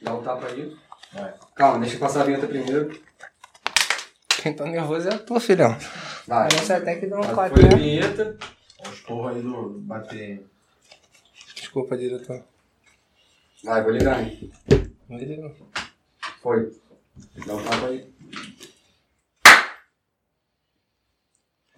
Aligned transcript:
Dá 0.00 0.14
um 0.14 0.22
tapa 0.22 0.46
aí. 0.46 0.76
Vai. 1.12 1.34
Calma, 1.54 1.80
deixa 1.80 1.96
eu 1.96 2.00
passar 2.00 2.20
a 2.20 2.24
vinheta 2.24 2.46
primeiro. 2.46 3.00
Quem 4.42 4.54
tá 4.54 4.64
nervoso 4.64 5.08
é 5.08 5.18
tu, 5.18 5.38
filhão. 5.40 5.76
Vai. 6.26 6.48
Parece 6.48 6.72
até 6.72 6.96
que 6.96 7.06
deu 7.06 7.18
um 7.18 7.22
Foi 7.22 7.32
a 7.32 7.34
quadrinho. 7.36 7.76
vinheta. 7.76 8.38
Os 8.86 9.00
porra 9.00 9.32
aí 9.32 9.42
do 9.42 9.80
bater. 9.80 10.46
Desculpa, 11.54 11.96
diretor. 11.96 12.44
Vai, 13.64 13.82
vou 13.82 13.90
ligar 13.92 14.18
aí. 14.18 14.50
Não 15.08 15.18
liga, 15.18 15.36
não. 15.42 15.54
Foi. 16.40 16.72
Dá 17.44 17.54
um 17.54 17.64
tapa 17.64 17.86
aí. 17.86 18.08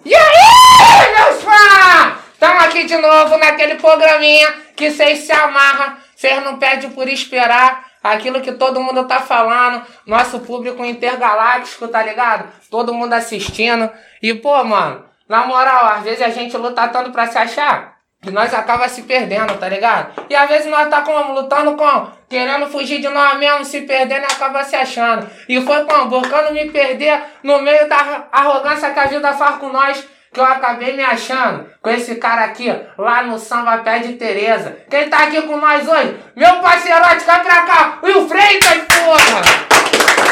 E 0.04 0.14
aí, 0.14 1.14
meus 1.14 1.42
fãs? 1.42 2.24
Estamos 2.34 2.64
aqui 2.64 2.84
de 2.84 2.96
novo 2.96 3.36
naquele 3.38 3.76
programinha 3.76 4.52
que 4.76 4.90
vocês 4.90 5.20
se 5.20 5.32
amarram, 5.32 5.98
vocês 6.16 6.42
não 6.42 6.58
perdem 6.58 6.90
por 6.90 7.06
esperar 7.08 7.89
aquilo 8.02 8.40
que 8.40 8.52
todo 8.52 8.80
mundo 8.80 9.06
tá 9.06 9.20
falando, 9.20 9.84
nosso 10.06 10.40
público 10.40 10.84
intergaláctico, 10.84 11.88
tá 11.88 12.02
ligado? 12.02 12.48
Todo 12.70 12.94
mundo 12.94 13.12
assistindo. 13.12 13.90
E, 14.22 14.34
pô, 14.34 14.62
mano, 14.64 15.04
na 15.28 15.46
moral, 15.46 15.86
às 15.86 16.02
vezes 16.02 16.22
a 16.22 16.28
gente 16.28 16.56
luta 16.56 16.88
tanto 16.88 17.10
pra 17.10 17.26
se 17.26 17.38
achar 17.38 18.00
que 18.22 18.30
nós 18.30 18.52
acaba 18.52 18.86
se 18.88 19.02
perdendo, 19.02 19.56
tá 19.58 19.68
ligado? 19.68 20.26
E 20.28 20.34
às 20.34 20.48
vezes 20.48 20.70
nós 20.70 20.88
tá 20.88 21.00
como? 21.00 21.32
Lutando 21.32 21.74
com? 21.74 22.08
Querendo 22.28 22.66
fugir 22.66 23.00
de 23.00 23.08
nós 23.08 23.38
mesmos, 23.38 23.68
se 23.68 23.82
perdendo 23.82 24.22
e 24.22 24.32
acaba 24.32 24.62
se 24.62 24.76
achando. 24.76 25.28
E 25.48 25.60
foi 25.62 25.84
como? 25.84 26.06
Buscando 26.06 26.52
me 26.52 26.70
perder 26.70 27.22
no 27.42 27.62
meio 27.62 27.88
da 27.88 28.28
arrogância 28.30 28.90
que 28.90 28.98
a 28.98 29.06
vida 29.06 29.32
faz 29.32 29.56
com 29.56 29.70
nós. 29.70 30.06
Que 30.32 30.38
eu 30.38 30.44
acabei 30.44 30.96
me 30.96 31.02
achando 31.02 31.66
com 31.82 31.90
esse 31.90 32.14
cara 32.16 32.44
aqui, 32.44 32.72
lá 32.96 33.24
no 33.24 33.36
Samba 33.38 33.78
Pé 33.78 33.98
de 33.98 34.12
Tereza. 34.12 34.76
Quem 34.88 35.08
tá 35.10 35.24
aqui 35.24 35.42
com 35.42 35.56
nós 35.56 35.88
hoje? 35.88 36.16
Meu 36.36 36.60
parceirote, 36.60 37.24
vai 37.24 37.42
pra 37.42 37.62
cá! 37.62 37.98
Will 38.02 38.28
Freitas, 38.28 38.82
porra! 38.86 39.42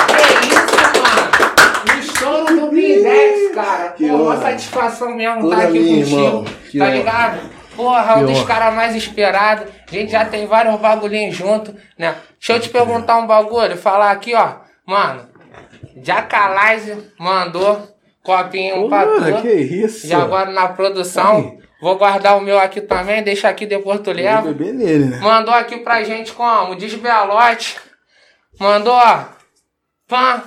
Que 0.06 0.46
isso, 0.46 1.02
mano? 1.02 1.96
O 1.96 1.98
estouro 1.98 2.60
do 2.60 2.66
Blindex, 2.70 3.54
cara. 3.54 3.88
Que 3.90 4.08
Pô, 4.08 4.16
uma 4.16 4.36
satisfação 4.40 5.14
mesmo 5.16 5.40
Toda 5.40 5.54
estar 5.56 5.68
aqui 5.68 5.78
minha, 5.80 6.04
contigo. 6.04 6.20
irmão. 6.20 6.44
Que 6.70 6.78
tá 6.78 6.86
ligado? 6.86 7.50
Porra, 7.74 8.14
um 8.16 8.26
Que 8.26 8.32
dos 8.32 8.42
caras 8.44 8.74
mais 8.74 8.94
esperados. 8.94 9.66
A 9.88 9.90
gente 9.90 10.12
já 10.12 10.24
tem 10.24 10.46
vários 10.46 10.76
bagulhinhos 10.80 11.34
junto, 11.34 11.74
né? 11.98 12.14
Deixa 12.38 12.52
eu 12.52 12.60
te 12.60 12.68
perguntar 12.68 13.16
um 13.18 13.26
bagulho, 13.26 13.76
falar 13.76 14.12
aqui, 14.12 14.32
ó. 14.34 14.58
Mano, 14.86 15.28
Jacalise 16.02 17.12
mandou 17.18 17.88
copinho 18.28 18.88
pra 18.90 19.06
Porra, 19.06 19.32
tu. 19.32 19.42
que 19.42 19.52
isso? 19.52 20.06
Já 20.06 20.22
agora 20.22 20.50
na 20.50 20.68
produção. 20.68 21.36
Aí. 21.38 21.58
Vou 21.80 21.96
guardar 21.96 22.36
o 22.36 22.40
meu 22.40 22.58
aqui 22.58 22.80
também, 22.82 23.22
deixa 23.22 23.48
aqui 23.48 23.64
depois 23.64 24.00
tu 24.00 24.12
leva. 24.12 24.52
nele, 24.52 25.06
né? 25.06 25.18
Mandou 25.18 25.54
aqui 25.54 25.78
pra 25.78 26.02
gente 26.02 26.32
como? 26.32 26.74
Desbealote. 26.76 27.78
Mandou, 28.60 28.92
ó. 28.92 29.24
Pã. 30.06 30.42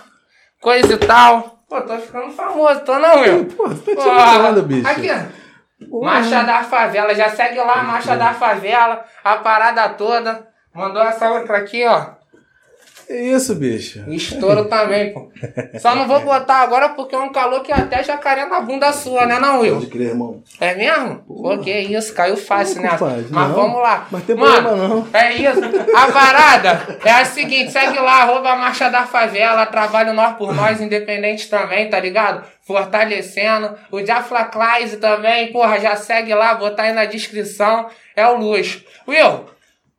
Coisa 0.62 0.94
e 0.94 0.98
tal. 0.98 1.64
Pô, 1.68 1.82
tô 1.82 1.98
ficando 1.98 2.32
famoso, 2.34 2.82
tô 2.82 3.00
não, 3.00 3.24
eu. 3.26 3.46
Pô, 3.46 3.70
tu 3.70 3.96
tá 3.96 4.34
tirando 4.34 4.62
bicho. 4.64 4.88
Aqui, 4.88 5.10
ó. 5.10 5.88
Porra. 5.90 6.12
Marcha 6.12 6.44
da 6.44 6.64
Favela. 6.64 7.16
Já 7.16 7.30
segue 7.30 7.58
lá, 7.58 7.82
Marcha 7.82 8.16
da 8.16 8.34
Favela. 8.34 9.04
A 9.24 9.38
parada 9.38 9.90
toda. 9.90 10.48
Mandou 10.76 11.02
essa 11.02 11.32
outra 11.32 11.58
aqui, 11.58 11.84
ó. 11.88 12.21
Que 13.12 13.18
isso, 13.18 13.56
bicho? 13.56 14.02
Estouro 14.08 14.64
também, 14.70 15.12
pô. 15.12 15.30
Só 15.82 15.94
não 15.94 16.08
vou 16.08 16.22
botar 16.22 16.62
agora 16.62 16.88
porque 16.90 17.14
é 17.14 17.20
um 17.20 17.30
calor 17.30 17.62
que 17.62 17.70
até 17.70 18.02
jacaré 18.02 18.46
na 18.46 18.62
bunda 18.62 18.94
sua, 18.94 19.26
né, 19.26 19.38
não, 19.38 19.60
Will? 19.60 19.76
Pode 19.76 19.88
crer, 19.88 20.08
irmão. 20.12 20.42
É 20.62 20.74
mesmo? 20.76 21.18
Pô, 21.28 21.58
que 21.58 21.70
isso, 21.70 22.14
caiu 22.14 22.38
fácil, 22.38 22.82
né? 22.82 22.92
compadre, 22.92 23.26
Mas 23.30 23.50
não. 23.50 23.56
vamos 23.56 23.82
lá. 23.82 24.08
Mas 24.10 24.24
tem 24.24 24.34
Mano, 24.34 24.54
problema 24.70 24.88
não. 24.88 25.08
É 25.12 25.34
isso. 25.34 25.60
A 25.94 26.08
parada 26.10 27.00
é 27.04 27.12
a 27.12 27.26
seguinte: 27.26 27.72
segue 27.74 28.00
lá, 28.00 28.22
arroba 28.22 28.56
Marcha 28.56 28.90
da 28.90 29.06
Favela, 29.06 29.66
trabalho 29.66 30.14
nós 30.14 30.38
por 30.38 30.56
nós, 30.56 30.80
independente 30.80 31.50
também, 31.50 31.90
tá 31.90 32.00
ligado? 32.00 32.46
Fortalecendo. 32.62 33.76
O 33.92 34.02
Jafla 34.06 34.46
Claise 34.46 34.98
também, 34.98 35.52
porra, 35.52 35.82
já 35.82 35.98
segue 35.98 36.34
lá, 36.34 36.54
botar 36.54 36.84
aí 36.84 36.94
na 36.94 37.04
descrição. 37.04 37.88
É 38.16 38.26
o 38.26 38.38
luxo. 38.38 38.86
Will, 39.06 39.46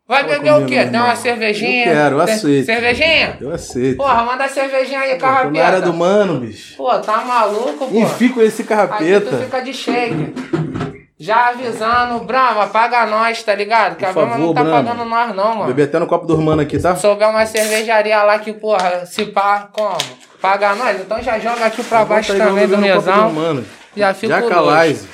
vai 0.07 0.25
beber 0.25 0.53
o 0.55 0.67
quê? 0.67 0.85
Tem 0.87 1.01
uma 1.01 1.17
cervejinha? 1.17 1.87
Eu 1.87 1.93
quero, 1.93 2.17
eu 2.17 2.21
aceito. 2.21 2.67
Cervejinha? 2.67 3.37
Eu 3.41 3.53
aceito. 3.53 3.97
Porra, 3.97 4.23
manda 4.25 4.45
a 4.45 4.49
cervejinha 4.49 5.01
aí, 5.01 5.15
Pô, 5.15 5.19
tô 5.21 5.27
na 5.27 5.33
área 5.37 5.53
carrapeta. 5.63 5.81
do 5.83 5.93
mano, 5.95 6.41
bicho. 6.41 6.77
Pô, 6.77 6.99
tá 6.99 7.19
maluco, 7.19 7.87
pô? 7.87 7.99
Enfim 7.99 8.29
com 8.29 8.43
esse 8.43 8.63
Aqui 8.63 8.65
tu 8.65 8.69
carrapeta. 8.69 9.37
fica 9.39 9.61
de 9.61 9.73
shake. 9.73 10.35
Já 11.19 11.51
avisando, 11.51 12.25
Brahma, 12.25 12.67
paga 12.67 13.07
nós, 13.07 13.41
tá 13.45 13.55
ligado? 13.55 13.95
Que 13.95 14.05
a 14.05 14.09
Por 14.13 14.27
Brahma 14.27 14.39
não 14.45 14.53
tá 14.53 14.65
Brahma. 14.65 14.83
pagando 14.91 15.09
nós, 15.09 15.37
não, 15.37 15.55
mano. 15.55 15.67
Beber 15.67 15.85
até 15.85 15.99
no 16.01 16.07
copo 16.09 16.27
do 16.27 16.37
mano 16.37 16.63
aqui, 16.63 16.81
tá? 16.81 16.97
Se 16.97 17.03
souber 17.03 17.29
uma 17.31 17.47
cervejaria 17.47 18.21
lá 18.25 18.41
que, 18.41 18.53
porra, 18.53 19.07
se 19.07 19.27
pá, 19.27 19.69
como? 19.73 19.97
Paga 20.41 20.75
nós, 20.75 21.01
então 21.01 21.23
já 21.23 21.39
joga 21.39 21.65
aqui 21.67 21.85
pra 21.85 22.05
baixo 22.05 22.33
aí, 22.33 22.39
também 22.39 22.67
do 22.67 22.77
mesão. 22.77 23.29
do 23.29 23.35
mano. 23.35 23.65
Já 23.97 24.13
fico 24.13 24.33
Jacalise. 24.33 25.07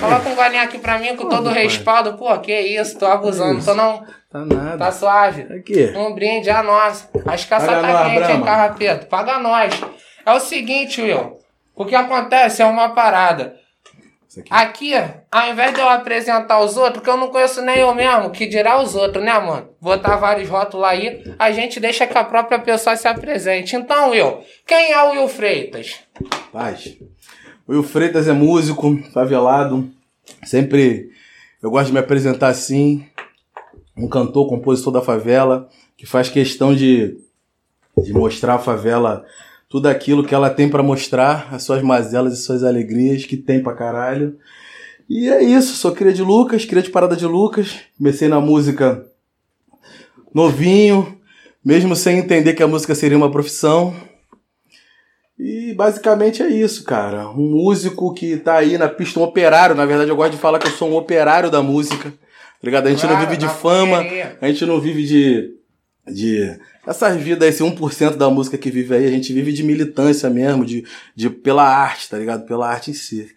Coloca 0.00 0.28
um 0.28 0.34
galinho 0.34 0.62
aqui 0.62 0.78
pra 0.78 0.98
mim 0.98 1.14
com 1.16 1.28
todo 1.28 1.48
rapaz. 1.48 1.72
respaldo. 1.72 2.14
Pô, 2.14 2.38
que 2.38 2.56
isso, 2.58 2.98
tô 2.98 3.04
abusando, 3.04 3.58
Isso. 3.58 3.66
tô 3.66 3.74
não. 3.74 4.02
Tá 4.32 4.46
nada. 4.46 4.78
Tá 4.78 4.90
suave. 4.90 5.42
Aqui. 5.54 5.92
Um 5.94 6.14
brinde 6.14 6.48
a 6.48 6.62
nós. 6.62 7.08
As 7.26 7.44
caças 7.44 7.68
Paga 7.68 7.82
tá 7.82 7.92
nós, 7.92 8.12
quente, 8.12 8.32
hein, 8.32 8.42
carrapeto? 8.42 9.06
Paga 9.06 9.38
nós. 9.38 9.80
É 10.24 10.32
o 10.32 10.40
seguinte, 10.40 11.02
Will. 11.02 11.36
O 11.76 11.84
que 11.84 11.94
acontece 11.94 12.62
é 12.62 12.64
uma 12.64 12.88
parada. 12.90 13.60
Aqui. 14.50 14.94
Aqui, 14.94 15.20
ao 15.30 15.50
invés 15.50 15.74
de 15.74 15.80
eu 15.80 15.88
apresentar 15.88 16.60
os 16.60 16.78
outros, 16.78 17.04
que 17.04 17.10
eu 17.10 17.18
não 17.18 17.28
conheço 17.28 17.60
nem 17.60 17.80
eu 17.80 17.94
mesmo, 17.94 18.30
que 18.30 18.46
dirá 18.46 18.80
os 18.80 18.94
outros, 18.94 19.22
né, 19.22 19.38
mano? 19.38 19.68
Botar 19.78 20.16
vários 20.16 20.48
rótulos 20.48 20.86
aí, 20.86 21.22
a 21.38 21.52
gente 21.52 21.78
deixa 21.78 22.06
que 22.06 22.16
a 22.16 22.24
própria 22.24 22.58
pessoa 22.58 22.96
se 22.96 23.06
apresente. 23.06 23.76
Então, 23.76 24.10
Will, 24.10 24.38
quem 24.66 24.92
é 24.92 25.02
o 25.02 25.10
Will 25.10 25.28
Freitas? 25.28 26.00
Paz. 26.50 26.96
O 27.68 27.72
Will 27.72 27.82
Freitas 27.82 28.26
é 28.26 28.32
músico, 28.32 28.96
favelado. 29.12 29.90
Sempre 30.44 31.10
eu 31.62 31.70
gosto 31.70 31.88
de 31.88 31.92
me 31.92 31.98
apresentar 31.98 32.48
assim. 32.48 33.06
Um 33.96 34.08
cantor, 34.08 34.48
compositor 34.48 34.92
da 34.92 35.02
favela, 35.02 35.68
que 35.96 36.06
faz 36.06 36.28
questão 36.28 36.74
de, 36.74 37.18
de 37.98 38.12
mostrar 38.12 38.54
a 38.54 38.58
favela 38.58 39.24
tudo 39.68 39.86
aquilo 39.86 40.24
que 40.24 40.34
ela 40.34 40.50
tem 40.50 40.68
pra 40.68 40.82
mostrar, 40.82 41.48
as 41.50 41.62
suas 41.62 41.82
mazelas 41.82 42.34
e 42.34 42.42
suas 42.42 42.62
alegrias, 42.62 43.24
que 43.24 43.36
tem 43.36 43.62
pra 43.62 43.74
caralho. 43.74 44.36
E 45.08 45.28
é 45.28 45.42
isso, 45.42 45.76
sou 45.76 45.92
cria 45.92 46.12
de 46.12 46.22
Lucas, 46.22 46.64
cria 46.64 46.82
de 46.82 46.90
Parada 46.90 47.16
de 47.16 47.26
Lucas. 47.26 47.80
Comecei 47.96 48.28
na 48.28 48.40
música 48.40 49.06
novinho, 50.34 51.18
mesmo 51.64 51.94
sem 51.94 52.18
entender 52.18 52.54
que 52.54 52.62
a 52.62 52.68
música 52.68 52.94
seria 52.94 53.16
uma 53.16 53.30
profissão. 53.30 53.94
E 55.38 55.74
basicamente 55.74 56.42
é 56.42 56.48
isso, 56.48 56.84
cara. 56.84 57.28
Um 57.30 57.50
músico 57.50 58.12
que 58.14 58.36
tá 58.36 58.56
aí 58.56 58.78
na 58.78 58.88
pista, 58.88 59.18
um 59.18 59.22
operário. 59.22 59.74
Na 59.74 59.86
verdade, 59.86 60.10
eu 60.10 60.16
gosto 60.16 60.32
de 60.32 60.38
falar 60.38 60.58
que 60.58 60.66
eu 60.66 60.72
sou 60.72 60.90
um 60.90 60.96
operário 60.96 61.50
da 61.50 61.62
música. 61.62 62.12
Tá 62.62 62.66
ligado? 62.68 62.86
A 62.86 62.90
gente 62.90 63.02
não 63.02 63.10
Claro, 63.10 63.26
vive 63.28 63.36
de 63.36 63.48
fama, 63.48 63.96
correria. 63.96 64.38
a 64.40 64.46
gente 64.46 64.64
não 64.64 64.80
vive 64.80 65.04
de. 65.04 65.50
de 66.06 66.58
essas 66.86 67.16
vidas, 67.20 67.48
esse 67.48 67.62
1% 67.62 68.16
da 68.16 68.30
música 68.30 68.56
que 68.56 68.70
vive 68.70 68.94
aí, 68.94 69.06
a 69.06 69.10
gente 69.10 69.32
vive 69.32 69.52
de 69.52 69.62
militância 69.64 70.30
mesmo, 70.30 70.64
de, 70.64 70.84
de 71.14 71.28
pela 71.28 71.64
arte, 71.64 72.08
tá 72.08 72.16
ligado? 72.18 72.46
Pela 72.46 72.68
arte 72.68 72.90
em 72.92 72.94
si. 72.94 73.28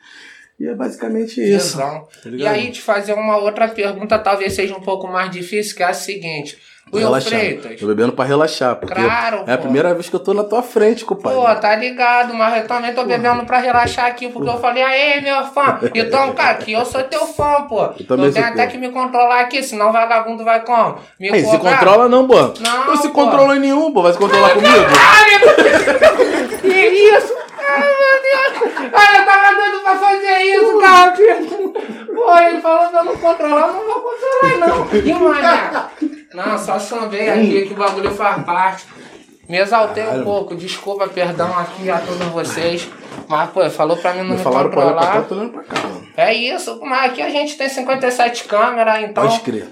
E 0.59 0.67
é 0.67 0.73
basicamente 0.75 1.41
isso. 1.41 1.77
Tá 1.77 2.05
E 2.31 2.45
aí, 2.47 2.71
te 2.71 2.81
fazer 2.81 3.13
uma 3.13 3.37
outra 3.37 3.67
pergunta, 3.67 4.17
talvez 4.17 4.53
seja 4.53 4.75
um 4.75 4.81
pouco 4.81 5.07
mais 5.07 5.29
difícil, 5.31 5.75
que 5.75 5.83
é 5.83 5.87
a 5.87 5.93
seguinte. 5.93 6.57
Will 6.93 7.03
relaxar. 7.03 7.39
Freitas. 7.39 7.79
Tô 7.79 7.87
bebendo 7.87 8.13
pra 8.13 8.23
relaxar, 8.23 8.75
porque 8.75 8.93
Claro, 8.93 9.43
é 9.47 9.53
a 9.53 9.57
pô. 9.57 9.63
primeira 9.63 9.93
vez 9.93 10.07
que 10.07 10.15
eu 10.15 10.19
tô 10.19 10.33
na 10.33 10.43
tua 10.43 10.61
frente, 10.61 11.03
compadre. 11.03 11.37
Pô, 11.37 11.43
tá 11.55 11.75
ligado, 11.75 12.33
mas 12.33 12.61
eu 12.61 12.67
também 12.67 12.93
tô 12.93 13.03
bebendo 13.03 13.43
pra 13.45 13.57
relaxar 13.57 14.05
aqui, 14.05 14.29
porque 14.29 14.47
eu 14.49 14.57
falei, 14.59 14.83
aê, 14.83 15.19
meu 15.21 15.43
fã. 15.45 15.79
Então, 15.95 16.33
cara, 16.33 16.51
aqui 16.51 16.73
eu 16.73 16.85
sou 16.85 17.03
teu 17.03 17.25
fã, 17.27 17.63
pô. 17.67 17.81
Eu, 17.99 18.05
também 18.05 18.31
tenho 18.31 18.45
sou 18.45 18.53
até 18.53 18.61
teu. 18.67 18.71
que 18.71 18.77
me 18.77 18.89
controlar 18.91 19.41
aqui, 19.41 19.61
senão 19.63 19.89
o 19.89 19.91
vagabundo 19.91 20.43
vai 20.43 20.61
como? 20.63 20.97
Me 21.19 21.29
Aí, 21.31 21.43
se 21.43 21.57
controla 21.57 22.07
não, 22.07 22.27
pô. 22.27 22.35
Não, 22.35 22.85
Não 22.87 22.95
se 22.97 23.07
pô. 23.09 23.13
controla 23.15 23.55
em 23.55 23.59
nenhum, 23.59 23.91
pô. 23.91 24.01
Vai 24.03 24.13
se 24.13 24.19
controlar 24.19 24.51
comigo? 24.51 24.75
Caralho! 24.75 26.59
que 26.61 26.67
isso? 26.69 27.33
Ai, 27.67 27.81
meu 27.81 28.21
Deus! 28.21 28.91
Ai, 28.93 29.21
eu 29.21 29.25
tava 29.25 29.55
doido 29.55 29.79
pra 29.81 29.95
fazer 29.95 30.37
isso, 30.43 30.79
cara. 30.79 31.13
Pô, 32.15 32.37
ele 32.37 32.61
falou 32.61 32.89
pra 32.89 32.99
eu 32.99 33.05
não 33.05 33.17
controlar, 33.17 33.67
eu 33.67 33.73
não 33.73 33.85
vou 33.85 34.01
controlar, 34.01 34.67
não. 34.67 34.87
E, 34.93 35.13
mané? 35.13 35.71
Não, 36.33 36.57
só 36.57 36.79
chambei 36.79 37.29
aqui 37.29 37.67
que 37.67 37.73
o 37.73 37.77
bagulho 37.77 38.11
faz 38.11 38.43
parte. 38.43 38.85
Me 39.47 39.57
exaltei 39.59 40.03
um 40.07 40.23
pouco, 40.23 40.55
desculpa, 40.55 41.07
perdão 41.07 41.55
aqui 41.57 41.89
a 41.89 41.99
todos 41.99 42.27
vocês. 42.29 42.87
Mas, 43.27 43.49
pô, 43.51 43.69
falou 43.69 43.95
pra 43.97 44.13
mim 44.13 44.19
não 44.19 44.31
Me 44.31 44.37
me 44.37 44.43
falaram 44.43 44.69
pra 44.69 44.79
olhar 44.87 44.95
pra 44.95 45.05
cá, 45.05 45.21
controlar. 45.21 45.45
tô 45.47 45.53
pra 45.53 45.63
cá, 45.63 45.87
mano. 45.87 46.07
É 46.17 46.33
isso, 46.33 46.79
mas 46.83 47.11
aqui 47.11 47.21
a 47.21 47.29
gente 47.29 47.55
tem 47.57 47.69
57 47.69 48.45
câmeras, 48.45 49.03
então. 49.03 49.23
Pode 49.27 49.39
crer. 49.41 49.67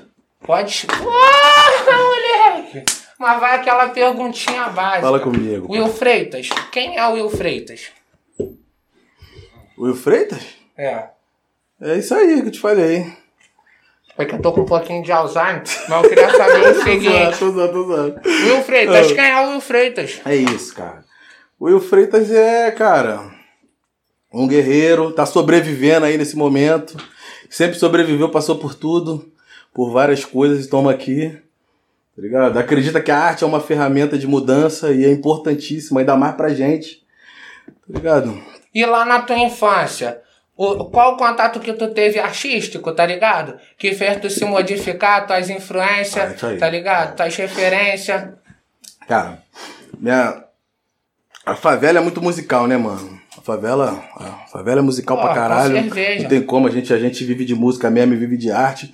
Pode. 0.46 0.88
Porra, 0.88 1.98
moleque! 1.98 3.03
Mas 3.20 3.40
vai 3.40 3.56
aquela 3.56 3.90
perguntinha 3.90 4.68
básica. 4.70 5.02
Fala 5.02 5.20
comigo. 5.20 5.72
Will 5.72 5.88
Freitas. 5.88 6.50
Quem 6.72 6.98
é 6.98 7.08
o 7.08 7.14
Will 7.14 7.30
Freitas? 7.30 7.92
Will 9.78 9.96
Freitas? 9.96 10.44
É. 10.78 11.06
É 11.82 11.98
isso 11.98 12.14
aí 12.14 12.42
que 12.42 12.48
eu 12.48 12.52
te 12.52 12.60
falei. 12.60 13.12
É 14.18 14.26
que 14.26 14.36
eu 14.36 14.42
tô 14.42 14.52
com 14.54 14.62
um 14.62 14.66
pouquinho 14.66 15.02
de 15.04 15.12
Alzheimer, 15.12 15.64
mas 15.90 16.04
eu 16.04 16.10
queria 16.10 16.30
saber 16.30 16.70
o 16.70 16.76
seguinte. 16.84 17.40
Tô 17.40 17.50
zoando, 17.50 17.74
tô 17.74 17.84
zoando. 17.86 18.22
Will 18.26 18.62
Freitas, 18.64 19.12
Ah. 19.12 19.16
quem 19.16 19.26
é 19.26 19.42
o 19.46 19.50
Will 19.52 19.62
Freitas? 19.62 20.22
É 20.26 20.36
isso, 20.36 20.76
cara. 20.76 21.04
O 21.60 21.66
Will 21.66 21.80
Freitas 21.82 22.30
é, 22.32 22.70
cara, 22.72 23.32
um 24.32 24.48
guerreiro, 24.48 25.12
tá 25.12 25.26
sobrevivendo 25.26 26.06
aí 26.06 26.18
nesse 26.18 26.36
momento. 26.36 26.96
Sempre 27.50 27.78
sobreviveu, 27.78 28.30
passou 28.30 28.58
por 28.60 28.76
tudo, 28.76 29.32
por 29.74 29.92
várias 29.92 30.24
coisas 30.24 30.60
e 30.60 30.62
estamos 30.62 30.92
aqui. 30.94 31.36
Tá 32.16 32.22
ligado? 32.22 32.58
Acredita 32.60 33.02
que 33.02 33.10
a 33.12 33.18
arte 33.18 33.44
é 33.44 33.48
uma 33.48 33.60
ferramenta 33.60 34.18
de 34.18 34.28
mudança 34.28 34.92
e 34.92 35.04
é 35.04 35.12
importantíssima, 35.12 36.00
ainda 36.02 36.16
mais 36.16 36.36
pra 36.36 36.54
gente. 36.54 37.02
Tá 37.66 37.72
ligado? 37.98 38.40
E 38.74 38.86
lá 38.86 39.04
na 39.04 39.22
tua 39.22 39.38
infância, 39.38 40.22
o, 40.56 40.86
qual 40.86 41.14
o 41.14 41.18
contato 41.18 41.60
que 41.60 41.74
tu 41.74 41.88
teve 41.92 42.20
artístico, 42.20 42.92
tá 42.94 43.06
ligado? 43.06 43.58
Que 43.78 43.94
fez 43.96 44.20
tu 44.22 44.30
se 44.30 44.46
modificar, 44.46 45.26
tuas 45.26 45.50
Ah, 45.50 45.54
influências, 45.54 46.44
aí. 46.44 46.58
tá 46.58 46.70
ligado? 46.70 47.16
Tuas 47.16 47.36
referências. 47.36 48.30
Cara, 49.08 49.40
minha. 49.98 50.44
A 51.46 51.56
favela 51.56 52.00
é 52.00 52.02
muito 52.02 52.22
musical, 52.22 52.68
né, 52.68 52.78
mano? 52.78 53.20
A 53.38 53.42
favela, 53.42 54.02
a 54.16 54.48
favela 54.52 54.80
é 54.80 54.84
musical 54.84 55.18
Pô, 55.18 55.24
pra 55.24 55.34
caralho. 55.34 55.82
Não 55.84 56.30
tem 56.30 56.42
como, 56.44 56.68
a 56.68 56.72
gente, 56.72 56.94
a 56.94 57.00
gente 57.00 57.26
vive 57.26 57.44
de 57.44 57.54
música 57.56 57.90
mesmo 57.90 58.14
e 58.14 58.18
vive 58.18 58.38
de 58.38 58.50
arte. 58.52 58.94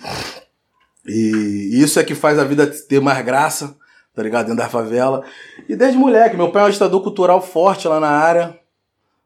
E 1.10 1.82
isso 1.82 2.00
é 2.00 2.04
que 2.04 2.14
faz 2.16 2.38
a 2.40 2.44
vida 2.44 2.68
ter 2.68 3.00
mais 3.02 3.24
graça, 3.26 3.76
tá 4.16 4.22
ligado? 4.24 4.46
Dentro 4.48 4.62
da 4.64 4.70
favela. 4.70 5.24
E 5.68 5.76
desde 5.76 5.98
moleque, 5.98 6.36
meu 6.38 6.52
pai 6.52 6.62
é 6.62 6.66
um 6.66 6.68
agitador 6.70 7.02
cultural 7.02 7.42
forte 7.42 7.88
lá 7.88 8.00
na 8.00 8.10
área. 8.10 8.48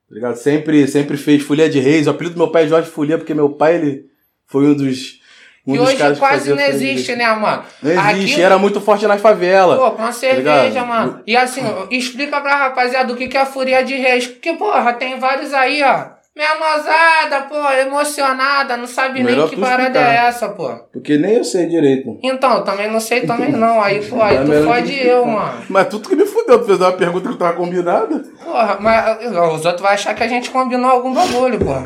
Tá 0.10 0.16
ligado? 0.16 0.36
Sempre, 0.36 0.88
sempre 0.88 1.18
fez 1.18 1.42
folia 1.42 1.70
de 1.70 1.80
reis. 1.80 2.08
O 2.08 2.12
apelido 2.12 2.36
do 2.36 2.38
meu 2.38 2.52
pai 2.52 2.64
é 2.66 2.68
Jorge 2.68 2.90
Folia, 2.90 3.18
porque 3.18 3.34
meu 3.34 3.50
pai, 3.50 3.76
ele 3.76 4.06
foi 4.46 4.66
um 4.68 4.74
dos. 4.74 5.22
Um 5.66 5.76
e 5.76 5.78
dos 5.78 5.88
hoje 5.90 6.16
quase 6.20 6.50
não 6.54 6.60
existe, 6.62 7.16
né, 7.16 7.26
mano? 7.34 7.64
Não 7.82 7.90
existe, 7.92 8.34
Aqui- 8.34 8.42
era 8.44 8.58
muito 8.58 8.82
forte 8.82 9.08
nas 9.08 9.22
favelas. 9.22 9.80
Pô, 9.80 9.92
com 9.92 10.12
cerveja, 10.12 10.68
ligado? 10.68 10.88
mano. 10.88 11.24
E 11.26 11.36
assim, 11.38 11.62
explica 11.90 12.42
pra 12.42 12.58
rapaziada 12.58 13.12
o 13.14 13.16
que 13.16 13.28
que 13.30 13.38
é 13.38 13.42
a 13.42 13.46
Fúria 13.46 13.82
de 13.84 13.96
Reis. 13.96 14.28
Porque, 14.28 14.54
porra, 14.54 14.94
tem 14.94 15.18
vários 15.20 15.54
aí, 15.54 15.82
ó. 15.82 16.12
Menosada, 16.36 17.42
pô, 17.48 17.56
emocionada, 17.74 18.76
não 18.76 18.88
sabe 18.88 19.24
Melhor 19.24 19.48
nem 19.48 19.50
que 19.50 19.62
parada 19.62 19.84
explicar. 20.00 20.12
é 20.14 20.28
essa, 20.28 20.50
pô. 20.50 20.68
Porque 20.92 21.16
nem 21.18 21.36
eu 21.36 21.44
sei 21.44 21.68
direito. 21.68 22.18
Então, 22.24 22.56
eu 22.58 22.64
também 22.64 22.90
não 22.92 23.00
sei 23.00 23.22
também 23.22 23.52
não. 23.52 23.80
Aí, 23.80 24.04
pô, 24.04 24.20
aí 24.20 24.38
tu 24.44 24.64
fode 24.66 24.98
eu, 25.08 25.26
mano. 25.26 25.64
Mas 25.70 25.88
tu 25.90 26.00
que 26.00 26.16
me 26.16 26.26
fudeu, 26.26 26.60
tu 26.60 26.66
fez 26.66 26.80
uma 26.80 26.92
pergunta 26.92 27.30
que 27.30 27.38
tava 27.38 27.54
combinada. 27.54 28.24
Porra, 28.44 28.78
mas 28.80 29.24
os 29.28 29.64
outros 29.64 29.82
vão 29.82 29.92
achar 29.92 30.16
que 30.16 30.24
a 30.24 30.28
gente 30.28 30.50
combinou 30.50 30.90
algum 30.90 31.14
bagulho, 31.14 31.60
porra. 31.60 31.84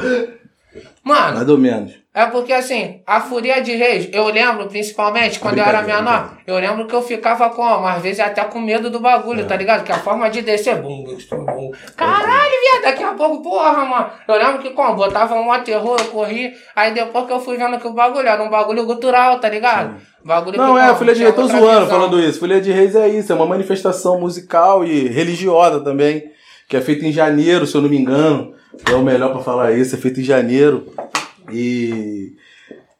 Mano, 1.03 1.35
Mais 1.37 1.49
ou 1.49 1.57
menos. 1.57 1.93
é 2.13 2.25
porque 2.25 2.51
assim, 2.51 3.01
a 3.05 3.21
Furia 3.21 3.61
de 3.61 3.75
Reis, 3.75 4.09
eu 4.11 4.25
lembro 4.27 4.67
principalmente 4.67 5.39
quando 5.39 5.57
eu 5.57 5.63
era 5.63 5.81
menor, 5.81 6.37
eu 6.45 6.55
lembro 6.57 6.85
que 6.85 6.93
eu 6.93 7.01
ficava 7.01 7.49
como, 7.49 7.87
às 7.87 8.01
vezes 8.01 8.19
até 8.19 8.43
com 8.43 8.59
medo 8.59 8.89
do 8.89 8.99
bagulho, 8.99 9.45
tá 9.45 9.55
ligado? 9.55 9.83
Que 9.83 9.91
a 9.91 9.99
forma 9.99 10.29
de 10.29 10.41
descer, 10.41 10.81
bum, 10.81 11.05
bum. 11.31 11.71
Caralho, 11.95 12.51
viado, 12.61 12.83
daqui 12.83 13.03
a 13.03 13.13
pouco, 13.13 13.41
porra, 13.41 13.85
mano. 13.85 14.09
Eu 14.27 14.35
lembro 14.35 14.59
que 14.59 14.71
como, 14.71 14.95
botava 14.95 15.35
um 15.35 15.63
terror, 15.63 15.97
eu 15.99 16.07
corri, 16.07 16.53
aí 16.75 16.93
depois 16.93 17.25
que 17.25 17.31
eu 17.33 17.39
fui 17.39 17.57
vendo 17.57 17.79
que 17.79 17.87
o 17.87 17.93
bagulho 17.93 18.27
era 18.27 18.43
um 18.43 18.49
bagulho 18.49 18.85
gutural, 18.85 19.39
tá 19.39 19.47
ligado? 19.49 19.95
Bagulho 20.25 20.57
Não, 20.57 20.73
que, 20.73 20.79
é, 20.81 20.85
como, 20.87 20.97
Folha 20.97 21.15
de 21.15 21.23
Reis, 21.23 21.35
tô 21.35 21.47
zoando 21.47 21.85
visão. 21.85 21.87
falando 21.87 22.19
isso. 22.19 22.39
Folha 22.39 22.59
de 22.59 22.71
Reis 22.71 22.95
é 22.95 23.07
isso, 23.07 23.31
é 23.31 23.35
uma 23.35 23.45
manifestação 23.45 24.19
musical 24.19 24.83
e 24.83 25.07
religiosa 25.07 25.79
também, 25.79 26.31
que 26.67 26.75
é 26.75 26.81
feita 26.81 27.05
em 27.05 27.11
janeiro, 27.11 27.65
se 27.65 27.75
eu 27.75 27.81
não 27.81 27.89
me 27.89 27.97
engano. 27.97 28.53
É 28.85 28.93
o 28.93 29.01
melhor 29.01 29.31
pra 29.31 29.41
falar 29.41 29.71
isso, 29.71 29.95
é 29.95 29.97
feita 29.97 30.19
em 30.19 30.23
janeiro. 30.23 30.85
E. 31.51 32.33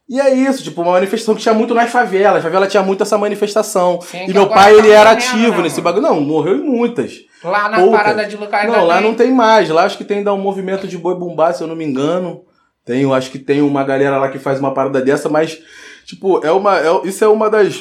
E 0.08 0.18
é 0.18 0.34
isso, 0.34 0.64
tipo, 0.64 0.80
uma 0.80 0.92
manifestação 0.92 1.34
que 1.34 1.42
tinha 1.42 1.52
muito 1.52 1.74
nas 1.74 1.90
favelas. 1.90 2.38
A 2.38 2.42
favela 2.42 2.66
tinha 2.66 2.82
muito 2.82 3.02
essa 3.02 3.18
manifestação. 3.18 4.00
Sim, 4.00 4.24
e 4.26 4.32
meu 4.32 4.46
pai, 4.48 4.72
tá 4.72 4.78
ele 4.78 4.88
era 4.88 5.10
ativo 5.10 5.58
né, 5.58 5.64
nesse 5.64 5.82
bagulho. 5.82 6.02
Não, 6.02 6.18
morreu 6.18 6.56
em 6.56 6.62
muitas. 6.64 7.12
Lá 7.44 7.68
na 7.68 7.76
Poucas. 7.76 7.96
parada 7.98 8.24
de 8.24 8.34
Lucas 8.36 8.66
Não, 8.66 8.86
lá 8.86 9.02
não 9.02 9.14
tem 9.14 9.30
mais. 9.30 9.68
Lá 9.68 9.84
acho 9.84 9.98
que 9.98 10.04
tem 10.04 10.18
ainda 10.18 10.32
um 10.32 10.40
movimento 10.40 10.88
de 10.88 10.96
boi 10.96 11.14
bumbá, 11.14 11.52
se 11.52 11.62
eu 11.62 11.66
não 11.68 11.76
me 11.76 11.84
engano. 11.84 12.42
Tem, 12.86 13.04
acho 13.12 13.30
que 13.30 13.38
tem 13.38 13.60
uma 13.60 13.84
galera 13.84 14.16
lá 14.16 14.30
que 14.30 14.38
faz 14.38 14.58
uma 14.58 14.72
parada 14.72 15.02
dessa, 15.02 15.28
mas, 15.28 15.58
tipo, 16.06 16.44
é 16.44 16.50
uma. 16.50 16.78
é- 16.78 17.00
isso 17.06 17.22
é 17.22 17.28
uma 17.28 17.50
das, 17.50 17.78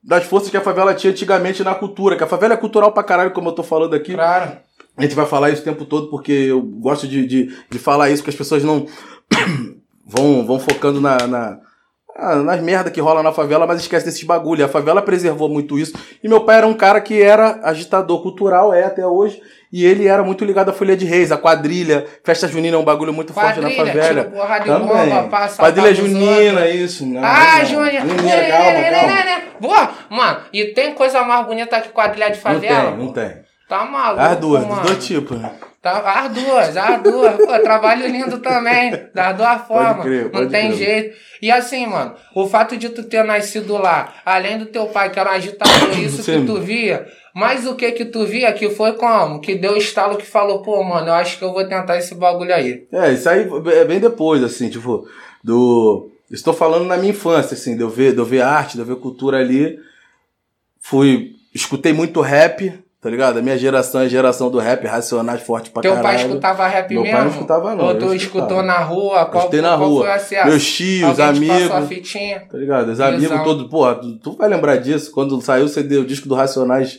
das 0.00 0.24
forças 0.26 0.50
que 0.50 0.56
a 0.56 0.60
favela 0.60 0.94
tinha 0.94 1.10
antigamente 1.10 1.64
na 1.64 1.74
cultura. 1.74 2.16
Que 2.16 2.22
a 2.22 2.28
favela 2.28 2.54
é 2.54 2.56
cultural 2.56 2.92
pra 2.92 3.02
caralho, 3.02 3.32
como 3.32 3.48
eu 3.48 3.52
tô 3.52 3.64
falando 3.64 3.94
aqui. 3.94 4.14
Claro. 4.14 4.58
A 4.98 5.02
gente 5.02 5.14
vai 5.14 5.24
falar 5.26 5.50
isso 5.50 5.62
o 5.62 5.64
tempo 5.64 5.84
todo 5.84 6.10
porque 6.10 6.32
eu 6.32 6.60
gosto 6.60 7.06
de, 7.06 7.26
de, 7.26 7.54
de 7.70 7.78
falar 7.78 8.10
isso, 8.10 8.22
porque 8.22 8.30
as 8.30 8.36
pessoas 8.36 8.64
não 8.64 8.84
vão, 10.04 10.44
vão 10.46 10.58
focando 10.58 11.00
na, 11.00 11.26
na- 11.26 11.58
ah, 12.20 12.34
nas 12.36 12.60
merda 12.60 12.90
que 12.90 13.00
rola 13.00 13.22
na 13.22 13.30
favela, 13.32 13.64
mas 13.64 13.80
esquece 13.80 14.04
desses 14.04 14.24
bagulho. 14.24 14.64
A 14.64 14.68
favela 14.68 15.00
preservou 15.00 15.48
muito 15.48 15.78
isso. 15.78 15.92
E 16.22 16.28
meu 16.28 16.40
pai 16.40 16.56
era 16.56 16.66
um 16.66 16.74
cara 16.74 17.00
que 17.00 17.22
era 17.22 17.60
agitador 17.62 18.20
cultural, 18.22 18.74
é 18.74 18.82
até 18.82 19.06
hoje. 19.06 19.40
E 19.72 19.84
ele 19.84 20.06
era 20.08 20.24
muito 20.24 20.44
ligado 20.44 20.70
à 20.70 20.72
Folha 20.72 20.96
de 20.96 21.04
Reis, 21.04 21.30
a 21.30 21.36
quadrilha. 21.36 22.06
Festa 22.24 22.48
junina 22.48 22.74
é 22.76 22.78
um 22.80 22.84
bagulho 22.84 23.12
muito 23.12 23.32
forte 23.32 23.60
na 23.60 23.70
Quadrilha, 23.70 23.86
favela. 24.02 24.08
tira 24.08 24.24
porrada 24.24 24.64
de 24.64 24.84
bomba, 24.84 25.22
passa 25.28 25.62
Quadrilha 25.62 25.94
junina, 25.94 26.60
outros. 26.62 26.74
isso. 26.74 27.06
Não, 27.06 27.22
Ah, 27.22 27.58
não. 27.58 27.64
Júnior. 27.66 27.90
Junina, 28.02 28.48
calma, 28.48 28.90
calma. 28.90 29.42
Boa, 29.60 29.90
mano, 30.10 30.40
e 30.52 30.64
tem 30.72 30.94
coisa 30.94 31.22
mais 31.22 31.46
bonita 31.46 31.80
que 31.82 31.90
quadrilha 31.90 32.30
de 32.30 32.36
Não 32.36 32.42
favela? 32.42 32.90
tem, 32.90 32.96
não 32.98 33.12
tem. 33.12 33.47
Tá 33.68 33.84
maluco, 33.84 34.22
As 34.22 34.36
duas, 34.38 34.60
dos 34.64 34.70
mano. 34.70 34.82
dois 34.88 35.06
tipos, 35.06 35.38
né? 35.38 35.52
Tá, 35.82 35.98
as 36.24 36.32
duas, 36.32 36.76
as 36.76 37.02
duas. 37.02 37.36
Pô, 37.36 37.58
trabalho 37.60 38.06
lindo 38.08 38.38
também, 38.38 38.90
das 39.14 39.36
duas 39.36 39.62
formas. 39.68 40.04
crer, 40.04 40.30
não 40.32 40.48
tem 40.48 40.72
crer. 40.72 40.76
jeito. 40.76 41.16
E 41.40 41.50
assim, 41.50 41.86
mano, 41.86 42.14
o 42.34 42.48
fato 42.48 42.76
de 42.76 42.88
tu 42.88 43.04
ter 43.04 43.22
nascido 43.24 43.76
lá, 43.76 44.12
além 44.24 44.58
do 44.58 44.66
teu 44.66 44.86
pai 44.86 45.10
que 45.10 45.20
era 45.20 45.30
um 45.30 45.34
agitador, 45.34 45.98
isso 46.00 46.22
Sim. 46.22 46.40
que 46.40 46.46
tu 46.46 46.60
via, 46.60 47.06
mas 47.34 47.66
o 47.66 47.76
que 47.76 47.92
que 47.92 48.04
tu 48.06 48.24
via 48.26 48.52
que 48.52 48.70
foi 48.70 48.94
como? 48.94 49.40
Que 49.40 49.54
deu 49.54 49.76
estalo 49.76 50.16
que 50.16 50.26
falou, 50.26 50.62
pô, 50.62 50.82
mano, 50.82 51.08
eu 51.08 51.14
acho 51.14 51.38
que 51.38 51.44
eu 51.44 51.52
vou 51.52 51.64
tentar 51.68 51.96
esse 51.98 52.14
bagulho 52.14 52.52
aí. 52.54 52.86
É, 52.90 53.12
isso 53.12 53.28
aí 53.28 53.46
é 53.74 53.84
bem 53.84 54.00
depois, 54.00 54.42
assim, 54.42 54.68
tipo, 54.70 55.06
do. 55.44 56.10
Estou 56.30 56.52
falando 56.52 56.86
na 56.86 56.96
minha 56.96 57.10
infância, 57.10 57.54
assim, 57.54 57.76
de 57.76 57.82
eu 57.82 57.88
ver, 57.88 58.12
de 58.12 58.18
eu 58.18 58.24
ver 58.24 58.40
arte, 58.42 58.74
de 58.74 58.80
eu 58.80 58.86
ver 58.86 58.96
cultura 58.96 59.38
ali. 59.38 59.78
Fui. 60.80 61.32
Escutei 61.54 61.92
muito 61.92 62.20
rap, 62.20 62.72
tá 63.00 63.08
ligado? 63.10 63.38
A 63.38 63.42
minha 63.42 63.56
geração 63.56 64.00
é 64.00 64.04
a 64.04 64.08
geração 64.08 64.50
do 64.50 64.58
rap, 64.58 64.84
racionais 64.86 65.42
forte 65.42 65.70
pra 65.70 65.82
Teu 65.82 65.94
caralho. 65.94 66.16
pai 66.18 66.26
escutava 66.26 66.66
rap 66.66 66.90
Meu 66.92 67.02
pai 67.02 67.12
mesmo? 67.12 67.24
não 67.24 67.30
escutava, 67.32 67.74
não, 67.74 67.84
Ou 67.84 67.90
eu 67.92 67.98
tu 67.98 68.14
escutou 68.14 68.62
na 68.62 68.78
rua? 68.78 69.24
Qual, 69.26 69.38
escutei 69.44 69.60
na 69.60 69.76
qual 69.76 69.88
rua. 69.88 70.18
foi? 70.18 70.44
Meus 70.44 70.66
tios, 70.72 71.08
passou 71.08 71.24
a 71.24 71.28
amigos. 71.28 71.88
fitinha? 71.88 72.40
Tá 72.50 72.58
ligado? 72.58 72.88
Os 72.90 73.00
amigos 73.00 73.42
todos, 73.42 73.68
porra, 73.70 73.94
tu, 73.96 74.16
tu 74.18 74.36
vai 74.36 74.48
lembrar 74.48 74.76
disso, 74.76 75.10
quando 75.12 75.40
saiu 75.40 75.66
o 75.66 75.68
CD, 75.68 75.96
o 75.98 76.04
disco 76.04 76.28
do 76.28 76.34
Racionais, 76.34 76.98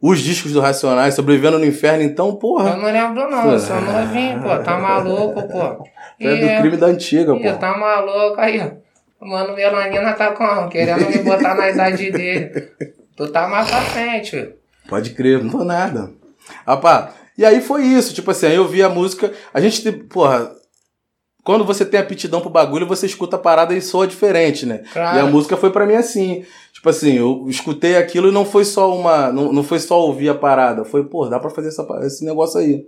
os 0.00 0.20
discos 0.20 0.52
do 0.52 0.60
Racionais, 0.60 1.14
sobrevivendo 1.14 1.58
no 1.58 1.64
inferno, 1.66 2.02
então, 2.02 2.28
Eu 2.28 2.36
porra. 2.36 2.76
não 2.76 2.84
lembro 2.84 3.28
não, 3.28 3.50
eu 3.52 3.58
sou 3.58 3.80
novinho, 3.80 4.40
pô, 4.42 4.56
tá 4.58 4.78
maluco, 4.80 5.42
pô. 5.48 5.84
É 6.20 6.36
do 6.56 6.60
crime 6.62 6.76
da 6.76 6.86
antiga, 6.86 7.34
pô. 7.34 7.52
tá 7.58 7.76
maluco 7.76 8.40
aí. 8.40 8.72
Mano, 9.20 9.54
Melanina 9.54 10.12
tá 10.14 10.32
como? 10.32 10.68
Querendo 10.70 11.06
me 11.10 11.18
botar 11.18 11.54
na 11.54 11.68
idade 11.70 12.10
dele. 12.10 12.50
Tu 13.16 13.28
tá 13.28 13.46
mais 13.46 13.68
pra 13.68 13.80
frente. 13.82 14.54
Pode 14.90 15.10
crer, 15.10 15.42
não 15.42 15.50
tô 15.50 15.64
nada. 15.64 16.12
Rapá, 16.66 17.14
e 17.38 17.44
aí 17.44 17.60
foi 17.60 17.84
isso, 17.84 18.12
tipo 18.12 18.30
assim, 18.30 18.46
aí 18.46 18.56
eu 18.56 18.68
vi 18.68 18.82
a 18.82 18.88
música, 18.88 19.32
a 19.54 19.60
gente, 19.60 19.90
porra, 19.92 20.52
quando 21.44 21.64
você 21.64 21.86
tem 21.86 21.98
aptidão 21.98 22.40
pro 22.40 22.50
bagulho, 22.50 22.86
você 22.86 23.06
escuta 23.06 23.36
a 23.36 23.38
parada 23.38 23.72
e 23.74 23.80
soa 23.80 24.06
diferente, 24.06 24.66
né? 24.66 24.82
Claro. 24.92 25.16
E 25.16 25.20
a 25.20 25.26
música 25.26 25.56
foi 25.56 25.70
pra 25.70 25.86
mim 25.86 25.94
assim, 25.94 26.44
tipo 26.72 26.88
assim, 26.88 27.14
eu 27.14 27.46
escutei 27.48 27.96
aquilo 27.96 28.28
e 28.28 28.32
não 28.32 28.44
foi 28.44 28.64
só 28.64 28.94
uma, 28.94 29.32
não, 29.32 29.52
não 29.52 29.62
foi 29.62 29.78
só 29.78 30.00
ouvir 30.00 30.28
a 30.28 30.34
parada, 30.34 30.84
foi, 30.84 31.04
pô, 31.04 31.26
dá 31.28 31.38
pra 31.38 31.50
fazer 31.50 31.68
essa, 31.68 31.86
esse 32.02 32.24
negócio 32.24 32.60
aí. 32.60 32.84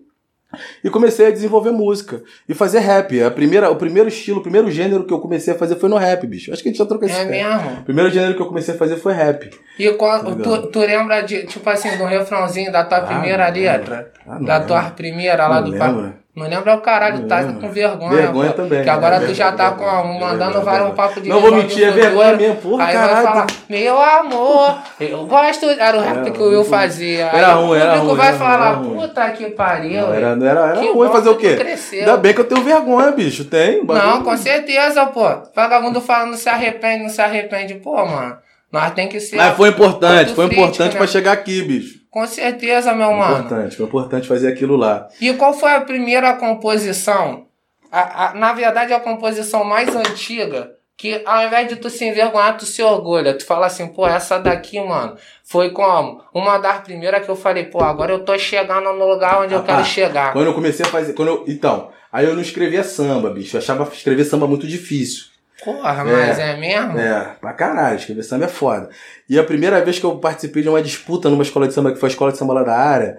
E 0.85 0.91
comecei 0.91 1.27
a 1.27 1.31
desenvolver 1.31 1.71
música 1.71 2.23
e 2.49 2.55
fazer 2.55 2.81
rap. 2.81 3.23
A 3.23 3.31
primeira, 3.31 3.71
o 3.71 3.77
primeiro 3.77 4.09
estilo, 4.09 4.41
o 4.41 4.43
primeiro 4.43 4.71
gênero 4.71 5.05
que 5.05 5.13
eu 5.13 5.19
comecei 5.21 5.55
a 5.55 5.57
fazer 5.57 5.77
foi 5.77 5.89
no 5.89 5.97
rap, 5.97 6.27
bicho. 6.27 6.53
Acho 6.53 6.63
que 6.63 6.69
a 6.69 6.73
gente 6.73 6.79
já 6.79 6.87
trocou 6.87 7.09
esse 7.09 7.19
É 7.19 7.25
mesmo? 7.25 7.71
O 7.81 7.85
primeiro 7.85 8.11
gênero 8.11 8.35
que 8.35 8.43
eu 8.43 8.47
comecei 8.47 8.75
a 8.75 8.79
fazer 8.79 8.97
foi 8.97 9.13
rap. 9.15 9.51
E 9.79 9.91
quando, 9.93 10.37
Tá 10.37 10.43
tu, 10.43 10.67
tu 10.69 10.81
lembra 10.81 11.23
de, 11.23 11.47
tipo 11.47 11.69
assim, 11.71 11.97
do 11.97 12.05
refrãozinho 12.05 12.71
da 12.71 12.85
tua 12.85 12.99
Ah, 12.99 13.03
primeira 13.03 13.49
letra? 13.49 14.13
Ah, 14.27 14.39
da 14.39 14.55
lembro. 14.55 14.67
tua 14.69 14.83
primeira 14.91 15.47
lá 15.49 15.57
Não 15.61 15.65
do 15.65 15.71
lembro. 15.71 16.15
Não 16.35 16.49
lembra 16.49 16.75
o 16.75 16.81
caralho, 16.81 17.27
tá 17.27 17.45
com 17.45 17.69
vergonha. 17.69 18.09
Vergonha 18.09 18.53
também, 18.55 18.83
Que 18.83 18.89
agora 18.89 19.19
né? 19.19 19.27
tu 19.27 19.35
já 19.35 19.53
tá 19.53 19.73
com, 19.73 19.85
mandando 19.85 20.39
vergonha, 20.39 20.61
vários 20.65 20.87
vergonha. 20.87 20.95
papos 20.95 21.23
de 21.23 21.29
Não 21.29 21.41
vou 21.41 21.53
mentir, 21.53 21.85
é 21.85 21.91
o 21.91 21.93
vergonha 21.93 22.37
mesmo, 22.39 22.57
porra, 22.57 22.85
Aí 22.87 22.93
caralho. 22.95 23.13
vai 23.15 23.23
falar, 23.25 23.47
meu 23.69 24.01
amor, 24.03 24.79
eu 24.99 25.27
gosto. 25.27 25.69
Era 25.69 25.99
o 25.99 26.01
rap 26.01 26.17
Era 26.17 26.31
que 26.31 26.41
o 26.41 26.49
Will 26.49 26.65
fazia. 26.65 27.27
Era 27.27 27.59
o 27.59 27.67
ruim, 27.67 27.79
era 27.79 27.91
público 27.99 28.07
ruim, 28.07 28.17
vai 28.17 28.29
era 28.29 28.37
ruim, 28.39 28.47
falar, 28.47 28.77
puta 29.09 29.31
que 29.33 29.51
pariu. 29.51 30.01
Não, 30.07 30.15
era, 30.15 30.35
não 30.37 30.47
era, 30.47 30.61
era 30.71 30.81
Que 30.81 30.89
ruim 30.91 31.09
fazer 31.11 31.29
o 31.29 31.37
quê? 31.37 31.55
cresceu. 31.55 31.99
Ainda 32.01 32.17
bem 32.17 32.33
que 32.33 32.41
eu 32.41 32.45
tenho 32.47 32.63
vergonha, 32.63 33.11
bicho. 33.13 33.45
Tem. 33.45 33.85
bagulho- 33.85 34.07
Não, 34.09 34.23
com 34.23 34.35
certeza, 34.39 35.05
pô. 35.05 35.29
Vagabundo 35.55 36.01
falando 36.01 36.31
não 36.31 36.39
se 36.39 36.49
arrepende, 36.49 37.03
não 37.03 37.11
se 37.11 37.21
arrepende. 37.21 37.75
Pô, 37.75 37.95
mano, 38.07 38.39
nós 38.73 38.91
tem 38.95 39.07
que 39.07 39.21
ser. 39.21 39.37
Mas 39.37 39.55
foi 39.55 39.69
importante, 39.69 40.33
foi 40.33 40.47
importante 40.47 40.93
né? 40.95 40.97
pra 40.99 41.07
chegar 41.07 41.33
aqui, 41.33 41.61
bicho. 41.61 42.01
Com 42.13 42.27
certeza, 42.27 42.93
meu 42.95 43.09
Foi 43.09 43.17
mano. 43.17 43.39
importante, 43.39 43.77
foi 43.77 43.87
importante 43.87 44.29
fazer 44.29 44.49
aquilo 44.49 44.77
lá. 44.77 45.09
E 45.19 45.33
qual 45.33 45.55
foi 45.55 45.73
a 45.73 45.81
primeira 45.81 46.35
composição? 46.35 47.47
A- 47.91 48.27
a- 48.29 48.35
na 48.35 48.53
verdade, 48.53 48.93
a 48.93 49.01
composição 49.01 49.65
mais 49.65 49.97
antiga 49.97 50.73
que 50.95 51.23
ao 51.25 51.43
invés 51.47 51.69
de 51.69 51.77
tu 51.77 51.89
se 51.89 52.05
envergonhar, 52.05 52.57
tu 52.59 52.67
se 52.67 52.83
orgulha. 52.83 53.33
Tu 53.37 53.45
fala 53.47 53.67
assim, 53.67 53.89
pô, 53.89 54.07
essa 54.07 54.39
daqui, 54.39 54.79
mano, 54.79 55.17
foi 55.43 55.71
como? 55.71 56.23
Uma 56.35 56.59
das 56.59 56.81
primeiras 56.83 57.25
que 57.25 57.31
eu 57.31 57.35
falei, 57.35 57.65
pô, 57.65 57.83
agora 57.83 58.13
eu 58.13 58.25
tô 58.25 58.39
chegando 58.39 58.93
no 58.93 59.09
lugar 59.09 59.41
onde 59.43 59.55
eu 59.55 59.61
Rapaz, 59.61 59.79
quero 59.79 59.89
chegar. 59.89 60.33
Quando 60.35 60.47
eu 60.49 60.55
comecei 60.55 60.85
a 60.85 60.89
fazer. 60.89 61.15
Quando 61.15 61.29
eu, 61.29 61.45
então, 61.49 61.89
aí 62.13 62.27
eu 62.27 62.35
não 62.35 62.43
escrevia 62.43 62.85
samba, 62.85 63.31
bicho. 63.31 63.57
Eu 63.57 63.61
achava 63.61 63.91
escrever 63.93 64.25
samba 64.25 64.47
muito 64.47 64.67
difícil. 64.67 65.32
Porra, 65.65 66.05
mas 66.05 66.39
é, 66.39 66.57
mesmo? 66.57 66.99
É, 66.99 67.37
pra 67.41 67.53
caralho, 67.53 67.97
escrever 67.97 68.23
samba 68.23 68.47
é 68.47 68.49
foda. 68.49 68.89
E 69.29 69.39
a 69.39 69.45
primeira 69.45 69.81
vez 69.85 69.99
que 69.99 70.05
eu 70.05 70.17
participei 70.19 70.63
de 70.63 70.69
uma 70.69 70.83
disputa 70.83 71.29
numa 71.31 71.43
escola 71.43 71.69
de 71.69 71.75
samba, 71.75 71.93
que 71.93 71.99
foi 72.01 72.09
a 72.09 72.13
escola 72.13 72.33
de 72.33 72.39
samba 72.39 72.55
lá 72.55 72.63
da 72.63 72.77
área, 72.77 73.19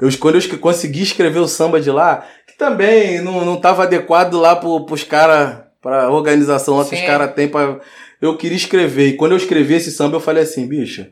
eu, 0.00 0.08
quando 0.18 0.36
eu 0.36 0.38
esque- 0.38 0.56
consegui 0.56 1.02
escrever 1.02 1.40
o 1.40 1.48
samba 1.48 1.80
de 1.80 1.90
lá, 1.90 2.24
que 2.46 2.56
também 2.56 3.20
não, 3.20 3.44
não 3.44 3.56
tava 3.60 3.82
adequado 3.82 4.34
lá 4.34 4.54
pro, 4.56 4.84
pros 4.86 5.02
caras, 5.04 5.58
pra 5.82 6.10
organização 6.10 6.76
lá 6.78 6.84
que 6.84 6.94
os 6.94 7.00
Sim. 7.00 7.06
caras 7.06 7.32
têm 7.34 7.48
pra. 7.48 7.78
Eu 8.20 8.36
queria 8.36 8.56
escrever. 8.56 9.08
E 9.08 9.16
quando 9.16 9.32
eu 9.32 9.38
escrevi 9.38 9.74
esse 9.74 9.90
samba, 9.90 10.16
eu 10.16 10.20
falei 10.20 10.42
assim, 10.42 10.66
bicho, 10.68 11.06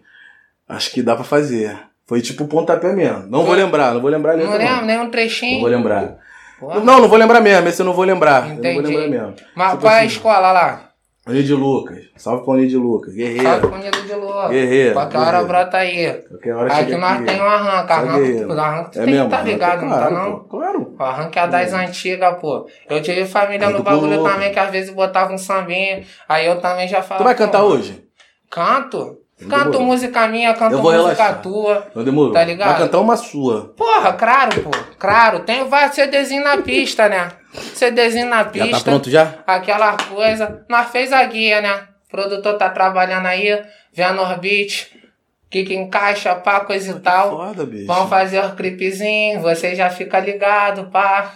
acho 0.68 0.90
que 0.92 1.02
dá 1.02 1.14
pra 1.16 1.25
fazer. 1.25 1.76
Foi 2.06 2.20
tipo 2.23 2.47
pontapé 2.47 2.92
mesmo. 2.94 3.26
Não 3.28 3.44
vou 3.44 3.54
lembrar, 3.54 3.92
não 3.92 4.00
vou 4.00 4.11
lembrar 4.11 4.32
a 4.32 4.37
Não 4.37 4.56
lembro, 4.56 4.87
nem 4.87 4.99
um 4.99 5.04
Não 5.04 5.11
trechinho. 5.11 5.61
vou 5.61 5.68
lembrar. 5.68 6.16
Porra. 6.58 6.80
Não, 6.80 7.00
não 7.00 7.08
vou 7.08 7.18
lembrar 7.18 7.40
mesmo. 7.40 7.68
Esse 7.68 7.80
eu 7.82 7.86
não 7.86 7.92
vou 7.92 8.04
lembrar. 8.04 8.42
Eu 8.42 8.48
não 8.48 8.54
Entendi. 8.56 8.80
vou 8.92 9.00
lembrar 9.00 9.08
mesmo. 9.28 9.34
Mas 9.54 9.70
Tipo 9.70 9.82
qual 9.82 9.92
é 9.92 9.96
a 9.96 9.98
assim, 9.98 10.06
escola 10.08 10.52
lá? 10.52 10.84
Oni 11.28 11.42
de 11.42 11.52
Lucas. 11.52 11.98
Salve 12.16 12.42
pra 12.42 12.54
Oni 12.54 12.66
de 12.66 12.76
Lucas. 12.78 13.12
Salve 13.14 13.22
Guerreiro. 13.34 13.68
com 13.68 13.74
o 13.74 13.78
Nido 13.78 14.02
de 14.02 14.14
Lua. 14.14 14.48
Guerreiro, 14.48 14.94
Qualquer 14.94 15.18
hora 15.18 15.44
brota 15.44 15.76
aí. 15.76 16.12
Qualquer 16.26 16.54
hora 16.56 16.72
Aqui 16.74 16.96
nós 16.96 17.12
aqui. 17.12 17.24
tem 17.26 17.40
um 17.42 17.44
arranca. 17.44 17.94
Arranca, 17.94 18.62
arranca 18.62 18.90
tu 18.90 18.98
É 18.98 19.04
tem 19.04 19.12
mesmo? 19.14 19.28
que 19.28 19.36
tá 19.36 19.42
ligado, 19.42 19.82
não 19.84 19.90
tá 19.90 20.10
não? 20.10 20.38
Claro. 20.48 20.94
O 20.98 21.02
arranque 21.02 21.38
é 21.38 21.46
das 21.46 21.72
antigas, 21.74 22.38
pô. 22.40 22.66
Eu 22.88 23.02
tive 23.02 23.26
família 23.26 23.66
É 23.66 23.68
no 23.68 23.82
bagulho 23.82 24.22
também, 24.24 24.50
que 24.50 24.58
às 24.58 24.70
vezes 24.70 24.88
botava 24.94 25.30
um 25.30 25.36
sambinha. 25.38 26.02
Aí 26.26 26.46
eu 26.46 26.58
também 26.62 26.88
já 26.88 27.02
falava. 27.02 27.22
Tu 27.22 27.26
vai 27.26 27.34
cantar 27.34 27.62
hoje? 27.62 28.02
Canto. 28.50 29.18
Canto 29.47 29.71
demorou. 29.71 29.83
música 29.83 30.26
minha, 30.26 30.52
canto 30.54 30.78
música 30.78 30.97
relaxar. 30.97 31.42
tua. 31.42 31.87
Não 31.95 32.02
demorou? 32.02 32.33
Tá 32.33 32.42
ligado? 32.42 32.71
Vai 32.71 32.78
cantar 32.78 32.99
uma 32.99 33.16
sua. 33.16 33.73
Porra, 33.76 34.12
claro, 34.14 34.62
pô. 34.62 34.71
Claro. 34.99 35.40
Tem 35.40 35.64
vários 35.68 35.95
CDzinho 35.95 36.42
na 36.42 36.59
pista, 36.59 37.09
né? 37.09 37.30
CDzinho 37.75 38.28
na 38.28 38.45
pista. 38.45 38.68
Já 38.68 38.78
tá 38.78 38.85
pronto 38.85 39.11
já? 39.11 39.35
Aquela 39.47 39.97
coisa. 39.97 40.64
Nós 40.68 40.88
fez 40.90 41.12
a 41.12 41.23
guia, 41.25 41.61
né? 41.61 41.83
O 42.09 42.11
produtor 42.11 42.54
tá 42.59 42.68
trabalhando 42.71 43.26
aí, 43.26 43.62
vendo 43.92 44.23
os 44.23 44.37
beats, 44.38 44.88
o 45.47 45.50
que 45.50 45.62
que 45.64 45.75
encaixa, 45.75 46.35
pá, 46.35 46.61
coisa 46.61 46.90
e 46.90 47.00
tal. 47.00 47.30
Foda, 47.30 47.64
bicho. 47.64 47.87
Vamos 47.87 48.11
fazer 48.11 48.45
os 48.45 48.52
clipezinhos, 48.54 49.42
você 49.42 49.75
já 49.75 49.88
fica 49.88 50.18
ligado, 50.18 50.90
pá. 50.90 51.33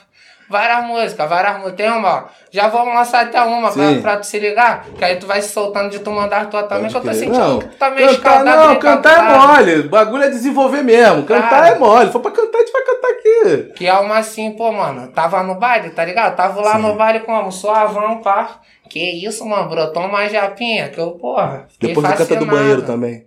Várias 0.53 0.85
músicas, 0.87 1.29
várias 1.31 1.55
músicas. 1.57 1.77
Tem 1.77 1.91
uma, 1.91 2.15
ó. 2.17 2.25
Já 2.51 2.69
vamos 2.69 2.95
lançar 2.95 3.25
até 3.25 3.41
uma 3.43 3.73
pra, 3.73 3.95
pra 4.03 4.17
tu 4.19 4.27
se 4.27 4.39
ligar. 4.39 4.85
Que 4.99 5.03
aí 5.03 5.17
tu 5.17 5.27
vai 5.27 5.41
se 5.41 5.49
soltando 5.49 5.89
de 5.89 5.99
tu 6.01 6.11
mandar 6.11 6.43
a 6.43 6.45
tua 6.45 6.63
também, 6.65 6.91
que 6.91 6.97
eu 6.97 7.01
tô 7.01 7.07
Pode 7.07 7.19
sentindo 7.19 7.39
Não, 7.39 7.59
que 7.59 7.69
tu 7.69 7.77
tá 7.79 7.91
meio 7.91 8.21
cantar, 8.21 8.45
não, 8.45 8.77
cantar 8.79 9.13
é 9.13 9.17
capturado. 9.17 9.49
mole. 9.49 9.81
O 9.81 9.89
bagulho 9.89 10.23
é 10.25 10.29
desenvolver 10.29 10.83
mesmo. 10.83 11.23
Cantar 11.23 11.49
Cara. 11.49 11.69
é 11.69 11.79
mole. 11.79 12.11
For 12.13 12.21
pra 12.21 12.31
cantar, 12.31 12.59
a 12.59 12.61
gente 12.61 12.73
vai 12.73 12.83
cantar 12.85 13.09
aqui. 13.09 13.73
Que 13.75 13.87
é 13.87 13.95
uma 13.95 14.19
assim, 14.19 14.51
pô, 14.53 14.71
mano. 14.71 15.09
Tava 15.09 15.43
no 15.43 15.55
baile, 15.55 15.89
tá 15.91 16.05
ligado? 16.05 16.37
Tava 16.37 16.61
lá 16.61 16.77
Sim. 16.77 16.83
no 16.83 16.95
baile 16.95 17.21
como? 17.21 17.51
Suavão, 17.51 18.21
pá. 18.21 18.61
Que 18.91 19.01
isso, 19.27 19.47
mano, 19.47 19.71
brotou 19.71 20.05
uma 20.05 20.29
japinha. 20.29 20.91
Que 20.91 21.01
eu, 21.01 21.13
porra. 21.13 21.67
Depois 21.81 22.07
tu 22.07 22.17
canta 22.17 22.37
do 22.37 22.45
banheiro 22.45 22.83
também. 22.83 23.27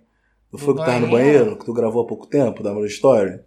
Não 0.52 0.60
foi 0.60 0.74
Do 0.74 0.80
que 0.80 0.86
tava 0.86 1.00
no 1.00 1.08
banheiro? 1.08 1.56
Que 1.58 1.64
tu 1.64 1.72
gravou 1.74 2.04
há 2.04 2.06
pouco 2.06 2.26
tempo, 2.28 2.62
da 2.62 2.70
Amor 2.70 2.86
Story? 2.86 3.40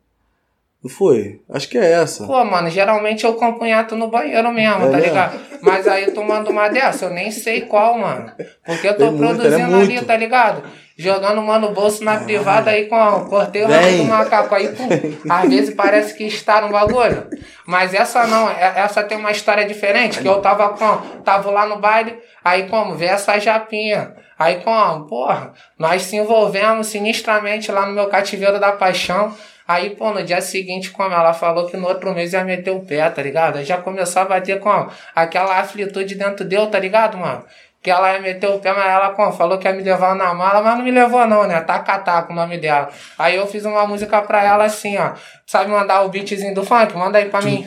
Não 0.82 0.90
foi? 0.90 1.42
Acho 1.50 1.68
que 1.68 1.78
é 1.78 1.92
essa. 1.92 2.26
Pô, 2.26 2.42
mano, 2.46 2.70
geralmente 2.70 3.26
eu 3.26 3.34
compunhato 3.34 3.98
no 3.98 4.08
banheiro 4.08 4.50
mesmo, 4.52 4.86
É 4.86 4.90
tá 4.90 4.98
mesmo? 4.98 5.02
ligado? 5.02 5.40
Mas 5.62 5.86
aí 5.88 6.12
tu 6.12 6.24
manda 6.24 6.50
uma 6.50 6.70
dessa, 6.70 7.06
eu 7.06 7.10
nem 7.10 7.30
sei 7.32 7.62
qual, 7.62 7.98
mano. 7.98 8.32
Porque 8.66 8.88
eu 8.88 8.94
tô 8.94 9.04
Tem 9.06 9.12
muita, 9.12 9.36
produzindo 9.36 9.72
né? 9.72 9.82
ali, 9.82 9.94
Muito. 9.96 10.06
tá 10.06 10.16
ligado? 10.16 10.64
Jogando 10.98 11.42
mano 11.42 11.74
bolso 11.74 12.02
na 12.04 12.18
privada 12.20 12.72
aí 12.72 12.86
com 12.88 12.96
a, 12.96 13.26
cortei 13.26 13.64
o 13.64 13.68
rabo 13.68 13.88
do 13.98 14.04
macaco 14.06 14.56
aí, 14.56 14.70
pum. 14.70 14.88
Às 15.30 15.50
vezes 15.50 15.74
parece 15.76 16.14
que 16.14 16.24
está 16.26 16.62
no 16.62 16.70
bagulho. 16.70 17.28
Mas 17.66 17.94
essa 17.94 18.26
não, 18.28 18.50
é- 18.50 18.74
essa 18.78 19.04
tem 19.04 19.18
uma 19.18 19.32
história 19.32 19.66
diferente, 19.66 20.20
que 20.20 20.28
eu 20.28 20.40
tava 20.42 20.70
com, 20.70 21.20
tava 21.24 21.52
lá 21.52 21.66
no 21.66 21.78
baile, 21.80 22.18
aí 22.44 22.68
como, 22.70 22.96
vê 22.96 23.06
essa 23.08 23.38
japinha. 23.38 24.14
Aí 24.38 24.62
como, 24.64 25.08
porra, 25.08 25.52
nós 25.78 26.04
se 26.04 26.16
envolvemos 26.16 26.88
sinistramente 26.88 27.70
lá 27.72 27.86
no 27.86 27.92
meu 27.94 28.08
cativeiro 28.08 28.60
da 28.60 28.72
paixão. 28.72 29.34
Aí, 29.70 29.96
pô, 29.96 30.12
no 30.12 30.24
dia 30.24 30.42
seguinte, 30.42 30.90
como 30.90 31.14
ela 31.14 31.32
falou 31.32 31.68
que 31.70 31.78
no 31.78 31.88
outro 31.88 32.12
mês 32.12 32.34
ia 32.34 32.44
meter 32.44 32.72
o 32.72 32.82
pé, 32.84 33.08
tá 33.08 33.22
ligado? 33.22 33.64
Já 33.64 33.78
começou 33.80 34.24
a 34.24 34.26
bater 34.26 34.60
com 34.60 34.90
aquela 35.16 35.60
aflitude 35.60 36.16
dentro 36.16 36.44
deu, 36.44 36.66
tá 36.72 36.80
ligado, 36.80 37.20
mano? 37.20 37.46
Que 37.82 37.90
ela 37.90 38.12
ia 38.14 38.20
meter 38.20 38.50
o 38.50 38.60
pé, 38.60 38.74
mas 38.74 38.86
ela 38.86 39.12
como, 39.12 39.32
falou 39.32 39.58
que 39.58 39.66
ia 39.68 39.74
me 39.74 39.82
levar 39.82 40.14
na 40.14 40.34
mala, 40.34 40.62
mas 40.62 40.78
não 40.78 40.84
me 40.84 40.92
levou 40.92 41.26
não, 41.26 41.48
né? 41.48 41.62
Tacatá 41.62 42.24
com 42.24 42.34
o 42.34 42.36
nome 42.36 42.58
dela. 42.58 42.90
Aí 43.18 43.38
eu 43.38 43.48
fiz 43.48 43.64
uma 43.64 43.88
música 43.88 44.22
pra 44.22 44.44
ela 44.44 44.66
assim, 44.66 44.98
ó. 44.98 45.12
Sabe 45.48 45.72
mandar 45.72 46.02
o 46.04 46.10
beatzinho 46.10 46.54
do 46.54 46.66
funk? 46.66 46.96
Manda 46.96 47.18
aí 47.18 47.30
pra 47.30 47.42
mim. 47.42 47.66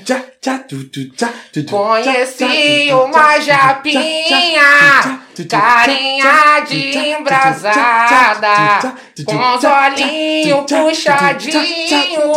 Conheci 1.68 2.92
uma 2.92 3.40
japinha, 3.40 4.62
carinha 5.48 6.60
de 6.68 6.98
embrasada, 6.98 8.94
com 9.24 9.54
os 9.54 9.64
olhinhos 9.64 10.64
puxadinho, 10.68 12.32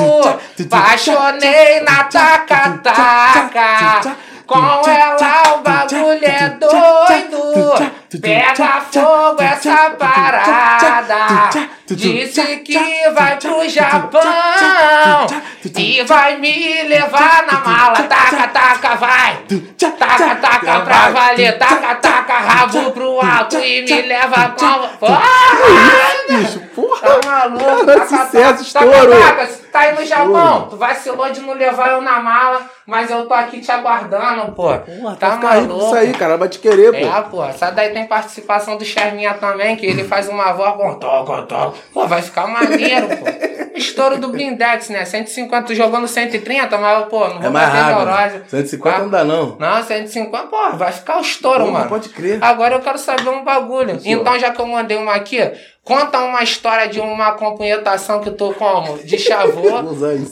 apaixonei 0.66 1.82
na 1.82 2.04
taca-taca, 2.06 3.52
com 4.46 4.90
ela 4.90 5.56
o 5.56 5.62
bagulho 5.62 6.26
é 6.26 6.50
doido, 6.50 7.92
pega 8.22 8.82
fogo 8.92 9.42
essa 9.42 9.90
parada, 9.92 11.50
disse 11.88 12.58
que 12.58 13.10
vai 13.14 13.38
pro 13.38 13.68
Japão, 13.70 14.22
e 15.78 16.04
vai 16.04 16.38
me 16.38 16.84
levar 16.84 17.46
na 17.52 17.60
mala, 17.60 18.04
taca, 18.04 18.48
taca, 18.48 18.96
vai. 18.96 19.38
Taca, 19.78 20.36
taca 20.36 20.80
pra 20.82 21.10
valer, 21.10 21.58
taca, 21.58 21.96
taca, 21.96 22.34
rabo 22.38 22.92
pro 22.92 23.20
alto 23.20 23.58
e 23.60 23.82
me 23.84 24.02
leva 24.04 24.50
com. 24.58 24.88
Porra! 25.00 25.22
Bicho, 26.30 26.60
porra. 26.76 27.02
Tá 27.20 27.30
maluco? 27.30 27.86
Cara, 27.86 28.00
Taca, 28.02 28.08
sucesso, 28.26 28.74
taca, 28.74 28.86
estouro. 28.86 29.20
taca, 29.20 29.48
se 29.48 29.62
tá 29.76 29.82
aí 29.82 29.96
no 29.96 30.06
Japão, 30.06 30.68
tu 30.70 30.78
vacilou 30.78 31.30
de 31.32 31.42
não 31.42 31.54
levar 31.54 31.90
eu 31.90 32.02
na 32.02 32.20
mala, 32.22 32.62
mas 32.86 33.12
eu 33.12 33.26
tô 33.28 33.34
aqui 33.34 33.60
te 33.60 33.70
aguardando, 33.70 34.54
pô. 34.54 34.70
Porra, 34.78 35.16
Tá 35.20 35.36
maluco? 35.36 35.80
disso 35.80 35.96
aí, 35.96 36.14
cara. 36.14 36.38
Vai 36.38 36.48
te 36.48 36.60
querer, 36.60 36.92
pô. 36.92 36.98
É, 37.18 37.22
pô, 37.24 37.44
essa 37.44 37.70
daí 37.72 37.90
tem 37.90 38.06
participação 38.08 38.78
do 38.78 38.86
Cherminha 38.86 39.34
também, 39.34 39.76
que 39.76 39.86
ele 39.86 40.06
faz 40.06 40.30
uma 40.30 40.54
voz 40.54 40.76
com 40.76 40.96
toca, 40.96 41.42
toca. 41.44 41.78
Pô, 41.94 42.08
vai 42.08 42.22
ficar 42.22 42.48
maneiro, 42.48 43.08
pô. 43.18 43.56
Estouro 43.76 44.18
do 44.18 44.30
Blindex, 44.30 44.88
né? 44.90 45.04
150, 45.04 45.64
tu 45.68 45.76
jogou 45.76 46.00
no 46.00 46.08
130, 46.08 46.78
mas, 46.78 47.06
pô, 47.08 47.28
não 47.28 47.36
vou 47.40 47.44
É 47.44 47.50
mais 47.50 47.68
bater 47.68 47.82
rápido. 47.82 48.06
neurose. 48.06 48.42
150 48.48 48.96
Tá? 48.98 49.04
não 49.04 49.10
dá, 49.10 49.24
não. 49.26 49.58
Não, 49.60 49.84
150, 49.84 50.38
pô, 50.48 50.72
vai 50.78 50.92
ficar 50.94 51.18
o 51.18 51.22
estouro, 51.22 51.60
Porra, 51.66 51.72
mano. 51.80 51.90
pode 51.90 52.08
crer. 52.10 52.42
Agora 52.42 52.76
eu 52.76 52.80
quero 52.80 52.98
saber 52.98 53.28
um 53.28 53.44
bagulho. 53.44 54.00
Então, 54.06 54.40
já 54.40 54.52
que 54.52 54.62
eu 54.62 54.66
mandei 54.66 54.96
uma 54.96 55.14
aqui, 55.14 55.40
conta 55.86 56.20
uma 56.20 56.44
história 56.44 56.90
de 56.90 57.00
uma 57.00 57.32
compunhetação 57.34 58.20
que 58.20 58.32
tu 58.32 58.54
como? 58.56 58.98
De 58.98 59.18
chavô, 59.18 59.62
tá 59.72 59.78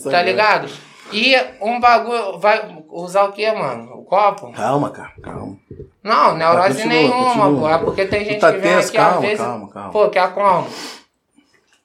agora. 0.10 0.22
ligado? 0.24 0.70
E 1.14 1.36
um 1.62 1.80
bagulho. 1.80 2.40
Vai 2.40 2.84
usar 2.90 3.26
o 3.26 3.32
quê, 3.32 3.52
mano? 3.52 3.94
O 4.00 4.04
copo? 4.04 4.52
Calma, 4.52 4.90
cara, 4.90 5.14
calma. 5.22 5.56
Não, 6.04 6.36
neurose 6.36 6.82
Continua, 6.82 6.90
nenhuma, 6.94 7.46
continua. 7.46 7.60
pô. 7.60 7.70
É 7.70 7.78
porque 7.78 8.06
tem 8.06 8.26
gente 8.26 8.40
tá 8.42 8.52
que 8.52 8.58
vem 8.58 8.76
tenso, 8.76 8.88
aqui 8.90 8.98
calma, 8.98 9.16
às 9.18 9.22
vezes. 9.22 9.38
calma, 9.38 9.70
calma. 9.70 9.92
Pô, 9.92 10.10
quer 10.10 10.34
como? 10.34 10.68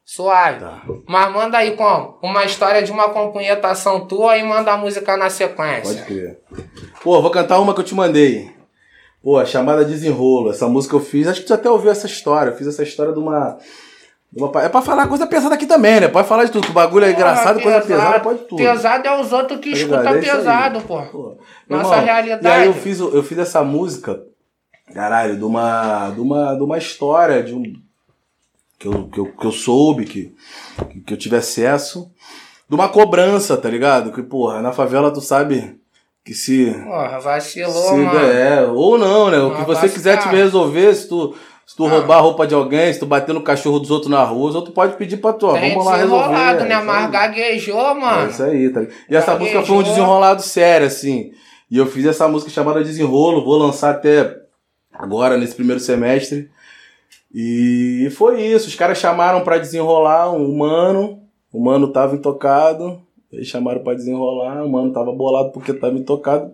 Suave. 0.04 0.60
Tá. 0.60 0.82
Mas 1.06 1.32
manda 1.32 1.58
aí 1.58 1.76
como? 1.76 2.18
Uma 2.22 2.44
história 2.44 2.82
de 2.82 2.90
uma 2.90 3.10
compunhetação 3.10 4.06
tua 4.06 4.38
e 4.38 4.42
manda 4.42 4.72
a 4.72 4.76
música 4.78 5.12
na 5.16 5.25
Pode 5.25 5.34
sequência. 5.34 6.02
crer. 6.04 6.38
Pô, 7.02 7.20
vou 7.20 7.30
cantar 7.30 7.60
uma 7.60 7.75
que 7.75 7.80
eu 7.80 7.84
te 7.84 7.94
mandei. 7.94 8.50
Pô, 9.28 9.37
a 9.37 9.44
chamada 9.44 9.85
Desenrolo. 9.85 10.49
Essa 10.49 10.66
música 10.66 10.97
eu 10.97 11.00
fiz. 11.00 11.28
Acho 11.28 11.42
que 11.42 11.47
tu 11.47 11.52
até 11.52 11.68
ouviu 11.68 11.90
essa 11.90 12.06
história. 12.06 12.49
Eu 12.50 12.56
fiz 12.56 12.66
essa 12.66 12.82
história 12.82 13.12
de 13.12 13.18
uma. 13.18 13.58
de 14.32 14.42
uma 14.42 14.50
pa- 14.50 14.62
é 14.62 14.70
pra 14.70 14.80
falar 14.80 15.06
coisa 15.06 15.26
pesada 15.26 15.54
aqui 15.54 15.66
também, 15.66 16.00
né? 16.00 16.08
Pode 16.08 16.26
falar 16.26 16.44
de 16.44 16.50
tudo. 16.50 16.66
O 16.70 16.73
bagulho 16.73 17.04
é 17.04 17.11
engraçado, 17.12 17.61
coisa 17.61 17.82
pesada, 17.82 18.20
pode 18.20 18.38
tudo. 18.44 18.56
Pesado 18.56 19.06
é 19.06 19.20
os 19.20 19.30
outros 19.30 19.61
que 19.61 19.73
Tá 19.73 19.76
escutam? 19.76 20.02
É 20.02 20.08
aí. 20.14 20.20
pesado, 20.23 20.80
pô. 20.80 21.02
Pô, 21.02 21.37
Nossa 21.68 21.90
irmão, 21.90 22.04
realidade. 22.06 22.47
E 22.47 22.49
aí 22.49 22.66
eu 22.68 22.73
fiz, 22.73 23.00
eu 23.00 23.23
fiz 23.23 23.37
essa 23.37 23.62
música, 23.62 24.18
caralho, 24.94 25.37
de 25.37 25.44
uma, 25.44 26.08
de 26.08 26.20
uma, 26.23 26.54
de 26.54 26.62
uma 26.62 26.78
história, 26.78 27.42
de 27.42 27.54
um. 27.54 27.62
Que 28.78 28.88
eu, 28.88 29.08
que 29.08 29.20
eu, 29.20 29.26
que 29.26 29.44
eu 29.47 29.52
soube, 29.52 30.06
que, 30.06 30.35
que 31.04 31.12
eu 31.12 31.18
tive 31.18 31.37
acesso, 31.37 32.11
de 32.66 32.75
uma 32.75 32.88
cobrança, 32.88 33.58
tá 33.58 33.68
ligado? 33.68 34.11
Que, 34.11 34.23
porra, 34.23 34.62
na 34.62 34.73
favela 34.73 35.12
tu 35.12 35.20
sabe 35.20 35.78
que 36.28 36.35
se. 36.35 36.70
Porra, 36.85 37.18
vacilou, 37.20 37.73
se 37.73 37.94
mano. 37.94 38.18
é, 38.20 38.66
ou 38.66 38.99
não, 38.99 39.30
né? 39.30 39.38
O 39.40 39.56
que 39.56 39.62
você 39.64 39.88
quiser 39.88 40.18
te 40.18 40.28
resolver, 40.28 40.94
se 40.94 41.08
tu. 41.08 41.35
Se 41.66 41.76
tu 41.76 41.87
Ah. 41.87 41.90
roubar 41.90 42.16
a 42.16 42.20
roupa 42.20 42.47
de 42.47 42.54
alguém, 42.54 42.90
se 42.92 42.99
tu 42.99 43.04
bater 43.06 43.35
no 43.35 43.42
cachorro 43.42 43.78
dos 43.78 43.90
outros 43.90 44.11
na 44.11 44.23
rua, 44.25 44.49
os 44.49 44.54
outros 44.54 44.75
podem 44.75 44.97
pedir 44.97 45.18
pra 45.18 45.35
tu, 45.35 45.47
ó, 45.47 45.52
vamos 45.52 45.85
lá 45.85 45.97
resolver. 45.97 46.23
desenrolado, 46.28 46.61
é 46.61 46.64
né? 46.68 46.80
Mas 46.80 47.11
gaguejou, 47.11 47.80
É 47.90 47.94
mano. 47.94 48.30
isso 48.30 48.42
aí, 48.42 48.70
tá? 48.70 48.82
E 48.82 49.14
essa 49.16 49.32
Gaguejou. 49.32 49.38
música 49.40 49.62
foi 49.66 49.76
um 49.76 49.82
desenrolado 49.82 50.42
sério, 50.42 50.87
assim. 50.87 51.30
E 51.70 51.76
eu 51.76 51.85
fiz 51.87 52.06
essa 52.06 52.26
música 52.26 52.50
chamada 52.50 52.82
Desenrolo, 52.82 53.44
vou 53.44 53.58
lançar 53.58 53.90
até 53.90 54.35
agora 54.94 55.37
nesse 55.37 55.54
primeiro 55.54 55.78
semestre. 55.80 56.49
E 57.35 58.08
foi 58.16 58.40
isso. 58.42 58.68
Os 58.68 58.75
caras 58.75 58.97
chamaram 58.99 59.42
pra 59.42 59.58
desenrolar 59.58 60.30
um 60.32 60.56
mano. 60.56 61.20
O 61.52 61.62
mano 61.62 61.88
tava 61.92 62.14
intocado. 62.14 63.00
Eles 63.32 63.47
chamaram 63.47 63.82
pra 63.82 63.94
desenrolar. 63.94 64.64
O 64.64 64.70
mano 64.70 64.92
tava 64.92 65.12
bolado 65.12 65.50
porque 65.52 65.75
tava 65.75 65.97
intocado. 65.97 66.52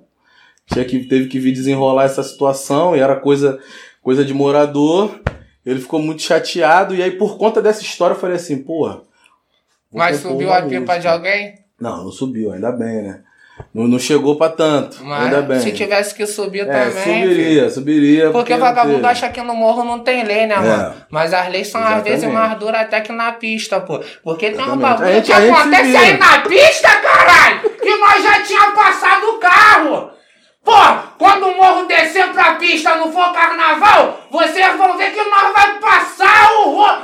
Tinha 0.66 0.84
que, 0.84 1.04
teve 1.04 1.28
que 1.28 1.38
vir 1.38 1.52
desenrolar 1.52 2.04
essa 2.04 2.22
situação. 2.22 2.96
E 2.96 3.00
era 3.00 3.16
coisa, 3.16 3.58
coisa 4.02 4.24
de 4.24 4.34
morador. 4.34 5.20
Ele 5.64 5.80
ficou 5.80 6.00
muito 6.00 6.22
chateado. 6.22 6.94
E 6.94 7.02
aí, 7.02 7.12
por 7.12 7.38
conta 7.38 7.62
dessa 7.62 7.82
história, 7.82 8.14
eu 8.14 8.18
falei 8.18 8.36
assim: 8.36 8.62
porra. 8.62 9.02
Mas 9.92 10.20
subiu 10.20 10.52
a 10.52 10.62
pipa 10.62 10.98
de 10.98 11.06
alguém? 11.06 11.54
Não, 11.80 12.04
não 12.04 12.10
subiu, 12.10 12.52
ainda 12.52 12.72
bem, 12.72 13.02
né? 13.02 13.22
Não, 13.72 13.86
não 13.86 13.98
chegou 13.98 14.36
pra 14.36 14.48
tanto, 14.48 14.98
Mas 15.04 15.24
ainda 15.24 15.42
bem. 15.42 15.60
se 15.60 15.70
tivesse 15.72 16.14
que 16.14 16.26
subir 16.26 16.60
é, 16.60 16.64
também. 16.64 17.02
filho. 17.04 17.28
subiria, 17.30 17.70
subiria. 17.70 18.30
Porque 18.30 18.52
não 18.54 18.60
vagabundo 18.60 19.06
acha 19.06 19.28
que 19.28 19.40
no 19.42 19.54
morro 19.54 19.84
não 19.84 20.00
tem 20.00 20.24
lei, 20.24 20.46
né, 20.46 20.54
É. 20.54 20.58
mano? 20.60 20.94
Mas 21.10 21.32
as 21.32 21.48
leis 21.48 21.68
são 21.68 21.80
às 21.80 22.02
vezes 22.02 22.24
Exatamente. 22.24 22.48
mais 22.48 22.58
duras 22.58 22.80
até 22.80 23.00
que 23.00 23.12
na 23.12 23.32
pista, 23.32 23.80
pô. 23.80 24.00
Porque 24.24 24.50
tem 24.50 24.60
um 24.60 24.74
Exatamente. 24.76 24.82
bagulho 24.98 25.22
que 25.22 25.32
acontece 25.32 25.96
aí 25.96 26.18
na 26.18 26.38
pista, 26.40 26.88
caralho! 27.00 27.70
Que 27.70 27.96
nós 27.96 28.22
já 28.22 28.42
tinha 28.42 28.70
passado 28.72 29.24
o 29.24 29.38
carro! 29.38 30.10
Pô, 30.64 30.72
quando 31.18 31.46
o 31.46 31.56
morro 31.56 31.86
descer 31.86 32.28
pra 32.32 32.54
pista 32.54 32.94
não 32.96 33.12
for 33.12 33.32
carnaval, 33.32 34.20
vocês 34.30 34.76
vão 34.76 34.96
ver 34.96 35.10
que 35.12 35.22
nós 35.22 35.52
vai 35.52 35.78
passar 35.78 36.52
o 36.64 36.70
ro... 36.70 36.98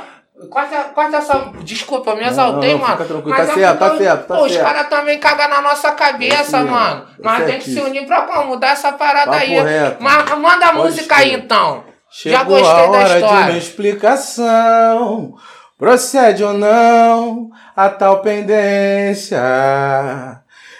Corta, 0.49 0.75
corta 0.95 1.17
essa. 1.17 1.51
Desculpa, 1.63 2.11
eu 2.11 2.17
me 2.17 2.25
exaltei, 2.27 2.73
não, 2.73 2.79
mano. 2.79 2.97
fica. 2.97 3.21
Mas 3.25 3.37
Tá 3.37 3.43
é 3.43 3.55
certo, 3.55 3.79
tá 3.79 3.97
certo, 3.97 4.27
tá 4.27 4.35
pô, 4.35 4.45
Os 4.45 4.51
certo. 4.51 4.65
caras 4.65 4.89
também 4.89 5.19
cagam 5.19 5.49
na 5.49 5.61
nossa 5.61 5.91
cabeça, 5.91 6.57
É 6.57 6.63
mano. 6.63 7.01
tá 7.01 7.07
Nós 7.23 7.45
tem 7.45 7.59
que 7.59 7.69
se 7.71 7.79
unir 7.79 8.05
pra 8.07 8.23
como? 8.23 8.47
mudar 8.47 8.69
essa 8.71 8.91
parada 8.93 9.35
aí. 9.35 9.59
reto. 9.59 9.97
Mas 10.03 10.29
manda 10.37 10.65
a 10.67 10.71
Pode 10.73 10.77
música 10.87 11.15
aí, 11.17 11.29
crer. 11.31 11.39
então. 11.43 11.83
Chegou 12.09 12.37
Já 12.37 12.43
gostei 12.43 12.69
a 12.85 12.87
da 12.87 12.97
hora 12.97 13.07
de 13.09 13.15
história. 13.23 13.45
uma 13.51 13.57
explicação. 13.57 15.33
Procede 15.77 16.43
ou 16.43 16.53
não 16.53 17.49
a 17.75 17.89
tal 17.89 18.21
pendência? 18.21 19.39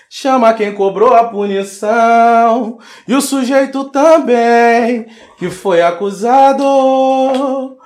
Chama 0.10 0.53
quem 0.53 0.74
cobrou 0.74 1.15
a 1.15 1.24
punição 1.24 2.77
e 3.08 3.15
o 3.15 3.22
sujeito 3.22 3.86
também 3.86 5.08
que 5.39 5.50
foi 5.50 5.82
acusado. 5.82 7.77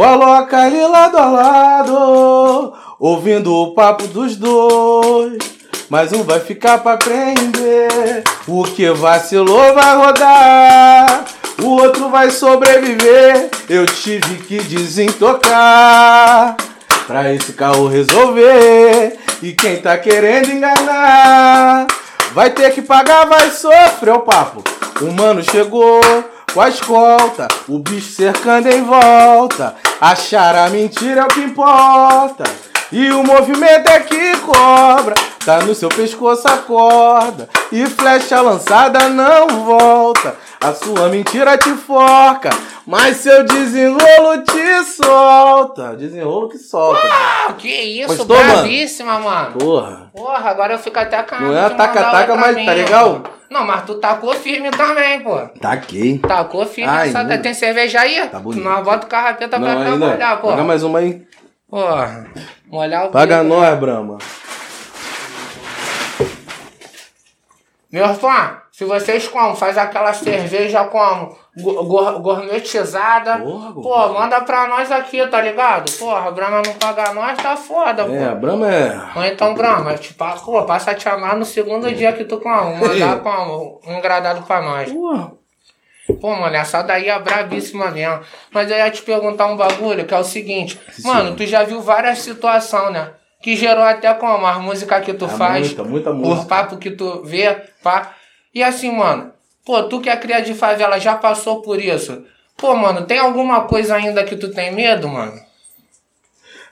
Coloca 0.00 0.66
ele 0.66 0.86
lado 0.86 1.18
a 1.18 1.26
lado, 1.26 2.72
ouvindo 2.98 3.54
o 3.54 3.74
papo 3.74 4.06
dos 4.08 4.34
dois. 4.34 5.36
Mas 5.90 6.10
um 6.10 6.22
vai 6.22 6.40
ficar 6.40 6.78
pra 6.78 6.96
prender. 6.96 8.24
O 8.48 8.64
que 8.64 8.88
vacilou 8.92 9.74
vai 9.74 9.96
rodar. 9.96 11.26
O 11.62 11.66
outro 11.82 12.08
vai 12.08 12.30
sobreviver. 12.30 13.50
Eu 13.68 13.84
tive 13.84 14.38
que 14.38 14.62
desentocar. 14.62 16.56
Pra 17.06 17.34
esse 17.34 17.52
carro 17.52 17.86
resolver. 17.86 19.18
E 19.42 19.52
quem 19.52 19.82
tá 19.82 19.98
querendo 19.98 20.50
enganar. 20.50 21.86
Vai 22.32 22.48
ter 22.48 22.72
que 22.72 22.80
pagar, 22.80 23.26
vai 23.26 23.50
sofrer 23.50 24.14
o 24.14 24.20
papo. 24.20 24.64
O 25.02 25.12
mano 25.12 25.42
chegou 25.42 26.00
com 26.52 26.60
a 26.60 26.68
escolta, 26.68 27.48
o 27.68 27.78
bicho 27.78 28.12
cercando 28.12 28.68
em 28.68 28.82
volta. 28.82 29.76
Achar 30.00 30.54
a 30.56 30.70
mentira 30.70 31.22
é 31.22 31.24
o 31.24 31.28
que 31.28 31.40
importa. 31.40 32.44
E 32.90 33.10
o 33.10 33.22
movimento 33.22 33.88
é 33.88 34.00
que 34.00 34.36
cobra. 34.38 35.14
Tá 35.44 35.60
no 35.60 35.74
seu 35.74 35.88
pescoço 35.88 36.46
a 36.46 36.58
corda. 36.58 37.48
E 37.72 37.86
flecha 37.86 38.40
lançada 38.42 39.08
não 39.08 39.46
volta. 39.64 40.36
A 40.60 40.74
sua 40.74 41.08
mentira 41.08 41.56
te 41.56 41.70
foca. 41.74 42.50
Mas 42.86 43.18
seu 43.18 43.44
desenrolo 43.44 44.42
te 44.44 44.84
solta. 44.84 45.96
Desenrolo 45.96 46.48
que 46.50 46.58
solta. 46.58 47.00
Ah, 47.10 47.52
que 47.56 47.68
isso, 47.68 48.08
Gostou, 48.16 48.36
mano? 48.36 48.52
bravíssima, 48.52 49.18
mano. 49.18 49.52
Porra. 49.58 50.10
Porra, 50.14 50.50
agora 50.50 50.74
eu 50.74 50.78
fico 50.78 50.98
até 50.98 51.22
canado. 51.22 51.52
Não 51.52 51.58
é 51.66 51.70
taca-taca, 51.70 52.32
outra 52.32 52.36
mas 52.36 52.54
tá 52.56 52.60
minha, 52.60 52.74
legal? 52.74 53.20
pô. 53.20 53.30
Não, 53.50 53.64
mas 53.66 53.82
tu 53.84 53.94
tacou 53.94 54.34
firme 54.34 54.70
também, 54.70 55.20
pô. 55.20 55.38
Taquei. 55.60 56.18
Tacou 56.18 56.66
firme 56.66 56.90
Ai, 56.92 57.08
essa. 57.08 57.24
não. 57.24 57.38
Tem 57.40 57.54
cerveja 57.54 58.00
aí? 58.00 58.28
Tá 58.28 58.38
bonito. 58.38 58.62
Nós 58.62 58.84
bota 58.84 59.06
o 59.06 59.08
carrapeta 59.08 59.58
Não, 59.58 59.66
pra 59.66 59.84
trabalhar, 59.84 60.40
pô. 60.40 60.48
Paga 60.48 60.64
mais 60.64 60.82
uma 60.82 60.98
aí. 60.98 61.22
Porra. 61.68 62.26
Molhar 62.70 63.06
o 63.06 63.08
Paga 63.10 63.42
bico. 63.42 63.54
nós, 63.54 63.78
Brahma. 63.78 64.18
Meu 67.92 68.14
fã, 68.14 68.58
se 68.70 68.84
vocês 68.84 69.26
como, 69.26 69.56
faz 69.56 69.76
aquela 69.76 70.12
cerveja 70.12 70.84
como 70.84 71.36
go- 71.60 71.84
go- 71.84 72.20
gourmetizada, 72.20 73.38
Porra, 73.38 73.72
pô, 73.72 74.08
manda 74.12 74.40
pra 74.42 74.68
nós 74.68 74.92
aqui, 74.92 75.26
tá 75.26 75.40
ligado? 75.40 75.90
Porra, 75.98 76.28
a 76.28 76.30
Brahma 76.30 76.62
não 76.64 76.74
paga 76.74 77.12
nós, 77.12 77.36
tá 77.38 77.56
foda, 77.56 78.02
É, 78.02 78.24
a 78.26 78.30
pô. 78.30 78.36
Brahma 78.36 78.72
é. 78.72 79.00
Ou 79.16 79.24
então, 79.24 79.54
Brahma, 79.54 79.94
tipo, 79.94 80.24
pô, 80.44 80.62
passa 80.64 80.92
a 80.92 80.94
te 80.94 81.08
amar 81.08 81.36
no 81.36 81.44
segundo 81.44 81.90
dia 81.92 82.12
que 82.12 82.24
tu 82.24 82.38
como, 82.38 82.76
mandar 82.76 83.18
como 83.20 83.80
um 83.84 83.98
engradado 83.98 84.42
pra 84.42 84.62
nós. 84.62 84.92
Porra. 84.92 85.32
Pô, 86.20 86.34
mano, 86.34 86.56
essa 86.56 86.82
daí 86.82 87.08
é 87.08 87.18
brabíssima 87.20 87.90
mesmo. 87.90 88.20
Mas 88.52 88.70
eu 88.70 88.76
ia 88.76 88.90
te 88.90 89.00
perguntar 89.02 89.46
um 89.46 89.56
bagulho, 89.56 90.04
que 90.04 90.14
é 90.14 90.18
o 90.18 90.24
seguinte. 90.24 90.80
mano, 91.04 91.36
tu 91.36 91.46
já 91.46 91.62
viu 91.64 91.80
várias 91.80 92.18
situações, 92.20 92.92
né? 92.92 93.10
Que 93.40 93.56
gerou 93.56 93.82
até 93.84 94.12
como 94.14 94.46
as 94.46 94.58
músicas 94.58 95.04
que 95.04 95.14
tu 95.14 95.24
Ah, 95.24 95.28
faz. 95.28 95.68
muita, 95.68 95.84
muita 95.84 96.10
Os 96.10 96.16
música. 96.18 96.46
papos 96.46 96.78
que 96.78 96.90
tu 96.90 97.22
vê, 97.24 97.54
pá. 97.82 98.14
E 98.54 98.62
assim, 98.62 98.92
mano, 98.94 99.32
pô, 99.64 99.82
tu 99.84 100.00
que 100.00 100.10
é 100.10 100.16
cria 100.16 100.40
de 100.42 100.52
favela 100.54 100.98
já 101.00 101.14
passou 101.16 101.62
por 101.62 101.80
isso. 101.80 102.24
Pô, 102.56 102.76
mano, 102.76 103.06
tem 103.06 103.18
alguma 103.18 103.62
coisa 103.62 103.94
ainda 103.96 104.22
que 104.24 104.36
tu 104.36 104.50
tem 104.52 104.72
medo, 104.74 105.08
mano? 105.08 105.40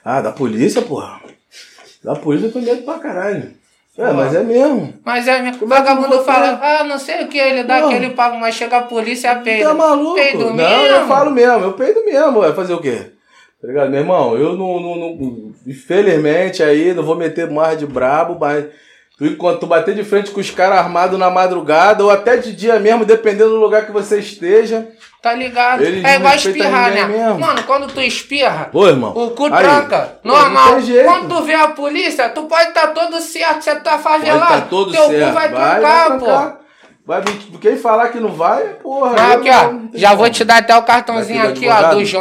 Ah, 0.05 0.21
da 0.21 0.31
polícia, 0.31 0.81
porra. 0.81 1.19
Da 2.03 2.15
polícia 2.15 2.47
eu 2.47 2.51
tô 2.53 2.59
medo 2.59 2.83
pra 2.83 2.99
caralho. 2.99 3.57
É, 3.97 4.13
mas 4.13 4.33
é 4.33 4.43
mesmo. 4.43 4.93
Mas 5.03 5.27
é 5.27 5.41
mesmo. 5.41 5.57
Como 5.59 5.73
é 5.73 5.77
Vagabundo 5.77 6.23
fala, 6.23 6.57
ah, 6.63 6.83
não 6.85 6.97
sei 6.97 7.23
o 7.23 7.27
que, 7.27 7.37
ele 7.37 7.63
dá 7.63 7.85
aquele 7.85 8.11
papo, 8.11 8.37
mas 8.37 8.55
chega 8.55 8.77
a 8.77 8.81
polícia, 8.83 9.35
peida. 9.37 9.67
Tá 9.69 9.73
maluco? 9.73 10.15
Peido 10.15 10.45
não, 10.45 10.53
mesmo. 10.55 10.85
eu 10.85 11.07
falo 11.07 11.31
mesmo, 11.31 11.65
eu 11.65 11.73
peido 11.73 12.05
mesmo, 12.05 12.39
vai 12.39 12.53
fazer 12.53 12.73
o 12.73 12.79
quê? 12.81 13.11
Tá 13.61 13.67
ligado? 13.67 13.89
Meu 13.89 13.99
irmão, 13.99 14.37
eu 14.37 14.55
não, 14.55 14.79
não, 14.79 14.95
não- 14.95 15.51
Infelizmente 15.67 16.63
aí, 16.63 16.93
não 16.93 17.03
vou 17.03 17.15
meter 17.15 17.49
mais 17.49 17.77
de 17.77 17.85
brabo, 17.85 18.37
mas. 18.39 18.65
Tu, 19.17 19.25
enquanto 19.25 19.59
tu 19.59 19.67
bater 19.67 19.93
de 19.93 20.03
frente 20.05 20.31
com 20.31 20.39
os 20.39 20.49
caras 20.49 20.77
armados 20.77 21.19
na 21.19 21.29
madrugada, 21.29 22.01
ou 22.05 22.09
até 22.09 22.37
de 22.37 22.53
dia 22.53 22.79
mesmo, 22.79 23.03
dependendo 23.03 23.49
do 23.49 23.57
lugar 23.59 23.85
que 23.85 23.91
você 23.91 24.17
esteja. 24.19 24.87
Tá 25.21 25.33
ligado? 25.33 25.83
Ele 25.83 25.99
é 25.99 26.11
não 26.13 26.19
igual 26.19 26.35
espirrar, 26.35 26.89
né? 26.93 27.05
mesmo. 27.05 27.37
Mano, 27.37 27.63
quando 27.63 27.91
tu 27.91 27.99
espirra, 27.99 28.69
Pô, 28.71 28.87
irmão. 28.87 29.11
o 29.13 29.31
cu 29.31 29.47
aí, 29.53 29.61
tranca. 29.65 30.19
não 30.23 30.33
Normal. 30.35 30.75
Quando 31.03 31.27
tu 31.35 31.43
vê 31.43 31.53
a 31.55 31.67
polícia, 31.67 32.29
tu 32.29 32.43
pode 32.43 32.69
estar 32.69 32.87
todo 32.93 33.19
certo, 33.19 33.61
você 33.61 33.75
tá 33.75 33.97
Pode 33.97 34.03
favelado. 34.03 34.53
tá 34.53 34.61
todo 34.69 34.91
teu 34.93 35.07
certo. 35.09 35.27
cu 35.27 35.33
vai 35.33 35.49
vai, 35.49 35.79
trancar, 35.81 36.09
vai 36.09 36.19
pô. 36.19 36.59
Vai 37.05 37.21
quem 37.59 37.75
falar 37.75 38.07
que 38.09 38.19
não 38.21 38.29
vai, 38.31 38.63
porra. 38.81 39.17
Eu 39.17 39.33
aqui, 39.33 39.49
não- 39.49 39.57
ó, 39.67 39.71
não 39.73 39.89
já 39.95 40.13
vou 40.13 40.29
te 40.29 40.45
dar 40.45 40.59
até 40.59 40.77
o 40.77 40.83
cartãozinho 40.83 41.43
aqui, 41.45 41.67
ó, 41.67 41.89
do 41.89 41.97
Preciso 41.97 42.19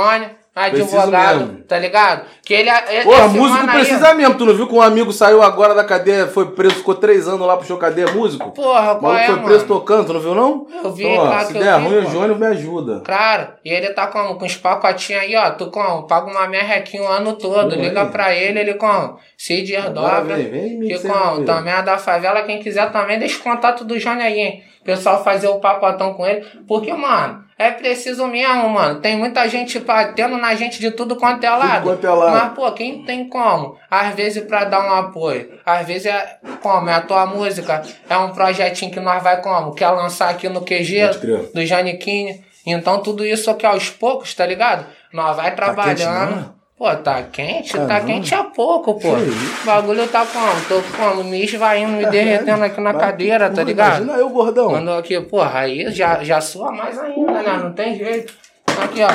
advogado, 0.58 1.40
mesmo. 1.40 1.64
tá 1.64 1.78
ligado? 1.78 2.22
Que 2.44 2.54
ele, 2.54 2.70
ele 2.90 3.04
Porra, 3.04 3.26
esse 3.26 3.36
músico 3.36 3.66
precisa 3.68 4.14
mesmo. 4.14 4.34
Tu 4.36 4.44
não 4.46 4.54
viu 4.54 4.66
que 4.66 4.74
um 4.74 4.82
amigo 4.82 5.12
saiu 5.12 5.42
agora 5.42 5.74
da 5.74 5.84
cadeia, 5.84 6.26
foi 6.26 6.50
preso, 6.52 6.76
ficou 6.76 6.94
três 6.94 7.28
anos 7.28 7.46
lá, 7.46 7.56
puxou 7.56 7.76
cadeia, 7.76 8.10
músico? 8.12 8.50
Porra, 8.52 8.96
qual 8.96 9.14
é, 9.16 9.26
foi 9.26 9.34
mano? 9.36 9.46
preso 9.46 9.66
tocando, 9.66 10.06
tu 10.06 10.12
não 10.14 10.20
viu 10.20 10.34
não? 10.34 10.66
Eu 10.82 10.92
vi, 10.92 11.04
então, 11.06 11.24
ó, 11.24 11.26
claro 11.28 11.46
se 11.46 11.52
der 11.54 11.74
ruim, 11.80 11.98
o 11.98 12.10
Jônio 12.10 12.36
me 12.36 12.46
ajuda. 12.46 13.00
Claro, 13.04 13.48
e 13.64 13.70
ele 13.70 13.90
tá 13.90 14.06
como? 14.08 14.36
Com 14.36 14.46
os 14.46 14.56
pacotinhos 14.56 15.22
aí, 15.22 15.36
ó. 15.36 15.50
Tu 15.50 15.66
como? 15.70 16.06
Paga 16.06 16.30
uma 16.30 16.46
merrequinha 16.48 17.02
o 17.02 17.06
ano 17.08 17.34
todo. 17.34 17.74
Pô, 17.74 17.80
Liga 17.80 18.02
aí. 18.02 18.08
pra 18.08 18.34
ele, 18.34 18.58
ele 18.60 18.74
como? 18.74 19.18
Se 19.36 19.62
de 19.62 19.76
Agora 19.76 20.20
dobra. 20.20 20.36
vem, 20.36 20.78
vem 20.78 20.80
Que 20.88 20.98
como? 21.06 21.36
ver. 21.36 21.44
Também 21.44 21.72
é 21.72 21.82
da 21.82 21.98
favela, 21.98 22.42
quem 22.42 22.58
quiser 22.58 22.90
também, 22.90 23.18
deixa 23.18 23.38
o 23.38 23.42
contato 23.42 23.84
do 23.84 23.98
Johnny 23.98 24.22
aí, 24.22 24.38
hein? 24.40 24.62
O 24.80 24.84
pessoal 24.84 25.22
fazer 25.22 25.48
o 25.48 25.60
papotão 25.60 26.14
com 26.14 26.26
ele. 26.26 26.44
Porque, 26.66 26.92
mano, 26.92 27.44
é 27.58 27.70
preciso 27.72 28.26
mesmo, 28.28 28.68
mano. 28.68 29.00
Tem 29.00 29.16
muita 29.16 29.48
gente 29.48 29.78
batendo 29.80 30.36
na 30.38 30.54
gente 30.54 30.78
de 30.78 30.90
tudo 30.92 31.16
quanto 31.16 31.42
é 31.44 31.50
lado. 31.50 31.82
quanto 31.82 32.06
é 32.06 32.10
lado. 32.10 32.30
Mas, 32.32 32.52
pô, 32.54 32.70
quem 32.72 33.02
tem 33.04 33.28
como? 33.28 33.76
Às 33.90 34.14
vezes 34.14 34.44
pra 34.44 34.64
dar 34.64 34.80
um 34.86 34.92
apoio. 34.94 35.58
Às 35.66 35.86
vezes 35.86 36.06
é 36.06 36.38
como? 36.62 36.88
É 36.88 36.94
a 36.94 37.00
tua 37.00 37.26
música. 37.26 37.82
É 38.08 38.16
um 38.16 38.32
projetinho 38.32 38.92
que 38.92 39.00
nós 39.00 39.22
vai 39.22 39.42
como? 39.42 39.74
Quer 39.74 39.88
lançar 39.90 40.30
aqui 40.30 40.48
no 40.48 40.60
QG 40.60 41.10
do 41.52 41.66
Janiquinho. 41.66 42.42
Então 42.64 43.02
tudo 43.02 43.24
isso 43.24 43.50
aqui 43.50 43.66
aos 43.66 43.90
poucos, 43.90 44.34
tá 44.34 44.46
ligado? 44.46 44.86
Nós 45.12 45.36
vai 45.36 45.54
trabalhando. 45.54 46.30
não? 46.36 46.57
Pô, 46.78 46.94
tá 46.96 47.22
quente? 47.24 47.76
Ah, 47.76 47.86
tá 47.86 47.98
não. 47.98 48.06
quente 48.06 48.32
há 48.34 48.44
pouco, 48.44 48.94
pô. 48.94 49.16
Que 49.16 49.22
isso? 49.22 49.62
O 49.62 49.66
bagulho 49.66 50.06
tá 50.06 50.24
como? 50.24 50.60
Tô 50.68 50.80
como? 50.96 51.24
Me 51.24 51.44
esvaindo, 51.44 51.92
me 51.92 52.06
derretendo 52.06 52.62
aqui 52.62 52.80
na 52.80 52.92
Mas, 52.92 53.02
cadeira, 53.02 53.50
tá 53.50 53.64
ligado? 53.64 54.02
Imagina 54.02 54.18
eu, 54.18 54.28
gordão. 54.30 54.68
Quando 54.68 54.90
aqui, 54.92 55.20
porra, 55.22 55.58
aí 55.60 55.90
já, 55.90 56.22
já 56.22 56.40
sua 56.40 56.70
mais 56.70 56.96
ainda, 56.96 57.42
né? 57.42 57.60
Não 57.64 57.72
tem 57.72 57.96
jeito. 57.96 58.32
Aqui, 58.80 59.02
ó. 59.02 59.08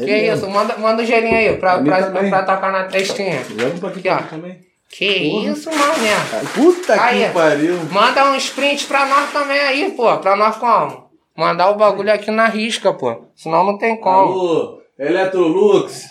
É 0.00 0.04
que 0.04 0.06
mesmo. 0.06 0.34
isso? 0.36 0.50
Manda, 0.50 0.76
manda 0.78 1.02
o 1.02 1.04
gelinho 1.04 1.34
aí 1.36 1.56
pra, 1.56 1.78
pra, 1.82 2.02
também. 2.04 2.30
pra 2.30 2.42
tacar 2.44 2.70
na 2.70 2.84
testinha. 2.84 3.40
Leva 3.50 3.78
pra 3.80 3.88
aqui 3.88 3.98
Aqui, 3.98 4.08
ó. 4.08 4.16
pra 4.18 4.26
também. 4.28 4.60
Que 4.88 5.30
Porra. 5.30 5.50
isso, 5.50 5.70
mané. 5.70 6.44
Puta 6.54 7.02
Aí. 7.02 7.24
que 7.26 7.30
pariu. 7.32 7.78
Manda 7.90 8.24
um 8.30 8.36
sprint 8.36 8.86
pra 8.86 9.06
nós 9.06 9.32
também 9.32 9.58
aí, 9.58 9.90
pô. 9.90 10.18
Pra 10.18 10.36
nós 10.36 10.56
como? 10.56 11.10
Mandar 11.36 11.70
o 11.70 11.74
bagulho 11.76 12.12
aqui 12.12 12.30
na 12.30 12.46
risca, 12.46 12.92
pô. 12.92 13.24
Senão 13.34 13.64
não 13.64 13.76
tem 13.76 13.96
como. 13.96 14.32
Alô, 14.32 14.78
Electrolux, 14.98 16.04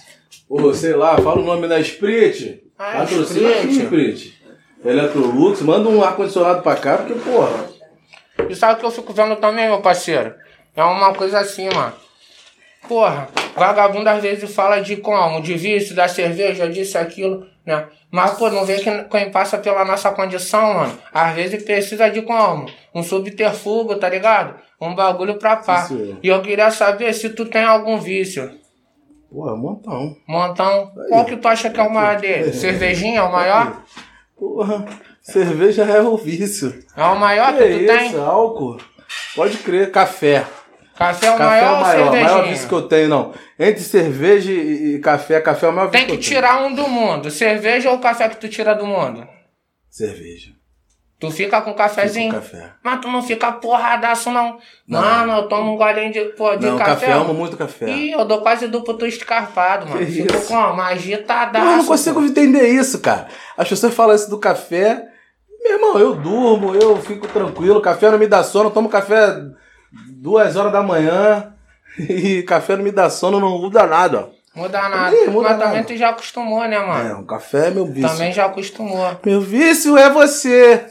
ou 0.52 0.74
sei 0.74 0.94
lá, 0.94 1.18
fala 1.18 1.40
o 1.40 1.46
nome 1.46 1.66
da 1.66 1.80
Sprit. 1.80 2.62
Ah, 2.78 2.98
Patrocina 2.98 3.50
aqui, 3.50 3.78
Sprit. 3.78 4.42
Electrolux, 4.84 5.62
manda 5.62 5.88
um 5.88 6.04
ar-condicionado 6.04 6.62
pra 6.62 6.76
cá, 6.76 6.98
porque, 6.98 7.14
porra. 7.14 7.70
E 8.50 8.56
sabe 8.56 8.74
o 8.74 8.78
que 8.78 8.86
eu 8.86 8.92
fico 8.92 9.14
vendo 9.14 9.38
também, 9.38 9.68
meu 9.68 9.80
parceiro? 9.80 10.34
É 10.76 10.84
uma 10.84 11.14
coisa 11.14 11.40
assim, 11.40 11.70
mano. 11.74 11.94
Porra, 12.88 13.30
vagabundo 13.56 14.10
às 14.10 14.22
vezes 14.22 14.54
fala 14.54 14.82
de 14.82 14.98
como? 14.98 15.42
De 15.42 15.54
vício, 15.54 15.96
da 15.96 16.08
cerveja, 16.08 16.68
disso, 16.68 16.98
aquilo, 16.98 17.46
né? 17.66 17.86
Mas, 18.10 18.32
pô, 18.32 18.50
não 18.50 18.66
vê 18.66 18.78
que 18.80 19.04
quem 19.04 19.32
passa 19.32 19.58
pela 19.58 19.86
nossa 19.86 20.12
condição, 20.12 20.74
mano, 20.74 20.98
às 21.14 21.34
vezes 21.34 21.64
precisa 21.64 22.10
de 22.10 22.24
como? 22.24 22.66
Um 22.94 23.04
subterfúgio, 23.04 23.98
tá 23.98 24.10
ligado? 24.10 24.56
Um 24.82 24.96
bagulho 24.96 25.36
pra 25.36 25.58
pá. 25.58 25.84
Isso 25.84 25.94
é. 25.94 26.18
E 26.24 26.28
eu 26.28 26.42
queria 26.42 26.72
saber 26.72 27.14
se 27.14 27.30
tu 27.30 27.46
tem 27.46 27.64
algum 27.64 27.98
vício. 28.00 28.60
Porra, 29.32 29.56
montão. 29.56 30.17
Montão, 30.28 30.91
qual 31.08 31.24
que 31.24 31.38
tu 31.38 31.48
acha 31.48 31.70
que 31.70 31.80
é 31.80 31.84
o 31.84 31.94
maior 31.94 32.20
dele? 32.20 32.52
Cervejinha 32.52 33.20
é 33.20 33.24
o 33.24 33.32
maior? 33.32 33.82
Porra, 34.38 34.86
cerveja 35.22 35.84
é 35.86 36.02
o 36.02 36.17
vício. 36.17 36.84
É 36.98 37.04
o 37.06 37.15
maior 37.17 37.56
que, 37.56 37.63
Que 37.63 37.80
tu 37.80 37.86
tem? 37.88 38.20
álcool? 38.20 38.78
Pode 39.34 39.58
crer, 39.60 39.89
café. 39.89 40.46
Café 40.98 41.28
é 41.28 41.32
o 41.32 41.38
café 41.38 41.46
maior 41.46 41.65
é 41.65 41.78
o 41.78 41.82
maior, 41.82 42.12
maior 42.12 42.48
vício 42.50 42.67
que 42.67 42.74
eu 42.74 42.82
tenho, 42.82 43.08
não. 43.08 43.34
Entre 43.58 43.82
cerveja 43.82 44.52
e, 44.52 45.00
café, 45.00 45.39
café 45.39 45.65
é 45.65 45.70
o 45.70 45.74
maior 45.74 45.89
Tem 45.89 46.02
vício 46.02 46.17
que 46.17 46.24
que 46.24 46.28
eu 46.34 46.36
tirar 46.36 46.63
um 46.65 46.76
do 46.76 46.88
mundo. 46.89 47.32
Cerveja 47.32 47.89
ou 47.89 48.00
café 48.00 48.28
que 48.28 48.36
tu 48.36 48.50
tira 48.50 48.76
do 48.76 48.86
mundo? 48.86 49.26
Cerveja. 49.89 50.52
Tu 51.21 51.29
fica 51.29 51.62
com 51.62 51.71
cafezinho? 51.75 52.34
Com 52.34 52.39
café. 52.39 52.71
Mas 52.84 52.99
tu 52.99 53.07
não 53.07 53.21
fica 53.21 53.51
porradaço, 53.51 54.31
não. 54.31 54.57
Não. 54.88 54.99
Mano, 54.99 55.34
eu 55.34 55.47
tomo 55.47 55.75
um 55.75 55.77
golinho 55.77 56.12
de, 56.12 56.19
pô, 56.36 56.55
de 56.55 56.65
não, 56.65 56.75
café. 56.79 56.93
café, 56.93 57.13
eu 57.13 57.21
amo 57.21 57.34
muito 57.36 57.55
café. 57.55 57.88
Ih, 57.91 58.12
eu 58.12 58.25
dou 58.25 58.41
quase 58.41 58.67
duplo 58.67 58.95
twist 58.95 59.23
carpado, 59.23 59.88
mano. 59.88 60.03
Que 60.03 60.12
Fico 60.12 60.36
isso? 60.36 60.47
com 60.47 60.55
uma 60.55 60.88
agitadaço. 60.88 61.63
Porra, 61.63 61.75
eu 61.75 61.77
não 61.77 61.86
consigo 61.86 62.19
pô. 62.19 62.25
entender 62.25 62.67
isso, 62.69 62.99
cara. 63.01 63.27
As 63.55 63.69
pessoas 63.69 63.93
falam 63.93 64.15
isso 64.15 64.31
do 64.31 64.39
café. 64.39 65.05
Meu 65.63 65.73
irmão, 65.73 65.99
eu 65.99 66.15
durmo, 66.15 66.73
eu 66.73 66.99
fico 66.99 67.27
tranquilo. 67.27 67.79
Café 67.81 68.10
não 68.10 68.17
me 68.17 68.25
dá 68.25 68.43
sono. 68.43 68.69
Eu 68.69 68.73
tomo 68.73 68.89
café 68.89 69.39
duas 70.19 70.55
horas 70.55 70.71
da 70.71 70.81
manhã. 70.81 71.53
E 71.99 72.41
café 72.43 72.77
não 72.77 72.86
me 72.86 72.91
dá 72.91 73.10
sono, 73.10 73.38
não 73.38 73.60
muda 73.60 73.86
nada. 73.86 74.29
Muda 74.55 74.89
nada. 74.89 75.13
Ih, 75.13 75.27
muda 75.27 75.49
Mas 75.49 75.57
nada. 75.60 75.71
também 75.71 75.84
tu 75.84 75.95
já 75.97 76.10
acostumou, 76.10 76.65
né, 76.65 76.79
mano? 76.79 77.10
É, 77.10 77.13
o 77.15 77.25
café 77.25 77.67
é 77.67 77.71
meu 77.71 77.86
vício. 77.86 78.10
Também 78.10 78.31
já 78.31 78.45
acostumou. 78.45 79.19
Meu 79.25 79.41
vício 79.41 79.97
é 79.97 80.10
você. 80.10 80.86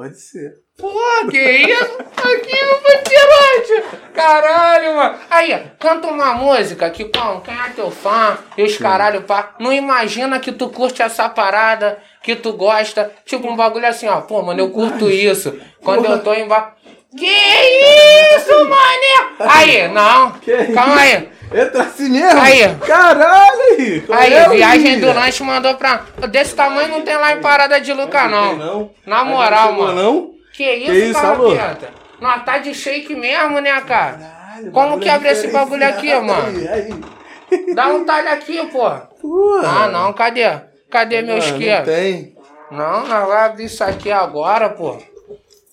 Pode 0.00 0.18
ser. 0.18 0.54
Pô, 0.78 0.90
que 1.30 1.36
isso? 1.38 1.98
Aqui 2.00 2.64
no 2.64 2.80
Bandeirante. 2.80 3.98
Caralho, 4.14 4.96
mano. 4.96 5.18
Aí, 5.28 5.52
ó, 5.52 5.60
canta 5.78 6.08
uma 6.08 6.32
música 6.32 6.88
que, 6.88 7.04
pô, 7.04 7.42
quem 7.42 7.52
é 7.52 7.68
teu 7.76 7.90
fã 7.90 8.38
e 8.56 8.62
os 8.62 8.78
caralho, 8.78 9.24
pá. 9.24 9.56
Não 9.60 9.70
imagina 9.70 10.40
que 10.40 10.52
tu 10.52 10.70
curte 10.70 11.02
essa 11.02 11.28
parada, 11.28 11.98
que 12.22 12.34
tu 12.34 12.54
gosta. 12.54 13.12
Tipo, 13.26 13.46
um 13.46 13.56
bagulho 13.56 13.86
assim, 13.86 14.08
ó. 14.08 14.22
Pô, 14.22 14.40
mano, 14.40 14.60
eu 14.60 14.70
curto 14.70 15.10
isso. 15.10 15.60
Quando 15.82 16.06
eu 16.06 16.22
tô 16.22 16.32
embaixo. 16.32 16.79
Que 17.16 17.26
isso, 17.26 18.68
mané? 18.68 19.34
Aí, 19.40 19.88
não. 19.88 20.30
Que 20.32 20.72
Calma 20.72 21.00
aí. 21.00 21.28
Entra 21.52 21.82
assim 21.82 22.08
mesmo? 22.08 22.40
Aí. 22.40 22.76
Caralho 22.86 23.60
aí. 23.76 24.04
Aí, 24.10 24.32
é, 24.32 24.48
viagem 24.48 25.00
do 25.00 25.12
lanche 25.12 25.42
mandou 25.42 25.74
pra. 25.74 26.04
Desse 26.30 26.54
tamanho 26.54 26.88
não 26.88 27.02
tem 27.02 27.16
lá 27.16 27.32
em 27.32 27.40
Parada 27.40 27.80
de 27.80 27.92
Luca, 27.92 28.28
não. 28.28 28.56
Não. 28.56 28.90
Na 29.04 29.22
Aí 29.22 29.28
moral, 29.28 29.72
mano. 29.72 30.02
Não? 30.02 30.30
Que 30.52 30.72
isso, 30.72 30.92
Que 30.92 30.98
isso? 31.06 31.20
Carapeta? 31.20 31.88
Nós 32.20 32.44
tá 32.44 32.58
de 32.58 32.72
shake 32.74 33.14
mesmo, 33.16 33.60
né, 33.60 33.80
cara? 33.80 34.18
Caralho, 34.18 34.72
Como 34.72 35.00
que 35.00 35.08
abre 35.08 35.30
esse 35.30 35.48
bagulho 35.48 35.88
aqui, 35.88 36.06
diferenciado 36.08 36.26
mano? 36.26 36.58
Aí, 36.58 36.68
aí. 36.68 37.74
Dá 37.74 37.88
um 37.88 38.04
talho 38.04 38.30
aqui, 38.30 38.64
pô. 38.66 38.86
Ah, 38.86 39.88
não, 39.90 40.12
cadê? 40.12 40.48
Cadê 40.88 41.22
meu 41.22 41.38
isqueiro? 41.38 41.78
Não 41.78 41.84
tem. 41.84 42.36
Não, 42.70 43.06
nós 43.06 43.26
vamos 43.26 43.34
abrir 43.34 43.64
isso 43.64 43.82
aqui 43.82 44.12
agora, 44.12 44.68
pô. 44.68 44.96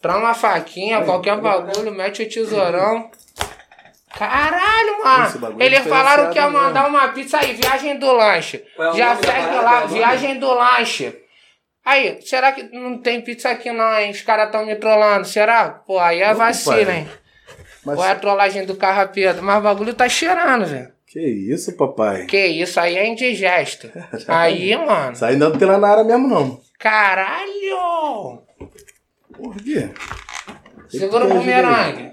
Trama 0.08 0.30
a 0.30 0.34
faquinha, 0.34 1.04
qualquer 1.04 1.38
bagulho, 1.41 1.91
mete 1.91 2.24
o 2.24 2.30
tesourão. 2.30 3.12
Caralho, 4.17 5.04
mano. 5.04 5.62
é 5.62 5.65
Eles 5.65 5.80
falaram 5.80 6.30
que 6.32 6.39
ia 6.39 6.50
mandar 6.50 6.88
uma 6.88 7.10
pizza 7.10 7.39
aí, 7.39 7.54
viagem 7.54 8.00
do 8.00 8.13
lanche. 8.13 8.63
É 8.80 8.93
Já 8.93 9.17
segue 9.17 9.56
lá, 9.56 9.86
viagem 9.86 10.39
do 10.39 10.48
lanche. 10.48 11.13
Aí, 11.84 12.22
será 12.22 12.54
que 12.54 12.63
não 12.63 13.00
tem 13.00 13.20
pizza 13.20 13.50
aqui 13.50 13.70
não, 13.70 14.00
hein? 14.00 14.12
Os 14.12 14.22
caras 14.22 14.50
tão 14.50 14.65
me 14.65 14.78
trollando, 14.78 15.28
será? 15.28 15.72
Pô, 15.72 16.00
aí 16.00 16.22
é 16.22 16.34
vacina, 16.34 17.00
hein? 17.00 17.10
Mas 17.86 17.98
Ou 18.00 18.06
é 18.06 18.12
a 18.12 18.15
trollagem 18.15 18.65
do 18.65 18.78
carrapedo? 18.78 19.43
Mas 19.43 19.58
o 19.60 19.62
bagulho 19.62 19.93
tá 19.93 20.08
cheirando, 20.08 20.65
velho. 20.65 20.89
que 21.06 21.20
isso, 21.20 21.76
papai? 21.76 22.28
Que 22.28 22.48
isso, 22.48 22.80
aí 22.80 22.96
é 22.96 23.06
indigesto. 23.06 23.91
Aí, 24.26 24.74
mano. 24.78 25.12
Isso 25.12 25.26
aí 25.26 25.36
não 25.36 25.52
tem 25.52 25.67
lá 25.67 25.78
na 25.78 25.89
área 25.89 26.04
mesmo, 26.06 26.30
não. 26.30 26.62
Caralho! 26.80 28.47
Por 29.38 29.56
quê? 29.56 29.89
Segura 30.89 31.26
o 31.26 31.30
bumerangue. 31.30 32.12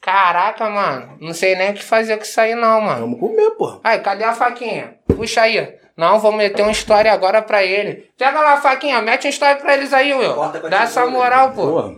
Caraca, 0.00 0.68
mano. 0.70 1.18
Não 1.20 1.34
sei 1.34 1.54
nem 1.54 1.70
o 1.70 1.74
que 1.74 1.82
fazer 1.84 2.16
com 2.16 2.22
isso 2.22 2.40
aí, 2.40 2.54
não, 2.54 2.80
mano. 2.80 3.00
Vamos 3.00 3.20
comer, 3.20 3.50
pô. 3.50 3.80
Aí, 3.84 3.98
cadê 4.00 4.24
a 4.24 4.32
faquinha? 4.32 4.96
Puxa 5.06 5.42
aí. 5.42 5.78
Não, 5.96 6.18
vou 6.18 6.32
meter 6.32 6.62
uma 6.62 6.72
história 6.72 7.12
agora 7.12 7.42
pra 7.42 7.62
ele. 7.62 8.10
Pega 8.16 8.40
lá 8.40 8.54
a 8.54 8.60
faquinha, 8.60 9.02
mete 9.02 9.26
uma 9.26 9.30
história 9.30 9.56
pra 9.60 9.74
eles 9.74 9.92
aí, 9.92 10.14
Will. 10.14 10.34
Corta 10.34 10.58
com 10.58 10.66
a 10.66 10.70
Dá 10.70 10.76
essa 10.78 11.02
tesoura. 11.02 11.10
moral, 11.10 11.52
pô. 11.52 11.66
Porra. 11.66 11.94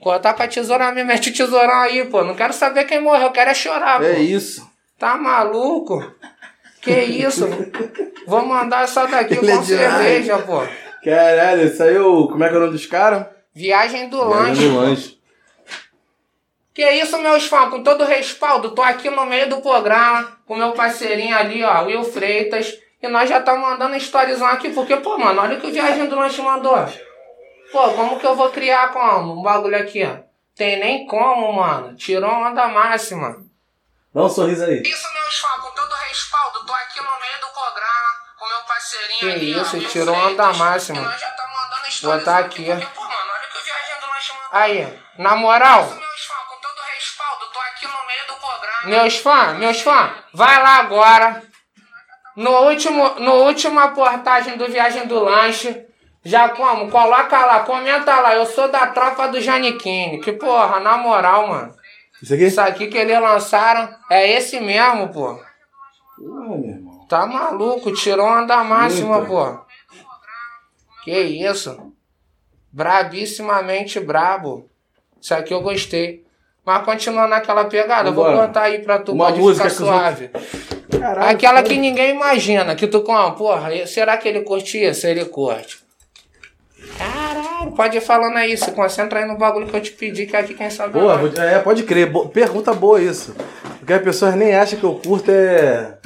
Cortar 0.00 0.34
com 0.34 0.42
a 0.42 0.48
tesoura 0.48 0.90
mesmo, 0.92 1.08
mete 1.08 1.30
o 1.30 1.32
tesourão 1.32 1.80
aí, 1.82 2.04
pô. 2.06 2.24
Não 2.24 2.34
quero 2.34 2.52
saber 2.52 2.84
quem 2.84 3.00
morreu, 3.00 3.28
eu 3.28 3.30
quero 3.30 3.50
é 3.50 3.54
chorar, 3.54 4.00
pô. 4.00 4.04
É 4.04 4.18
isso. 4.18 4.68
Tá 4.98 5.16
maluco? 5.16 6.02
Que 6.82 6.90
isso? 6.90 7.48
Vou 8.26 8.44
mandar 8.44 8.82
essa 8.84 9.06
daqui 9.06 9.34
Ele 9.34 9.50
é 9.50 9.56
com 9.56 9.62
cerveja, 9.62 10.38
pô. 10.38 10.60
Caralho, 11.04 11.66
isso 11.66 11.82
aí 11.82 11.98
o. 11.98 12.28
Como 12.28 12.42
é 12.42 12.48
que 12.48 12.54
é 12.54 12.56
o 12.56 12.60
nome 12.60 12.72
dos 12.72 12.86
caras? 12.86 13.26
Viagem 13.54 14.08
do 14.08 14.16
Viagem 14.26 14.42
lanche. 14.42 14.68
do 14.68 14.74
lanche. 14.74 15.20
Que 16.72 16.90
isso, 16.90 17.18
meus 17.18 17.46
fãs, 17.46 17.70
com 17.70 17.82
todo 17.84 18.04
respeito, 18.04 18.70
tô 18.70 18.82
aqui 18.82 19.08
no 19.08 19.26
meio 19.26 19.48
do 19.48 19.60
programa 19.60 20.36
com 20.44 20.56
meu 20.56 20.72
parceirinho 20.72 21.36
ali, 21.36 21.62
ó, 21.62 21.84
Will 21.84 22.02
Freitas. 22.02 22.74
E 23.00 23.06
nós 23.06 23.28
já 23.28 23.38
estamos 23.38 23.60
mandando 23.60 23.94
storyzão 23.96 24.48
aqui, 24.48 24.70
porque, 24.70 24.96
pô, 24.96 25.18
mano, 25.18 25.42
olha 25.42 25.58
o 25.58 25.60
que 25.60 25.68
o 25.68 25.72
Viagem 25.72 26.08
do 26.08 26.16
Lanche 26.16 26.40
mandou. 26.40 26.74
Pô, 27.70 27.90
como 27.90 28.18
que 28.18 28.26
eu 28.26 28.34
vou 28.34 28.50
criar 28.50 28.92
como? 28.92 29.38
Um 29.38 29.42
bagulho 29.42 29.76
aqui, 29.76 30.04
ó. 30.04 30.24
Tem 30.56 30.80
nem 30.80 31.06
como, 31.06 31.52
mano. 31.52 31.94
Tirou 31.94 32.30
onda 32.30 32.66
máxima. 32.66 33.44
Dá 34.12 34.22
um 34.22 34.28
sorriso 34.28 34.64
aí. 34.64 34.80
Isso, 34.80 35.12
meus 35.12 35.38
fãs, 35.38 35.60
com 35.60 35.74
todo 35.74 35.94
respeito, 36.08 36.66
tô 36.66 36.72
aqui 36.72 36.98
no 36.98 37.20
meio 37.20 37.40
do 37.40 37.52
programa 37.52 38.23
com 38.44 38.48
meu 38.48 38.64
parceirinho 38.66 39.18
Que 39.18 39.30
ali, 39.30 39.60
isso, 39.60 39.76
ó, 39.76 39.88
tirou 39.88 40.14
Freitas. 40.14 40.32
onda 40.32 40.52
máxima. 40.52 41.00
Nós 41.00 41.20
já 41.20 41.28
estamos 41.28 41.52
mandando 41.52 41.82
Botar 41.82 41.88
storyzão 41.88 42.38
aqui. 42.38 42.64
porque, 42.64 42.86
pô, 42.94 43.02
mano, 43.02 43.14
olha 43.32 43.48
o 43.48 43.52
que 43.52 43.58
o 43.58 43.64
Viagem 43.64 44.00
do 44.00 44.06
Lanche 44.10 44.32
mandou. 44.32 44.48
Aí, 44.52 45.00
na 45.18 45.36
moral... 45.36 45.84
Meus 45.84 46.24
fãs, 46.26 46.48
com 46.48 46.56
todo 46.60 46.80
respaldo, 46.94 47.46
tô 47.52 47.60
aqui 47.60 47.86
no 47.86 48.06
meio 48.06 48.26
do 48.26 48.34
programa. 48.34 48.78
Meus 48.84 49.18
fãs, 49.18 49.58
meus 49.58 49.80
fãs, 49.80 50.12
vai 50.32 50.62
lá 50.62 50.76
agora. 50.76 51.42
No 52.36 52.50
último, 52.68 53.20
no 53.20 53.32
última 53.32 53.92
portagem 53.92 54.56
do 54.56 54.66
Viagem 54.66 55.06
do 55.06 55.20
Lanche. 55.20 55.86
Já 56.24 56.48
como? 56.48 56.90
Coloca 56.90 57.44
lá, 57.44 57.60
comenta 57.60 58.18
lá. 58.18 58.34
Eu 58.34 58.46
sou 58.46 58.68
da 58.68 58.86
tropa 58.88 59.28
do 59.28 59.40
Janiquine. 59.40 60.20
Que 60.20 60.32
porra, 60.32 60.80
na 60.80 60.96
moral, 60.96 61.46
mano. 61.46 61.74
Isso 62.22 62.34
aqui? 62.34 62.44
Isso 62.46 62.60
aqui 62.60 62.86
que 62.88 62.96
eles 62.96 63.20
lançaram 63.20 63.94
é 64.10 64.28
esse 64.32 64.58
mesmo, 64.58 65.12
pô. 65.12 65.38
Irmão. 66.18 66.73
Tá 67.14 67.26
maluco, 67.26 67.92
tirou 67.92 68.26
onda 68.26 68.64
máxima, 68.64 69.18
Eita. 69.18 69.26
pô. 69.28 69.58
Que 71.04 71.16
isso? 71.20 71.92
Brabissimamente 72.72 74.00
brabo. 74.00 74.68
Isso 75.22 75.32
aqui 75.32 75.54
eu 75.54 75.60
gostei. 75.60 76.24
Mas 76.66 76.84
continuando 76.84 77.28
naquela 77.28 77.66
pegada, 77.66 78.08
eu 78.08 78.12
vou 78.12 78.24
Vambora. 78.24 78.48
contar 78.48 78.62
aí 78.62 78.80
pra 78.80 78.98
tu, 78.98 79.12
Uma 79.12 79.26
pode 79.26 79.38
música 79.38 79.70
ficar 79.70 79.84
que 79.84 79.90
suave. 79.90 80.30
Caralho. 80.98 81.30
Aquela 81.30 81.54
cara. 81.54 81.62
que 81.62 81.76
ninguém 81.76 82.16
imagina, 82.16 82.74
que 82.74 82.88
tu 82.88 83.02
com, 83.02 83.30
porra, 83.34 83.86
será 83.86 84.16
que 84.16 84.26
ele 84.26 84.40
curte 84.40 84.82
isso? 84.82 85.06
Ele 85.06 85.24
curte. 85.26 85.84
Caralho, 86.98 87.70
pode 87.76 87.96
ir 87.98 88.00
falando 88.00 88.38
aí, 88.38 88.56
se 88.56 88.72
concentra 88.72 89.20
aí 89.20 89.24
no 89.24 89.38
bagulho 89.38 89.68
que 89.68 89.76
eu 89.76 89.80
te 89.80 89.92
pedi, 89.92 90.26
que 90.26 90.36
aqui 90.36 90.54
quem 90.54 90.68
sabe 90.68 90.98
Boa, 90.98 91.20
é 91.38 91.54
é, 91.54 91.58
pode 91.60 91.84
crer. 91.84 92.10
Pergunta 92.32 92.74
boa 92.74 93.00
isso. 93.00 93.36
Porque 93.78 93.92
as 93.92 94.02
pessoas 94.02 94.34
nem 94.34 94.52
acham 94.52 94.80
que 94.80 94.84
eu 94.84 94.94
curto 94.96 95.30
é. 95.30 95.96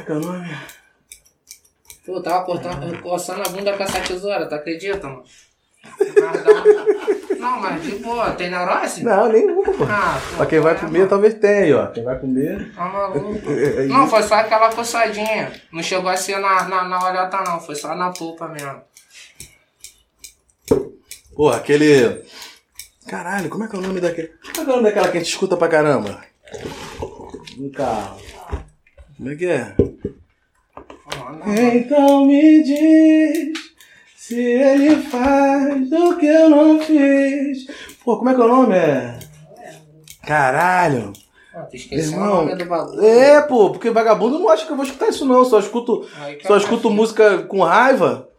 Como 0.00 0.02
é 0.02 0.04
que 0.04 0.12
é 0.12 0.14
o 0.14 0.20
nome? 0.20 0.56
Pô, 2.06 2.16
eu 2.16 2.22
tava 2.22 2.44
cortando, 2.44 3.02
coçando 3.02 3.42
a 3.42 3.48
bunda 3.48 3.76
com 3.76 3.82
essa 3.82 4.00
tesoura, 4.00 4.48
tu 4.48 4.54
acredita, 4.54 5.06
mano? 5.08 5.24
Mas 5.84 6.00
Não, 7.40 7.58
mas 7.58 7.82
de 7.82 7.92
boa, 7.96 8.32
tem 8.32 8.50
neurose? 8.50 9.02
Não, 9.02 9.28
nenhum, 9.32 9.62
pô. 9.62 9.84
Ah, 9.88 10.20
pô, 10.30 10.36
Pra 10.38 10.46
quem 10.46 10.60
vai 10.60 10.74
é, 10.74 10.78
comer, 10.78 10.98
mano. 10.98 11.08
talvez 11.08 11.34
tenha 11.34 11.78
ó. 11.78 11.86
Quem 11.86 12.04
vai 12.04 12.18
comer. 12.18 12.70
Tá 12.74 12.84
maluco. 12.84 13.50
É, 13.50 13.84
é 13.84 13.86
Não, 13.86 14.02
isso. 14.02 14.10
foi 14.10 14.22
só 14.24 14.34
aquela 14.34 14.70
coçadinha. 14.72 15.50
Não 15.72 15.82
chegou 15.82 16.10
a 16.10 16.16
ser 16.18 16.38
na, 16.38 16.64
na, 16.68 16.84
na 16.86 17.02
olhota, 17.08 17.40
não. 17.46 17.58
Foi 17.60 17.74
só 17.74 17.94
na 17.94 18.10
polpa 18.12 18.46
mesmo. 18.48 18.82
Porra, 21.34 21.56
aquele. 21.56 22.22
Caralho, 23.08 23.48
como 23.48 23.64
é 23.64 23.68
que 23.68 23.76
é 23.76 23.78
o 23.78 23.82
nome 23.82 24.00
daquele. 24.00 24.28
Como 24.28 24.50
é 24.50 24.52
que 24.52 24.60
é 24.60 24.62
o 24.64 24.66
nome 24.76 24.82
daquela 24.82 25.08
que 25.10 25.16
a 25.16 25.20
gente 25.20 25.30
escuta 25.32 25.56
pra 25.56 25.68
caramba? 25.68 26.22
No 27.56 27.70
carro. 27.72 28.20
Como 29.20 29.32
é 29.32 29.36
que 29.36 29.44
é? 29.46 29.74
Então 31.76 32.24
me 32.24 32.62
diz 32.62 33.52
se 34.16 34.34
ele 34.40 34.96
faz 34.96 35.92
o 35.92 36.16
que 36.16 36.24
eu 36.24 36.48
não 36.48 36.80
fiz. 36.80 37.66
Pô, 38.02 38.16
como 38.16 38.30
é 38.30 38.34
que 38.34 38.40
é 38.40 38.44
o 38.44 38.48
nome? 38.48 38.74
É. 38.76 39.18
Caralho. 40.26 41.12
Ah, 41.54 41.64
tu 41.64 41.76
esqueceu 41.76 42.12
o 42.12 42.22
Irmão, 42.22 42.44
nome 42.46 42.54
do 42.54 42.64
bagulho. 42.64 43.04
é, 43.04 43.42
pô, 43.42 43.68
porque 43.68 43.90
vagabundo 43.90 44.38
não 44.38 44.48
acha 44.48 44.64
que 44.64 44.72
eu 44.72 44.76
vou 44.76 44.86
escutar 44.86 45.08
isso 45.10 45.26
não. 45.26 45.44
Só 45.44 45.58
escuto, 45.58 46.08
Aí 46.16 46.38
só 46.42 46.54
é 46.54 46.58
escuto 46.58 46.88
música 46.88 47.42
com 47.42 47.60
raiva. 47.60 48.29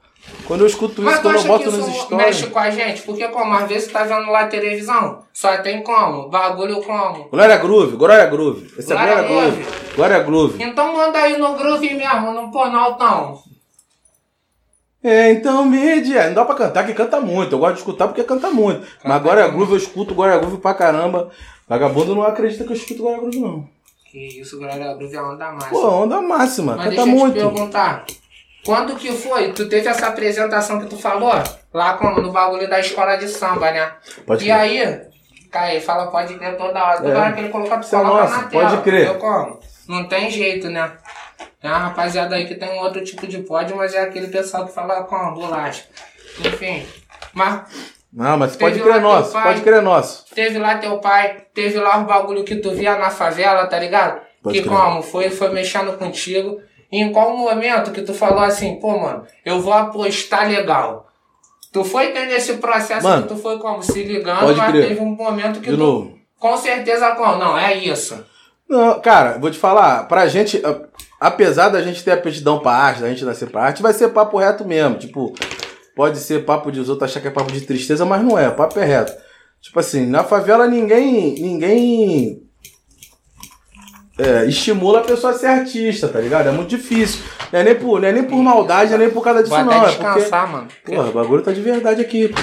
Quando 0.45 0.62
eu 0.62 0.67
escuto 0.67 0.93
isso, 0.93 1.03
Mas 1.03 1.19
quando 1.19 1.36
eu 1.38 1.43
boto 1.43 1.69
isso 1.69 1.81
stories. 1.81 2.10
mexe 2.10 2.47
com 2.47 2.60
a 2.60 2.69
gente? 2.69 3.01
Porque 3.03 3.27
como? 3.29 3.53
Às 3.53 3.67
vezes 3.67 3.91
tá 3.91 4.03
vendo 4.03 4.29
lá 4.29 4.47
televisão, 4.47 5.23
só 5.34 5.57
tem 5.57 5.81
como? 5.81 6.29
Bagulho 6.29 6.81
como? 6.84 7.29
Glória 7.29 7.57
Groove, 7.57 7.95
Glória 7.95 8.25
Groove. 8.25 8.73
Esse 8.77 8.91
é 8.91 8.95
Glória 8.95 9.15
Glória 9.15 9.27
Groove. 9.27 9.63
Groove. 9.63 9.95
Glória 9.95 10.19
Groove. 10.19 10.63
Então 10.63 10.93
manda 10.93 11.17
aí 11.19 11.38
no 11.38 11.55
groove 11.55 11.93
mesmo, 11.93 12.34
não. 12.34 13.41
É, 15.03 15.31
então 15.31 15.65
mídia. 15.65 16.27
Não 16.27 16.36
dá 16.36 16.45
pra 16.45 16.55
cantar, 16.55 16.86
que 16.86 16.93
canta 16.93 17.19
muito. 17.19 17.55
Eu 17.55 17.60
gosto 17.60 17.73
de 17.73 17.79
escutar 17.79 18.07
porque 18.07 18.23
canta 18.23 18.51
muito. 18.51 18.86
Mas 19.03 19.21
Glória 19.21 19.43
muito. 19.43 19.55
Groove 19.55 19.71
eu 19.73 19.77
escuto 19.77 20.13
Glória 20.13 20.38
Groove 20.38 20.57
pra 20.57 20.73
caramba. 20.73 21.29
Vagabundo 21.67 22.13
não 22.13 22.23
acredita 22.23 22.63
que 22.63 22.71
eu 22.71 22.75
escuto 22.75 23.01
Glória 23.01 23.19
Groove, 23.19 23.39
não. 23.39 23.67
Que 24.12 24.41
isso, 24.41 24.57
Glória 24.60 24.93
Groove 24.93 25.15
é 25.15 25.21
onda 25.21 25.51
massa. 25.51 25.69
Pô, 25.69 25.89
onda 25.89 26.21
máxima. 26.21 26.75
Mas 26.75 26.86
canta 26.89 26.95
deixa 26.97 27.10
eu 27.10 27.17
muito. 27.17 27.34
te 27.34 27.39
perguntar. 27.39 28.05
Quando 28.65 28.95
que 28.95 29.12
foi? 29.12 29.52
Tu 29.54 29.67
teve 29.67 29.88
essa 29.88 30.08
apresentação 30.08 30.80
que 30.80 30.86
tu 30.88 30.97
falou? 30.97 31.34
Lá 31.74 31.93
como 31.93 32.21
no 32.21 32.32
bagulho 32.32 32.69
da 32.69 32.80
escola 32.80 33.15
de 33.15 33.28
samba, 33.28 33.71
né? 33.71 33.91
Pode 34.26 34.43
e 34.43 34.47
crer. 34.47 34.56
aí, 34.60 35.02
Caí, 35.52 35.82
fala 35.82 36.08
pode 36.12 36.36
crer 36.36 36.56
toda 36.58 36.84
hora. 36.84 36.97
Toda 36.97 37.13
É. 37.13 37.17
hora 37.17 37.34
que 37.34 37.39
ele 37.39 37.50
coloca, 37.50 37.78
tu 37.80 37.88
é 37.88 38.00
coloca 38.00 38.24
na 38.30 38.43
tela. 38.43 38.69
pode 38.69 38.82
crer. 38.84 39.08
Eu 39.08 39.15
como? 39.15 39.60
Não 39.88 40.08
tem 40.08 40.30
jeito, 40.30 40.69
né? 40.69 40.91
É 41.63 41.67
uma 41.67 41.78
rapaziada 41.80 42.36
aí 42.36 42.45
que 42.47 42.56
tem 42.56 42.69
um 42.69 42.80
outro 42.80 43.04
tipo 43.04 43.28
de 43.28 43.39
pódio, 43.39 43.76
mas 43.76 43.93
é 43.93 44.02
aquele 44.02 44.28
pessoal 44.28 44.65
que 44.65 44.74
fala 44.74 45.04
com 45.04 45.34
bolacha. 45.34 45.84
Enfim. 46.39 46.86
Mas 47.34 47.62
Não, 48.13 48.38
mas 48.38 48.56
pode 48.56 48.80
crer 48.80 48.93
teu 48.93 49.02
nosso, 49.02 49.32
pai. 49.34 49.43
pode 49.43 49.62
crer 49.62 49.82
nosso. 49.82 50.26
teve 50.34 50.58
lá 50.60 50.78
teu 50.78 50.97
pai, 51.00 51.45
teve 51.54 51.80
lá 51.80 52.00
os 52.00 52.06
bagulho 52.08 52.43
que 52.43 52.56
tu 52.58 52.71
via 52.71 52.97
na 52.97 53.10
favela, 53.10 53.65
tá 53.67 53.80
ligado? 53.80 54.21
Pode 54.43 54.58
que 54.62 54.67
crer. 54.67 54.78
como? 54.78 55.02
Foi, 55.02 55.30
foi 55.30 55.50
mexendo 55.52 55.97
contigo. 55.97 56.62
Em 56.91 57.12
qual 57.12 57.36
momento 57.38 57.91
que 57.91 58.01
tu 58.01 58.13
falou 58.13 58.39
assim, 58.43 58.75
pô, 58.80 58.99
mano, 58.99 59.23
eu 59.45 59.62
vou 59.62 59.73
apostar 59.73 60.47
legal? 60.47 61.08
Tu 61.71 61.84
foi 61.86 62.08
tendo 62.08 62.32
esse 62.34 62.56
processo 62.56 63.08
Mano, 63.08 63.23
que 63.23 63.30
tu 63.30 63.38
foi 63.38 63.58
como? 63.60 63.82
Se 63.82 64.04
ligando, 64.04 64.41
pode 64.41 64.58
mas 64.58 64.71
crer. 64.71 64.88
teve 64.89 64.99
um 64.99 65.15
momento 65.15 65.62
que 65.62 65.69
De 65.71 65.77
tu. 65.77 65.84
novo. 65.84 66.19
Com 66.38 66.58
certeza, 66.58 67.12
como? 67.15 67.38
Não, 67.38 67.58
é 67.58 67.75
isso. 67.77 68.25
Não, 68.67 68.99
cara, 68.99 69.38
vou 69.38 69.49
te 69.49 69.58
falar, 69.58 70.06
pra 70.08 70.27
gente, 70.27 70.62
apesar 71.19 71.69
da 71.69 71.82
gente 71.82 72.04
ter 72.04 72.12
aptidão 72.12 72.60
pra 72.60 72.71
arte, 72.73 73.01
da 73.01 73.10
gente 73.10 73.23
nascer 73.23 73.49
pra 73.49 73.63
arte, 73.63 73.82
vai 73.82 73.93
ser 73.93 74.10
papo 74.10 74.38
reto 74.38 74.65
mesmo. 74.65 74.97
Tipo, 74.97 75.34
pode 75.95 76.17
ser 76.17 76.43
papo 76.43 76.71
de 76.71 76.80
os 76.82 76.89
outros 76.89 77.10
achar 77.10 77.21
que 77.21 77.27
é 77.27 77.32
papo 77.32 77.51
de 77.54 77.62
tristeza, 77.62 78.06
mas 78.06 78.21
não 78.23 78.38
é, 78.38 78.49
papo 78.49 78.77
é 78.80 78.86
reto. 78.86 79.13
Tipo 79.62 79.80
assim, 79.80 80.06
na 80.08 80.23
favela 80.23 80.67
ninguém. 80.67 81.36
ninguém. 81.39 82.41
É, 84.21 84.45
estimula 84.45 84.99
a 84.99 85.03
pessoa 85.03 85.34
a 85.34 85.36
ser 85.38 85.47
artista, 85.47 86.07
tá 86.07 86.19
ligado? 86.19 86.47
É 86.49 86.51
muito 86.51 86.69
difícil. 86.69 87.21
Não 87.51 87.60
é 87.60 87.63
nem 87.63 87.75
por, 87.75 87.99
não 87.99 88.07
é 88.07 88.12
nem 88.12 88.23
por 88.23 88.38
maldade, 88.38 88.89
não 88.91 88.97
é 88.97 88.99
nem 89.05 89.10
por 89.10 89.23
causa 89.23 89.41
disso, 89.43 89.55
Vou 89.55 89.65
não. 89.65 89.71
até 89.71 89.79
É 89.79 89.95
porque. 89.95 90.13
descansar, 90.19 90.51
mano. 90.51 90.67
Porra, 90.86 91.10
o 91.10 91.12
bagulho 91.12 91.41
tá 91.43 91.51
de 91.51 91.62
verdade 91.62 92.01
aqui. 92.01 92.27
pô. 92.29 92.41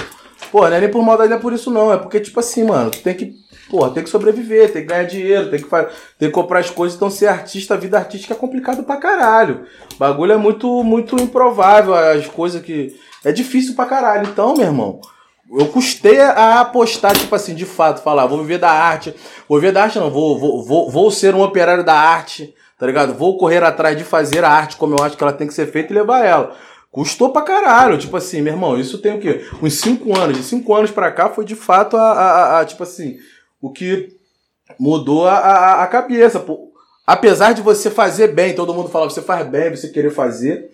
Pô, 0.51 0.67
não 0.67 0.75
é 0.75 0.79
nem 0.79 0.89
por 0.89 1.03
maldade, 1.03 1.29
não 1.29 1.37
é 1.37 1.39
por 1.39 1.53
isso 1.53 1.69
não. 1.69 1.93
É 1.93 1.97
porque, 1.97 2.19
tipo 2.19 2.39
assim, 2.39 2.63
mano, 2.63 2.89
tu 2.91 2.99
tem 3.01 3.13
que. 3.13 3.33
Porra, 3.69 3.91
tem 3.91 4.03
que 4.03 4.09
sobreviver, 4.09 4.71
tem 4.73 4.81
que 4.81 4.87
ganhar 4.87 5.03
dinheiro, 5.03 5.51
tem 5.51 5.61
que, 5.61 5.69
fa- 5.69 5.87
tem 6.17 6.27
que 6.29 6.33
comprar 6.33 6.59
as 6.59 6.71
coisas. 6.71 6.95
Então, 6.95 7.09
ser 7.09 7.27
artista, 7.27 7.75
a 7.75 7.77
vida 7.77 7.97
artística 7.99 8.33
é 8.33 8.37
complicado 8.37 8.83
pra 8.83 8.97
caralho. 8.97 9.65
O 9.93 9.97
bagulho 9.99 10.31
é 10.31 10.37
muito, 10.37 10.83
muito 10.83 11.15
improvável, 11.21 11.93
as 11.93 12.25
coisas 12.25 12.61
que. 12.63 12.95
É 13.23 13.31
difícil 13.31 13.75
pra 13.75 13.85
caralho. 13.85 14.27
Então, 14.27 14.55
meu 14.55 14.65
irmão, 14.65 14.99
eu 15.57 15.67
custei 15.67 16.19
a 16.19 16.59
apostar, 16.61 17.17
tipo 17.17 17.33
assim, 17.33 17.55
de 17.55 17.65
fato, 17.65 18.01
falar, 18.03 18.25
vou 18.27 18.39
viver 18.41 18.57
da 18.59 18.69
arte. 18.71 19.13
Vou 19.47 19.59
viver 19.59 19.71
da 19.71 19.83
arte, 19.83 19.97
não, 19.99 20.09
vou, 20.11 20.37
vou, 20.37 20.63
vou, 20.63 20.89
vou 20.91 21.09
ser 21.11 21.33
um 21.33 21.41
operário 21.41 21.83
da 21.83 21.93
arte, 21.95 22.53
tá 22.77 22.85
ligado? 22.85 23.13
Vou 23.13 23.37
correr 23.37 23.63
atrás 23.63 23.97
de 23.97 24.03
fazer 24.03 24.43
a 24.43 24.49
arte 24.49 24.75
como 24.77 24.95
eu 24.95 25.03
acho 25.03 25.17
que 25.17 25.23
ela 25.23 25.33
tem 25.33 25.47
que 25.47 25.53
ser 25.53 25.71
feita 25.71 25.91
e 25.91 25.95
levar 25.95 26.23
ela. 26.25 26.55
Custou 26.91 27.29
pra 27.31 27.41
caralho, 27.43 27.97
tipo 27.97 28.17
assim, 28.17 28.41
meu 28.41 28.53
irmão, 28.53 28.79
isso 28.79 28.97
tem 28.99 29.15
o 29.15 29.19
quê? 29.19 29.45
Uns 29.61 29.75
5 29.79 30.17
anos. 30.17 30.37
De 30.37 30.43
5 30.43 30.73
anos 30.73 30.91
pra 30.91 31.11
cá 31.11 31.29
foi 31.29 31.45
de 31.45 31.55
fato 31.55 31.95
a, 31.97 32.01
a, 32.01 32.31
a- 32.31 32.59
a, 32.61 32.65
tipo 32.65 32.81
assim, 32.83 33.17
o 33.61 33.71
que 33.71 34.09
mudou 34.79 35.27
a, 35.27 35.33
a, 35.35 35.83
a 35.83 35.87
cabeça. 35.87 36.39
pô. 36.39 36.69
Apesar 37.05 37.53
de 37.53 37.61
você 37.61 37.89
fazer 37.89 38.29
bem, 38.29 38.53
todo 38.55 38.73
mundo 38.73 38.89
fala, 38.89 39.09
você 39.09 39.21
faz 39.21 39.47
bem, 39.47 39.69
você 39.75 39.89
querer 39.89 40.11
fazer, 40.11 40.69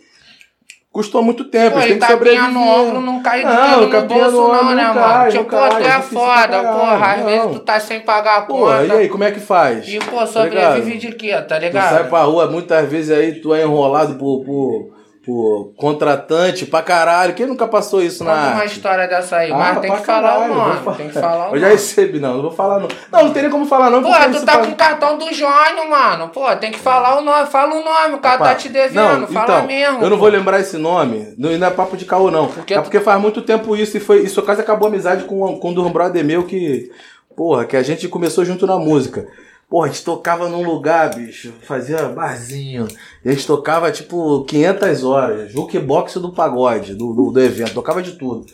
custou 0.95 1.21
muito 1.21 1.43
tempo, 1.43 1.73
Pô, 1.73 1.79
a 1.79 1.81
gente 1.81 1.99
tem 1.99 2.07
que 2.07 2.13
sobreviver. 2.13 2.51
no 2.51 2.61
ombro 2.61 3.01
não 3.01 3.21
cai 3.21 3.43
Não, 3.43 3.81
no 3.81 4.01
bolso 4.03 4.31
no 4.31 4.43
ombro 4.45 4.63
não, 4.63 4.75
né, 4.75 4.83
não 4.85 4.93
mano? 4.93 5.05
cai, 5.07 5.29
tipo, 5.31 5.43
não 5.43 5.49
cai, 5.49 5.69
tu 5.83 5.87
é 5.89 6.01
foda, 6.01 6.63
porra. 6.63 7.05
Às 7.11 7.19
não. 7.19 7.25
vezes 7.25 7.51
tu 7.51 7.59
tá 7.59 7.79
sem 7.81 7.99
pagar 7.99 8.37
a 8.37 8.41
Pô, 8.43 8.53
conta. 8.59 8.83
e 8.85 8.91
aí, 8.93 9.09
como 9.09 9.25
é 9.25 9.31
que 9.31 9.41
faz? 9.41 9.85
E, 9.89 9.99
pô, 9.99 10.15
Tá 10.19 10.25
sobrevive 10.27 10.91
ligado? 10.91 10.99
de 11.01 11.11
quê, 11.11 11.31
tá 11.41 11.57
Tu 11.57 11.61
ligado? 11.63 11.89
sai 11.95 12.03
pra 12.07 12.21
rua, 12.21 12.47
muitas 12.49 12.89
vezes 12.89 13.11
aí 13.11 13.33
tu 13.41 13.53
é 13.53 13.63
enrolado 13.63 14.15
por, 14.15 14.45
por, 14.45 14.94
por 15.25 15.73
contratante 15.75 16.65
pra 16.65 16.81
caralho. 16.81 17.33
Quem 17.33 17.45
nunca 17.45 17.67
passou 17.67 18.01
isso 18.01 18.23
na 18.23 18.31
Conta 18.31 18.47
uma 18.47 18.61
arte? 18.61 18.73
história 18.73 19.07
dessa 19.07 19.37
aí, 19.37 19.51
Ah, 19.51 19.57
mas 19.57 19.79
tem 19.79 19.91
que 19.91 19.97
falar 20.05 20.21
caralho, 20.29 20.43
o 20.51 20.55
vou 20.55 20.65
nome, 20.67 20.79
falar. 20.83 20.97
tem 20.97 21.07
que 21.07 21.13
falar 21.13 21.51
o 21.51 21.55
Eu 21.55 21.59
já 21.59 21.67
recebi, 21.69 22.19
não, 22.19 22.33
não 22.35 22.41
vou 22.43 22.51
falar 22.51 22.79
não. 22.79 22.87
Não, 23.11 23.23
não 23.25 23.33
tem 23.33 23.41
nem 23.41 23.51
como 23.51 23.65
falar 23.65 23.89
não. 23.89 24.03
Pô, 24.03 24.09
tu 24.31 24.45
tá 24.45 24.57
com 24.59 24.71
o 24.71 24.75
cartão 24.75 25.17
do 25.17 25.33
Jônio, 25.33 25.89
mano. 25.89 26.29
Pô, 26.29 26.55
tem 26.57 26.71
que 26.71 26.79
falar 26.79 27.17
o 27.17 27.21
nome, 27.21 27.47
fala 27.47 27.73
o 27.75 27.83
nome, 27.83 28.15
o 28.15 28.19
cara 28.19 28.37
tá 28.37 28.55
te 28.55 28.69
devendo, 28.69 29.21
não, 29.21 29.27
fala 29.27 29.43
então, 29.55 29.67
mesmo. 29.67 30.03
Eu 30.03 30.09
não 30.09 30.17
vou 30.17 30.29
lembrar 30.29 30.59
esse 30.59 30.77
nome, 30.77 31.33
não, 31.37 31.49
não 31.57 31.67
é 31.67 31.71
papo 31.71 31.97
de 31.97 32.05
caô, 32.05 32.29
não. 32.29 32.47
Porque- 32.47 32.73
É 32.73 32.81
porque 32.81 32.99
faz 32.99 33.19
muito 33.19 33.41
tempo 33.41 33.75
isso 33.75 33.97
e 33.97 33.99
foi. 33.99 34.19
Isso 34.21 34.41
quase 34.43 34.61
acabou 34.61 34.87
a 34.87 34.89
amizade 34.89 35.23
com, 35.25 35.57
com 35.59 35.69
um 35.71 35.91
brother 35.91 36.23
meu 36.23 36.43
que. 36.43 36.91
Porra, 37.35 37.65
que 37.65 37.75
a 37.75 37.83
gente 37.83 38.07
começou 38.07 38.45
junto 38.45 38.65
na 38.65 38.77
música. 38.77 39.27
Porra, 39.69 39.87
a 39.87 39.89
gente 39.91 40.03
tocava 40.05 40.47
num 40.47 40.63
lugar, 40.63 41.15
bicho, 41.15 41.53
fazia 41.63 42.03
barzinho. 42.09 42.87
E 43.23 43.29
a 43.29 43.31
gente 43.31 43.47
tocava 43.47 43.91
tipo 43.91 44.43
500 44.45 45.03
horas, 45.03 45.51
jukebox 45.51 46.15
do 46.15 46.31
pagode, 46.31 46.93
do, 46.93 47.13
do, 47.13 47.31
do 47.31 47.41
evento, 47.41 47.73
tocava 47.73 48.01
de 48.01 48.13
tudo. 48.13 48.45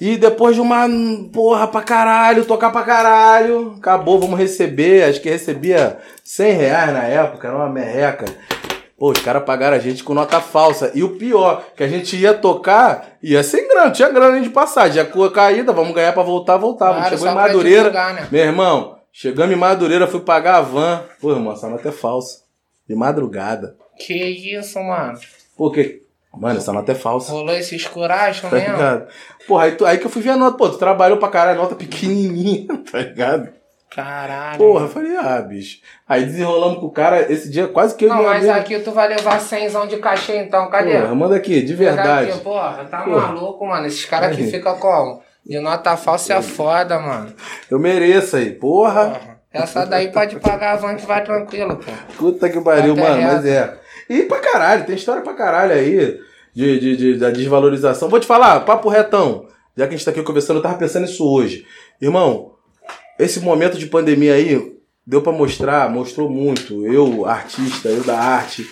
E 0.00 0.16
depois 0.16 0.54
de 0.54 0.60
uma 0.60 0.88
porra 1.32 1.66
pra 1.66 1.82
caralho, 1.82 2.44
tocar 2.44 2.70
pra 2.70 2.82
caralho, 2.82 3.74
acabou, 3.76 4.18
vamos 4.18 4.38
receber. 4.38 5.04
Acho 5.04 5.20
que 5.20 5.28
recebia 5.28 5.98
100 6.24 6.52
reais 6.52 6.92
na 6.92 7.04
época, 7.04 7.48
era 7.48 7.56
uma 7.56 7.68
merreca. 7.68 8.24
Pô, 8.98 9.10
os 9.10 9.18
caras 9.18 9.42
pagaram 9.44 9.76
a 9.76 9.80
gente 9.80 10.02
com 10.02 10.14
nota 10.14 10.40
falsa. 10.40 10.92
E 10.94 11.02
o 11.02 11.16
pior, 11.16 11.64
que 11.76 11.82
a 11.82 11.88
gente 11.88 12.16
ia 12.16 12.32
tocar, 12.32 13.16
ia 13.22 13.42
sem 13.42 13.68
grana, 13.68 13.90
tinha 13.90 14.08
grana 14.08 14.40
de 14.40 14.48
passagem. 14.48 15.02
A 15.02 15.30
caída, 15.30 15.72
vamos 15.72 15.94
ganhar 15.94 16.12
pra 16.12 16.22
voltar, 16.22 16.56
voltava. 16.56 16.94
Claro, 16.94 17.10
Chegou 17.10 17.28
em 17.28 17.34
Madureira. 17.34 17.78
divulgar, 17.90 18.14
né? 18.14 18.28
Meu 18.30 18.44
irmão, 18.44 19.01
chegamos 19.12 19.54
em 19.54 19.58
Madureira, 19.58 20.06
fui 20.06 20.20
pagar 20.20 20.56
a 20.56 20.60
van. 20.62 21.02
Pô, 21.20 21.30
irmão, 21.32 21.52
essa 21.52 21.68
nota 21.68 21.88
é 21.88 21.92
falsa. 21.92 22.42
De 22.88 22.94
madrugada. 22.94 23.76
Que 23.98 24.14
isso, 24.14 24.80
mano. 24.82 25.18
Pô, 25.56 25.70
que. 25.70 26.02
Mano, 26.34 26.58
essa 26.58 26.72
nota 26.72 26.92
é 26.92 26.94
falsa. 26.94 27.30
Rolou 27.30 27.54
esse 27.54 27.76
escuracho 27.76 28.48
Tá 28.48 28.56
mesmo? 28.56 28.72
ligado? 28.72 29.06
Porra, 29.46 29.64
aí, 29.64 29.72
tu- 29.72 29.84
aí 29.84 29.98
que 29.98 30.06
eu 30.06 30.10
fui 30.10 30.22
ver 30.22 30.30
a 30.30 30.36
nota. 30.36 30.56
Pô, 30.56 30.68
tu 30.70 30.78
trabalhou 30.78 31.18
pra 31.18 31.28
caralho, 31.28 31.58
nota 31.60 31.74
pequenininha, 31.74 32.66
tá 32.90 32.98
ligado? 33.00 33.50
Caralho. 33.94 34.56
Porra, 34.56 34.86
eu 34.86 34.88
falei, 34.88 35.14
ah, 35.18 35.42
bicho. 35.42 35.80
Aí 36.08 36.24
desenrolamos 36.24 36.78
com 36.78 36.86
o 36.86 36.90
cara, 36.90 37.30
esse 37.30 37.50
dia 37.50 37.68
quase 37.68 37.94
que 37.94 38.06
eu 38.06 38.08
Não, 38.08 38.22
mas 38.22 38.42
amigo- 38.48 38.58
aqui 38.58 38.78
tu 38.80 38.90
vai 38.92 39.06
levar 39.08 39.38
100 39.38 39.68
de 39.88 39.98
cachê 39.98 40.38
então, 40.38 40.70
cadê? 40.70 40.98
Porra, 40.98 41.14
manda 41.14 41.36
aqui, 41.36 41.60
de 41.60 41.74
verdade. 41.74 42.30
Aqui, 42.30 42.40
porra, 42.40 42.86
tá 42.90 43.02
Porra. 43.02 43.26
maluco, 43.26 43.66
mano. 43.66 43.86
Esses 43.86 44.06
caras 44.06 44.32
aqui 44.32 44.50
ficam 44.50 44.78
como? 44.78 45.20
De 45.44 45.58
nota 45.60 45.96
falsa 45.96 46.34
é 46.34 46.42
foda, 46.42 46.98
mano. 47.00 47.32
Eu 47.70 47.78
mereço 47.78 48.36
aí, 48.36 48.50
porra. 48.50 49.06
Porra. 49.10 49.32
Essa 49.52 49.84
daí 49.84 50.10
pode 50.10 50.36
pagar 50.40 50.72
a 50.72 50.76
van 50.76 50.94
que 50.96 51.04
vai 51.04 51.22
tranquilo, 51.22 51.76
pô. 51.76 51.90
Puta 52.16 52.48
que 52.48 52.60
pariu, 52.60 52.96
mano, 52.96 53.16
reto. 53.16 53.32
mas 53.34 53.44
é. 53.46 53.78
E 54.08 54.22
pra 54.22 54.38
caralho, 54.40 54.84
tem 54.86 54.94
história 54.96 55.20
pra 55.22 55.34
caralho 55.34 55.72
aí 55.72 56.18
de, 56.54 56.80
de, 56.80 56.96
de- 56.96 57.18
da 57.18 57.30
desvalorização. 57.30 58.08
Vou 58.08 58.18
te 58.20 58.26
falar, 58.26 58.60
papo 58.60 58.88
retão. 58.88 59.46
Já 59.76 59.86
que 59.86 59.94
a 59.94 59.96
gente 59.96 60.04
tá 60.04 60.10
aqui 60.10 60.22
conversando, 60.22 60.56
eu 60.58 60.62
tava 60.62 60.78
pensando 60.78 61.02
nisso 61.02 61.26
hoje. 61.28 61.66
Irmão, 62.00 62.52
esse 63.18 63.40
momento 63.40 63.76
de 63.76 63.86
pandemia 63.86 64.34
aí 64.34 64.72
deu 65.06 65.20
pra 65.20 65.32
mostrar, 65.32 65.90
mostrou 65.90 66.30
muito. 66.30 66.86
Eu, 66.86 67.26
artista, 67.26 67.88
eu 67.88 68.02
da 68.04 68.18
arte. 68.18 68.66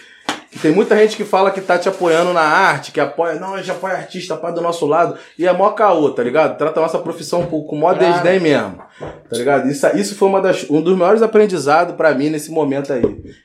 Que 0.51 0.59
tem 0.59 0.73
muita 0.73 0.97
gente 0.97 1.17
que 1.17 1.25
fala 1.25 1.53
que 1.53 1.61
tá 1.61 1.79
te 1.79 1.89
apoiando 1.89 2.33
na 2.33 2.41
arte, 2.41 2.91
que 2.91 2.99
apoia, 2.99 3.37
não, 3.37 3.55
a 3.55 3.59
gente 3.59 3.71
apoia 3.71 3.95
artista, 3.95 4.35
apoia 4.35 4.53
do 4.53 4.61
nosso 4.61 4.85
lado. 4.85 5.17
E 5.39 5.47
é 5.47 5.53
mó 5.53 5.71
caô, 5.71 6.11
tá 6.11 6.25
ligado? 6.25 6.59
Trata 6.59 6.81
a 6.81 6.83
nossa 6.83 6.99
profissão 6.99 7.47
com, 7.47 7.63
com 7.63 7.77
mó 7.77 7.95
Claro. 7.95 8.13
desdém 8.13 8.41
mesmo. 8.41 8.79
Tá 8.99 9.37
ligado? 9.37 9.69
Isso, 9.69 9.87
isso 9.97 10.17
foi 10.17 10.29
uma 10.29 10.41
das, 10.41 10.69
um 10.69 10.83
dos 10.83 10.97
maiores 10.97 11.23
aprendizados 11.23 11.95
pra 11.95 12.13
mim 12.15 12.31
nesse 12.31 12.51
momento 12.51 12.93
aí. 12.93 13.03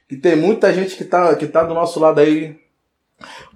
Que 0.10 0.16
tem 0.16 0.36
muita 0.36 0.74
gente 0.74 0.96
que 0.96 1.04
tá, 1.04 1.36
que 1.36 1.46
tá 1.46 1.64
do 1.64 1.76
nosso 1.76 2.00
lado 2.00 2.20
aí, 2.22 2.58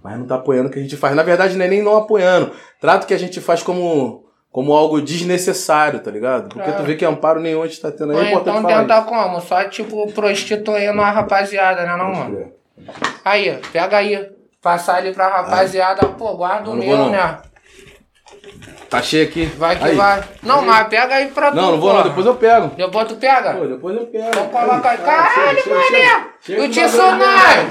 mas 0.03 0.19
não 0.19 0.27
tá 0.27 0.35
apoiando 0.35 0.69
o 0.69 0.71
que 0.71 0.77
a 0.77 0.81
gente 0.83 0.95
faz. 0.95 1.15
Na 1.15 1.23
verdade, 1.23 1.57
não 1.57 1.65
é 1.65 1.67
nem 1.67 1.81
não 1.81 1.97
apoiando. 1.97 2.51
Trata 2.79 3.05
o 3.05 3.07
que 3.07 3.15
a 3.15 3.19
gente 3.19 3.41
faz 3.41 3.63
como, 3.63 4.25
como 4.51 4.73
algo 4.73 5.01
desnecessário, 5.01 5.99
tá 6.01 6.12
ligado? 6.12 6.49
Porque 6.49 6.71
tu 6.71 6.83
vê 6.83 6.95
que 6.95 7.03
amparo 7.03 7.39
nenhum 7.39 7.63
a 7.63 7.67
gente 7.67 7.81
tá 7.81 7.91
tendo 7.91 8.12
aí. 8.12 8.17
Ou 8.17 8.23
É 8.23 8.33
então 8.33 8.62
falar 8.62 8.81
tenta 8.81 8.97
isso. 8.99 9.07
como? 9.07 9.41
Só 9.41 9.63
tipo 9.63 10.12
prostituindo 10.13 11.01
a 11.01 11.09
rapaziada, 11.09 11.81
né 11.83 11.95
não, 11.97 12.12
mano? 12.13 12.59
Aí, 13.24 13.60
pega 13.72 13.98
aí. 13.98 14.30
Passar 14.62 14.96
ali 14.98 15.13
pra 15.13 15.30
rapaziada, 15.30 16.06
pô, 16.08 16.36
guarda 16.36 16.70
o 16.70 16.74
Eu 16.74 16.76
não 16.78 16.86
meu, 16.86 16.98
não. 16.98 17.10
né? 17.12 17.38
Tá 18.89 19.02
cheio 19.02 19.28
aqui. 19.28 19.46
Vai 19.46 19.78
que 19.78 19.86
Aí. 19.86 19.96
vai. 19.96 20.24
Não, 20.44 20.62
mas 20.63 20.88
pega 20.88 21.15
aí 21.15 21.28
pra 21.28 21.52
tu. 21.52 21.56
Não, 21.56 21.72
não 21.74 21.80
vou 21.80 21.94
não, 21.94 22.04
depois 22.04 22.26
eu 22.26 22.36
pego. 22.36 22.68
Depois 22.76 23.08
tu 23.08 23.15
pega? 23.15 23.54
Pô, 23.54 23.65
depois 23.68 23.96
eu 23.96 24.08
pego. 24.08 24.28
Então 24.28 24.50
coloca 24.50 24.89
aí. 24.89 24.98
Caralho, 24.98 25.62
chega, 25.63 25.76
mané! 25.76 25.88
chega. 25.88 26.28
Chega 26.42 26.62
O 26.63 26.70
Tsunami! 26.70 27.70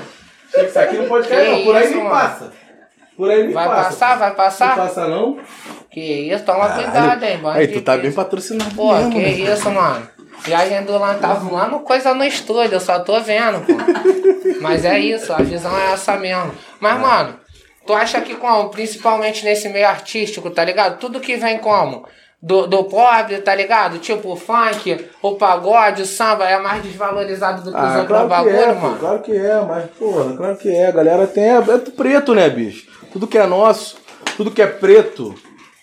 Chega, 0.51 0.66
isso 0.68 0.79
aqui 0.79 0.97
não 0.97 1.09
pode 1.09 1.29
cair, 1.29 1.51
não. 1.51 1.64
Por 1.64 1.77
aí 1.77 1.85
isso, 1.85 1.94
nem 1.94 2.05
mano? 2.05 2.14
passa. 2.16 2.53
Por 3.16 3.31
aí 3.31 3.42
nem 3.44 3.53
Vai 3.53 3.68
passa. 3.68 3.83
passar, 3.85 4.18
vai 4.18 4.29
Não 4.31 4.37
passar? 4.37 4.77
passa, 4.77 5.09
não? 5.09 5.38
Que 5.90 6.01
isso, 6.01 6.44
toma 6.44 6.68
cuidado, 6.71 7.25
hein, 7.25 7.40
Aí, 7.55 7.68
tu 7.68 7.81
tá 7.83 7.97
bem 7.97 8.12
patrocinado 8.12 8.75
Pô, 8.75 8.94
mesmo, 8.94 9.11
que 9.11 9.18
né? 9.18 9.29
isso, 9.31 9.71
mano. 9.71 10.09
Viagem 10.44 10.83
do 10.85 10.96
Lan 10.98 11.14
tá 11.18 11.35
voando 11.35 11.81
coisa 11.81 12.14
no 12.14 12.24
estúdio, 12.24 12.74
eu 12.74 12.81
só 12.81 13.01
tô 13.01 13.20
vendo, 13.20 13.61
pô. 13.66 13.72
Mas 14.61 14.85
é 14.85 14.98
isso, 14.98 15.33
a 15.33 15.37
visão 15.38 15.77
é 15.79 15.92
essa 15.92 16.16
mesmo. 16.16 16.53
Mas, 16.81 16.98
mano, 17.01 17.35
tu 17.87 17.92
acha 17.92 18.20
que 18.20 18.35
como, 18.35 18.70
principalmente 18.70 19.44
nesse 19.44 19.68
meio 19.68 19.87
artístico, 19.88 20.51
tá 20.51 20.64
ligado? 20.64 20.98
Tudo 20.98 21.20
que 21.20 21.37
vem 21.37 21.59
como? 21.59 22.05
Do, 22.40 22.68
do 22.68 22.85
pop, 22.85 23.37
tá 23.38 23.53
ligado? 23.53 23.98
Tipo 23.98 24.33
o 24.33 24.37
funk, 24.37 25.05
o 25.20 25.35
pagode, 25.35 26.03
o 26.03 26.07
samba 26.07 26.48
é 26.48 26.57
mais 26.61 26.83
desvalorizado 26.85 27.62
do 27.62 27.72
que 27.72 27.77
os 27.77 27.83
Ah, 27.85 27.98
outros 27.98 28.07
claro 28.07 28.24
que 28.24 28.31
bagulho, 28.31 28.57
é, 28.57 28.74
mano. 28.74 28.96
claro 28.98 29.22
que 29.22 29.37
é, 29.37 29.61
mas, 29.66 29.90
porra, 29.98 30.37
claro 30.37 30.57
que 30.57 30.68
é. 30.68 30.87
A 30.87 30.92
galera 30.92 31.27
tem. 31.27 31.42
É, 31.44 31.57
é 31.57 31.79
preto, 31.96 32.35
né, 32.37 32.48
bicho? 32.48 32.87
Tudo 33.12 33.27
que 33.27 33.37
é 33.37 33.44
nosso, 33.44 33.96
tudo 34.37 34.53
que 34.53 34.62
é 34.62 34.68
preto 34.68 35.35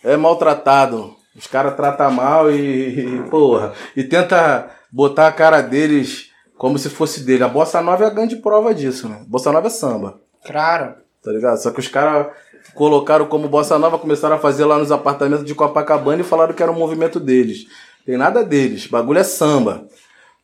é 0.02 0.16
maltratado. 0.16 1.14
Os 1.36 1.48
caras 1.48 1.76
tratam 1.76 2.12
mal 2.12 2.50
e, 2.52 3.22
porra, 3.30 3.74
e 3.96 4.04
tenta 4.04 4.70
botar 4.92 5.28
a 5.28 5.32
cara 5.32 5.62
deles 5.62 6.30
como 6.58 6.80
se 6.80 6.90
fosse 6.90 7.22
dele. 7.24 7.44
A 7.44 7.48
Bossa 7.50 7.82
Nova 7.82 8.04
é 8.06 8.08
a 8.08 8.12
grande 8.12 8.38
prova 8.38 8.74
disso, 8.74 9.10
né? 9.10 9.20
Bossa 9.28 9.52
Nova 9.52 9.68
é 9.68 9.70
samba, 9.70 10.20
Claro. 10.46 10.96
tá 11.24 11.32
ligado? 11.32 11.58
Só 11.58 11.72
que 11.72 11.80
os 11.80 11.88
caras 11.90 12.28
colocaram 12.74 13.26
como 13.26 13.50
Bossa 13.50 13.78
Nova, 13.78 13.98
começaram 14.00 14.36
a 14.36 14.40
fazer 14.40 14.64
lá 14.66 14.78
nos 14.78 14.92
apartamentos 14.92 15.46
de 15.46 15.54
Copacabana 15.54 16.22
e 16.22 16.26
falaram 16.26 16.54
que 16.54 16.64
era 16.64 16.72
um 16.72 16.80
movimento 16.80 17.20
deles. 17.20 17.66
Tem 18.06 18.18
nada 18.18 18.44
deles, 18.44 18.88
bagulho 18.88 19.20
é 19.20 19.24
samba. 19.24 19.86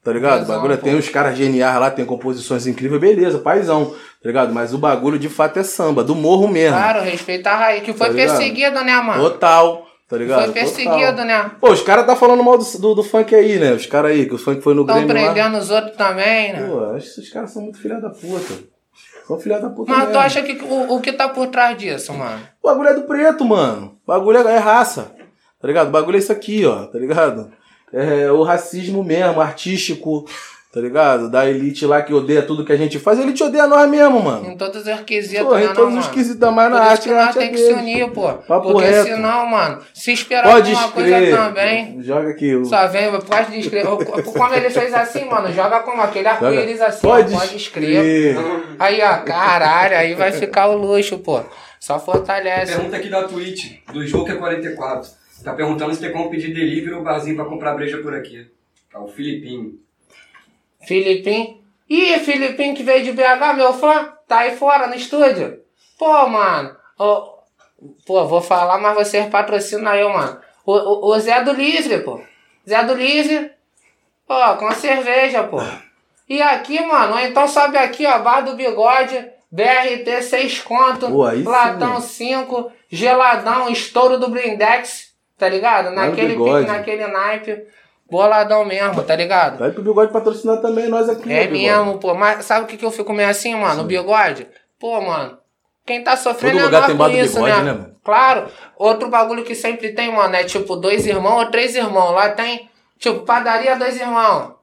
Tá 0.04 0.12
ligado? 0.12 0.39
Paizão, 0.39 0.56
bagulho 0.56 0.73
é- 0.73 0.77
pô. 0.77 0.84
tem 0.84 0.95
os 0.97 1.08
caras 1.10 1.38
geniais 1.38 1.80
lá, 1.80 1.91
tem 1.91 2.04
composições 2.04 2.65
incríveis, 2.65 2.99
beleza, 2.99 3.38
paizão, 3.38 3.86
tá 4.21 4.27
ligado? 4.27 4.51
Mas 4.51 4.73
o 4.73 4.80
bagulho 4.80 5.19
de 5.19 5.30
fato 5.30 5.60
é 5.60 5.63
samba, 5.63 6.04
do 6.04 6.15
morro 6.15 6.47
mesmo. 6.47 6.75
Claro, 6.75 7.01
respeita 7.01 7.51
a 7.51 7.56
raiz. 7.56 7.84
Que 7.84 7.93
foi 7.93 8.08
Tá 8.08 8.13
ligado? 8.13 8.36
perseguido, 8.36 8.84
né, 8.84 8.95
mano? 8.99 9.21
Total, 9.30 9.86
tá 10.12 10.17
ligado? 10.17 10.43
Foi 10.43 10.54
perseguido, 10.54 11.12
Total. 11.12 11.26
né? 11.26 11.52
Pô, 11.62 11.71
os 11.71 11.82
caras 11.82 12.06
tá 12.06 12.17
falando 12.17 12.43
mal 12.43 12.58
do, 12.58 12.65
do, 12.80 12.95
do 12.95 13.04
funk 13.04 13.34
aí, 13.34 13.58
né? 13.58 13.71
Os 13.71 13.86
caras 13.86 14.12
aí, 14.12 14.26
que 14.26 14.36
o 14.36 14.38
funk 14.38 14.62
foi 14.62 14.74
no 14.74 14.82
Estão 14.82 14.95
Grêmio 14.97 15.15
lá. 15.15 15.32
prendendo 15.32 15.58
os 15.58 15.69
outros 15.71 15.95
também, 15.95 16.52
né? 16.52 16.67
Pô, 16.67 16.84
acho 16.91 17.06
que 17.06 17.12
esses 17.21 17.30
caras 17.32 17.52
são 17.52 17.62
muito 17.62 17.78
filha 17.80 18.02
da 18.02 18.10
puta. 18.10 18.54
São 19.26 19.39
filha 19.39 19.58
da 19.60 19.69
puta 19.69 19.89
Mas 19.89 20.02
tu 20.04 20.08
mesmo. 20.08 20.19
acha 20.19 20.41
que 20.41 20.62
o, 20.65 20.95
o 20.95 21.00
que 21.00 21.13
tá 21.13 21.30
por 21.30 21.47
trás 21.47 21.78
disso, 21.78 22.13
mano? 22.13 22.41
O 22.62 22.67
bagulho 22.67 22.89
é 22.89 22.93
do 22.93 23.04
preto, 23.04 23.45
mano. 23.45 23.97
O 24.04 24.08
bagulho 24.08 24.45
é, 24.45 24.56
é 24.56 24.58
raça. 24.58 25.13
Tá 25.62 25.67
ligado? 25.67 25.88
O 25.88 25.91
bagulho 25.91 26.17
é 26.17 26.19
isso 26.19 26.32
aqui, 26.34 26.65
ó. 26.65 26.88
Tá 26.88 27.00
ligado? 27.00 27.50
É 27.93 28.30
o 28.32 28.43
racismo 28.43 29.04
mesmo, 29.04 29.39
artístico. 29.39 30.26
Tá 30.73 30.79
ligado? 30.79 31.29
Da 31.29 31.45
elite 31.49 31.86
lá 31.86 32.01
que 32.01 32.13
odeia 32.13 32.41
tudo 32.41 32.63
que 32.63 32.71
a 32.71 32.77
gente 32.77 32.97
faz. 32.97 33.19
A 33.19 33.23
elite 33.23 33.43
odeia 33.43 33.67
nós 33.67 33.89
mesmo, 33.89 34.21
mano. 34.23 34.49
Em 34.51 34.55
todos 34.55 34.88
os 34.88 34.99
quesitos, 35.01 35.45
Pô, 35.45 35.55
né, 35.55 35.63
em 35.63 35.67
não, 35.67 35.73
todos 35.75 35.93
os 35.95 35.99
mano? 36.05 36.13
quesitos, 36.13 36.53
mais 36.53 36.69
Por 36.71 36.77
na 36.77 36.84
isso 36.84 36.91
arte. 36.91 37.03
que 37.03 37.10
a 37.13 37.25
nós 37.25 37.36
é 37.36 37.39
tem 37.39 37.51
que 37.51 37.57
se 37.57 37.73
unir, 37.73 38.12
pô. 38.12 38.34
Papo 38.34 38.71
Porque 38.71 38.88
reto. 38.88 39.03
senão, 39.10 39.45
mano, 39.47 39.81
se 39.93 40.13
esperar 40.13 40.43
Pode 40.49 40.71
alguma 40.71 40.91
coisa 40.93 41.36
também, 41.36 42.01
Joga 42.01 42.29
aqui. 42.29 42.55
o- 42.55 42.63
só 42.63 42.88
vem, 42.88 43.12
pode 43.19 43.60
escrever. 43.60 43.86
Como 44.23 44.53
ele 44.53 44.69
fez 44.69 44.93
assim, 44.93 45.25
mano, 45.25 45.51
joga 45.51 45.81
como 45.81 46.01
aquele 46.01 46.27
arco-íris 46.29 46.79
assim, 46.79 47.01
Pode 47.01 47.34
pode 47.34 47.57
escrever. 47.57 48.38
Aí, 48.79 49.01
ó, 49.01 49.17
caralho, 49.25 49.97
aí 49.97 50.13
vai 50.15 50.31
ficar 50.31 50.67
o 50.69 50.77
luxo, 50.77 51.17
pô. 51.19 51.41
Só 51.81 51.99
fortalece. 51.99 52.75
Pergunta 52.75 52.95
aqui 52.95 53.10
da 53.10 53.23
Twitch, 53.23 53.73
do 53.91 54.05
Joker 54.05 54.38
44. 54.38 55.10
Tá 55.43 55.51
perguntando 55.53 55.93
se 55.93 55.99
tem 55.99 56.13
como 56.13 56.29
pedir 56.29 56.53
delivery 56.53 56.93
ou 56.93 57.03
barzinho 57.03 57.36
pra 57.36 57.43
comprar 57.43 57.73
breja 57.73 57.97
por 57.97 58.13
aqui. 58.13 58.47
É 58.93 58.97
o 58.97 59.07
Filipinho. 59.07 59.73
Filipinho. 60.82 61.62
Ih, 61.89 62.20
Filipinho 62.20 62.76
que 62.76 62.84
veio 62.84 63.04
de 63.04 63.12
BH, 63.12 63.56
meu 63.56 63.74
fã, 63.74 64.13
tá 64.28 64.39
aí 64.39 64.56
fora 64.56 64.88
no 64.88 64.96
estúdio. 64.96 65.60
Pô, 65.98 66.28
mano. 66.28 66.76
ô, 66.98 67.38
pô, 68.06 68.26
vou 68.26 68.41
falar, 68.41 68.80
mas 68.80 68.96
vocês 68.96 69.28
patrocinam 69.28 69.94
eu, 69.96 70.10
mano. 70.10 70.39
O, 70.65 70.74
o, 70.74 71.15
o 71.15 71.20
Zé 71.20 71.44
do 71.44 71.52
Livre, 71.52 72.00
pô. 72.00 72.22
Zé 72.67 72.84
do 72.84 72.94
Livre. 72.94 73.52
Pô, 74.28 74.58
com 74.58 74.72
cerveja, 74.72 75.44
pô. 75.44 75.58
E 76.30 76.41
aqui, 76.41 76.80
mano, 76.86 77.20
então 77.20 77.46
sobe 77.46 77.78
aqui, 77.78 78.06
ó, 78.06 78.20
Bar 78.20 78.41
do 78.41 78.56
Bigode, 78.56 79.30
BRT 79.52 80.22
6 80.22 80.62
conto, 80.62 81.10
Pô, 81.10 81.30
sim, 81.30 81.44
Platão 81.44 81.89
mano. 81.89 82.02
5, 82.02 82.72
geladão, 82.89 83.70
estouro 83.70 84.17
do 84.17 84.30
Blindex, 84.30 85.13
tá 85.38 85.50
ligado? 85.50 85.89
do 85.89 85.96
Naquele 85.96 86.38
pique, 86.38 86.67
naquele 86.72 87.08
naipe. 87.08 87.67
Boladão 88.12 88.65
mesmo, 88.65 89.02
tá 89.04 89.15
ligado? 89.15 89.58
Vai 89.58 89.71
pro 89.71 89.82
bigode 89.82 90.12
patrocinar 90.12 90.58
também 90.62 90.89
nós 90.89 91.08
aqui, 91.08 91.32
É 91.32 91.47
bigode. 91.47 91.63
mesmo, 91.63 91.97
pô. 91.97 92.13
Mas 92.13 92.43
sabe 92.45 92.65
o 92.65 92.67
que, 92.67 92.76
que 92.76 92.86
eu 92.86 92.91
fico 92.91 93.13
meio 93.13 93.30
assim, 93.30 93.56
mano? 93.56 93.84
O 93.84 93.86
bigode? 93.86 94.47
Pô, 94.78 95.00
mano. 95.00 95.38
Quem 95.86 96.04
tá 96.04 96.17
sofrendo 96.17 96.56
Todo 96.58 96.62
é 96.62 96.65
lugar 96.65 96.80
nós 96.82 96.88
tem 96.88 96.97
com 96.97 97.10
isso, 97.10 97.36
bigode, 97.36 97.58
né? 97.58 97.63
né, 97.63 97.71
mano? 97.71 97.95
Claro. 98.04 98.47
Outro 98.78 99.10
bagulho 99.10 99.43
que 99.43 99.56
sempre 99.56 99.93
tem, 99.93 100.12
mano, 100.12 100.36
é 100.36 100.43
tipo 100.43 100.76
dois 100.76 101.06
irmãos 101.08 101.39
ou 101.39 101.45
três 101.52 101.74
irmãos. 101.76 102.12
Lá 102.12 102.30
tem, 102.30 102.69
tipo, 103.00 103.21
padaria 103.21 103.78
dois 103.78 104.00
irmãos. 104.00 104.56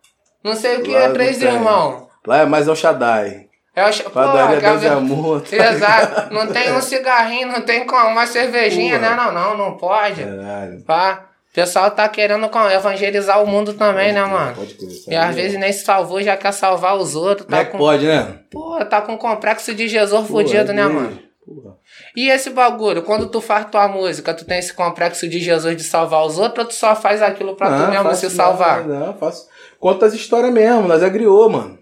Não 0.45 0.55
sei 0.55 0.77
o 0.77 0.83
que 0.83 0.93
Lá 0.93 1.05
é 1.05 1.09
três 1.11 1.43
irmãos. 1.43 2.07
Lá 2.27 2.39
é 2.39 2.45
mais 2.47 2.69
El 2.69 2.77
Shaddai. 2.77 3.47
É 3.75 3.89
o... 3.89 4.11
Padaria 4.11 4.57
Pô, 4.61 4.67
Deus 4.67 4.83
é 4.83 4.89
amor. 4.89 5.43
Exato. 5.51 6.35
Não 6.35 6.47
tem 6.49 6.73
um 6.73 6.83
cigarrinho, 6.83 7.49
não 7.49 7.63
tem 7.63 7.87
como 7.87 8.09
uma 8.11 8.27
cervejinha, 8.27 8.99
Porra. 8.99 9.11
né? 9.11 9.17
Não, 9.17 9.33
não, 9.33 9.57
não 9.57 9.77
pode. 9.77 10.23
Caralho. 10.23 10.85
Pá. 10.85 11.25
O 11.51 11.55
pessoal 11.55 11.91
tá 11.91 12.09
querendo 12.09 12.49
evangelizar 12.73 13.43
o 13.43 13.47
mundo 13.47 13.73
também, 13.75 14.13
né, 14.13 14.23
mano? 14.25 14.55
Pode 14.55 14.75
crer. 14.75 14.89
E 15.09 15.17
às 15.17 15.35
vezes 15.35 15.59
nem 15.59 15.73
se 15.73 15.85
salvou, 15.85 16.23
já 16.23 16.37
quer 16.37 16.53
salvar 16.53 16.97
os 16.97 17.15
outros. 17.17 17.47
Como 17.47 17.57
Tá 17.57 17.63
é 17.63 17.65
com... 17.65 17.79
pode, 17.79 18.07
né? 18.07 18.39
Pô, 18.51 18.85
tá 18.85 19.01
com 19.01 19.17
complexo 19.17 19.75
de 19.75 19.89
Jesus 19.89 20.27
fudido, 20.29 20.67
Porra, 20.67 20.73
né, 20.75 20.83
é 20.83 20.85
mano? 20.87 21.01
mesmo. 21.11 21.23
Porra. 21.45 21.77
E 22.15 22.29
esse 22.29 22.51
bagulho, 22.51 23.03
quando 23.03 23.29
tu 23.29 23.41
faz 23.41 23.67
tua 23.71 23.89
música, 23.89 24.35
tu 24.35 24.45
tem 24.45 24.59
esse 24.59 24.73
complexo 24.75 25.27
de 25.27 25.41
Jesus 25.41 25.75
de 25.77 25.83
salvar 25.83 26.25
os 26.27 26.39
outros 26.39 26.65
ou 26.67 26.69
tu 26.71 26.75
só 26.75 26.95
faz 26.95 27.23
aquilo 27.23 27.57
pra 27.57 27.69
tu 27.69 27.91
mesmo 27.91 28.05
faço 28.05 28.29
se 28.29 28.37
salvar? 28.37 28.87
Não, 28.87 29.07
não, 29.07 29.15
faço. 29.15 29.49
Conta 29.81 30.07
as 30.07 30.13
histórias 30.13 30.53
mesmo, 30.53 30.87
nós 30.87 31.03
é 31.03 31.09
griô, 31.09 31.49
mano. 31.49 31.79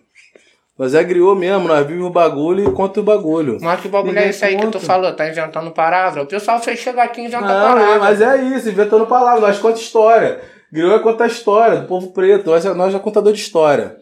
Nós 0.78 0.94
é 0.94 1.02
griô 1.02 1.34
mesmo, 1.34 1.66
nós 1.68 1.86
vivemos 1.86 2.08
o 2.08 2.10
bagulho 2.10 2.68
e 2.68 2.72
conta 2.72 3.00
o 3.00 3.02
bagulho. 3.02 3.56
Mas 3.62 3.80
que 3.80 3.88
bagulho 3.88 4.10
é 4.10 4.14
Ninguém 4.14 4.30
esse 4.30 4.44
aí 4.44 4.56
que 4.56 4.66
tu 4.66 4.78
falou? 4.78 5.10
Tá 5.14 5.26
inventando 5.26 5.70
palavra? 5.70 6.22
O 6.22 6.26
pessoal 6.26 6.60
fez 6.60 6.78
chegar 6.78 7.04
aqui 7.04 7.22
e 7.22 7.24
inventa 7.24 7.40
Não, 7.40 7.48
palavra. 7.48 7.82
é, 7.82 7.98
mas 7.98 8.20
é 8.20 8.36
isso, 8.42 8.68
inventando 8.68 9.06
palavras, 9.06 9.40
nós 9.40 9.58
conta 9.58 9.78
história. 9.78 10.40
Griô 10.70 10.94
é 10.94 10.98
contar 10.98 11.28
história 11.28 11.80
do 11.80 11.86
povo 11.86 12.12
preto, 12.12 12.50
nós 12.50 12.66
é, 12.66 12.74
nós 12.74 12.94
é 12.94 12.98
contador 12.98 13.32
de 13.32 13.40
história. 13.40 13.96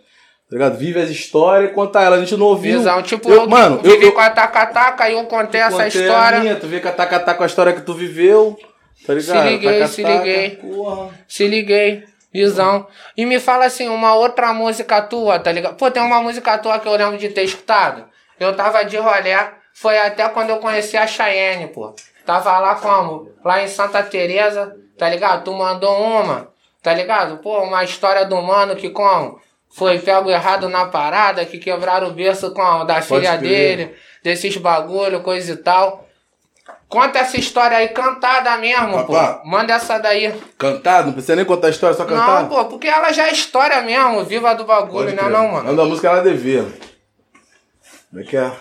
Tá 0.51 0.57
ligado? 0.57 0.77
Vive 0.77 1.01
as 1.01 1.11
histórias 1.11 1.71
e 1.71 1.75
conta 1.75 2.03
ela. 2.03 2.17
A 2.17 2.21
gente 2.21 2.37
não 2.37 2.47
ouviu. 2.47 2.79
Visão, 2.79 3.03
tipo, 3.03 3.31
eu, 3.31 3.43
eu, 3.43 3.49
mano, 3.49 3.81
eu, 3.83 3.93
vivi 3.93 4.07
eu 4.07 4.13
com 4.13 4.21
a 4.21 4.31
taca-taca 4.31 5.09
e 5.09 5.15
eu 5.15 5.25
contei 5.25 5.61
essa 5.61 5.85
contei 5.85 5.89
história. 5.89 6.39
A 6.39 6.43
minha, 6.43 6.57
tu 6.57 6.67
vê 6.67 6.81
que 6.81 6.89
a 6.89 6.93
taca 6.93 7.35
com 7.35 7.43
a 7.43 7.47
história 7.47 7.73
que 7.73 7.83
tu 7.83 7.95
viveu. 7.95 8.57
Tá 9.07 9.15
ligado? 9.15 9.43
Se 9.43 9.49
liguei, 9.49 9.81
Taca-taca, 9.81 9.89
se 9.89 10.03
liguei. 10.03 10.51
Porra. 10.51 11.11
Se 11.29 11.49
liguei. 11.49 12.05
Visão. 12.35 12.89
E 13.17 13.25
me 13.25 13.39
fala 13.39 13.67
assim, 13.67 13.89
uma 13.89 14.15
outra 14.15 14.53
música 14.53 15.01
tua, 15.01 15.39
tá 15.39 15.53
ligado? 15.53 15.77
Pô, 15.77 15.89
tem 15.89 16.03
uma 16.03 16.21
música 16.21 16.59
tua 16.59 16.81
que 16.81 16.89
eu 16.89 16.97
lembro 16.97 17.17
de 17.17 17.29
ter 17.29 17.45
escutado. 17.45 18.07
Eu 18.41 18.57
tava 18.57 18.85
de 18.85 18.97
rolé, 18.97 19.53
foi 19.73 19.97
até 19.97 20.29
quando 20.29 20.51
eu 20.51 20.59
conheci 20.59 20.97
a 20.97 21.07
Cheyenne, 21.07 21.69
pô. 21.69 21.95
Tava 22.27 22.59
lá 22.59 22.75
como? 22.75 23.31
Lá 23.45 23.63
em 23.63 23.69
Santa 23.69 24.03
Teresa, 24.03 24.75
tá 24.99 25.09
ligado? 25.09 25.45
Tu 25.45 25.53
mandou 25.53 25.97
uma, 25.97 26.49
tá 26.83 26.93
ligado? 26.93 27.39
Pô, 27.39 27.63
uma 27.63 27.85
história 27.85 28.25
do 28.25 28.43
mano 28.43 28.75
que 28.75 28.91
como? 28.91 29.41
Foi 29.71 29.99
pego 30.01 30.31
errado 30.31 30.69
na 30.69 30.87
parada, 30.87 31.45
que 31.45 31.59
quebraram 31.59 32.09
o 32.09 32.13
berço 32.13 32.53
com 32.53 32.85
da 32.85 33.01
filha 33.01 33.37
crer. 33.37 33.49
dele, 33.49 33.97
desses 34.23 34.57
bagulho, 34.57 35.21
coisa 35.21 35.53
e 35.53 35.57
tal. 35.57 36.04
Conta 36.89 37.19
essa 37.19 37.39
história 37.39 37.77
aí 37.77 37.89
cantada 37.89 38.57
mesmo, 38.59 38.93
Papá. 39.05 39.35
pô. 39.43 39.49
Manda 39.49 39.73
essa 39.75 39.99
daí. 39.99 40.33
Cantado? 40.59 41.07
Não 41.07 41.13
precisa 41.15 41.35
nem 41.35 41.45
contar 41.45 41.67
a 41.69 41.71
história, 41.71 41.97
só 41.97 42.05
cantar? 42.05 42.43
Não, 42.43 42.49
pô, 42.49 42.65
porque 42.67 42.87
ela 42.87 43.13
já 43.13 43.27
é 43.29 43.33
história 43.33 43.81
mesmo, 43.83 44.25
viva 44.25 44.55
do 44.55 44.65
bagulho, 44.65 45.11
né 45.11 45.17
crer. 45.17 45.31
não, 45.31 45.49
mano? 45.49 45.65
Nome 45.65 45.77
da 45.77 45.85
música 45.85 46.09
ela 46.09 46.23
devia. 46.23 46.65
Como 48.11 48.23
é 48.23 48.25
que 48.27 48.37
é? 48.37 48.53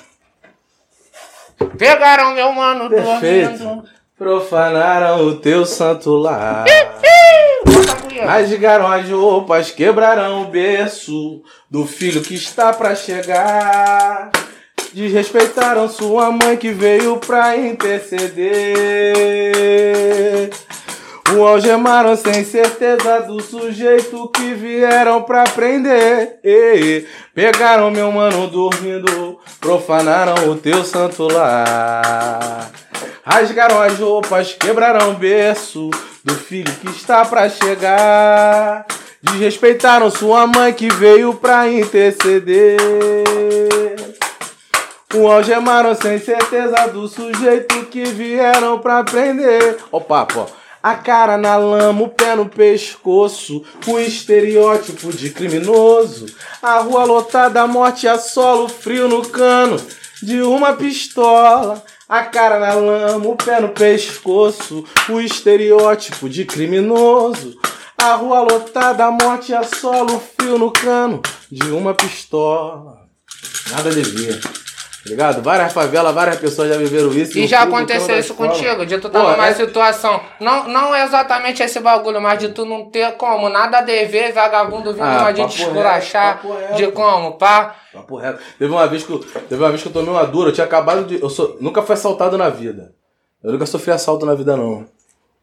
Pegaram 1.78 2.34
meu 2.34 2.52
mano 2.52 2.90
Perfeito. 2.90 3.58
dormindo. 3.60 3.84
Profanaram 4.18 5.26
o 5.28 5.36
teu 5.36 5.66
santo 5.66 6.12
lar. 6.12 6.66
A. 6.66 8.26
Rasgaram 8.26 8.88
as 8.88 9.10
roupas, 9.10 9.70
quebraram 9.72 10.44
o 10.44 10.46
berço 10.46 11.42
do 11.70 11.86
filho 11.86 12.22
que 12.22 12.34
está 12.34 12.72
pra 12.72 12.96
chegar. 12.96 14.32
Desrespeitaram 14.94 15.90
sua 15.90 16.30
mãe 16.30 16.56
que 16.56 16.72
veio 16.72 17.18
pra 17.18 17.58
interceder. 17.58 18.52
O 21.36 21.44
algemaram 21.44 22.16
sem 22.16 22.46
certeza 22.46 23.22
do 23.22 23.42
sujeito 23.42 24.30
que 24.30 24.54
vieram 24.54 25.24
pra 25.24 25.46
prender. 25.46 26.40
Pegaram 27.34 27.90
meu 27.90 28.12
mano 28.12 28.48
dormindo, 28.48 29.40
profanaram 29.60 30.52
o 30.52 30.56
teu 30.56 30.84
santo 30.84 31.28
lar. 31.28 32.70
Rasgaram 33.24 33.82
as 33.82 33.98
roupas, 33.98 34.54
quebraram 34.54 35.10
o 35.10 35.16
berço 35.16 35.90
do 36.24 36.36
filho 36.36 36.72
que 36.72 36.90
está 36.92 37.26
pra 37.26 37.50
chegar. 37.50 38.86
Desrespeitaram 39.24 40.12
sua 40.12 40.46
mãe 40.46 40.72
que 40.72 40.88
veio 40.94 41.34
pra 41.34 41.68
interceder. 41.68 42.78
O 45.14 45.28
algemaram 45.28 45.94
sem 45.94 46.18
certeza 46.20 46.88
do 46.88 47.08
sujeito 47.08 47.86
que 47.86 48.04
vieram 48.06 48.80
pra 48.80 49.04
prender. 49.04 49.78
Ó, 49.92 50.00
papo, 50.00 50.40
ó. 50.40 50.64
A 50.82 50.96
cara 50.96 51.38
na 51.38 51.56
lama, 51.56 52.04
o 52.04 52.10
pé 52.10 52.36
no 52.36 52.50
pescoço, 52.50 53.64
o 53.88 54.00
estereótipo 54.00 55.14
de 55.14 55.30
criminoso. 55.30 56.26
A 56.62 56.80
rua 56.80 57.06
lotada, 57.06 57.62
a 57.62 57.68
morte 57.68 58.06
a 58.08 58.18
solo, 58.18 58.68
frio 58.68 59.08
no 59.08 59.22
cano 59.30 59.78
de 60.22 60.42
uma 60.42 60.74
pistola. 60.74 61.82
A 62.10 62.24
cara 62.24 62.60
na 62.60 62.74
lama, 62.74 63.30
o 63.30 63.36
pé 63.36 63.62
no 63.62 63.70
pescoço, 63.70 64.84
o 65.10 65.22
estereótipo 65.22 66.28
de 66.28 66.44
criminoso. 66.44 67.58
A 67.98 68.16
rua 68.16 68.42
lotada, 68.42 69.06
a 69.06 69.12
morte 69.12 69.54
a 69.54 69.64
solo, 69.64 70.22
frio 70.38 70.58
no 70.58 70.72
cano 70.72 71.22
de 71.52 71.72
uma 71.72 71.94
pistola. 71.94 73.08
Nada 73.72 73.90
devia. 73.90 74.63
Tá 75.04 75.10
ligado? 75.10 75.42
Várias 75.42 75.74
favelas, 75.74 76.16
várias 76.16 76.38
pessoas 76.38 76.70
já 76.70 76.78
viveram 76.78 77.12
isso. 77.12 77.38
E 77.38 77.46
já 77.46 77.66
do 77.66 77.76
aconteceu 77.76 78.18
isso 78.18 78.32
escola. 78.32 78.50
contigo, 78.52 78.86
de 78.86 78.98
tu 79.00 79.10
tá 79.10 79.20
Pô, 79.20 79.32
numa 79.32 79.48
é- 79.48 79.54
situação. 79.54 80.22
Não, 80.40 80.70
não 80.70 80.96
exatamente 80.96 81.62
esse 81.62 81.82
bagulho, 81.82 82.22
mas 82.22 82.40
de 82.40 82.50
tu 82.50 82.64
não 82.64 82.90
ter 82.90 83.12
como, 83.18 83.50
nada 83.50 83.80
a 83.80 83.82
dever, 83.82 84.32
vagabundo 84.32 84.94
vindo 84.94 85.04
Ah, 85.04 85.26
papo 85.26 85.42
reto, 85.42 85.56
esculachar. 85.58 86.42
De 86.78 86.88
como, 86.94 87.34
pá? 87.34 87.76
Papo 87.92 88.16
reto. 88.16 88.40
Teve 88.58 88.72
uma 88.72 88.88
vez 88.88 89.04
que 89.04 89.12
eu, 89.12 89.20
teve 89.20 89.62
uma 89.62 89.70
vez 89.70 89.82
que 89.82 89.90
eu 89.90 89.94
tomei 89.94 90.10
uma 90.10 90.26
dura, 90.26 90.50
eu 90.50 90.54
tinha 90.54 90.66
acabado 90.66 91.04
de. 91.04 91.22
Eu 91.22 91.30
sou, 91.30 91.58
nunca 91.60 91.82
fui 91.82 91.94
assaltado 91.96 92.38
na 92.38 92.48
vida. 92.48 92.94
Eu 93.44 93.52
nunca 93.52 93.66
sofri 93.66 93.92
assalto 93.92 94.26
na 94.26 94.34
vida, 94.36 94.56
não. 94.56 94.86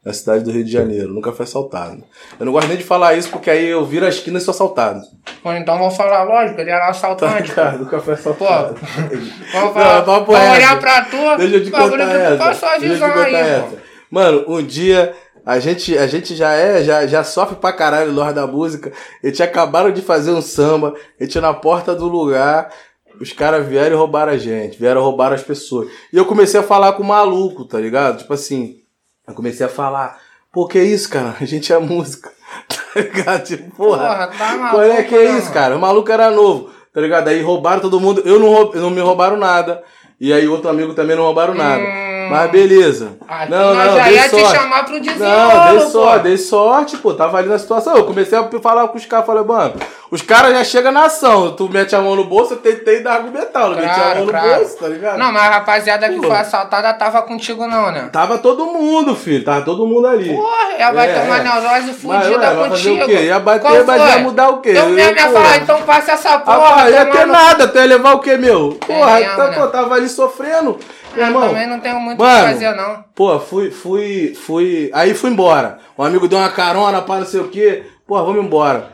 Na 0.03 0.13
cidade 0.13 0.43
do 0.43 0.51
Rio 0.51 0.63
de 0.63 0.71
Janeiro, 0.71 1.13
nunca 1.13 1.31
fui 1.31 1.43
assaltado. 1.43 2.03
Eu 2.39 2.45
não 2.47 2.51
gosto 2.51 2.67
nem 2.67 2.77
de 2.77 2.83
falar 2.83 3.13
isso, 3.13 3.29
porque 3.29 3.51
aí 3.51 3.67
eu 3.67 3.85
viro 3.85 4.03
a 4.03 4.09
esquina 4.09 4.39
e 4.39 4.41
sou 4.41 4.51
assaltado. 4.51 4.99
Pô, 5.43 5.53
então 5.53 5.77
vamos 5.77 5.95
falar 5.95 6.23
lógico, 6.23 6.59
ele 6.59 6.71
era 6.71 6.85
Tá 6.85 6.89
assaltante. 6.89 7.49
ligado? 7.49 7.79
Nunca 7.79 7.99
fui 7.99 8.13
assaltado. 8.15 8.75
Vamos 9.53 9.73
falar, 9.73 10.03
Não, 10.05 10.25
reto. 10.25 10.31
olhar 10.55 10.79
pra 10.79 11.01
tu, 11.05 11.37
Deixa 11.37 11.55
eu 11.57 11.63
te 11.63 11.69
bagulho 11.69 12.03
contar 12.03 12.13
essa. 12.19 12.37
passou 12.37 12.69
a 12.69 12.77
visão 12.79 13.13
aí, 13.13 13.35
essa. 13.35 13.61
pô. 13.67 13.77
Mano, 14.09 14.43
um 14.47 14.63
dia 14.63 15.13
a 15.45 15.59
gente, 15.59 15.95
a 15.95 16.07
gente 16.07 16.35
já 16.35 16.51
é, 16.53 16.83
já, 16.83 17.05
já 17.05 17.23
sofre 17.23 17.55
pra 17.57 17.71
caralho 17.71 18.11
no 18.11 18.33
da 18.33 18.47
música. 18.47 18.91
Eles 19.23 19.39
acabaram 19.39 19.91
de 19.91 20.01
fazer 20.01 20.31
um 20.31 20.41
samba, 20.41 20.95
gente 21.19 21.39
na 21.39 21.53
porta 21.53 21.93
do 21.93 22.07
lugar. 22.07 22.71
Os 23.19 23.31
caras 23.33 23.67
vieram 23.67 23.95
e 23.95 23.99
roubaram 23.99 24.31
a 24.33 24.37
gente, 24.37 24.79
vieram 24.79 25.01
roubar 25.03 25.31
as 25.31 25.43
pessoas. 25.43 25.87
E 26.11 26.17
eu 26.17 26.25
comecei 26.25 26.59
a 26.59 26.63
falar 26.63 26.93
com 26.93 27.03
o 27.03 27.07
maluco, 27.07 27.65
tá 27.65 27.79
ligado? 27.79 28.17
Tipo 28.17 28.33
assim, 28.33 28.77
eu 29.31 29.35
comecei 29.35 29.65
a 29.65 29.69
falar, 29.69 30.19
pô, 30.51 30.67
que 30.67 30.79
isso, 30.81 31.09
cara? 31.09 31.35
A 31.39 31.45
gente 31.45 31.71
é 31.73 31.77
música. 31.79 32.29
Tá 32.93 32.99
ligado? 32.99 33.43
Tipo, 33.45 33.73
porra. 33.77 33.99
Porra, 34.07 34.27
tá 34.27 34.45
maluco, 34.57 34.69
Qual 34.71 34.83
é 34.83 35.03
que 35.03 35.15
é 35.15 35.37
isso, 35.37 35.53
cara? 35.53 35.77
O 35.77 35.79
maluco 35.79 36.11
era 36.11 36.29
novo, 36.29 36.69
tá 36.93 36.99
ligado? 36.99 37.29
Aí 37.29 37.41
roubaram 37.41 37.79
todo 37.79 38.01
mundo. 38.01 38.21
Eu 38.25 38.37
não, 38.37 38.49
roub- 38.49 38.75
não 38.75 38.89
me 38.89 38.99
roubaram 38.99 39.37
nada. 39.37 39.81
E 40.19 40.33
aí 40.33 40.45
outro 40.49 40.69
amigo 40.69 40.93
também 40.93 41.15
não 41.15 41.23
roubaram 41.23 41.53
nada. 41.55 41.81
Hum. 41.81 42.20
Mas 42.31 42.51
beleza. 42.51 43.11
Aqui 43.27 43.51
não, 43.51 43.73
nós 43.75 43.87
não, 43.87 43.97
já 43.97 44.03
dei 44.05 44.13
ia 44.15 44.23
te 44.23 44.29
sorte. 44.29 44.51
chamar 44.57 44.85
pro 44.85 44.99
desenrolo, 44.99 45.29
Não, 45.31 45.65
dei 45.71 45.79
pô. 45.83 45.89
sorte, 45.89 46.23
dei 46.23 46.37
sorte, 46.37 46.97
pô. 46.97 47.13
Tava 47.13 47.37
ali 47.37 47.49
na 47.49 47.59
situação. 47.59 47.95
Eu 47.95 48.05
comecei 48.05 48.37
a 48.37 48.47
falar 48.61 48.87
com 48.87 48.97
os 48.97 49.05
caras, 49.05 49.25
falei, 49.25 49.43
mano, 49.43 49.73
os 50.09 50.21
caras 50.21 50.53
já 50.53 50.63
chegam 50.63 50.91
na 50.91 51.05
ação. 51.05 51.51
Tu 51.55 51.69
mete 51.69 51.95
a 51.95 52.01
mão 52.01 52.15
no 52.15 52.25
bolso, 52.25 52.53
eu 52.53 52.57
tentei 52.57 53.01
dar 53.01 53.13
argumentar. 53.15 53.61
Eu 53.63 53.69
meti 53.75 53.85
a 53.87 53.93
Claro, 53.93 54.15
mão 54.17 54.25
no 54.25 54.31
claro. 54.31 54.55
bolso, 54.55 54.77
tá 54.77 54.87
ligado? 54.87 55.17
Não, 55.19 55.31
mas 55.31 55.41
a 55.43 55.49
rapaziada 55.49 56.09
que 56.09 56.15
Pô. 56.19 56.27
foi 56.27 56.35
assaltada 56.35 56.93
tava 56.93 57.21
contigo 57.23 57.67
não, 57.67 57.91
né? 57.91 58.09
Tava 58.11 58.37
todo 58.37 58.65
mundo, 58.65 59.15
filho. 59.15 59.43
Tava 59.43 59.61
todo 59.63 59.85
mundo 59.85 60.07
ali. 60.07 60.33
Porra, 60.35 60.73
ela 60.77 60.91
vai 60.91 61.09
É, 61.11 61.19
uma 61.23 61.37
é. 61.37 61.43
neurose 61.43 61.87
Mas, 62.03 62.25
fudida 62.27 62.39
fazer 62.55 62.69
contigo. 62.69 63.03
o 63.03 63.05
quê? 63.07 63.13
Ia 63.25 63.39
bater, 63.39 63.61
Qual 63.61 63.85
mas 63.85 64.01
foi? 64.01 64.09
ia 64.11 64.19
mudar 64.19 64.49
o 64.49 64.57
quê? 64.61 64.73
Eu 64.75 64.89
mesmo 64.89 65.17
ia 65.19 65.27
Pô. 65.27 65.33
falar, 65.33 65.57
então 65.57 65.81
passa 65.83 66.11
essa 66.13 66.39
porra. 66.39 66.57
Rapaz, 66.57 66.93
ia 66.93 67.05
ter 67.05 67.25
no- 67.27 67.33
nada, 67.33 67.67
tu 67.67 67.77
ia 67.77 67.85
levar 67.85 68.13
o 68.13 68.19
quê, 68.19 68.37
meu? 68.37 68.77
Porra, 68.85 69.15
mesmo, 69.19 69.35
tá, 69.35 69.47
né? 69.49 69.57
pô, 69.59 69.67
tava 69.67 69.95
ali 69.95 70.09
sofrendo. 70.09 70.77
Meu 71.13 71.21
Eu 71.23 71.27
irmão, 71.27 71.47
também 71.49 71.67
não 71.67 71.79
tenho 71.79 71.99
muito 71.99 72.21
o 72.21 72.25
que 72.25 72.31
fazer, 72.31 72.75
não. 72.75 73.03
Pô, 73.15 73.39
fui, 73.39 73.69
fui, 73.71 74.33
fui. 74.35 74.89
Aí 74.93 75.13
fui 75.13 75.29
embora. 75.29 75.79
Um 75.97 76.03
amigo 76.03 76.27
deu 76.27 76.37
uma 76.39 76.49
carona 76.49 77.01
pra 77.01 77.19
não 77.19 77.25
sei 77.25 77.39
o 77.41 77.49
quê. 77.49 77.83
Pô, 78.07 78.15
vamos 78.23 78.43
embora. 78.43 78.93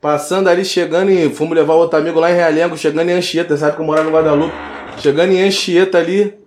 Passando 0.00 0.48
ali, 0.48 0.64
chegando 0.64 1.10
em. 1.10 1.32
Fomos 1.32 1.54
levar 1.56 1.74
outro 1.74 1.98
amigo 1.98 2.18
lá 2.20 2.30
em 2.30 2.34
Realengo, 2.34 2.76
chegando 2.76 3.10
em 3.10 3.14
Anchieta, 3.14 3.56
sabe 3.56 3.74
que 3.76 3.82
eu 3.82 3.86
morava 3.86 4.08
no 4.08 4.14
Guadalupe. 4.16 4.54
Chegando 4.98 5.32
em 5.32 5.42
Anchieta 5.42 5.98
ali. 5.98 6.38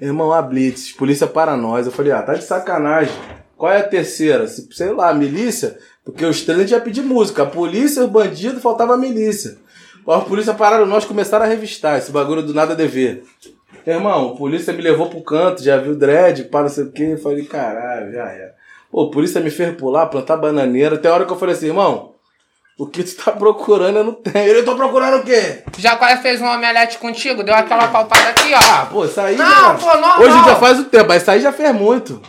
Irmão, 0.00 0.32
a 0.32 0.40
Blitz, 0.42 0.92
polícia 0.92 1.26
para 1.26 1.56
nós. 1.56 1.86
Eu 1.86 1.92
falei, 1.92 2.10
ah, 2.12 2.22
tá 2.22 2.32
de 2.34 2.42
sacanagem. 2.44 3.12
Qual 3.56 3.70
é 3.70 3.78
a 3.78 3.82
terceira? 3.82 4.46
Se- 4.46 4.66
Sei 4.72 4.90
lá, 4.92 5.12
milícia? 5.12 5.76
Porque 6.04 6.24
os 6.24 6.40
três 6.42 6.70
ia 6.70 6.80
pedir 6.80 7.02
música. 7.02 7.42
A 7.42 7.46
polícia, 7.46 8.02
os 8.04 8.10
bandidos, 8.10 8.62
faltava 8.62 8.94
a 8.94 8.96
milícia. 8.96 9.58
A 10.08 10.18
polícia 10.20 10.54
pararam 10.54 10.86
nós, 10.86 11.04
começaram 11.04 11.44
a 11.44 11.48
revistar 11.48 11.98
esse 11.98 12.10
bagulho 12.10 12.42
do 12.42 12.54
nada 12.54 12.74
dever. 12.74 13.22
Irmão, 13.86 14.30
a 14.30 14.36
polícia 14.36 14.72
me 14.72 14.82
levou 14.82 15.08
pro 15.08 15.22
canto, 15.22 15.62
já 15.62 15.76
viu 15.78 15.96
dread, 15.96 16.44
para 16.44 16.62
não 16.62 16.68
sei 16.68 16.84
o 16.84 16.92
quê. 16.92 17.10
Eu 17.12 17.18
falei, 17.18 17.44
caralho, 17.44 18.12
já 18.12 18.24
era. 18.30 18.54
Pô, 18.90 19.04
a 19.04 19.10
polícia 19.10 19.40
me 19.40 19.50
fez 19.50 19.74
pular, 19.76 20.06
plantar 20.06 20.36
bananeira. 20.36 20.96
Até 20.96 21.08
a 21.08 21.14
hora 21.14 21.24
que 21.24 21.32
eu 21.32 21.38
falei 21.38 21.54
assim, 21.54 21.66
irmão, 21.68 22.12
o 22.78 22.86
que 22.86 23.02
tu 23.04 23.24
tá 23.24 23.32
procurando 23.36 23.98
eu 23.98 24.04
não 24.04 24.12
tenho. 24.14 24.52
Eu 24.52 24.64
tô 24.64 24.74
procurando 24.76 25.18
o 25.20 25.24
quê? 25.24 25.62
Já 25.78 25.96
quase 25.96 26.20
fez 26.22 26.40
um 26.40 26.46
omelete 26.46 26.98
contigo, 26.98 27.42
deu 27.42 27.54
aquela 27.54 27.88
palpada 27.88 28.28
aqui, 28.30 28.52
ó. 28.54 28.58
Ah, 28.58 28.86
pô, 28.90 29.04
isso 29.04 29.20
aí 29.20 29.36
Não, 29.36 29.46
já... 29.46 29.74
pô, 29.74 29.86
normal. 29.86 30.20
Hoje 30.20 30.44
já 30.44 30.56
faz 30.56 30.78
o 30.78 30.84
tempo, 30.84 31.06
mas 31.08 31.22
isso 31.22 31.30
aí 31.30 31.40
já 31.40 31.52
fez 31.52 31.72
muito. 31.74 32.20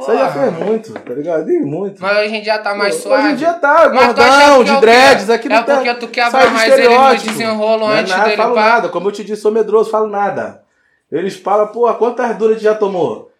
Isso 0.00 0.10
aí 0.12 0.18
já 0.18 0.30
fez 0.30 0.52
muito, 0.52 0.92
tá 0.94 1.12
ligado? 1.12 1.50
Ih, 1.50 1.58
muito. 1.60 2.00
Mas 2.00 2.18
hoje 2.18 2.36
em 2.36 2.42
dia 2.42 2.58
tá 2.58 2.72
mais 2.74 2.94
Hoje 2.94 3.02
suave. 3.02 3.28
em 3.32 3.34
dia 3.34 3.52
tá, 3.54 3.90
Mas 3.92 4.06
gordão, 4.06 4.64
que 4.64 4.70
é 4.70 4.74
de 4.74 4.80
dreads, 4.80 5.30
aqui 5.30 5.48
É 5.48 5.50
não 5.50 5.62
tá. 5.64 5.74
porque 5.74 5.94
tu 5.94 6.06
quebra 6.08 6.50
mais 6.50 6.72
ele 6.72 6.88
no 6.88 7.16
desenrolo 7.16 7.86
Não 7.88 7.92
é 7.92 7.98
antes 8.00 8.12
nada, 8.12 8.24
dele, 8.24 8.36
falo 8.36 8.54
pá. 8.54 8.60
nada, 8.60 8.88
como 8.90 9.08
eu 9.08 9.12
te 9.12 9.24
disse, 9.24 9.42
sou 9.42 9.50
medroso, 9.50 9.90
falo 9.90 10.06
nada. 10.06 10.62
Eles 11.10 11.36
falam, 11.36 11.68
pô, 11.68 11.92
quantas 11.94 12.36
duras 12.36 12.58
tu 12.58 12.62
já 12.64 12.74
tomou? 12.74 13.30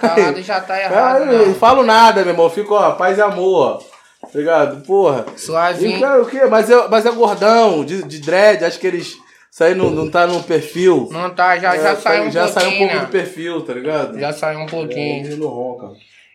Calado 0.00 0.40
já 0.42 0.60
tá 0.60 0.78
errado, 0.80 1.22
Aí, 1.22 1.34
eu 1.34 1.46
não 1.48 1.54
falo 1.54 1.82
nada, 1.82 2.22
meu 2.22 2.32
irmão, 2.32 2.50
fico, 2.50 2.74
ó, 2.74 2.92
paz 2.92 3.18
e 3.18 3.22
amor, 3.22 3.80
ó. 3.80 3.92
Tá 4.28 4.38
ligado? 4.38 4.82
Porra. 4.86 5.24
E 5.34 5.40
Suavinho. 5.40 6.00
cara, 6.00 6.22
o 6.22 6.26
quê? 6.26 6.42
Mas 6.48 6.70
é, 6.70 6.88
mas 6.88 7.04
é 7.06 7.10
gordão, 7.10 7.84
de, 7.84 8.02
de 8.04 8.20
dread, 8.20 8.64
acho 8.64 8.78
que 8.78 8.86
eles. 8.86 9.16
Isso 9.50 9.64
aí 9.64 9.74
não, 9.74 9.90
não 9.90 10.08
tá 10.10 10.26
no 10.26 10.42
perfil. 10.42 11.08
Não 11.10 11.28
tá, 11.30 11.58
já, 11.58 11.76
já 11.76 11.90
É, 11.90 11.96
saiu 11.96 12.24
um 12.24 12.30
já 12.30 12.44
pouquinho, 12.46 12.60
saiu 12.62 12.70
um 12.70 12.78
pouco 12.78 12.94
né? 12.94 13.00
do 13.00 13.08
perfil, 13.08 13.60
tá 13.62 13.74
ligado? 13.74 14.18
Já 14.18 14.32
saiu 14.32 14.60
um 14.60 14.66
pouquinho. 14.66 15.26
É, 15.30 15.44
ronca. 15.44 15.88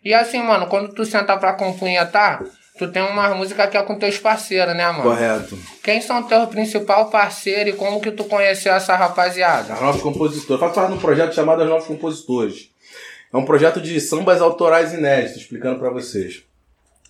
E 0.03 0.13
assim, 0.13 0.43
mano, 0.43 0.67
quando 0.67 0.93
tu 0.93 1.03
senta 1.03 1.35
pra 1.37 1.53
compunhetar, 1.53 2.43
tu 2.77 2.87
tem 2.91 3.01
umas 3.01 3.35
músicas 3.35 3.69
que 3.69 3.77
é 3.77 3.83
com 3.83 3.97
teus 3.97 4.17
parceiros, 4.17 4.75
né, 4.75 4.85
mano? 4.91 5.03
Correto. 5.03 5.57
Quem 5.83 5.99
são 6.01 6.23
teus 6.23 6.47
principal 6.49 7.09
parceiro 7.09 7.69
e 7.69 7.73
como 7.73 7.99
que 7.99 8.11
tu 8.11 8.23
conheceu 8.25 8.73
essa 8.73 8.95
rapaziada? 8.95 9.73
As 9.73 9.81
novos 9.81 10.01
compositores. 10.01 10.59
Faço 10.59 10.73
parte 10.75 10.91
de 10.91 10.97
um 10.97 11.01
projeto 11.01 11.33
chamado 11.35 11.61
As 11.63 11.69
Novos 11.69 11.87
Compositores. 11.87 12.69
É 13.33 13.37
um 13.37 13.45
projeto 13.45 13.81
de 13.81 13.99
sambas 13.99 14.41
autorais 14.41 14.93
inéditos, 14.93 15.41
explicando 15.41 15.79
pra 15.79 15.89
vocês. 15.89 16.43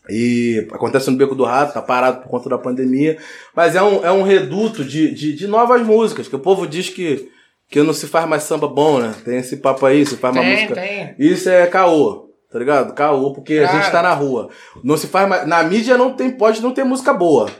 E 0.09 0.65
acontece 0.72 1.11
no 1.11 1.18
Beco 1.18 1.36
do 1.36 1.43
Rato, 1.43 1.74
tá 1.74 1.82
parado 1.82 2.22
por 2.22 2.30
conta 2.30 2.49
da 2.49 2.57
pandemia. 2.57 3.18
Mas 3.55 3.76
é 3.76 3.84
um, 3.84 4.05
é 4.05 4.11
um 4.11 4.24
reduto 4.24 4.84
de, 4.86 5.13
de, 5.13 5.34
de 5.34 5.47
novas 5.47 5.82
músicas, 5.82 6.28
que 6.28 6.36
o 6.36 6.39
povo 6.39 6.65
diz 6.65 6.89
que, 6.89 7.30
que 7.70 7.84
não 7.84 7.93
se 7.93 8.07
faz 8.07 8.28
mais 8.28 8.43
samba 8.43 8.68
bom, 8.68 8.99
né? 8.99 9.13
Tem 9.26 9.38
esse 9.38 9.57
papo 9.57 9.86
aí, 9.86 10.05
se 10.05 10.15
faz 10.15 10.34
uma 10.34 10.41
Tem, 10.43 10.53
música. 10.53 10.74
tem. 10.76 11.15
Isso 11.20 11.49
é 11.49 11.68
caô, 11.68 12.26
tá 12.52 12.60
ligado? 12.60 12.93
Caô, 12.93 13.34
porque 13.34 13.60
a 13.60 13.68
Cara. 13.68 13.78
gente 13.82 13.91
tá 13.91 14.02
na 14.02 14.14
rua. 14.14 14.50
Não 14.84 14.98
se 14.98 15.08
faz 15.08 15.28
mais. 15.28 15.48
Na 15.48 15.64
mídia 15.64 15.98
não 15.98 16.14
tem, 16.14 16.30
pode 16.32 16.62
não 16.62 16.72
ter 16.72 16.84
música 16.84 17.14
boa, 17.14 17.45
tá 17.48 17.52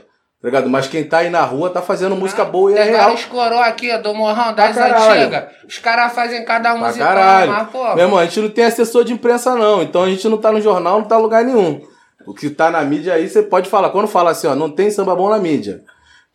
ligado? 0.44 0.68
Mas 0.70 0.86
quem 0.86 1.04
tá 1.04 1.18
aí 1.18 1.30
na 1.30 1.42
rua 1.42 1.70
tá 1.70 1.82
fazendo 1.82 2.16
música 2.16 2.44
boa 2.44 2.70
e 2.70 2.74
é 2.74 2.82
Tem 2.82 2.92
real. 2.92 3.04
vários 3.04 3.24
coroa 3.26 3.64
aqui 3.66 3.96
do 3.98 4.14
Morrão, 4.14 4.54
das 4.54 4.74
caralho. 4.76 5.20
antigas. 5.22 5.44
Os 5.68 5.78
caras 5.78 6.12
fazem 6.12 6.44
cada 6.44 6.70
Pra 6.74 6.78
música, 6.86 7.04
caralho. 7.04 7.52
mas, 7.52 7.68
pô. 7.70 7.94
Meu 7.94 8.04
irmão, 8.04 8.18
a 8.18 8.24
gente 8.24 8.40
não 8.40 8.48
tem 8.48 8.64
assessor 8.64 9.04
de 9.04 9.12
imprensa, 9.12 9.54
não. 9.54 9.82
Então 9.82 10.02
a 10.02 10.08
gente 10.08 10.26
não 10.28 10.38
tá 10.38 10.50
no 10.52 10.60
jornal, 10.60 11.00
não 11.00 11.06
tá 11.08 11.18
em 11.18 11.22
lugar 11.22 11.44
nenhum. 11.44 11.80
O 12.26 12.34
que 12.34 12.50
tá 12.50 12.70
na 12.70 12.82
mídia 12.82 13.14
aí, 13.14 13.28
você 13.28 13.42
pode 13.42 13.70
falar. 13.70 13.88
Quando 13.90 14.06
fala 14.06 14.30
assim, 14.30 14.46
ó, 14.46 14.54
não 14.54 14.68
tem 14.70 14.90
samba 14.90 15.14
bom 15.16 15.30
na 15.30 15.38
mídia. 15.38 15.80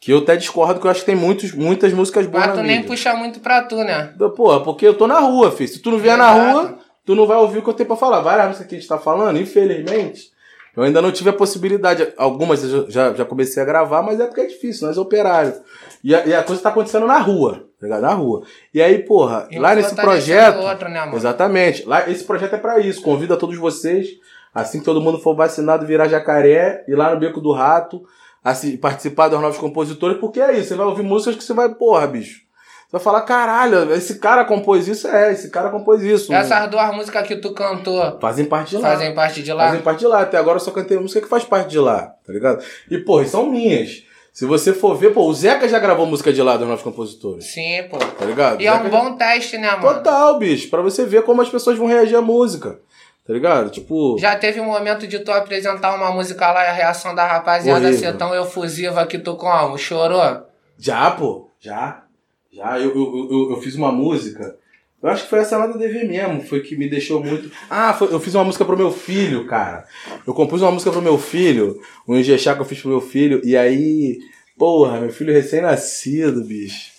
Que 0.01 0.12
eu 0.12 0.18
até 0.18 0.36
discordo, 0.36 0.80
que 0.82 0.88
eu 0.88 0.91
acho 0.91 0.99
que 1.01 1.06
tem 1.06 1.16
muitos, 1.16 1.54
muitas 1.54 1.93
músicas 1.93 2.26
boas 2.26 2.45
Mas 2.47 2.56
na 2.56 2.62
tu 2.62 2.66
nem 2.68 2.78
mídia. 2.78 2.89
puxa 2.89 3.14
muito 3.14 3.39
pra 3.39 3.62
tu, 3.62 3.78
né? 3.78 4.12
Pô, 4.36 4.60
porque 4.62 4.86
eu 4.88 4.95
tô 4.95 5.08
na 5.08 5.20
rua, 5.20 5.49
filho. 5.51 5.70
Se 5.70 5.80
tu 5.80 5.91
não 5.91 5.97
vier 5.97 6.18
na 6.18 6.30
Exato. 6.36 6.51
rua, 6.58 6.78
tu 7.06 7.16
não 7.16 7.26
vai 7.28 7.38
ouvir 7.38 7.60
o 7.60 7.62
que 7.62 7.70
eu 7.70 7.74
tenho 7.74 7.88
pra 7.88 7.95
falar. 7.95 8.22
Várias 8.22 8.47
músicas 8.47 8.68
que 8.68 8.76
a 8.76 8.80
gente 8.80 8.88
tá 8.88 8.97
falando, 8.97 9.39
infelizmente, 9.39 10.32
eu 10.76 10.84
ainda 10.84 11.01
não 11.01 11.12
tive 11.12 11.30
a 11.30 11.34
possibilidade. 11.34 12.14
Algumas 12.18 12.64
eu 12.64 12.89
já, 12.89 13.14
já 13.14 13.26
comecei 13.26 13.62
a 13.62 13.66
gravar, 13.66 14.01
mas 14.01 14.20
é 14.20 14.26
porque 14.26 14.41
é 14.41 14.45
difícil, 14.47 14.88
nós 14.88 14.97
é 14.97 14.99
operário. 15.01 15.54
E 16.04 16.14
a, 16.14 16.26
e 16.26 16.34
a 16.34 16.43
coisa 16.43 16.62
tá 16.62 16.70
acontecendo 16.70 17.06
na 17.08 17.20
rua, 17.20 17.68
tá 17.80 17.86
ligado? 17.86 18.01
Na 18.01 18.14
rua. 18.14 18.43
E 18.74 18.82
aí, 18.82 18.99
porra, 18.99 19.47
E 19.51 19.60
lá 19.60 19.76
nesse 19.76 19.89
fortalecendo 19.95 20.54
projeto. 20.54 20.89
né, 20.89 20.99
mano? 21.01 21.16
Exatamente. 21.16 21.86
Lá, 21.86 22.10
esse 22.10 22.24
projeto 22.24 22.56
é 22.56 22.58
pra 22.58 22.80
isso. 22.80 23.01
Convido 23.01 23.34
a 23.34 23.38
todos 23.38 23.58
vocês 23.58 24.18
Assim 24.54 24.80
que 24.80 24.86
todo 24.86 25.01
mundo 25.01 25.18
for 25.18 25.36
vacinado, 25.36 25.86
virar 25.86 26.08
jacaré, 26.08 26.86
ir 26.88 26.95
lá 26.95 27.12
no 27.14 27.20
Beco 27.20 27.41
do 27.41 27.51
Rato, 27.51 28.04
assim, 28.43 28.78
participar 28.78 29.30
dos 29.30 29.41
novos 29.41 29.58
compositores, 29.58 30.20
porque 30.20 30.39
é 30.39 30.60
isso, 30.60 30.70
você 30.70 30.76
vai 30.76 30.86
ouvir 30.86 31.01
músicas 31.01 31.36
que 31.36 31.43
você 31.43 31.54
vai, 31.54 31.74
porra, 31.74 32.06
bicho. 32.06 32.42
Vai 32.93 33.01
falar, 33.01 33.21
caralho, 33.21 33.91
esse 33.91 34.19
cara 34.19 34.45
compôs 34.45 34.87
isso? 34.87 35.07
É, 35.07 35.31
esse 35.31 35.49
cara 35.49 35.71
compôs 35.71 36.03
isso. 36.03 36.31
Essas 36.31 36.69
duas 36.69 36.95
músicas 36.95 37.27
que 37.27 37.35
tu 37.37 37.51
cantou 37.51 38.19
Fazem 38.21 38.45
parte 38.45 38.69
de 38.69 38.77
lá. 38.77 38.89
fazem 38.91 39.15
parte 39.15 39.41
de 39.41 39.51
lá? 39.51 39.65
Fazem 39.65 39.81
parte 39.81 39.99
de 39.99 40.05
lá. 40.07 40.21
Até 40.21 40.37
agora 40.37 40.57
eu 40.57 40.59
só 40.59 40.69
cantei 40.69 40.99
música 40.99 41.19
que 41.19 41.27
faz 41.27 41.43
parte 41.43 41.69
de 41.71 41.79
lá, 41.79 42.13
tá 42.23 42.31
ligado? 42.31 42.63
E, 42.91 42.95
e 42.95 43.25
são 43.25 43.47
minhas. 43.47 44.03
Se 44.31 44.45
você 44.45 44.73
for 44.73 44.95
ver, 44.95 45.11
pô, 45.11 45.23
o 45.25 45.33
Zeca 45.33 45.67
já 45.67 45.79
gravou 45.79 46.05
música 46.05 46.31
de 46.31 46.39
lá 46.43 46.55
dos 46.55 46.67
novos 46.67 46.83
compositores, 46.83 47.45
Sim, 47.45 47.83
pô. 47.89 47.97
tá 47.97 48.25
ligado? 48.25 48.61
E 48.61 48.67
é 48.67 48.71
Zeca 48.71 48.87
um 48.87 48.91
já- 48.91 48.97
bom 48.99 49.15
teste, 49.15 49.57
né, 49.57 49.71
mano? 49.71 49.81
Total, 49.95 50.37
bicho, 50.37 50.69
pra 50.69 50.81
você 50.83 51.03
ver 51.03 51.23
como 51.23 51.41
as 51.41 51.49
pessoas 51.49 51.77
vão 51.79 51.87
reagir 51.87 52.15
à 52.15 52.21
música, 52.21 52.79
tá 53.27 53.33
ligado? 53.33 53.71
Tipo, 53.71 54.17
Já 54.19 54.35
teve 54.35 54.59
um 54.59 54.65
momento 54.65 55.07
de 55.07 55.17
tu 55.19 55.31
apresentar 55.31 55.95
uma 55.95 56.11
música 56.11 56.51
lá 56.51 56.63
e 56.63 56.67
a 56.67 56.73
reação 56.73 57.15
da 57.15 57.25
rapaziada 57.25 57.87
Horrível. 57.87 58.11
ser 58.11 58.17
tão 58.17 58.35
efusiva 58.35 59.03
que 59.07 59.17
tu 59.17 59.35
como? 59.35 59.77
Chorou? 59.79 60.43
já, 60.77 61.09
pô, 61.11 61.49
já, 61.59 62.03
já, 62.54 62.80
eu, 62.80 62.89
eu, 62.95 63.28
eu, 63.32 63.51
eu 63.51 63.62
fiz 63.62 63.76
uma 63.76 63.91
música, 63.91 64.56
eu 65.01 65.10
acho 65.10 65.24
que 65.24 65.30
foi 65.30 65.39
essa 65.39 65.58
nada 65.58 65.78
DV 65.78 66.06
mesmo, 66.06 66.41
foi 66.43 66.62
que 66.62 66.78
me 66.78 66.89
deixou 66.89 67.22
muito... 67.24 67.51
Ah, 67.70 67.93
foi- 67.93 68.14
eu 68.14 68.20
fiz 68.20 68.34
uma 68.36 68.43
música 68.43 68.64
pro 68.64 68.78
meu 68.78 68.91
filho, 68.91 69.45
cara, 69.45 69.86
eu 70.26 70.34
compus 70.34 70.62
uma 70.62 70.72
música 70.72 70.91
pro 70.91 71.01
meu 71.01 71.18
filho, 71.18 71.80
um 72.08 72.16
ingexá 72.18 72.56
que 72.56 72.62
eu 72.62 72.66
fiz 72.66 72.80
pro 72.80 72.89
meu 72.89 73.01
filho, 73.01 73.41
e 73.43 73.58
aí, 73.58 74.20
porra, 74.58 75.01
meu 75.01 75.10
filho 75.12 75.34
recém-nascido, 75.34 76.43
bicho. 76.43 76.91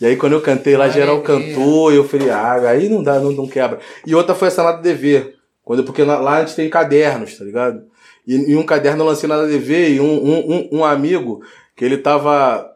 E 0.00 0.06
aí 0.06 0.16
quando 0.16 0.32
eu 0.32 0.40
cantei 0.40 0.76
lá, 0.76 0.88
geral 0.88 1.16
Alegria. 1.16 1.54
cantou, 1.54 1.92
e 1.92 1.96
eu 1.96 2.04
falei, 2.08 2.30
ah, 2.30 2.54
aí 2.70 2.88
não 2.88 3.02
dá, 3.02 3.18
não, 3.20 3.32
não 3.32 3.46
quebra. 3.46 3.78
E 4.06 4.14
outra 4.14 4.34
foi 4.34 4.48
essa 4.48 4.62
nada 4.62 4.80
DV, 4.80 5.34
quando, 5.62 5.84
porque 5.84 6.02
lá- 6.02 6.18
lá 6.18 6.36
a 6.38 6.44
gente 6.44 6.56
tem 6.56 6.70
cadernos, 6.70 7.36
tá 7.36 7.44
ligado? 7.44 7.82
E 8.26 8.34
em 8.34 8.56
um 8.56 8.62
caderno 8.62 9.02
eu 9.02 9.06
lancei 9.08 9.28
nada 9.28 9.46
DV 9.46 9.94
e 9.96 10.00
um, 10.00 10.04
um, 10.06 10.52
um, 10.54 10.68
um 10.78 10.84
amigo 10.84 11.42
que 11.76 11.84
ele 11.84 11.98
tava 11.98 12.66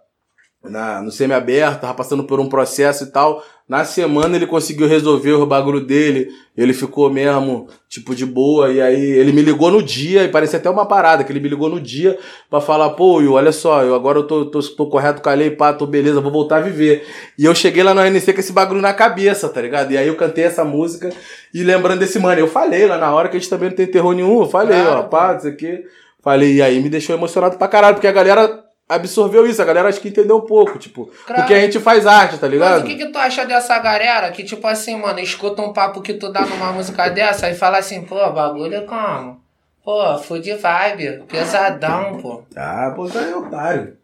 na, 0.64 1.02
no 1.02 1.10
semi-aberto, 1.10 1.82
tava 1.82 1.94
passando 1.94 2.24
por 2.24 2.40
um 2.40 2.48
processo 2.48 3.04
e 3.04 3.06
tal. 3.06 3.44
Na 3.66 3.84
semana 3.84 4.36
ele 4.36 4.46
conseguiu 4.46 4.86
resolver 4.86 5.32
o 5.32 5.46
bagulho 5.46 5.80
dele, 5.80 6.28
ele 6.54 6.74
ficou 6.74 7.10
mesmo, 7.10 7.66
tipo, 7.88 8.14
de 8.14 8.26
boa. 8.26 8.70
E 8.70 8.80
aí 8.80 9.00
ele 9.00 9.32
me 9.32 9.40
ligou 9.40 9.70
no 9.70 9.82
dia, 9.82 10.24
e 10.24 10.28
parecia 10.28 10.58
até 10.58 10.68
uma 10.68 10.86
parada, 10.86 11.24
que 11.24 11.32
ele 11.32 11.40
me 11.40 11.48
ligou 11.48 11.70
no 11.70 11.80
dia 11.80 12.18
pra 12.50 12.60
falar, 12.60 12.90
pô, 12.90 13.16
Will, 13.16 13.32
olha 13.32 13.52
só, 13.52 13.82
eu 13.82 13.94
agora 13.94 14.18
eu 14.18 14.26
tô, 14.26 14.46
tô, 14.46 14.60
tô 14.60 14.86
correto, 14.86 15.22
calei, 15.22 15.50
pá, 15.50 15.72
tô 15.72 15.86
beleza, 15.86 16.20
vou 16.20 16.32
voltar 16.32 16.58
a 16.58 16.60
viver. 16.60 17.06
E 17.38 17.44
eu 17.44 17.54
cheguei 17.54 17.82
lá 17.82 17.94
no 17.94 18.00
ANC 18.00 18.32
com 18.34 18.40
esse 18.40 18.52
bagulho 18.52 18.82
na 18.82 18.92
cabeça, 18.92 19.48
tá 19.48 19.62
ligado? 19.62 19.92
E 19.92 19.98
aí 19.98 20.08
eu 20.08 20.16
cantei 20.16 20.44
essa 20.44 20.64
música 20.64 21.10
e 21.52 21.62
lembrando 21.62 22.00
desse 22.00 22.18
mano, 22.18 22.40
eu 22.40 22.48
falei 22.48 22.86
lá 22.86 22.98
na 22.98 23.14
hora 23.14 23.28
que 23.28 23.36
a 23.36 23.40
gente 23.40 23.50
também 23.50 23.70
não 23.70 23.76
tem 23.76 23.86
terror 23.86 24.14
nenhum, 24.14 24.40
eu 24.40 24.48
falei, 24.48 24.80
Claro, 24.80 25.00
ó, 25.00 25.02
pá, 25.04 25.36
isso 25.36 25.48
aqui. 25.48 25.84
Falei, 26.22 26.54
e 26.54 26.62
aí 26.62 26.80
me 26.82 26.88
deixou 26.88 27.14
emocionado 27.14 27.58
pra 27.58 27.68
caralho, 27.68 27.96
porque 27.96 28.06
a 28.06 28.12
galera 28.12 28.63
absorveu 28.88 29.46
isso, 29.46 29.60
a 29.62 29.64
galera 29.64 29.88
acho 29.88 30.00
que 30.00 30.08
entendeu 30.08 30.36
um 30.36 30.40
pouco, 30.46 30.78
tipo, 30.78 31.06
Claro. 31.26 31.42
porque 31.42 31.54
a 31.54 31.60
gente 31.60 31.80
faz 31.80 32.06
arte, 32.06 32.36
tá 32.38 32.46
Mas 32.46 32.52
ligado? 32.52 32.80
o 32.82 32.84
que, 32.84 32.96
que 32.96 33.06
tu 33.06 33.18
acha 33.18 33.44
dessa 33.46 33.78
galera 33.78 34.30
que, 34.30 34.44
tipo 34.44 34.66
assim, 34.66 34.96
mano, 35.00 35.18
escuta 35.20 35.62
um 35.62 35.72
papo 35.72 36.02
que 36.02 36.14
tu 36.14 36.30
dá 36.30 36.42
numa 36.42 36.72
música 36.72 37.08
dessa 37.08 37.48
e 37.50 37.54
fala 37.54 37.78
assim, 37.78 38.02
pô, 38.02 38.16
bagulho 38.30 38.74
é 38.74 38.80
como? 38.82 39.40
Pô, 39.84 40.18
food 40.18 40.50
vibe, 40.54 41.24
pesadão, 41.28 42.18
pô. 42.18 42.42
Ah, 42.56 42.92
pô, 42.94 43.08
tá 43.08 43.20
é 43.20 43.34
otário. 43.36 43.96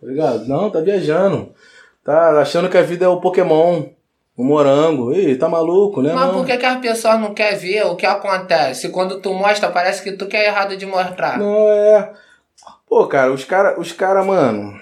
Tá 0.00 0.06
ligado? 0.06 0.46
Não, 0.46 0.70
tá 0.70 0.80
viajando. 0.80 1.52
Tá 2.04 2.40
achando 2.40 2.68
que 2.68 2.76
a 2.78 2.82
vida 2.82 3.04
é 3.04 3.08
o 3.08 3.20
Pokémon, 3.20 3.84
o 4.36 4.44
morango. 4.44 5.12
Ih, 5.12 5.36
tá 5.36 5.48
maluco, 5.48 6.02
né? 6.02 6.12
Mas 6.12 6.26
não. 6.26 6.34
por 6.34 6.46
que, 6.46 6.56
que 6.56 6.66
as 6.66 6.80
pessoas 6.80 7.20
não 7.20 7.34
querem 7.34 7.58
ver 7.58 7.86
o 7.86 7.94
que 7.96 8.06
acontece? 8.06 8.88
Quando 8.90 9.20
tu 9.20 9.32
mostra, 9.32 9.70
parece 9.70 10.02
que 10.02 10.12
tu 10.12 10.26
quer 10.26 10.46
errado 10.46 10.76
de 10.76 10.86
mostrar. 10.86 11.38
Não, 11.38 11.68
é. 11.68 12.12
Pô, 12.92 13.06
cara, 13.06 13.32
os 13.32 13.42
cara, 13.42 13.80
os 13.80 13.90
cara, 13.90 14.22
mano. 14.22 14.78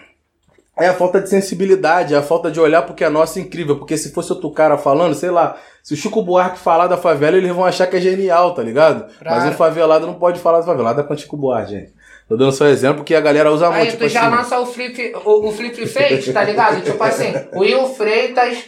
É 0.77 0.89
a 0.89 0.95
falta 0.95 1.21
de 1.21 1.29
sensibilidade, 1.29 2.13
é 2.13 2.17
a 2.17 2.23
falta 2.23 2.51
de 2.51 2.59
olhar 2.59 2.83
porque 2.83 3.05
é 3.05 3.09
nosso 3.09 3.39
incrível. 3.39 3.77
Porque 3.79 3.97
se 3.97 4.13
fosse 4.13 4.33
outro 4.33 4.51
cara 4.51 4.77
falando, 4.77 5.15
sei 5.15 5.31
lá, 5.31 5.57
se 5.81 5.95
o 5.95 5.97
Chico 5.97 6.21
Buarque 6.21 6.59
falar 6.59 6.89
da 6.89 6.97
favela, 6.97 7.37
eles 7.37 7.55
vão 7.55 7.65
achar 7.65 7.87
que 7.87 7.97
é 7.97 8.01
genial, 8.01 8.53
tá 8.53 8.65
ligado? 8.65 9.07
Claro. 9.17 9.41
Mas 9.41 9.55
um 9.55 9.57
favelado 9.57 10.09
não 10.09 10.15
pode 10.15 10.41
falar 10.41 10.59
da 10.59 10.67
favelada 10.67 11.05
com 11.05 11.15
o 11.15 11.17
Chico 11.17 11.37
Buarque, 11.37 11.71
gente. 11.71 11.93
Tô 12.29 12.37
dando 12.37 12.51
só 12.51 12.67
exemplo 12.67 13.05
que 13.05 13.15
a 13.15 13.21
galera 13.21 13.53
usa 13.53 13.71
muito. 13.71 13.81
Aí 13.81 13.91
Tipo 13.93 14.03
tu 14.03 14.09
já 14.09 14.27
assim, 14.27 14.37
lança 14.37 14.59
o 14.59 14.67
flip, 14.67 15.13
o, 15.25 15.49
o 15.49 15.53
flip 15.53 15.87
face, 15.87 16.33
tá 16.33 16.43
ligado? 16.43 16.83
tipo 16.83 17.05
assim, 17.05 17.33
o 17.53 17.61
Will 17.63 17.87
Freitas 17.95 18.65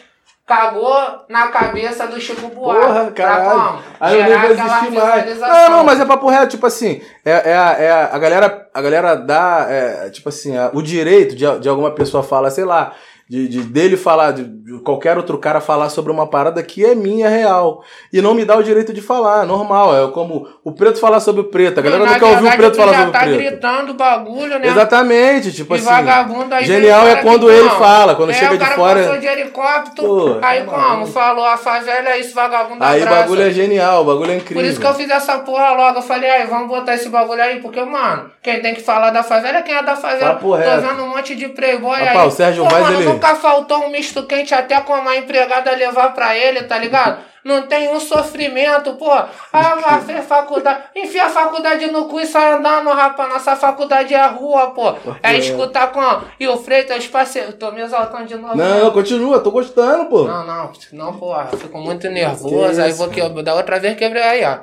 cagou 0.47 0.97
na 1.28 1.49
cabeça 1.49 2.07
do 2.07 2.20
Chico 2.20 2.49
Buarque. 2.49 2.86
Porra, 2.86 3.11
caralho. 3.12 3.78
Aí 4.01 4.18
eu 4.18 4.24
nem 4.24 4.38
vou 4.38 4.51
existir 4.51 4.90
mais. 4.90 5.38
Não, 5.38 5.70
não, 5.70 5.84
mas 5.84 6.01
é 6.01 6.05
papo 6.05 6.28
reto, 6.28 6.49
tipo 6.49 6.66
assim, 6.66 7.01
é, 7.24 7.51
é, 7.51 7.57
a- 7.57 7.76
é 7.78 7.90
a, 8.12 8.18
galera, 8.18 8.68
a 8.74 8.82
galera 8.82 9.14
dá, 9.14 9.66
é, 9.68 10.11
tipo 10.11 10.28
assim, 10.28 10.57
a- 10.57 10.70
o 10.74 10.82
direito 10.82 11.34
de, 11.36 11.59
de 11.61 11.68
alguma 11.68 11.93
pessoa 11.93 12.22
falar, 12.22 12.51
sei 12.51 12.64
lá, 12.64 12.93
de, 13.33 13.49
de- 13.49 13.62
dele 13.62 13.97
falar, 13.97 14.33
de, 14.33 14.45
de 14.45 14.78
qualquer 14.80 15.16
outro 15.16 15.39
cara 15.39 15.59
falar 15.59 15.89
sobre 15.89 16.12
uma 16.12 16.26
parada 16.26 16.62
que 16.62 16.85
é 16.85 16.95
minha, 16.95 17.30
real. 17.30 17.83
E 18.12 18.20
não 18.20 18.35
me 18.35 18.45
dá 18.45 18.55
o 18.59 18.62
direito 18.62 18.93
de 18.93 19.01
falar, 19.01 19.47
normal. 19.47 19.97
É 19.97 20.11
como 20.12 20.47
o 20.62 20.70
preto 20.72 21.01
falar 21.01 21.18
sobre 21.18 21.41
o 21.41 21.45
preto. 21.45 21.78
A 21.80 21.83
galera 21.83 22.05
não 22.05 22.14
quer 22.18 22.24
ouvir 22.26 22.47
o 22.47 22.57
preto 22.59 22.76
falar 22.76 22.93
sobre 22.93 23.09
o 23.09 23.12
tá 23.12 23.20
preto. 23.20 23.39
gritando 23.39 23.95
bagulho, 23.95 24.59
né? 24.59 24.68
Exatamente, 24.68 25.51
tipo 25.51 25.74
E 25.74 25.78
assim. 25.78 25.87
vagabundo 25.87 26.55
aí 26.55 26.66
Genial 26.66 27.09
é 27.09 27.16
quando 27.22 27.51
ele 27.51 27.70
não. 27.70 27.78
fala, 27.78 28.14
quando 28.14 28.30
é, 28.30 28.35
chega 28.35 28.53
o 28.53 28.59
de 28.59 28.64
cara 28.64 28.74
fora. 28.76 29.03
passou 29.03 29.18
de 29.18 29.26
helicóptero, 29.26 30.07
Pô, 30.09 30.39
aí 30.43 30.64
tá 30.64 30.66
como? 30.70 31.07
Falou, 31.07 31.47
a 31.47 31.57
favela 31.57 32.11
é 32.11 32.18
isso, 32.20 32.35
vagabundo 32.35 32.85
Aí 32.85 33.03
o 33.03 33.09
bagulho 33.09 33.43
é 33.45 33.51
genial, 33.51 34.03
o 34.03 34.05
bagulho 34.05 34.33
é 34.33 34.37
incrível. 34.37 34.62
Por 34.62 34.68
isso 34.70 34.78
que 34.78 34.87
eu 34.87 34.93
fiz 34.95 35.09
essa 35.09 35.39
porra 35.39 35.70
logo. 35.72 35.99
Eu 36.01 36.03
falei, 36.03 36.28
aí, 36.28 36.47
vamos 36.47 36.68
botar 36.68 36.97
esse 36.97 37.09
bagulho 37.09 37.43
aí, 37.43 37.61
porque, 37.61 37.83
mano, 37.83 38.30
quem 38.43 38.61
tem 38.61 38.74
que 38.74 38.83
falar 38.83 39.09
da 39.11 39.22
favela 39.22 39.57
é 39.59 39.62
quem 39.62 39.74
é 39.74 39.83
da 39.83 39.97
favela. 39.97 40.35
Papo 40.35 40.49
Tô 40.51 40.57
vendo 40.89 41.03
um 41.05 41.09
monte 41.09 41.35
de 41.35 41.49
playboy 41.49 41.99
Rapaz, 41.99 42.18
aí. 42.18 42.28
o 42.28 42.30
Sérgio 42.30 42.64
Pô, 42.64 42.70
Vaz, 42.70 42.83
mano, 42.85 43.01
ele- 43.01 43.22
nunca 43.23 43.37
faltou 43.37 43.85
um 43.85 43.91
misto 43.91 44.25
quente 44.25 44.53
até 44.53 44.81
com 44.81 44.93
uma 44.95 45.16
empregada 45.16 45.70
levar 45.77 46.12
pra 46.12 46.37
ele, 46.37 46.64
tá 46.64 46.77
ligado? 46.77 47.23
Não 47.45 47.62
tem 47.66 47.89
um 47.89 47.99
sofrimento, 47.99 48.95
pô. 48.95 49.11
Ah, 49.11 49.29
mas 49.83 50.05
fez 50.05 50.25
faculdade. 50.27 50.85
Enfia 50.95 51.27
a 51.27 51.29
faculdade 51.29 51.91
no 51.91 52.07
cu 52.07 52.20
e 52.20 52.27
sai 52.27 52.53
andando, 52.53 52.91
rapaz. 52.91 53.29
Nossa 53.33 53.57
faculdade 53.57 54.14
é 54.14 54.27
rua, 54.27 54.70
pô. 54.70 54.95
É 55.23 55.37
escutar 55.37 55.91
com. 55.91 56.01
E 56.39 56.47
o 56.47 56.57
Freitas, 56.57 57.07
parceiro. 57.09 57.53
Tô 57.55 57.73
me 57.73 57.81
exaltando 57.81 58.27
de 58.27 58.37
novo. 58.37 58.57
né? 58.57 58.81
Não, 58.81 58.91
continua, 58.93 59.41
tô 59.41 59.51
gostando, 59.51 60.07
pô. 60.07 60.25
Não, 60.25 60.45
não, 60.47 60.73
não, 60.93 61.18
porra, 61.18 61.49
eu 61.53 61.59
fico 61.59 61.79
muito 61.79 62.09
nervoso, 62.09 62.81
aí 62.81 62.93
vou 62.93 63.09
que 63.09 63.20
da 63.43 63.55
outra 63.55 63.79
vez 63.81 63.97
quebrei 63.97 64.23
aí, 64.23 64.45
ó. 64.45 64.59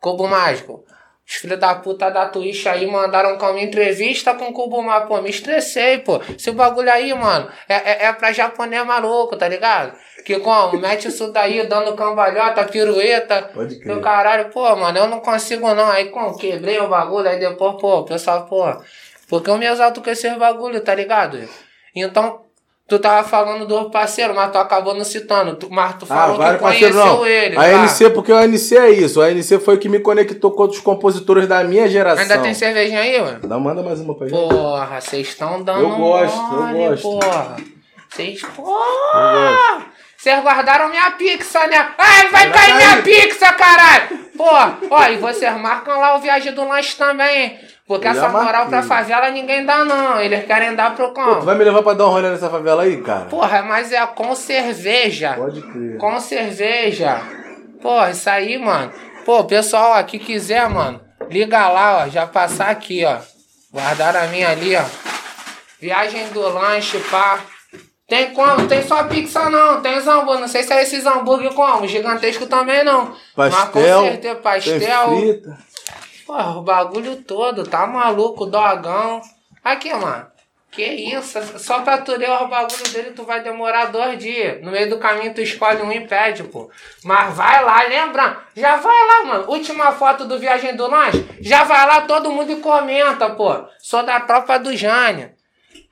Cubo 0.00 0.26
mágico. 0.26 0.84
Os 1.30 1.36
filhos 1.36 1.60
da 1.60 1.76
puta 1.76 2.10
da 2.10 2.26
Twitch 2.26 2.66
aí 2.66 2.84
mandaram 2.88 3.38
com 3.38 3.46
uma 3.46 3.60
entrevista 3.60 4.34
com 4.34 4.46
o 4.46 4.82
Mágico. 4.82 5.06
Pô, 5.06 5.22
me 5.22 5.30
estressei, 5.30 5.98
pô. 5.98 6.20
Esse 6.36 6.50
bagulho 6.50 6.90
aí, 6.90 7.14
mano, 7.14 7.48
é, 7.68 7.74
é, 7.74 8.04
é 8.06 8.12
pra 8.12 8.32
japonês 8.32 8.84
maluco, 8.84 9.36
tá 9.36 9.46
ligado? 9.46 9.96
Que 10.24 10.40
como? 10.40 10.76
Mete 10.80 11.06
isso 11.06 11.30
daí 11.30 11.64
dando 11.68 11.94
cambalhota, 11.94 12.64
pirueta. 12.64 13.42
Pode 13.54 13.78
crer. 13.78 13.94
Do 13.94 14.00
caralho, 14.00 14.50
pô, 14.50 14.74
mano, 14.74 14.98
eu 14.98 15.06
não 15.06 15.20
consigo 15.20 15.72
não. 15.72 15.88
Aí, 15.88 16.06
como? 16.06 16.36
Quebrei 16.36 16.80
o 16.80 16.88
bagulho, 16.88 17.28
aí 17.28 17.38
depois, 17.38 17.80
pô, 17.80 18.00
o 18.00 18.04
pessoal, 18.04 18.46
pô. 18.46 18.64
Porque 19.28 19.48
eu 19.48 19.56
me 19.56 19.66
exalto 19.66 20.02
com 20.02 20.10
esses 20.10 20.36
bagulho, 20.36 20.80
tá 20.80 20.96
ligado? 20.96 21.48
Então, 21.94 22.44
tu 22.90 22.98
tava 22.98 23.26
falando 23.26 23.64
do 23.66 23.88
parceiro, 23.90 24.34
mas 24.34 24.50
tu 24.52 24.58
acabou 24.58 24.92
não 24.94 25.04
citando. 25.04 25.54
Tu, 25.56 25.68
mas 25.70 25.94
tu 25.94 26.04
Ah, 26.04 26.14
falou 26.14 26.36
que 26.36 26.42
vários 26.42 26.60
conheceu 26.60 26.92
não. 26.94 27.24
ele. 27.26 27.56
a 27.56 27.60
tá? 27.60 27.66
ANC, 27.82 28.10
porque 28.12 28.32
o 28.32 28.36
ANC 28.36 28.72
é 28.76 28.90
isso. 28.90 29.22
A 29.22 29.26
ANC 29.26 29.58
foi 29.64 29.76
o 29.76 29.78
que 29.78 29.88
me 29.88 30.00
conectou 30.00 30.50
com 30.50 30.62
outros 30.62 30.80
compositores 30.80 31.46
da 31.48 31.64
minha 31.64 31.88
geração. 31.88 32.22
Ainda 32.22 32.38
tem 32.38 32.52
cervejinha 32.52 33.00
aí, 33.00 33.20
mano? 33.22 33.40
Dá, 33.48 33.58
manda 33.58 33.82
mais 33.82 34.00
uma 34.00 34.14
pra 34.14 34.28
gente. 34.28 34.38
Porra, 34.38 35.00
vocês 35.00 35.28
estão 35.28 35.62
dando 35.62 35.80
Eu 35.80 35.96
gosto, 35.96 36.36
eu 36.36 36.62
mole, 36.62 36.88
gosto. 36.90 37.02
porra. 37.02 37.56
Vocês, 38.10 38.42
porra! 38.42 39.86
Vocês 40.16 40.42
guardaram 40.42 40.88
minha 40.90 41.10
pizza, 41.12 41.66
né? 41.66 41.92
Ai, 41.96 42.28
vai 42.28 42.50
Vai 42.50 42.52
cair 42.52 42.74
minha 42.76 43.02
pizza, 43.02 43.52
caralho! 43.52 44.18
Porra, 44.36 44.78
ó, 44.90 45.04
e 45.08 45.16
vocês 45.16 45.56
marcam 45.58 45.98
lá 45.98 46.16
o 46.16 46.20
viagem 46.20 46.52
do 46.52 46.66
lanche 46.66 46.96
também, 46.96 47.42
hein? 47.42 47.58
Porque 47.90 48.06
Eu 48.06 48.12
essa 48.12 48.20
já 48.20 48.28
moral 48.28 48.68
pra 48.68 48.84
favela 48.84 49.30
ninguém 49.32 49.66
dá, 49.66 49.84
não. 49.84 50.20
Eles 50.20 50.46
querem 50.46 50.76
dar 50.76 50.94
pro 50.94 51.12
Pô, 51.12 51.34
tu 51.34 51.40
vai 51.44 51.56
me 51.56 51.64
levar 51.64 51.82
pra 51.82 51.92
dar 51.92 52.06
um 52.06 52.10
rolê 52.10 52.30
nessa 52.30 52.48
favela 52.48 52.84
aí, 52.84 52.98
cara? 53.02 53.24
Porra, 53.24 53.62
mas 53.62 53.90
é 53.90 54.06
com 54.06 54.32
cerveja. 54.36 55.32
Pode 55.32 55.60
crer. 55.60 55.98
Com 55.98 56.20
cerveja. 56.20 57.20
Pô, 57.82 58.06
isso 58.06 58.30
aí, 58.30 58.56
mano. 58.58 58.92
Pô, 59.24 59.42
pessoal, 59.42 59.98
ó, 59.98 60.02
que 60.04 60.20
quiser, 60.20 60.70
mano, 60.70 61.00
liga 61.28 61.66
lá, 61.68 62.04
ó. 62.04 62.08
Já 62.08 62.28
passar 62.28 62.68
aqui, 62.70 63.04
ó. 63.04 63.16
Guardaram 63.74 64.20
a 64.22 64.26
minha 64.28 64.50
ali, 64.50 64.76
ó. 64.76 64.84
Viagem 65.80 66.28
do 66.28 66.42
lanche, 66.48 66.96
pá. 67.10 67.40
Tem 68.06 68.32
como? 68.32 68.66
Tem 68.66 68.82
só 68.82 69.04
pizza 69.04 69.48
não, 69.50 69.80
tem 69.80 69.96
os 69.96 70.06
hambúrguer. 70.06 70.40
Não 70.40 70.48
sei 70.48 70.64
se 70.64 70.72
é 70.72 70.82
esses 70.82 71.06
hambúrguer 71.06 71.52
como. 71.54 71.86
Gigantesco 71.88 72.46
também 72.46 72.84
não. 72.84 73.14
Mas 73.36 73.54
com 73.54 73.60
Pastel. 73.80 74.00
certeza, 74.02 74.34
Tem 74.34 74.42
pastel. 74.42 75.08
frita. 75.16 75.58
Porra, 76.30 76.58
o 76.58 76.62
bagulho 76.62 77.16
todo, 77.24 77.64
tá 77.64 77.88
maluco, 77.88 78.46
dogão. 78.46 79.20
Aqui, 79.64 79.92
mano. 79.92 80.28
Que 80.70 80.84
isso? 80.84 81.58
Só 81.58 81.80
pra 81.80 81.98
tu 81.98 82.12
ler 82.12 82.30
os 82.30 82.48
bagulho 82.48 82.88
dele, 82.92 83.10
tu 83.10 83.24
vai 83.24 83.42
demorar 83.42 83.86
dois 83.86 84.16
dias. 84.16 84.62
No 84.62 84.70
meio 84.70 84.88
do 84.88 85.00
caminho, 85.00 85.34
tu 85.34 85.40
escolhe 85.40 85.82
um 85.82 85.90
e 85.90 86.06
pede, 86.06 86.44
pô. 86.44 86.70
Mas 87.02 87.34
vai 87.34 87.64
lá, 87.64 87.82
lembra? 87.82 88.44
Já 88.54 88.76
vai 88.76 89.06
lá, 89.08 89.24
mano. 89.24 89.50
Última 89.50 89.90
foto 89.90 90.24
do 90.24 90.38
Viagem 90.38 90.76
do 90.76 90.86
Lanche. 90.86 91.26
Já 91.40 91.64
vai 91.64 91.84
lá, 91.84 92.02
todo 92.02 92.30
mundo 92.30 92.52
e 92.52 92.60
comenta, 92.60 93.30
pô. 93.30 93.64
Sou 93.80 94.04
da 94.04 94.20
tropa 94.20 94.56
do 94.56 94.76
Jânio. 94.76 95.32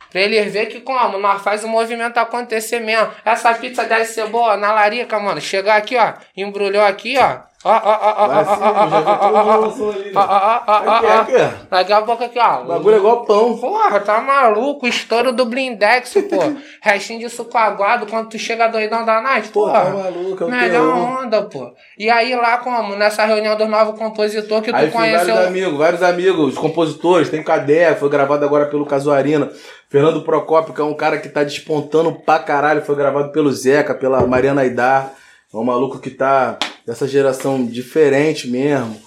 Pra 0.09 0.21
eles 0.21 0.53
verem 0.53 0.69
que 0.69 0.81
como, 0.83 1.19
nós 1.19 1.43
faz 1.43 1.65
o 1.65 1.69
movimento 1.69 2.17
acontecer 2.17 2.79
mesmo. 2.79 3.11
Essa 3.25 3.53
pizza 3.55 3.83
deve 3.83 4.05
ser 4.05 4.29
boa 4.29 4.57
na 4.57 4.71
larica, 4.71 5.19
mano. 5.19 5.41
Chegar 5.41 5.79
aqui, 5.79 5.97
ó. 5.97 6.15
Embrulhou 6.37 6.85
aqui, 6.85 7.19
ó. 7.19 7.48
Daqui 11.71 11.93
a 11.93 12.03
pouco 12.03 12.25
aqui, 12.25 12.39
ó. 12.39 12.63
O 12.63 12.67
bagulho 12.67 12.95
é 12.95 12.99
igual 12.99 13.25
pão. 13.25 13.57
Porra, 13.59 14.01
tá 14.01 14.21
maluco? 14.21 14.87
Estouro 14.87 15.33
do 15.33 15.45
blindex, 15.45 16.15
pô. 16.31 16.37
Restinho 16.83 17.21
de 17.21 17.29
suco 17.29 17.57
aguado 17.59 18.07
quando 18.07 18.29
tu 18.29 18.39
chega 18.39 18.69
doidão 18.69 19.05
da 19.05 19.21
night, 19.21 19.49
Pô, 19.49 19.63
porra. 19.67 19.85
tá 19.85 19.91
maluco, 19.91 20.45
é 20.45 20.47
o 20.47 20.51
Melhor 20.51 21.23
onda, 21.25 21.43
pô. 21.43 21.73
E 21.99 22.09
aí 22.09 22.35
lá 22.37 22.59
como? 22.59 22.95
Nessa 22.95 23.25
reunião 23.25 23.57
dos 23.57 23.69
novos 23.69 23.99
compositores 23.99 24.65
que 24.65 24.71
tu 24.73 24.77
Aí 24.77 24.91
conheceu. 24.91 25.35
vários 25.35 25.47
amigos, 25.49 25.79
vários 25.79 26.03
amigos, 26.03 26.55
compositores, 26.57 27.29
tem 27.29 27.43
Cadê, 27.43 27.95
foi 27.97 28.09
gravado 28.09 28.45
agora 28.45 28.67
pelo 28.67 28.87
Casuarina. 28.87 29.51
Fernando 29.89 30.23
Procópio, 30.23 30.75
que 30.75 30.81
é 30.81 30.85
um 30.85 30.95
cara 30.95 31.19
que 31.19 31.29
tá 31.29 31.43
despontando 31.43 32.13
pra 32.13 32.39
caralho, 32.39 32.83
foi 32.83 32.95
gravado 32.95 33.33
pelo 33.33 33.51
Zeca, 33.51 33.95
pela 33.95 34.27
Mariana 34.27 34.61
Aidar. 34.61 35.13
É 35.53 35.57
um 35.57 35.65
maluco 35.65 35.99
que 35.99 36.11
tá 36.11 36.59
dessa 36.89 37.07
geração 37.07 37.65
diferente 37.67 38.49
mesmo. 38.49 38.99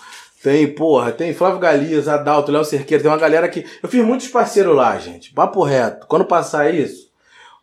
Tem, 0.43 0.67
porra, 0.67 1.11
tem 1.11 1.33
Flávio 1.33 1.59
Galias, 1.59 2.07
Adalto, 2.07 2.51
Léo 2.51 2.63
Cerqueira, 2.63 3.01
tem 3.03 3.11
uma 3.11 3.17
galera 3.17 3.47
que. 3.49 3.65
Eu 3.81 3.89
fiz 3.89 4.03
muitos 4.05 4.27
parceiros 4.27 4.75
lá, 4.75 4.97
gente. 4.97 5.33
Papo 5.33 5.63
reto. 5.63 6.05
Quando 6.07 6.25
passar 6.25 6.73
isso, 6.73 7.09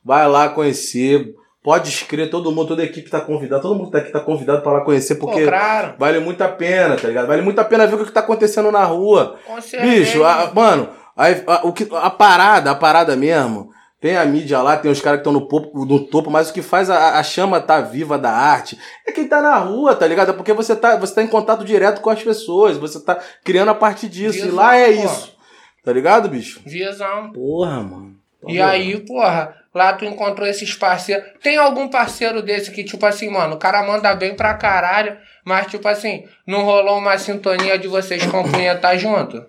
vai 0.04 0.28
lá 0.28 0.48
conhecer. 0.48 1.34
Pode 1.62 1.88
escrever, 1.88 2.30
todo 2.30 2.52
mundo, 2.52 2.68
toda 2.68 2.82
a 2.82 2.84
equipe 2.84 3.10
tá 3.10 3.20
convidada, 3.20 3.60
todo 3.60 3.74
mundo 3.74 3.86
que 3.86 3.92
tá 3.92 3.98
aqui 3.98 4.12
tá 4.12 4.20
convidado 4.20 4.62
pra 4.62 4.72
lá 4.72 4.80
conhecer, 4.82 5.16
Pô, 5.16 5.26
porque 5.26 5.44
claro. 5.44 5.94
Vale 5.98 6.20
muito 6.20 6.40
a 6.40 6.48
pena, 6.48 6.96
tá 6.96 7.08
ligado? 7.08 7.26
Vale 7.26 7.42
muito 7.42 7.58
a 7.60 7.64
pena 7.64 7.86
ver 7.86 7.96
o 7.96 8.06
que 8.06 8.12
tá 8.12 8.20
acontecendo 8.20 8.70
na 8.72 8.84
rua. 8.84 9.36
Com 9.44 9.60
certeza. 9.60 9.92
Bicho, 9.92 10.24
a- 10.24 10.50
mano, 10.54 10.88
a, 11.16 11.26
a- 11.26 11.60
o 11.64 11.72
que, 11.72 11.86
a 11.92 12.08
parada, 12.10 12.70
a 12.70 12.74
parada 12.74 13.16
mesmo. 13.16 13.70
Tem 14.00 14.16
a 14.16 14.24
mídia 14.24 14.62
lá, 14.62 14.76
tem 14.76 14.90
os 14.90 15.00
caras 15.00 15.20
que 15.20 15.28
estão 15.28 15.32
no, 15.32 15.84
no 15.84 16.06
topo, 16.06 16.30
mas 16.30 16.50
o 16.50 16.52
que 16.52 16.62
faz 16.62 16.88
a, 16.88 17.18
a 17.18 17.22
chama 17.22 17.60
tá 17.60 17.80
viva 17.80 18.16
da 18.16 18.30
arte 18.30 18.78
é 19.04 19.10
quem 19.10 19.26
tá 19.26 19.42
na 19.42 19.56
rua, 19.56 19.96
tá 19.96 20.06
ligado? 20.06 20.30
É 20.30 20.34
porque 20.34 20.52
você 20.52 20.76
tá, 20.76 20.96
você 20.96 21.16
tá 21.16 21.22
em 21.22 21.26
contato 21.26 21.64
direto 21.64 22.00
com 22.00 22.08
as 22.08 22.22
pessoas, 22.22 22.76
você 22.76 23.00
tá 23.00 23.18
criando 23.42 23.70
a 23.70 23.74
partir 23.74 24.08
disso. 24.08 24.34
Visão, 24.34 24.48
e 24.48 24.52
lá 24.52 24.76
é 24.76 24.92
pô. 24.92 25.04
isso. 25.04 25.36
Tá 25.84 25.92
ligado, 25.92 26.28
bicho? 26.28 26.60
Visão. 26.64 27.32
Porra, 27.32 27.82
mano. 27.82 28.16
E 28.46 28.60
aí, 28.60 29.00
porra, 29.00 29.56
lá 29.74 29.92
tu 29.92 30.04
encontrou 30.04 30.46
esses 30.46 30.74
parceiros. 30.74 31.24
Tem 31.42 31.56
algum 31.56 31.88
parceiro 31.88 32.40
desse 32.40 32.70
que, 32.70 32.84
tipo 32.84 33.04
assim, 33.04 33.28
mano, 33.28 33.56
o 33.56 33.58
cara 33.58 33.82
manda 33.84 34.14
bem 34.14 34.36
pra 34.36 34.54
caralho, 34.54 35.16
mas, 35.44 35.66
tipo 35.66 35.88
assim, 35.88 36.24
não 36.46 36.62
rolou 36.62 36.98
uma 36.98 37.18
sintonia 37.18 37.76
de 37.76 37.88
vocês 37.88 38.24
compunhetar 38.26 38.96
junto? 38.96 39.44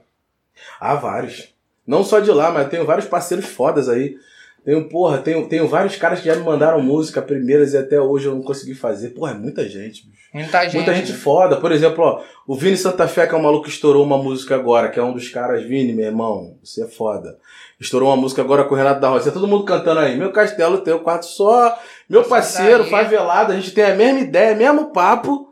Há 0.79 0.95
vários. 0.95 1.53
Não 1.85 2.03
só 2.03 2.19
de 2.19 2.31
lá, 2.31 2.51
mas 2.51 2.69
tenho 2.69 2.85
vários 2.85 3.07
parceiros 3.07 3.45
fodas 3.45 3.87
aí. 3.87 4.15
Tenho, 4.63 4.87
porra, 4.89 5.17
tenho, 5.19 5.47
tenho 5.47 5.67
vários 5.67 5.95
caras 5.95 6.19
que 6.19 6.25
já 6.27 6.35
me 6.35 6.43
mandaram 6.43 6.81
música 6.81 7.21
primeiras 7.21 7.73
e 7.73 7.77
até 7.77 7.99
hoje 7.99 8.25
eu 8.27 8.35
não 8.35 8.41
consegui 8.41 8.75
fazer. 8.75 9.09
Porra, 9.09 9.31
é 9.31 9.35
muita 9.35 9.67
gente, 9.67 10.07
bicho. 10.07 10.19
Muita 10.33 10.63
gente. 10.63 10.75
Muita 10.75 10.93
gente 10.93 11.13
foda. 11.13 11.57
Por 11.57 11.71
exemplo, 11.71 12.03
ó, 12.03 12.21
o 12.45 12.55
Vini 12.55 12.77
Santa 12.77 13.07
Fé, 13.07 13.25
que 13.25 13.33
é 13.33 13.37
um 13.37 13.41
maluco 13.41 13.63
que 13.65 13.71
estourou 13.71 14.03
uma 14.03 14.17
música 14.17 14.53
agora, 14.55 14.89
que 14.89 14.99
é 14.99 15.03
um 15.03 15.13
dos 15.13 15.27
caras, 15.29 15.63
Vini, 15.63 15.91
meu 15.93 16.05
irmão, 16.05 16.57
você 16.63 16.83
é 16.83 16.87
foda. 16.87 17.37
Estourou 17.79 18.09
uma 18.09 18.17
música 18.17 18.41
agora 18.41 18.63
com 18.65 18.75
o 18.75 18.77
Renato 18.77 18.99
da 19.01 19.09
Roça. 19.09 19.31
Todo 19.31 19.47
mundo 19.47 19.63
cantando 19.63 20.01
aí. 20.01 20.17
Meu 20.17 20.31
castelo 20.31 20.79
tem 20.79 20.93
um 20.93 20.99
quarto 20.99 21.25
só. 21.25 21.75
Meu 22.07 22.23
parceiro, 22.23 22.83
favelado, 22.85 23.53
a 23.53 23.55
gente 23.55 23.71
tem 23.71 23.85
a 23.85 23.95
mesma 23.95 24.19
ideia, 24.19 24.53
mesmo 24.55 24.91
papo. 24.91 25.51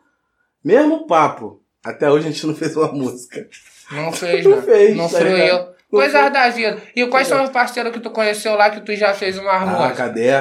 Mesmo 0.63 1.07
papo. 1.07 1.61
Até 1.83 2.11
hoje 2.11 2.27
a 2.27 2.31
gente 2.31 2.45
não 2.45 2.53
fez 2.53 2.75
uma 2.75 2.91
música. 2.93 3.47
Não 3.91 4.11
fez, 4.13 4.43
Não 4.45 4.57
né? 4.57 4.61
fez, 4.61 4.97
Não 4.97 5.09
tá 5.09 5.17
fui 5.19 5.49
eu. 5.49 5.76
Coisas 5.89 6.19
fez. 6.21 6.33
da 6.33 6.49
vida. 6.49 6.81
E 6.95 7.05
quais 7.07 7.27
são 7.27 7.43
os 7.43 7.49
parceiros 7.49 7.91
que 7.93 7.99
tu 7.99 8.09
conheceu 8.09 8.55
lá 8.55 8.69
que 8.69 8.81
tu 8.81 8.93
já 8.95 9.13
fez 9.13 9.37
uma 9.37 9.51
Ah, 9.53 9.65
música? 9.65 9.93
Cadê? 9.95 10.31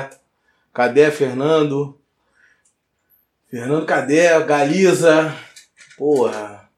Cadê, 0.74 1.10
Fernando? 1.10 1.98
Fernando 3.50 3.86
Cadê? 3.86 4.38
Galiza. 4.44 5.34
Porra. 5.96 6.68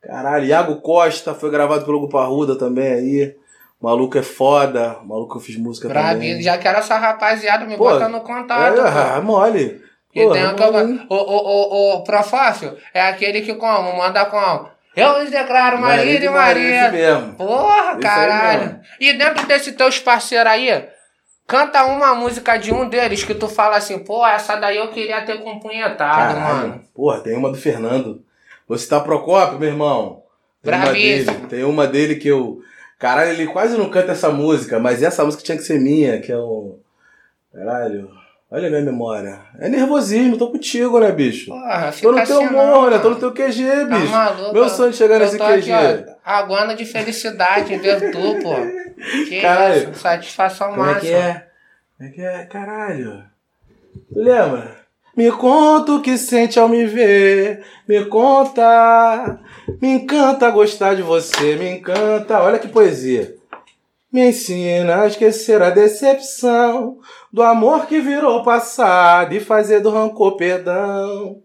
Caralho, 0.00 0.44
Iago 0.46 0.76
Costa 0.80 1.34
foi 1.34 1.50
gravado 1.50 1.84
pelo 1.84 2.00
Grupo 2.00 2.18
Arruda 2.18 2.56
também 2.56 2.92
aí. 2.92 3.36
O 3.80 3.86
maluco 3.86 4.16
é 4.18 4.22
foda. 4.22 4.98
O 5.02 5.06
maluco 5.06 5.36
eu 5.36 5.40
fiz 5.40 5.56
música 5.56 5.88
Brabinho. 5.88 6.14
também. 6.34 6.42
Já 6.42 6.58
quero 6.58 6.78
essa 6.78 6.96
rapaziada, 6.96 7.64
me 7.66 7.76
Pô, 7.76 7.84
bota 7.84 8.08
no 8.08 8.20
contato. 8.20 8.78
É, 8.78 8.82
pô. 8.82 8.88
ah, 8.88 9.20
mole. 9.20 9.82
E 10.14 10.28
tem 10.30 10.42
aquela. 10.42 10.84
mole. 10.84 11.06
O, 11.08 11.14
o, 11.14 11.36
o, 11.36 11.94
o 11.96 12.04
Profácio 12.04 12.76
é 12.94 13.00
aquele 13.02 13.42
que 13.42 13.54
como? 13.54 13.96
Manda 13.96 14.24
como? 14.26 14.70
Eu 14.94 15.20
lhes 15.20 15.30
declaro 15.30 15.78
marido 15.80 16.08
e 16.10 16.16
Esse 16.16 16.28
marido. 16.28 16.92
mesmo. 16.92 17.34
Porra, 17.34 17.92
aí 17.94 18.00
caralho. 18.00 18.80
E 19.00 19.12
dentro 19.14 19.46
desses 19.46 19.74
teus 19.74 19.98
parceiros 19.98 20.52
aí, 20.52 20.88
canta 21.46 21.84
uma 21.84 22.14
música 22.14 22.56
de 22.58 22.72
um 22.72 22.88
deles 22.88 23.24
que 23.24 23.34
tu 23.34 23.48
fala 23.48 23.76
assim, 23.76 23.98
pô, 23.98 24.26
essa 24.26 24.56
daí 24.56 24.76
eu 24.76 24.88
queria 24.88 25.22
ter 25.22 25.40
compunhetado, 25.42 26.38
mano. 26.40 26.82
Porra, 26.94 27.20
tem 27.20 27.36
uma 27.36 27.50
do 27.50 27.56
Fernando. 27.56 28.22
Você 28.68 28.86
tá 28.88 29.00
Procópio, 29.00 29.58
meu 29.58 29.68
irmão? 29.68 30.22
Tem 30.62 30.72
uma 30.74 30.82
Bravíssimo. 30.84 31.32
dele, 31.36 31.46
tem 31.48 31.64
uma 31.64 31.86
dele 31.86 32.16
que 32.16 32.28
eu. 32.28 32.60
Caralho, 32.98 33.30
ele 33.32 33.46
quase 33.46 33.76
não 33.76 33.88
canta 33.90 34.12
essa 34.12 34.30
música, 34.30 34.78
mas 34.78 35.02
essa 35.02 35.24
música 35.24 35.42
tinha 35.42 35.56
que 35.56 35.64
ser 35.64 35.80
minha, 35.80 36.20
que 36.20 36.30
é 36.30 36.36
o. 36.36 36.78
Caralho. 37.52 38.10
Olha 38.54 38.66
a 38.66 38.70
minha 38.70 38.82
memória. 38.82 39.38
É 39.58 39.66
nervosismo, 39.68 40.36
tô 40.36 40.50
contigo, 40.50 41.00
né, 41.00 41.10
bicho? 41.10 41.46
Porra, 41.46 41.90
fica 41.90 42.08
Tô 42.08 42.12
no 42.14 42.26
teu 42.26 42.40
humor, 42.40 42.52
não, 42.66 42.90
né? 42.90 42.98
Tô 42.98 43.08
no 43.10 43.16
teu 43.16 43.32
QG, 43.32 43.64
Tá 43.64 43.84
bicho. 43.98 44.12
maluco? 44.12 44.52
Meu 44.52 44.68
sonho 44.68 44.90
de 44.90 44.96
chegar 44.98 45.18
nesse 45.20 45.38
tô 45.38 45.44
QG. 45.46 45.72
aqui, 45.72 45.72
ó, 45.72 46.12
aguando 46.22 46.74
de 46.76 46.84
felicidade 46.84 47.74
ver 47.78 48.10
tu, 48.12 48.38
pô. 48.42 48.54
Que 49.28 49.40
Caralho. 49.40 49.90
isso, 49.90 49.94
satisfação 50.00 50.70
Como 50.70 50.82
é 50.82 50.92
máxima. 50.94 51.00
que 51.00 51.14
é? 51.16 51.46
Como 51.98 52.08
é 52.08 52.12
que 52.12 52.20
é? 52.20 52.44
Caralho. 52.44 53.24
Tu 54.12 54.18
lembra? 54.20 54.76
Me 55.16 55.30
conta 55.32 55.92
o 55.92 56.02
que 56.02 56.16
sente 56.18 56.58
ao 56.58 56.68
me 56.68 56.84
ver. 56.86 57.64
Me 57.88 58.04
conta. 58.04 59.38
Me 59.80 59.88
encanta 59.94 60.48
gostar 60.50 60.94
de 60.94 61.02
você. 61.02 61.56
Me 61.56 61.68
encanta. 61.70 62.40
Olha 62.40 62.58
que 62.58 62.68
poesia. 62.68 63.34
Me 64.12 64.28
ensina 64.28 65.02
a 65.02 65.06
esquecer 65.06 65.62
a 65.62 65.70
decepção 65.70 66.98
do 67.32 67.42
amor 67.42 67.86
que 67.86 67.98
virou 67.98 68.42
passado 68.42 69.34
e 69.34 69.40
fazer 69.40 69.80
do 69.80 69.88
rancor 69.88 70.36
perdão. 70.36 71.40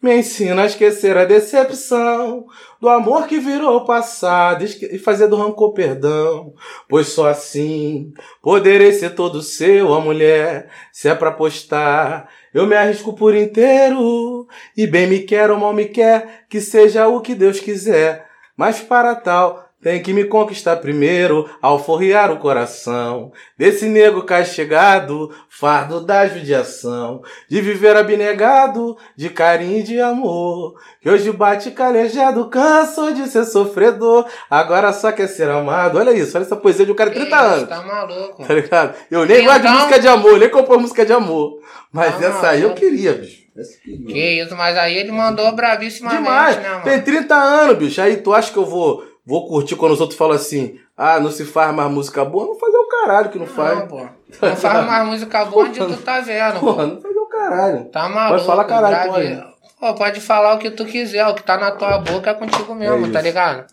Me 0.00 0.16
ensina 0.16 0.62
a 0.62 0.66
esquecer 0.66 1.18
a 1.18 1.26
decepção 1.26 2.46
do 2.80 2.88
amor 2.88 3.26
que 3.26 3.38
virou 3.38 3.84
passado 3.84 4.64
e 4.64 4.98
fazer 4.98 5.26
do 5.26 5.36
rancor 5.36 5.74
perdão. 5.74 6.54
Pois 6.88 7.08
só 7.08 7.28
assim 7.28 8.14
poderei 8.40 8.92
ser 8.94 9.14
todo 9.14 9.42
seu, 9.42 9.92
a 9.92 10.00
mulher. 10.00 10.70
Se 10.90 11.10
é 11.10 11.14
pra 11.14 11.28
apostar, 11.28 12.26
eu 12.54 12.66
me 12.66 12.74
arrisco 12.74 13.12
por 13.12 13.34
inteiro. 13.34 14.48
E 14.74 14.86
bem 14.86 15.06
me 15.06 15.18
quer 15.24 15.50
ou 15.50 15.58
mal 15.58 15.74
me 15.74 15.84
quer, 15.84 16.46
que 16.48 16.58
seja 16.58 17.06
o 17.06 17.20
que 17.20 17.34
Deus 17.34 17.60
quiser. 17.60 18.26
Mas 18.56 18.80
para 18.80 19.14
tal, 19.14 19.67
tem 19.82 20.02
que 20.02 20.12
me 20.12 20.24
conquistar 20.24 20.76
primeiro, 20.76 21.48
alforriar 21.62 22.30
o 22.32 22.38
coração 22.38 23.30
desse 23.56 23.86
nego 23.86 24.22
castigado, 24.22 25.30
fardo 25.48 26.00
da 26.00 26.26
judiação, 26.26 27.22
de 27.48 27.60
viver 27.60 27.96
abnegado, 27.96 28.96
de 29.16 29.30
carinho 29.30 29.78
e 29.78 29.82
de 29.82 30.00
amor. 30.00 30.74
Que 31.00 31.08
hoje 31.08 31.30
bate 31.32 31.70
calejado, 31.70 32.48
canso 32.48 33.12
de 33.14 33.28
ser 33.28 33.44
sofredor, 33.44 34.26
agora 34.50 34.92
só 34.92 35.12
quer 35.12 35.28
ser 35.28 35.48
amado. 35.48 35.98
Olha 35.98 36.10
isso, 36.12 36.36
olha 36.36 36.44
essa 36.44 36.56
poesia 36.56 36.84
de 36.84 36.92
um 36.92 36.94
cara 36.96 37.10
de 37.10 37.16
30 37.20 37.30
Que 37.30 37.34
isso, 37.44 37.54
anos. 37.54 37.68
Tá 37.68 37.82
maluco. 37.82 38.44
Tá 38.46 38.54
ligado? 38.54 38.94
Eu 39.10 39.24
nem 39.26 39.44
gosto 39.44 39.62
de 39.62 39.68
música 39.68 39.98
de 40.00 40.08
amor, 40.08 40.38
nem 40.38 40.48
compor 40.50 40.78
música 40.80 41.06
de 41.06 41.12
amor. 41.12 41.60
Mas 41.92 42.18
Tá 42.18 42.26
essa 42.26 42.48
aí 42.50 42.62
eu 42.62 42.68
maluco. 42.70 42.80
queria, 42.80 43.12
bicho. 43.14 43.46
Que 44.06 44.40
isso, 44.40 44.54
mas 44.56 44.76
aí 44.76 44.96
ele 44.96 45.10
mandou 45.10 45.50
bravíssimamente, 45.52 46.22
Demais. 46.22 46.56
né, 46.58 46.68
mano? 46.70 46.82
Tem 46.84 47.00
30 47.02 47.34
anos, 47.34 47.76
bicho. 47.76 48.00
Aí 48.00 48.16
tu 48.18 48.32
acha 48.32 48.52
que 48.52 48.56
eu 48.56 48.64
vou, 48.64 49.02
vou 49.28 49.46
curtir 49.46 49.76
quando 49.76 49.92
os 49.92 50.00
outros 50.00 50.18
falam 50.18 50.34
assim: 50.34 50.80
ah, 50.96 51.20
não 51.20 51.30
se 51.30 51.44
faz 51.44 51.72
mais 51.74 51.90
música 51.90 52.24
boa? 52.24 52.46
Não 52.46 52.58
fazer 52.58 52.76
o 52.78 52.88
caralho 52.88 53.28
que 53.28 53.38
não 53.38 53.46
faz. 53.46 53.78
Não, 53.78 53.86
pô. 53.86 53.98
Não 54.42 54.56
faz 54.56 54.86
mais 54.86 55.06
música 55.06 55.44
boa 55.44 55.64
onde 55.66 55.78
tu 55.78 55.96
tá 55.98 56.20
vendo, 56.20 56.60
pô. 56.60 56.66
Porra, 56.74 56.86
não 56.86 57.00
fazer 57.00 57.18
o 57.18 57.26
caralho. 57.26 57.84
Tá 57.86 58.08
maluco. 58.08 58.34
Pode 58.34 58.46
falar 58.46 58.64
caralho, 58.64 59.12
bravi- 59.12 59.44
Pô, 59.78 59.94
pode 59.94 60.20
falar 60.20 60.54
o 60.54 60.58
que 60.58 60.70
tu 60.72 60.84
quiser, 60.84 61.24
o 61.28 61.34
que 61.34 61.42
tá 61.44 61.56
na 61.56 61.70
tua 61.70 61.98
boca 61.98 62.30
é 62.30 62.34
contigo 62.34 62.74
mesmo, 62.74 63.06
É 63.06 63.10
tá 63.12 63.20
ligado? 63.20 63.66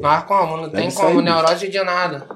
Mas 0.00 0.24
como, 0.24 0.56
não 0.56 0.64
É 0.66 0.70
tem 0.70 0.90
como, 0.90 1.20
aí, 1.20 1.24
neurose 1.24 1.68
de 1.68 1.82
nada. 1.84 2.26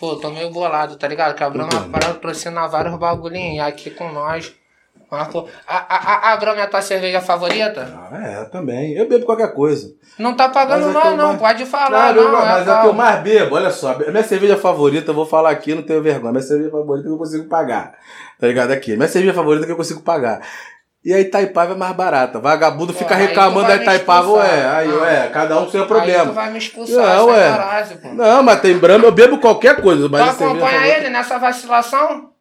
Pô, 0.00 0.16
tô 0.16 0.30
meio 0.30 0.50
bolado, 0.50 0.96
tá 0.96 1.06
ligado? 1.06 1.34
Que 1.34 1.44
a 1.44 1.48
Entendo. 1.48 1.90
patrocina 1.90 2.66
vários 2.68 2.96
bagulhinhos 2.98 3.56
e 3.56 3.60
aqui 3.60 3.90
com 3.90 4.10
nós. 4.10 4.54
Pô, 5.30 5.46
a, 5.66 5.76
a, 5.76 6.32
a 6.32 6.36
Brahma 6.38 6.60
é 6.60 6.64
a 6.64 6.66
tua 6.66 6.80
cerveja 6.80 7.20
favorita? 7.20 7.86
Ah, 8.10 8.16
é, 8.18 8.44
também. 8.46 8.92
Eu 8.94 9.06
bebo 9.08 9.26
qualquer 9.26 9.52
coisa. 9.52 9.88
Não 10.18 10.34
tá 10.34 10.48
pagando 10.48 10.86
Mas 10.86 10.96
é 10.96 11.00
que 11.00 11.08
não, 11.08 11.16
não. 11.16 11.26
mais- 11.28 11.38
Pode 11.40 11.66
falar, 11.66 12.16
eu- 12.16 12.24
não. 12.24 12.32
mas 12.32 12.66
é 12.66 12.70
é 12.72 12.80
que 12.80 12.86
eu 12.86 12.92
mais 12.94 13.20
bebo, 13.22 13.54
olha 13.54 13.70
só. 13.70 13.96
Minha 13.98 14.22
cerveja 14.24 14.56
favorita, 14.56 15.10
eu 15.10 15.14
vou 15.14 15.26
falar 15.26 15.50
aqui, 15.50 15.74
não 15.74 15.82
tenho 15.82 16.02
vergonha. 16.02 16.32
Minha 16.32 16.42
cerveja 16.42 16.70
favorita 16.70 17.06
que 17.08 17.12
eu 17.12 17.18
consigo 17.18 17.48
pagar. 17.48 17.92
Tá 18.40 18.46
ligado? 18.46 18.70
Aqui. 18.70 18.96
Minha 18.96 19.08
cerveja 19.08 19.34
favorita 19.34 19.66
que 19.66 19.72
eu 19.72 19.76
consigo 19.76 20.00
pagar. 20.00 20.40
E 21.04 21.12
a 21.12 21.18
Itaipava 21.20 21.72
é 21.72 21.76
mais 21.76 21.94
barata. 21.96 22.38
Vagabundo 22.38 22.92
Pô, 22.92 22.98
fica 23.00 23.14
tu 23.14 23.18
reclamando 23.18 23.66
da 23.66 23.76
Itaipava, 23.76 24.30
ué. 24.30 24.68
Aí, 24.68 24.88
Não. 24.88 25.00
ué, 25.02 25.28
cada 25.32 25.58
um 25.58 25.64
com 25.64 25.70
seu 25.72 25.80
Aí 25.82 25.86
tu 25.86 25.88
problema. 25.94 26.32
vai 26.32 26.50
me 26.52 26.58
expulsar, 26.58 27.16
Não, 27.16 27.26
ué. 27.26 27.96
pô. 28.00 28.08
Não, 28.14 28.42
mas 28.42 28.60
tem 28.60 28.78
Brahma, 28.78 29.04
eu 29.06 29.12
bebo 29.12 29.38
qualquer 29.38 29.80
coisa. 29.82 30.08
Mas 30.08 30.36
Tu 30.38 30.44
acompanha 30.44 30.86
ele 30.96 31.10
nessa 31.10 31.38
vacilação? 31.38 32.31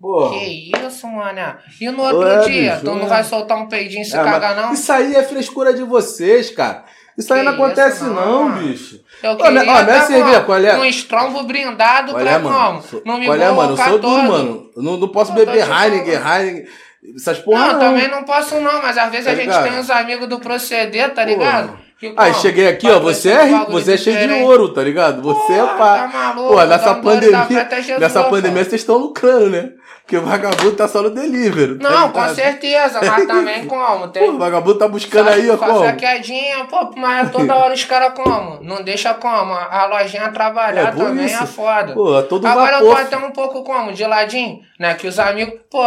Pô. 0.00 0.30
Que 0.30 0.70
isso, 0.86 1.08
mano. 1.08 1.56
E 1.80 1.90
no 1.90 2.02
outro 2.02 2.20
Ué, 2.20 2.38
dia, 2.48 2.72
bicho, 2.74 2.84
tu 2.84 2.94
não 2.94 3.02
ué. 3.02 3.08
vai 3.08 3.24
soltar 3.24 3.58
um 3.58 3.66
peidinho 3.68 4.02
e 4.02 4.04
se 4.04 4.16
É, 4.16 4.22
cagar, 4.22 4.54
não? 4.54 4.72
Isso 4.72 4.92
aí 4.92 5.14
é 5.16 5.22
frescura 5.24 5.74
de 5.74 5.82
vocês, 5.82 6.50
cara. 6.50 6.84
Isso 7.16 7.34
aí 7.34 7.40
Que 7.40 7.46
não 7.46 7.52
acontece 7.54 7.96
isso, 8.04 8.04
não, 8.14 8.48
não, 8.48 8.58
bicho. 8.62 9.00
Eu 9.20 9.32
Ô, 9.32 9.36
queria 9.36 9.62
ó, 9.72 9.82
dar 9.82 10.02
cerveja, 10.06 10.40
qual 10.42 10.58
é? 10.64 10.78
um 10.78 10.84
estrombo 10.84 11.42
brindado 11.42 12.12
Qual 12.12 12.22
pra 12.22 12.30
é, 12.30 12.38
mano? 12.38 12.80
como? 12.82 13.02
Não 13.04 13.18
me 13.18 13.26
Qual 13.26 13.36
é, 13.40 13.50
mano? 13.50 13.72
Eu 13.72 13.76
sou 13.76 13.98
duro, 13.98 14.22
mano. 14.22 14.70
Eu 14.76 14.82
Não, 14.84 14.96
não 14.98 15.08
posso 15.08 15.32
tô 15.32 15.38
beber 15.44 15.66
Heineken. 15.68 16.14
Heineken. 16.14 16.68
Essas 17.16 17.38
porra 17.40 17.66
Não, 17.66 17.72
não. 17.72 17.80
também 17.80 18.08
não 18.08 18.22
posso 18.24 18.60
não, 18.60 18.80
mas 18.82 18.96
às 18.96 19.10
vezes 19.10 19.26
Tá 19.26 19.32
a 19.32 19.34
gente 19.34 19.46
ligado? 19.46 19.62
tem 19.64 19.78
uns 19.80 19.90
amigos 19.90 20.28
do 20.28 20.38
proceder, 20.38 21.12
tá 21.12 21.24
ligado? 21.24 21.76
Que, 21.98 22.14
Aí 22.16 22.30
como, 22.30 22.42
cheguei 22.42 22.68
aqui, 22.68 22.88
ó, 22.88 23.00
você 23.00 23.30
é 23.30 23.44
rico, 23.44 23.72
você 23.72 23.94
é 23.94 23.96
cheio 23.96 24.28
de 24.28 24.34
ouro, 24.44 24.68
tá 24.68 24.82
ligado? 24.84 25.20
Você 25.20 25.52
é 25.52 25.64
pá. 25.66 25.98
tá 25.98 26.06
maluco, 26.12 26.54
Pô, 26.54 26.64
nessa 26.64 26.94
de 26.94 27.02
pandemia, 27.02 27.68
a 27.70 27.80
Jesus, 27.80 27.98
nessa 27.98 28.22
pô. 28.22 28.30
pandemia 28.30 28.62
vocês 28.64 28.80
estão 28.80 28.96
lucrando, 28.98 29.50
né? 29.50 29.70
Porque 30.04 30.16
o 30.16 30.22
vagabundo 30.22 30.72
tá 30.76 30.86
só 30.88 31.02
no 31.02 31.10
delivery. 31.10 31.76
tá 31.78 31.90
Não, 31.90 32.10
com 32.12 32.20
ligado? 32.20 32.34
certeza, 32.36 33.00
mas 33.04 33.26
também 33.26 33.66
como? 33.66 34.08
Tem, 34.08 34.24
Pô, 34.26 34.32
o 34.36 34.38
vagabundo 34.38 34.78
tá 34.78 34.86
buscando 34.88 35.28
aí, 35.28 35.50
ó, 35.50 35.58
Faz 35.58 35.72
como? 35.72 35.84
saqueadinha, 35.84 36.64
pô, 36.66 36.90
mas 36.96 37.30
toda 37.32 37.54
hora 37.56 37.74
os 37.74 37.84
caras 37.84 38.12
como? 38.14 38.62
Não 38.62 38.82
deixa 38.82 39.12
como? 39.14 39.52
A 39.52 39.86
lojinha 39.86 40.30
trabalhar 40.30 40.88
É, 40.88 40.90
também 40.92 41.26
isso. 41.26 41.42
é 41.42 41.46
foda. 41.46 41.92
Pô, 41.94 42.22
todo 42.22 42.46
Agora 42.46 42.76
eu 42.78 42.86
vapor. 42.86 42.94
tô 42.96 43.02
até 43.02 43.16
um 43.26 43.32
pouco 43.32 43.62
como? 43.64 43.92
De 43.92 44.06
ladinho, 44.06 44.60
né? 44.78 44.94
Que 44.94 45.08
os 45.08 45.18
amigos, 45.18 45.54
pô, 45.68 45.84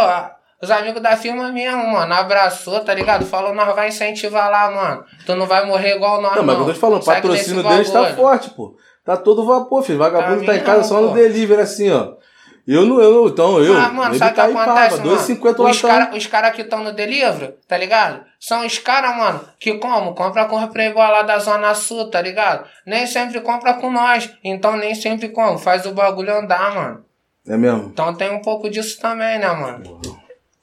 os 0.62 0.70
amigos 0.70 1.02
da 1.02 1.16
firma 1.16 1.50
mesmo, 1.50 1.86
mano, 1.92 2.14
abraçou, 2.14 2.80
tá 2.80 2.94
ligado? 2.94 3.26
Falou, 3.26 3.52
nós 3.54 3.74
vai 3.74 3.88
incentivar 3.88 4.48
lá, 4.50 4.70
mano. 4.70 5.04
Tu 5.26 5.34
não 5.34 5.46
vai 5.46 5.66
morrer 5.66 5.96
igual 5.96 6.22
nós, 6.22 6.36
Não, 6.36 6.42
não. 6.42 6.44
mas 6.46 6.58
eu 6.58 6.64
tô 6.66 6.72
te 6.72 6.78
falando, 6.78 7.02
o 7.02 7.04
patrocínio 7.04 7.62
deles 7.62 7.90
tá 7.90 8.14
forte, 8.14 8.50
pô. 8.50 8.76
Tá 9.04 9.16
todo 9.16 9.44
vapor, 9.44 9.82
filho. 9.82 9.98
Vagabundo 9.98 10.40
Tá 10.46 10.52
tá 10.52 10.56
em 10.56 10.60
casa 10.60 10.78
mesmo, 10.78 10.88
só 10.94 11.00
no 11.00 11.08
pô. 11.08 11.14
delivery, 11.14 11.60
assim, 11.62 11.90
ó. 11.90 12.12
Eu 12.64 12.86
não, 12.86 13.00
eu 13.00 13.12
não, 13.12 13.26
então 13.26 13.58
eu. 13.60 13.74
Mas, 13.74 13.92
mano, 13.92 14.14
sabe 14.14 14.30
o 14.30 14.34
que 14.34 14.40
tá 14.54 14.62
acontece, 14.62 14.96
pava, 14.98 15.08
mano? 15.08 15.18
2,50 15.18 15.50
Os 15.50 15.58
latão. 15.82 15.90
caras 15.90 16.16
os 16.16 16.26
cara 16.28 16.50
que 16.52 16.62
estão 16.62 16.84
no 16.84 16.92
delivery, 16.92 17.54
tá 17.66 17.76
ligado? 17.76 18.20
São 18.38 18.64
os 18.64 18.78
caras, 18.78 19.16
mano, 19.16 19.40
que 19.58 19.74
como? 19.78 20.14
Compra 20.14 20.44
com 20.44 20.62
o 20.62 20.68
Playboy 20.68 21.02
lá 21.08 21.22
da 21.22 21.40
Zona 21.40 21.74
Sul, 21.74 22.08
tá 22.08 22.22
ligado? 22.22 22.64
Nem 22.86 23.04
sempre 23.04 23.40
compra 23.40 23.74
com 23.74 23.90
nós. 23.90 24.30
Então 24.44 24.76
nem 24.76 24.94
sempre 24.94 25.30
como? 25.30 25.58
Faz 25.58 25.84
o 25.86 25.90
bagulho 25.90 26.36
andar, 26.38 26.72
mano. 26.72 27.04
É 27.48 27.56
mesmo? 27.56 27.88
Então 27.92 28.14
tem 28.14 28.30
um 28.30 28.40
pouco 28.40 28.70
disso 28.70 29.00
também, 29.00 29.40
né, 29.40 29.48
mano? 29.48 30.00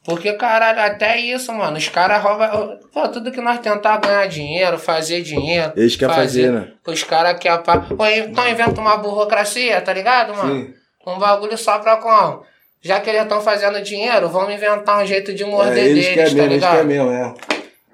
Porque, 0.05 0.33
caralho, 0.33 0.79
até 0.79 1.17
isso, 1.19 1.53
mano. 1.53 1.77
Os 1.77 1.87
caras 1.89 2.23
roubam. 2.23 2.79
Pô, 2.93 3.07
tudo 3.09 3.31
que 3.31 3.41
nós 3.41 3.59
tentar 3.59 3.97
ganhar 3.97 4.25
dinheiro, 4.27 4.79
fazer 4.79 5.21
dinheiro. 5.21 5.73
Eles 5.75 5.95
querem 5.95 6.15
fazer, 6.15 6.51
né? 6.51 6.69
Os 6.87 7.03
caras 7.03 7.37
querem. 7.39 7.61
Pô, 7.61 8.05
então 8.05 8.47
inventa 8.49 8.79
uma 8.79 8.97
burocracia, 8.97 9.79
tá 9.81 9.93
ligado, 9.93 10.35
mano? 10.35 10.55
Sim. 10.55 10.73
Um 11.05 11.17
bagulho 11.19 11.57
só 11.57 11.79
pra 11.79 11.97
como? 11.97 12.43
Já 12.81 12.99
que 13.01 13.09
eles 13.09 13.23
estão 13.23 13.41
fazendo 13.41 13.81
dinheiro, 13.81 14.29
vamos 14.29 14.53
inventar 14.53 15.03
um 15.03 15.05
jeito 15.05 15.33
de 15.33 15.43
morder 15.43 15.77
É, 15.83 15.87
eles 15.89 16.05
deles, 16.05 16.15
tá 16.15 16.21
mesmo, 16.23 16.39
eles 16.39 16.53
ligado? 16.53 16.71
querem 16.71 16.87
mesmo, 16.87 17.11
é. 17.11 17.33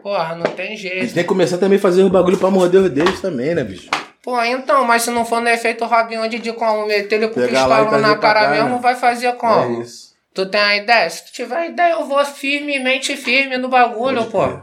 Porra, 0.01 0.35
não 0.35 0.43
tem 0.51 0.67
Eles 0.67 0.79
jeito. 0.79 1.13
têm 1.15 1.23
que 1.23 1.27
começar 1.29 1.57
também 1.57 1.79
a 1.79 1.81
fazer 1.81 2.03
os 2.03 2.11
bagulho 2.11 2.37
pra 2.37 2.51
morder 2.51 2.81
os 2.81 2.91
deles 2.91 3.19
também, 3.19 3.55
né, 3.55 3.63
bicho? 3.63 3.89
Pô, 4.23 4.39
então, 4.43 4.83
mas 4.85 5.01
se 5.01 5.09
não 5.09 5.25
for 5.25 5.41
no 5.41 5.49
efeito 5.49 5.85
Robin 5.85 6.17
Hood 6.17 6.37
de 6.39 6.53
como 6.53 6.85
meter 6.85 7.15
ele 7.15 7.25
e 7.25 7.29
pistolão 7.29 7.99
na 7.99 8.15
cara 8.15 8.41
cá, 8.41 8.49
mesmo, 8.49 8.69
né? 8.75 8.79
vai 8.81 8.95
fazer 8.95 9.31
como? 9.33 9.79
É 9.79 9.81
isso. 9.81 10.04
Tu 10.35 10.45
tem 10.47 10.59
a 10.59 10.75
ideia? 10.75 11.09
Se 11.09 11.25
tu 11.25 11.31
tiver 11.31 11.69
ideia, 11.69 11.93
eu 11.93 12.03
vou 12.03 12.23
firmemente 12.25 13.15
firme 13.15 13.57
no 13.57 13.69
bagulho, 13.69 14.25
pô. 14.25 14.59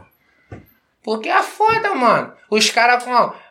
Porque 1.03 1.27
é 1.27 1.41
foda, 1.41 1.95
mano. 1.95 2.31
Os 2.49 2.69
caras, 2.69 3.03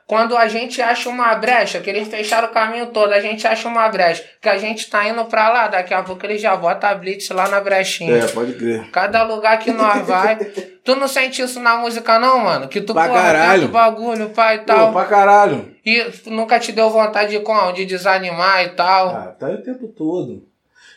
quando 0.06 0.36
a 0.36 0.46
gente 0.46 0.80
acha 0.80 1.08
uma 1.08 1.34
brecha, 1.34 1.80
que 1.80 1.90
eles 1.90 2.06
fecharam 2.06 2.48
o 2.48 2.52
caminho 2.52 2.86
todo, 2.86 3.12
a 3.12 3.18
gente 3.20 3.44
acha 3.44 3.66
uma 3.66 3.88
brecha, 3.88 4.24
que 4.40 4.48
a 4.48 4.56
gente 4.56 4.88
tá 4.88 5.06
indo 5.08 5.24
pra 5.24 5.48
lá, 5.48 5.66
daqui 5.66 5.92
a 5.92 6.02
pouco 6.04 6.24
eles 6.24 6.40
já 6.40 6.54
botam 6.56 6.90
a 6.90 6.94
blitz 6.94 7.28
lá 7.30 7.48
na 7.48 7.60
brechinha. 7.60 8.14
É, 8.14 8.26
pode 8.28 8.52
crer. 8.54 8.88
Cada 8.92 9.24
lugar 9.24 9.58
que 9.58 9.72
nós 9.72 10.06
vai. 10.06 10.36
tu 10.84 10.94
não 10.94 11.08
sente 11.08 11.42
isso 11.42 11.58
na 11.58 11.76
música, 11.76 12.20
não, 12.20 12.38
mano? 12.38 12.68
Que 12.68 12.80
tu 12.80 12.94
Pra 12.94 13.08
porra, 13.08 13.20
caralho. 13.20 13.66
bagulho, 13.68 14.30
pai 14.30 14.56
e 14.56 14.58
Pô, 14.60 14.64
tal. 14.66 14.92
pra 14.92 15.06
caralho. 15.06 15.74
E 15.84 16.06
nunca 16.26 16.60
te 16.60 16.70
deu 16.70 16.88
vontade 16.88 17.32
de, 17.36 17.40
como, 17.40 17.72
de 17.72 17.84
desanimar 17.84 18.64
e 18.64 18.68
tal. 18.70 19.08
Ah, 19.08 19.34
tá 19.38 19.48
aí 19.48 19.56
o 19.56 19.62
tempo 19.62 19.88
todo. 19.88 20.51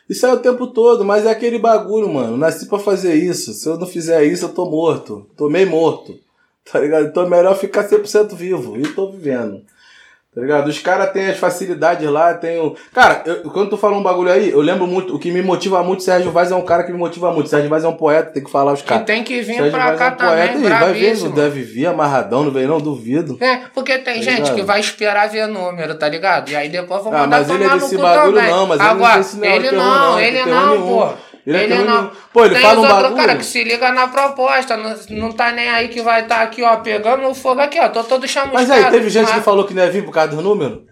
Isso 0.10 0.26
é 0.26 0.34
o 0.34 0.40
tempo 0.40 0.68
todo, 0.68 1.04
mas 1.04 1.26
é 1.26 1.32
aquele 1.32 1.58
bagulho, 1.58 2.12
mano. 2.14 2.38
Nasci 2.38 2.68
pra 2.68 2.78
fazer 2.78 3.16
isso. 3.16 3.54
Se 3.54 3.68
eu 3.68 3.78
não 3.78 3.88
fizer 3.88 4.24
isso, 4.24 4.46
eu 4.46 4.54
tô 4.54 4.70
morto. 4.70 5.26
Tô 5.36 5.50
meio 5.50 5.70
morto. 5.70 6.18
Tá 6.72 6.80
ligado? 6.80 7.08
Então 7.08 7.24
é 7.24 7.30
melhor 7.30 7.56
ficar 7.56 7.88
100% 7.88 8.36
vivo. 8.36 8.78
E 8.78 8.94
tô 8.94 9.12
vivendo. 9.12 9.62
Tá 10.36 10.42
ligado? 10.42 10.68
Os 10.68 10.80
caras 10.80 11.12
têm 11.14 11.28
as 11.28 11.38
facilidades 11.38 12.10
lá, 12.10 12.34
tem 12.34 12.60
o. 12.60 12.76
Cara, 12.94 13.22
eu- 13.26 13.44
quando 13.52 13.70
tu 13.70 13.78
fala 13.78 13.96
um 13.96 14.04
bagulho 14.04 14.30
aí, 14.30 14.50
eu 14.52 14.60
lembro 14.60 14.86
muito. 14.86 15.16
O 15.16 15.18
que 15.20 15.32
me 15.32 15.42
motiva 15.42 15.82
muito, 15.82 16.04
Sérgio 16.04 16.30
Vaz 16.30 16.52
é 16.52 16.56
um 16.56 16.62
cara 16.62 16.84
que 16.84 16.92
me 16.92 16.98
motiva 16.98 17.32
muito. 17.32 17.48
Sérgio 17.48 17.70
Vaz 17.70 17.86
é 17.86 17.88
um 17.88 17.94
poeta, 17.94 18.32
tem 18.32 18.44
que 18.44 18.52
falar 18.52 18.74
os 18.74 18.82
caras. 18.82 19.06
tem 19.06 19.24
que 19.24 19.40
vir 19.42 19.56
Sérgio 19.56 19.72
pra 19.72 19.86
Vaz 19.86 19.98
cá 19.98 20.06
é 20.06 20.10
um 20.10 20.16
poeta 20.18 20.54
também, 20.54 20.66
e 20.68 20.70
vai 20.80 20.94
ver, 20.94 21.18
não 21.20 21.32
deve 21.32 21.62
vir 21.62 21.86
amarradão, 21.88 22.44
não 22.44 22.52
vem 22.52 22.68
não, 22.68 22.80
duvido. 22.80 23.38
É, 23.40 23.62
porque 23.74 23.98
tem 24.00 24.16
Tá 24.16 24.22
gente 24.22 24.40
ligado? 24.42 24.56
que 24.56 24.64
vai 24.64 24.80
esperar 24.82 25.30
ver 25.30 25.48
número, 25.48 25.96
tá 25.96 26.10
ligado? 26.10 26.50
E 26.50 26.56
aí 26.58 26.68
depois 26.68 27.02
vou 27.02 27.14
Ah, 27.14 27.20
mandar 27.20 27.38
mas 27.38 27.50
ele 27.50 27.60
tomar 27.60 27.72
é 27.72 27.76
no 27.76 27.82
desse 27.82 27.98
bagulho 27.98 28.36
também. 28.36 28.52
não, 28.52 28.68
mas 28.68 28.80
ele 28.80 28.88
não 28.90 28.96
Agora, 28.96 29.20
esse 29.22 29.38
negócio 29.38 29.62
de 29.62 29.68
ele 29.68 29.78
não, 29.78 29.86
não, 30.12 30.20
ele 30.20 30.36
tem 30.36 30.44
terror 30.44 30.66
não, 30.66 30.82
pô. 30.82 31.14
Ele 31.46 31.58
é 31.58 31.64
Ele 31.64 31.74
terror 31.74 31.86
não. 31.86 32.02
nenhum. 32.04 32.12
Pô, 32.34 32.46
ele 32.46 32.56
tem 32.56 32.64
fala 32.64 32.80
um 32.80 32.88
bagulho. 32.88 33.16
cara 33.16 33.36
que 33.38 33.46
se 33.46 33.64
liga 33.64 33.92
na 33.92 34.08
proposta, 34.08 34.76
não, 34.78 34.96
não 35.12 35.32
tá 35.32 35.52
nem 35.52 35.70
aí 35.70 35.90
que 35.90 36.02
vai 36.02 36.24
estar 36.24 36.42
aqui, 36.42 36.64
ó, 36.64 36.78
pegando 36.78 37.28
o 37.28 37.36
fogo 37.36 37.62
aqui, 37.62 37.80
ó, 37.80 37.88
tô 37.90 38.04
todo 38.04 38.28
chamuscado. 38.28 38.68
Mas 38.68 38.72
aí, 38.72 38.90
teve 38.92 39.10
gente 39.10 39.28
que 39.28 39.34
Mas- 39.36 39.46
falou 39.46 39.66
que 39.66 39.74
não 39.74 39.84
ia 39.84 39.92
vir 39.92 40.04
por 40.04 40.12
causa 40.12 40.30
do 40.36 40.42
número? 40.42 40.84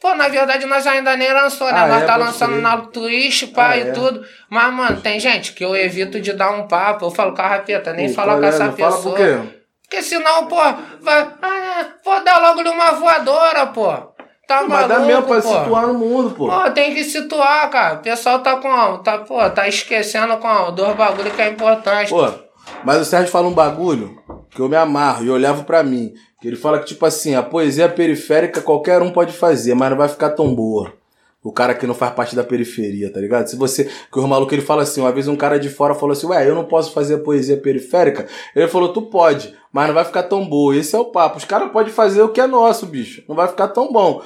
Pô, 0.00 0.14
na 0.14 0.28
verdade 0.28 0.64
nós 0.66 0.86
ainda 0.86 1.16
nem 1.16 1.32
lançou, 1.32 1.66
né? 1.66 1.72
Ah, 1.80 1.86
nós 1.88 2.02
é, 2.02 2.06
tá 2.06 2.16
lançando 2.16 2.52
crer. 2.52 2.62
na 2.62 2.76
Twitch, 2.78 3.52
pá, 3.52 3.70
Ah, 3.70 3.76
e 3.76 3.80
é. 3.80 3.84
tudo. 3.92 4.24
Mas, 4.48 4.72
mano, 4.72 5.00
tem 5.00 5.18
gente 5.18 5.52
que 5.52 5.64
eu 5.64 5.74
evito 5.74 6.20
de 6.20 6.32
dar 6.32 6.50
um 6.52 6.68
papo. 6.68 7.06
Eu 7.06 7.10
falo, 7.10 7.34
carrapeta, 7.34 7.92
nem 7.92 8.08
falar 8.08 8.38
com 8.38 8.44
é? 8.44 8.48
essa 8.48 8.66
Não 8.66 8.76
fala 8.76 8.96
pessoa. 8.96 9.16
por 9.16 9.24
quê? 9.24 9.38
Porque 9.82 10.02
senão, 10.02 10.46
pô, 10.46 10.56
vai. 11.00 11.28
Ah, 11.42 11.86
vou 12.04 12.22
dar 12.22 12.38
logo 12.40 12.60
uma 12.70 12.92
voadora, 12.92 13.66
pô. 13.66 14.07
Tá 14.48 14.62
Mas 14.62 14.68
maluco, 14.70 14.88
dá 14.88 14.98
mesmo 15.00 15.22
pra 15.24 15.42
pô. 15.42 15.58
situar 15.58 15.86
no 15.88 15.94
mundo, 15.94 16.30
pô. 16.30 16.48
Pô, 16.48 16.70
tem 16.70 16.94
que 16.94 17.04
situar, 17.04 17.68
cara. 17.68 17.96
O 17.96 17.98
pessoal 17.98 18.38
tá 18.38 18.56
com. 18.56 18.96
Tá, 19.02 19.18
pô, 19.18 19.38
tá 19.50 19.68
esquecendo 19.68 20.38
com 20.38 20.72
dois 20.72 20.96
bagulho 20.96 21.30
que 21.30 21.42
é 21.42 21.50
importante. 21.50 22.08
Pô, 22.08 22.26
mas 22.82 22.98
o 22.98 23.04
Sérgio 23.04 23.30
fala 23.30 23.46
um 23.46 23.52
bagulho 23.52 24.18
que 24.50 24.58
eu 24.58 24.66
me 24.66 24.76
amarro 24.76 25.22
e 25.22 25.28
eu 25.28 25.36
levo 25.36 25.64
pra 25.64 25.82
mim. 25.82 26.14
Que 26.40 26.48
ele 26.48 26.56
fala 26.56 26.78
que, 26.78 26.86
tipo 26.86 27.04
assim, 27.04 27.34
a 27.34 27.42
poesia 27.42 27.90
periférica 27.90 28.62
qualquer 28.62 29.02
um 29.02 29.10
pode 29.12 29.32
fazer, 29.32 29.74
mas 29.74 29.90
não 29.90 29.98
vai 29.98 30.08
ficar 30.08 30.30
tão 30.30 30.54
boa. 30.54 30.94
O 31.42 31.52
cara 31.52 31.72
que 31.74 31.86
não 31.86 31.94
faz 31.94 32.12
parte 32.12 32.34
da 32.34 32.42
periferia, 32.42 33.12
tá 33.12 33.20
ligado? 33.20 33.46
Se 33.46 33.56
você. 33.56 33.84
Que 33.84 34.18
o 34.18 34.26
maluco 34.26 34.52
ele 34.52 34.62
fala 34.62 34.82
assim, 34.82 35.00
uma 35.00 35.12
vez 35.12 35.28
um 35.28 35.36
cara 35.36 35.58
de 35.58 35.68
fora 35.68 35.94
falou 35.94 36.12
assim, 36.12 36.26
ué, 36.26 36.48
eu 36.48 36.54
não 36.54 36.64
posso 36.64 36.92
fazer 36.92 37.18
poesia 37.18 37.56
periférica. 37.56 38.26
Ele 38.56 38.66
falou, 38.66 38.92
tu 38.92 39.02
pode, 39.02 39.54
mas 39.72 39.86
não 39.86 39.94
vai 39.94 40.04
ficar 40.04 40.24
tão 40.24 40.44
boa. 40.44 40.76
Esse 40.76 40.96
é 40.96 40.98
o 40.98 41.06
papo. 41.06 41.38
Os 41.38 41.44
caras 41.44 41.70
podem 41.70 41.92
fazer 41.92 42.22
o 42.22 42.30
que 42.30 42.40
é 42.40 42.46
nosso, 42.46 42.86
bicho. 42.86 43.22
Não 43.28 43.36
vai 43.36 43.46
ficar 43.46 43.68
tão 43.68 43.92
bom. 43.92 44.20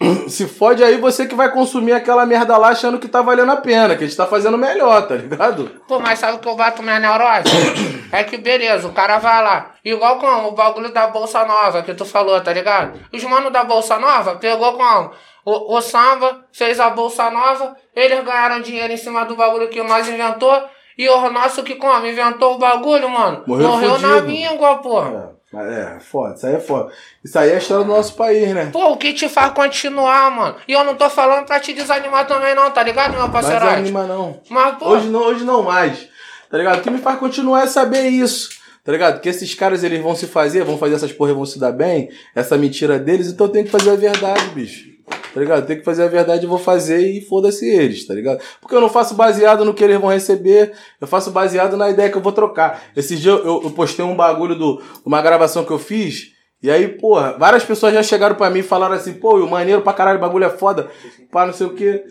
Se 0.28 0.46
fode 0.46 0.82
aí 0.84 0.96
você 0.96 1.26
que 1.26 1.34
vai 1.34 1.50
consumir 1.52 1.92
aquela 1.92 2.24
merda 2.24 2.56
lá 2.56 2.68
achando 2.68 2.98
que 2.98 3.08
tá 3.08 3.20
valendo 3.20 3.50
a 3.50 3.56
pena, 3.56 3.96
que 3.96 4.04
a 4.04 4.06
gente 4.06 4.16
tá 4.16 4.26
fazendo 4.26 4.56
melhor, 4.56 5.06
tá 5.06 5.16
ligado? 5.16 5.70
Pô, 5.88 5.98
mas 5.98 6.18
sabe 6.20 6.36
o 6.36 6.38
que 6.38 6.48
eu 6.48 6.54
bato 6.54 6.82
minha 6.82 7.00
neurose? 7.00 7.50
é 8.12 8.22
que 8.22 8.36
beleza, 8.36 8.86
o 8.86 8.92
cara 8.92 9.18
vai 9.18 9.42
lá. 9.42 9.74
Igual 9.84 10.18
como 10.18 10.48
o 10.48 10.52
bagulho 10.52 10.92
da 10.92 11.08
Bolsa 11.08 11.44
Nova 11.44 11.82
que 11.82 11.94
tu 11.94 12.04
falou, 12.04 12.40
tá 12.40 12.52
ligado? 12.52 12.98
Os 13.12 13.24
manos 13.24 13.52
da 13.52 13.64
Bolsa 13.64 13.98
Nova 13.98 14.36
pegou 14.36 14.74
como? 14.74 15.10
O, 15.48 15.78
o 15.78 15.80
samba 15.80 16.44
fez 16.52 16.78
a 16.78 16.90
Bolsa 16.90 17.30
Nova, 17.30 17.74
eles 17.96 18.22
ganharam 18.22 18.60
dinheiro 18.60 18.92
em 18.92 18.98
cima 18.98 19.24
do 19.24 19.34
bagulho 19.34 19.70
que 19.70 19.82
nós 19.82 20.06
inventou. 20.06 20.62
E 20.98 21.08
o 21.08 21.30
nosso 21.30 21.62
que 21.62 21.76
como? 21.76 22.06
Inventou 22.06 22.56
o 22.56 22.58
bagulho, 22.58 23.08
mano. 23.08 23.44
Morreu 23.46 23.68
Morreu 23.68 23.98
na 23.98 24.20
míngua, 24.20 24.76
porra. 24.76 25.32
É, 25.50 25.56
mas 25.56 25.72
é, 25.72 26.00
foda, 26.00 26.34
isso 26.34 26.46
aí 26.46 26.54
é 26.54 26.60
foda. 26.60 26.92
Isso 27.24 27.38
aí 27.38 27.48
é 27.48 27.54
a 27.54 27.58
história 27.58 27.82
do 27.82 27.90
nosso 27.90 28.14
país, 28.14 28.54
né? 28.54 28.68
Pô, 28.70 28.90
o 28.90 28.98
que 28.98 29.14
te 29.14 29.26
faz 29.26 29.52
continuar, 29.52 30.30
mano? 30.30 30.56
E 30.68 30.72
eu 30.74 30.84
não 30.84 30.94
tô 30.94 31.08
falando 31.08 31.46
pra 31.46 31.58
te 31.58 31.72
desanimar 31.72 32.26
também, 32.26 32.54
não, 32.54 32.70
tá 32.70 32.82
ligado, 32.82 33.16
meu 33.16 33.30
parceiro? 33.30 33.64
não 33.64 33.72
anima 33.72 34.06
não. 34.06 34.42
Mas, 34.50 34.76
pô, 34.76 34.90
Hoje 34.90 35.08
não, 35.08 35.20
hoje 35.20 35.44
não 35.44 35.62
mais. 35.62 36.10
Tá 36.50 36.58
ligado? 36.58 36.80
O 36.80 36.82
que 36.82 36.90
me 36.90 36.98
faz 36.98 37.18
continuar 37.18 37.62
é 37.62 37.66
saber 37.66 38.06
isso. 38.08 38.50
Tá 38.84 38.92
ligado? 38.92 39.22
Que 39.22 39.30
esses 39.30 39.54
caras 39.54 39.82
eles 39.82 40.02
vão 40.02 40.14
se 40.14 40.26
fazer, 40.26 40.62
vão 40.62 40.76
fazer 40.76 40.96
essas 40.96 41.12
porra, 41.12 41.30
e 41.30 41.34
vão 41.34 41.46
se 41.46 41.58
dar 41.58 41.72
bem, 41.72 42.10
essa 42.34 42.58
mentira 42.58 42.98
deles, 42.98 43.28
então 43.28 43.46
eu 43.46 43.52
tenho 43.52 43.64
que 43.64 43.70
fazer 43.70 43.92
a 43.92 43.96
verdade, 43.96 44.44
bicho. 44.48 44.97
Tá 45.32 45.40
ligado? 45.40 45.66
Tem 45.66 45.78
que 45.78 45.84
fazer 45.84 46.04
a 46.04 46.08
verdade, 46.08 46.44
eu 46.44 46.48
vou 46.50 46.58
fazer 46.58 47.00
e 47.00 47.20
foda-se 47.20 47.68
eles, 47.68 48.06
tá 48.06 48.14
ligado? 48.14 48.40
Porque 48.60 48.74
eu 48.74 48.80
não 48.80 48.88
faço 48.88 49.14
baseado 49.14 49.64
no 49.64 49.74
que 49.74 49.84
eles 49.84 50.00
vão 50.00 50.10
receber, 50.10 50.72
eu 51.00 51.06
faço 51.06 51.30
baseado 51.30 51.76
na 51.76 51.90
ideia 51.90 52.10
que 52.10 52.16
eu 52.16 52.22
vou 52.22 52.32
trocar. 52.32 52.82
Esse 52.96 53.16
dia 53.16 53.32
eu, 53.32 53.62
eu 53.62 53.70
postei 53.70 54.04
um 54.04 54.16
bagulho 54.16 54.54
do 54.54 54.82
uma 55.04 55.22
gravação 55.22 55.64
que 55.64 55.70
eu 55.70 55.78
fiz, 55.78 56.32
e 56.62 56.70
aí, 56.70 56.88
porra, 56.88 57.36
várias 57.38 57.64
pessoas 57.64 57.94
já 57.94 58.02
chegaram 58.02 58.34
pra 58.34 58.50
mim 58.50 58.60
e 58.60 58.64
falaram 58.64 58.94
assim, 58.94 59.14
pô, 59.14 59.36
o 59.36 59.48
maneiro 59.48 59.82
pra 59.82 59.92
caralho, 59.92 60.18
o 60.18 60.20
bagulho 60.20 60.44
é 60.44 60.50
foda, 60.50 60.90
pá, 61.30 61.46
não 61.46 61.52
sei 61.52 61.66
o 61.66 61.74
quê. 61.74 62.04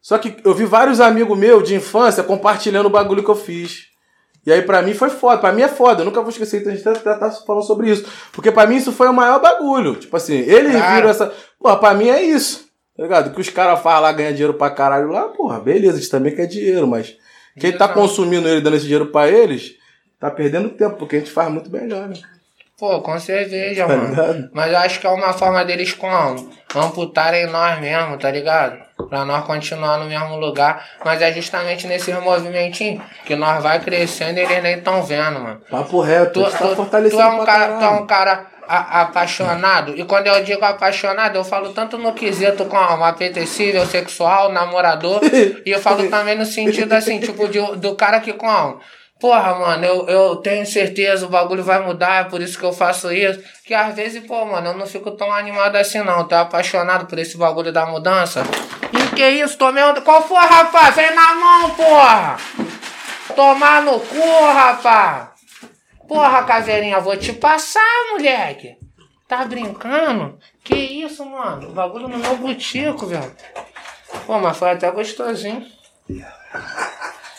Só 0.00 0.16
que 0.18 0.36
eu 0.44 0.54
vi 0.54 0.64
vários 0.64 1.00
amigos 1.00 1.36
meus 1.36 1.66
de 1.66 1.74
infância 1.74 2.22
compartilhando 2.22 2.86
o 2.86 2.90
bagulho 2.90 3.24
que 3.24 3.30
eu 3.30 3.34
fiz. 3.34 3.88
E 4.48 4.52
aí, 4.52 4.62
pra 4.62 4.80
mim, 4.80 4.94
foi 4.94 5.10
foda. 5.10 5.36
Pra 5.38 5.52
mim 5.52 5.60
é 5.60 5.68
foda. 5.68 6.00
Eu 6.00 6.06
nunca 6.06 6.22
vou 6.22 6.30
esquecer. 6.30 6.66
A 6.66 6.70
gente 6.70 6.82
tá, 6.82 6.94
tá, 6.94 7.16
tá 7.18 7.30
falando 7.46 7.62
sobre 7.66 7.90
isso. 7.90 8.06
Porque 8.32 8.50
pra 8.50 8.66
mim 8.66 8.76
isso 8.76 8.90
foi 8.92 9.06
o 9.06 9.12
maior 9.12 9.40
bagulho. 9.42 9.94
Tipo 9.96 10.16
assim, 10.16 10.36
eles 10.38 10.72
Claro. 10.72 10.94
viram 10.96 11.08
essa. 11.10 11.32
Porra, 11.60 11.76
pra 11.76 11.92
mim 11.92 12.08
é 12.08 12.22
isso. 12.22 12.66
Tá 12.96 13.02
ligado? 13.02 13.34
Que 13.34 13.40
os 13.42 13.50
caras 13.50 13.80
fazem 13.82 14.00
lá, 14.00 14.10
ganham 14.12 14.32
dinheiro 14.32 14.54
pra 14.54 14.70
caralho 14.70 15.08
lá. 15.10 15.28
Porra, 15.28 15.60
beleza, 15.60 15.98
a 15.98 16.00
gente 16.00 16.10
também 16.10 16.34
quer 16.34 16.46
dinheiro. 16.46 16.86
Mas 16.86 17.14
quem 17.60 17.76
tá 17.76 17.86
consumindo 17.88 18.48
ele, 18.48 18.62
dando 18.62 18.76
esse 18.76 18.84
dinheiro 18.86 19.06
pra 19.08 19.28
eles, 19.28 19.74
tá 20.18 20.30
perdendo 20.30 20.70
tempo. 20.70 20.96
Porque 20.96 21.16
a 21.16 21.18
gente 21.18 21.30
faz 21.30 21.50
muito 21.52 21.70
melhor, 21.70 22.08
né? 22.08 22.16
Pô, 22.78 23.00
com 23.00 23.18
cerveja, 23.18 23.86
Tá 23.88 23.96
mano. 23.96 24.08
ligado? 24.10 24.50
Mas 24.52 24.72
eu 24.72 24.78
acho 24.78 25.00
que 25.00 25.06
é 25.06 25.10
uma 25.10 25.32
forma 25.32 25.64
deles 25.64 25.92
como? 25.92 26.50
Amputarem 26.74 27.46
nós 27.46 27.80
mesmo, 27.80 28.16
tá 28.18 28.30
ligado? 28.30 28.78
Pra 29.08 29.24
nós 29.24 29.44
continuar 29.44 29.98
no 29.98 30.04
mesmo 30.04 30.36
lugar. 30.36 30.84
Mas 31.04 31.20
é 31.22 31.32
justamente 31.32 31.86
nesses 31.86 32.14
movimentinhos 32.20 33.02
que 33.24 33.34
nós 33.34 33.62
vai 33.62 33.80
crescendo 33.80 34.38
e 34.38 34.42
eles 34.42 34.62
nem 34.62 34.80
tão 34.80 35.02
vendo, 35.02 35.40
mano. 35.40 35.60
Papo 35.70 36.00
reto, 36.00 36.42
Tu, 36.44 36.50
tá 36.50 36.58
tu- 36.58 36.76
fortalecendo 36.76 37.22
tu 37.22 37.28
é 37.28 37.40
um 37.40 37.44
cara, 37.44 37.72
tu 37.78 37.84
é 37.84 37.88
um 37.88 38.06
cara 38.06 38.46
a- 38.68 39.00
apaixonado. 39.02 39.96
E 39.96 40.04
quando 40.04 40.26
eu 40.26 40.44
digo 40.44 40.62
apaixonado, 40.64 41.36
eu 41.36 41.44
falo 41.44 41.70
tanto 41.72 41.96
no 41.96 42.12
quesito 42.12 42.66
com 42.66 42.76
um 42.76 43.04
apetecível, 43.04 43.84
sexual, 43.86 44.52
namorador. 44.52 45.20
e 45.64 45.70
eu 45.70 45.80
falo 45.80 46.08
também 46.10 46.36
no 46.36 46.44
sentido 46.44 46.92
assim, 46.92 47.18
tipo, 47.18 47.48
de- 47.48 47.76
do 47.76 47.94
cara 47.96 48.20
que 48.20 48.34
como. 48.34 48.78
Porra, 49.20 49.52
mano, 49.54 49.84
eu, 49.84 50.06
eu 50.06 50.36
tenho 50.36 50.64
certeza 50.64 51.26
o 51.26 51.28
bagulho 51.28 51.64
vai 51.64 51.80
mudar, 51.84 52.20
é 52.20 52.28
por 52.28 52.40
isso 52.40 52.56
que 52.56 52.64
eu 52.64 52.72
faço 52.72 53.10
isso. 53.12 53.42
Que 53.64 53.74
às 53.74 53.94
vezes, 53.94 54.24
pô, 54.24 54.44
mano, 54.44 54.68
eu 54.68 54.74
não 54.74 54.86
fico 54.86 55.10
tão 55.10 55.32
animado 55.32 55.74
assim 55.74 55.98
não. 56.04 56.26
Tô 56.26 56.36
apaixonado 56.36 57.06
por 57.06 57.18
esse 57.18 57.36
bagulho 57.36 57.72
da 57.72 57.84
mudança. 57.84 58.44
E 58.92 59.16
que 59.16 59.28
isso, 59.28 59.58
tomei 59.58 59.82
um... 59.82 59.94
Qual 60.02 60.22
foi, 60.22 60.38
rapaz? 60.38 60.94
Vem 60.94 61.12
na 61.14 61.34
mão, 61.34 61.70
porra! 61.70 62.36
Tomar 63.34 63.82
no 63.82 63.98
cu, 63.98 64.46
rapaz! 64.52 65.28
Porra, 66.06 66.44
caveirinha, 66.44 67.00
vou 67.00 67.16
te 67.16 67.32
passar, 67.32 67.82
moleque. 68.12 68.76
Tá 69.26 69.44
brincando? 69.44 70.38
Que 70.64 70.74
isso, 70.74 71.24
mano? 71.26 71.72
Bagulho 71.72 72.08
no 72.08 72.16
meu 72.16 72.36
butico, 72.36 73.06
velho. 73.06 73.34
Pô, 74.26 74.38
mas 74.38 74.56
foi 74.56 74.70
até 74.70 74.90
gostosinho. 74.90 75.66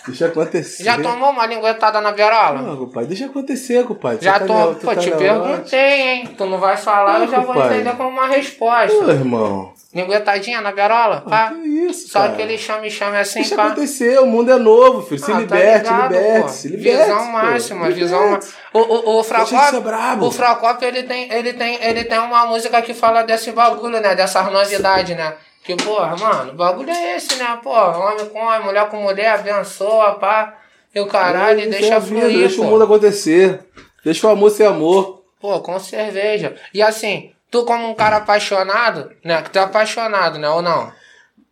Deixa 0.10 0.26
acontecer. 0.28 0.84
Já 0.84 0.98
tomou 1.02 1.30
uma 1.30 1.46
linguetada 1.46 2.02
na 2.02 2.12
berola? 2.12 2.62
Não, 2.62 2.78
compadre, 2.78 3.08
deixa 3.10 3.26
acontecer, 3.26 3.84
compadre. 3.86 4.24
Já 4.24 4.40
tá 4.40 4.46
tu 4.46 4.76
Pô, 4.82 4.88
tá 4.94 4.96
te 4.96 5.12
perguntei, 5.12 6.02
hein? 6.02 6.36
Tu 6.38 6.46
não 6.46 6.60
vai 6.60 6.78
falar, 6.78 7.20
Não, 7.20 7.26
eu 7.26 7.32
já 7.32 7.40
vou 7.40 7.56
entender 7.66 7.96
como 7.96 8.10
uma 8.10 8.28
Pô, 8.28 8.34
resposta. 8.34 9.12
irmão. 9.12 9.74
Linguetadinha 9.92 10.62
na 10.62 10.72
berola? 10.72 11.22
Pá. 11.28 11.50
Que 11.50 11.68
isso, 11.68 12.10
Só 12.10 12.20
cara. 12.20 12.34
aquele 12.34 12.58
chame-chame 12.60 13.18
assim, 13.18 13.40
Deixa 13.40 13.56
pá. 13.56 13.66
acontecer, 13.68 14.20
o 14.20 14.26
mundo 14.28 14.52
é 14.52 14.58
novo, 14.58 15.02
filho. 15.02 15.20
Se 15.20 15.32
Ah, 15.32 15.34
tá 15.36 15.40
liberte, 15.42 15.84
ligado, 15.92 16.12
liberte, 16.14 16.42
pô. 16.42 16.48
se 16.50 16.68
liberte. 16.68 17.02
Visão 17.04 17.18
pô. 17.26 17.32
máxima, 17.32 17.88
Liberte. 17.88 18.00
visão 18.04 18.30
máxima. 18.32 18.54
O, 18.74 18.80
o, 18.80 19.20
o 19.20 19.82
brabo. 19.82 20.28
o 20.28 20.32
Fracópio 20.32 20.88
ele 20.88 21.02
tem, 21.04 21.34
ele, 21.34 21.54
tem, 21.54 21.84
ele 21.84 22.04
tem 22.04 22.20
uma 22.20 22.46
música 22.46 22.80
que 22.84 22.94
fala 22.94 23.24
desse 23.24 23.52
bagulho, 23.52 24.00
né? 24.00 24.14
Dessas 24.14 24.52
novidades, 24.52 25.18
né? 25.18 25.34
Que, 25.70 25.76
porra, 25.76 26.18
mano, 26.18 26.54
o 26.54 26.56
bagulho 26.56 26.90
é 26.90 27.16
esse, 27.16 27.36
né? 27.36 27.60
Porra, 27.62 27.96
homem 27.96 28.26
com 28.30 28.40
homem, 28.40 28.64
mulher 28.64 28.90
com 28.90 29.04
mulher, 29.04 29.36
abençoa, 29.36 30.16
pá. 30.16 30.56
E 30.96 31.00
o 31.00 31.06
caralho, 31.06 31.60
isso 31.60 31.68
é 31.68 31.72
deixa 31.72 31.96
a 31.96 32.00
vida, 32.00 32.22
fluir, 32.22 32.38
Deixa 32.40 32.62
o 32.62 32.66
mundo 32.66 32.84
acontecer. 32.86 33.60
Deixa 34.04 34.26
o 34.26 34.32
amor 34.32 34.50
ser 34.50 34.66
amor. 34.66 35.22
Pô, 35.40 35.60
com 35.60 35.78
cerveja. 35.80 36.56
E 36.74 36.82
assim, 36.82 37.34
tu 37.52 37.66
como 37.66 37.88
um 37.88 37.94
cara 37.94 38.18
apaixonado, 38.18 39.12
né? 39.24 39.44
Que 39.44 39.52
tu 39.52 39.60
é 39.60 39.62
apaixonado, 39.62 40.40
né? 40.40 40.50
Ou 40.50 40.64
não? 40.64 40.92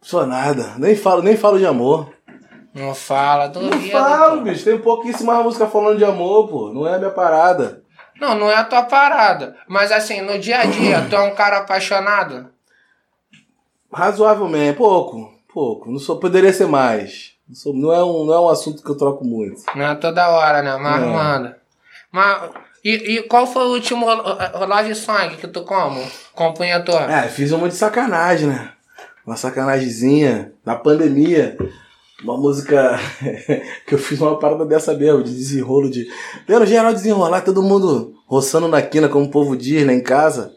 Sou 0.01 0.25
nada. 0.25 0.73
Nem 0.79 0.95
falo, 0.95 1.21
nem 1.21 1.37
falo 1.37 1.59
de 1.59 1.67
amor. 1.67 2.11
Não 2.73 2.95
fala, 2.95 3.49
Não 3.49 3.69
duvido. 3.69 3.91
falo, 3.91 4.37
pô. 4.37 4.43
bicho. 4.45 4.63
Tem 4.65 4.79
pouquíssimas 4.79 5.43
músicas 5.43 5.71
falando 5.71 5.99
de 5.99 6.05
amor, 6.05 6.47
pô. 6.47 6.73
Não 6.73 6.87
é 6.87 6.95
a 6.95 6.97
minha 6.97 7.11
parada. 7.11 7.83
Não, 8.19 8.33
não 8.33 8.49
é 8.49 8.55
a 8.55 8.63
tua 8.63 8.81
parada. 8.81 9.55
Mas 9.67 9.91
assim, 9.91 10.21
no 10.21 10.39
dia 10.39 10.61
a 10.61 10.65
dia, 10.65 11.05
tu 11.07 11.15
é 11.15 11.21
um 11.21 11.35
cara 11.35 11.59
apaixonado? 11.59 12.56
Razoavelmente, 13.91 14.77
pouco. 14.77 15.31
Pouco. 15.53 15.89
Não 15.91 15.99
sou, 15.99 16.19
poderia 16.19 16.53
ser 16.53 16.67
mais. 16.67 17.31
Não, 17.47 17.55
sou- 17.55 17.73
não 17.73 17.91
é 17.93 18.03
um, 18.03 18.25
não 18.25 18.33
é 18.33 18.39
um 18.41 18.49
assunto 18.49 18.83
que 18.83 18.89
eu 18.89 18.95
troco 18.97 19.25
muito. 19.25 19.61
Não 19.75 19.85
é 19.87 19.95
toda 19.95 20.29
hora, 20.29 20.61
né? 20.61 20.77
Mas 20.77 21.03
É. 21.03 21.05
manda. 21.07 21.57
Mas. 22.11 22.49
E, 22.83 23.15
e 23.17 23.23
qual 23.23 23.47
foi 23.47 23.63
o 23.65 23.71
último 23.73 24.05
love 24.05 24.95
song 24.95 25.35
que 25.37 25.47
tu 25.47 25.63
como? 25.63 25.99
Compunhetor? 26.33 27.09
É, 27.09 27.27
fiz 27.27 27.51
uma 27.51 27.67
de 27.67 27.75
sacanagem, 27.75 28.47
né? 28.47 28.71
Uma 29.25 29.35
sacanagemzinha 29.35 30.53
na 30.65 30.75
pandemia. 30.75 31.57
Uma 32.23 32.37
música 32.37 32.97
que 33.85 33.93
eu 33.95 33.99
fiz 33.99 34.19
uma 34.21 34.39
parada 34.39 34.65
dessa 34.65 34.93
mesmo, 34.93 35.23
de 35.23 35.33
desenrolo 35.35 35.89
de. 35.89 36.07
Vendo 36.47 36.65
geral 36.65 36.93
desenrolar, 36.93 37.41
todo 37.41 37.61
mundo 37.63 38.15
roçando 38.25 38.67
na 38.67 38.81
quina, 38.81 39.09
como 39.09 39.25
o 39.25 39.31
povo 39.31 39.55
diz, 39.55 39.85
lá 39.85 39.93
em 39.93 40.01
casa. 40.01 40.53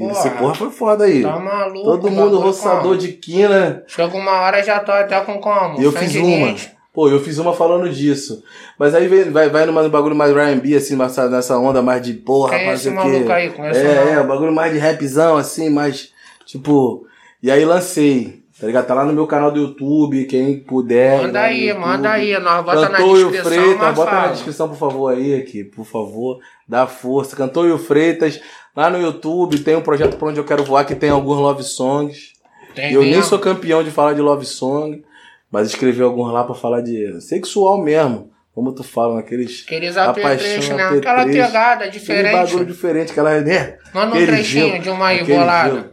Porra. 0.00 0.12
esse 0.12 0.30
porra 0.30 0.54
foi 0.54 0.70
foda 0.70 1.04
aí. 1.04 1.22
Tá 1.22 1.38
maluco? 1.38 1.84
todo 1.84 2.08
o 2.08 2.10
mundo 2.10 2.38
roçador 2.38 2.96
de 2.96 3.08
quina. 3.12 3.82
Chega 3.86 4.16
uma 4.16 4.32
hora 4.40 4.62
já 4.62 4.80
tô 4.80 4.92
até 4.92 5.20
com 5.20 5.38
como? 5.38 5.80
E 5.80 5.84
eu 5.84 5.92
fiz 5.92 6.14
uma. 6.16 6.54
Pô, 6.92 7.08
eu 7.08 7.20
fiz 7.20 7.38
uma 7.38 7.52
falando 7.52 7.88
disso. 7.88 8.42
Mas 8.76 8.94
aí 8.96 9.06
vem- 9.06 9.30
vai, 9.30 9.48
vai 9.48 9.64
numa 9.64 9.88
bagulho 9.88 10.16
mais 10.16 10.34
R&B, 10.36 10.74
assim, 10.74 10.96
nessa, 10.96 11.56
onda 11.56 11.80
mais 11.80 12.02
de 12.02 12.14
porra, 12.14 12.50
Quem 12.50 12.58
é 12.58 12.62
rapaz, 12.64 12.80
esse 12.80 12.88
quê. 12.88 12.94
maluco 12.96 13.30
aí? 13.32 13.50
Conheço 13.50 13.78
É, 13.80 13.94
não. 14.06 14.12
é, 14.12 14.20
o 14.20 14.26
bagulho 14.26 14.52
mais 14.52 14.72
de 14.72 14.78
rapzão, 14.80 15.36
assim, 15.36 15.70
mais, 15.70 16.10
tipo... 16.44 17.06
E 17.40 17.48
aí 17.50 17.64
lancei, 17.64 18.42
tá 18.60 18.66
ligado? 18.66 18.86
Tá 18.86 18.92
lá 18.94 19.04
no 19.04 19.12
meu 19.12 19.26
canal 19.26 19.52
do 19.52 19.60
YouTube, 19.60 20.24
quem 20.26 20.58
puder. 20.58 21.22
Manda 21.22 21.38
no 21.40 21.44
aí, 21.46 21.68
YouTube. 21.68 21.80
manda 21.86 22.10
aí. 22.10 22.38
Nós 22.40 22.64
bota 22.64 22.80
na 22.88 22.98
Cantor 22.98 23.18
e 23.18 23.24
o 23.24 23.30
descrição 23.30 23.62
Freitas, 23.62 23.94
bota 23.94 24.10
na 24.10 24.20
fala. 24.20 24.32
descrição, 24.32 24.68
por 24.68 24.76
favor, 24.76 25.14
aí, 25.14 25.34
aqui, 25.36 25.64
por 25.64 25.84
favor. 25.86 26.38
Dá 26.68 26.86
força. 26.88 27.34
Cantor 27.36 27.68
e 27.68 27.72
o 27.72 27.78
Freitas, 27.78 28.40
lá 28.80 28.88
no 28.88 28.98
YouTube, 28.98 29.58
tem 29.58 29.76
um 29.76 29.82
projeto 29.82 30.16
pra 30.16 30.28
onde 30.28 30.40
eu 30.40 30.44
quero 30.44 30.64
voar, 30.64 30.84
que 30.86 30.94
tem 30.94 31.10
alguns 31.10 31.36
love 31.36 31.62
songs. 31.62 32.32
Tem 32.74 32.92
eu 32.92 33.02
nem 33.02 33.22
sou 33.22 33.38
campeão 33.38 33.82
de 33.82 33.90
falar 33.90 34.14
de 34.14 34.22
love 34.22 34.46
song, 34.46 35.04
mas 35.50 35.68
escrevi 35.68 36.00
alguns 36.02 36.32
lá 36.32 36.44
pra 36.44 36.54
falar 36.54 36.80
de 36.80 37.20
sexual 37.20 37.78
mesmo. 37.78 38.30
Como 38.54 38.72
tu 38.72 38.82
fala, 38.82 39.16
naqueles. 39.16 39.64
Aqueles 39.66 39.96
apetrechos, 39.96 40.70
né? 40.70 40.88
Aquela 40.88 41.24
pegada 41.24 41.84
Aquele 41.84 41.90
diferente. 41.90 42.32
bagulho 42.32 42.64
diferente, 42.64 43.12
aquela. 43.12 43.40
Né? 43.40 43.76
Manda 43.94 44.06
um 44.06 44.10
aquele 44.14 44.26
trechinho 44.26 44.68
gelo, 44.70 44.82
de 44.82 44.90
uma 44.90 45.06
aí 45.06 45.20
aquele 45.20 45.38
bolada. 45.38 45.70
gelo. 45.70 45.90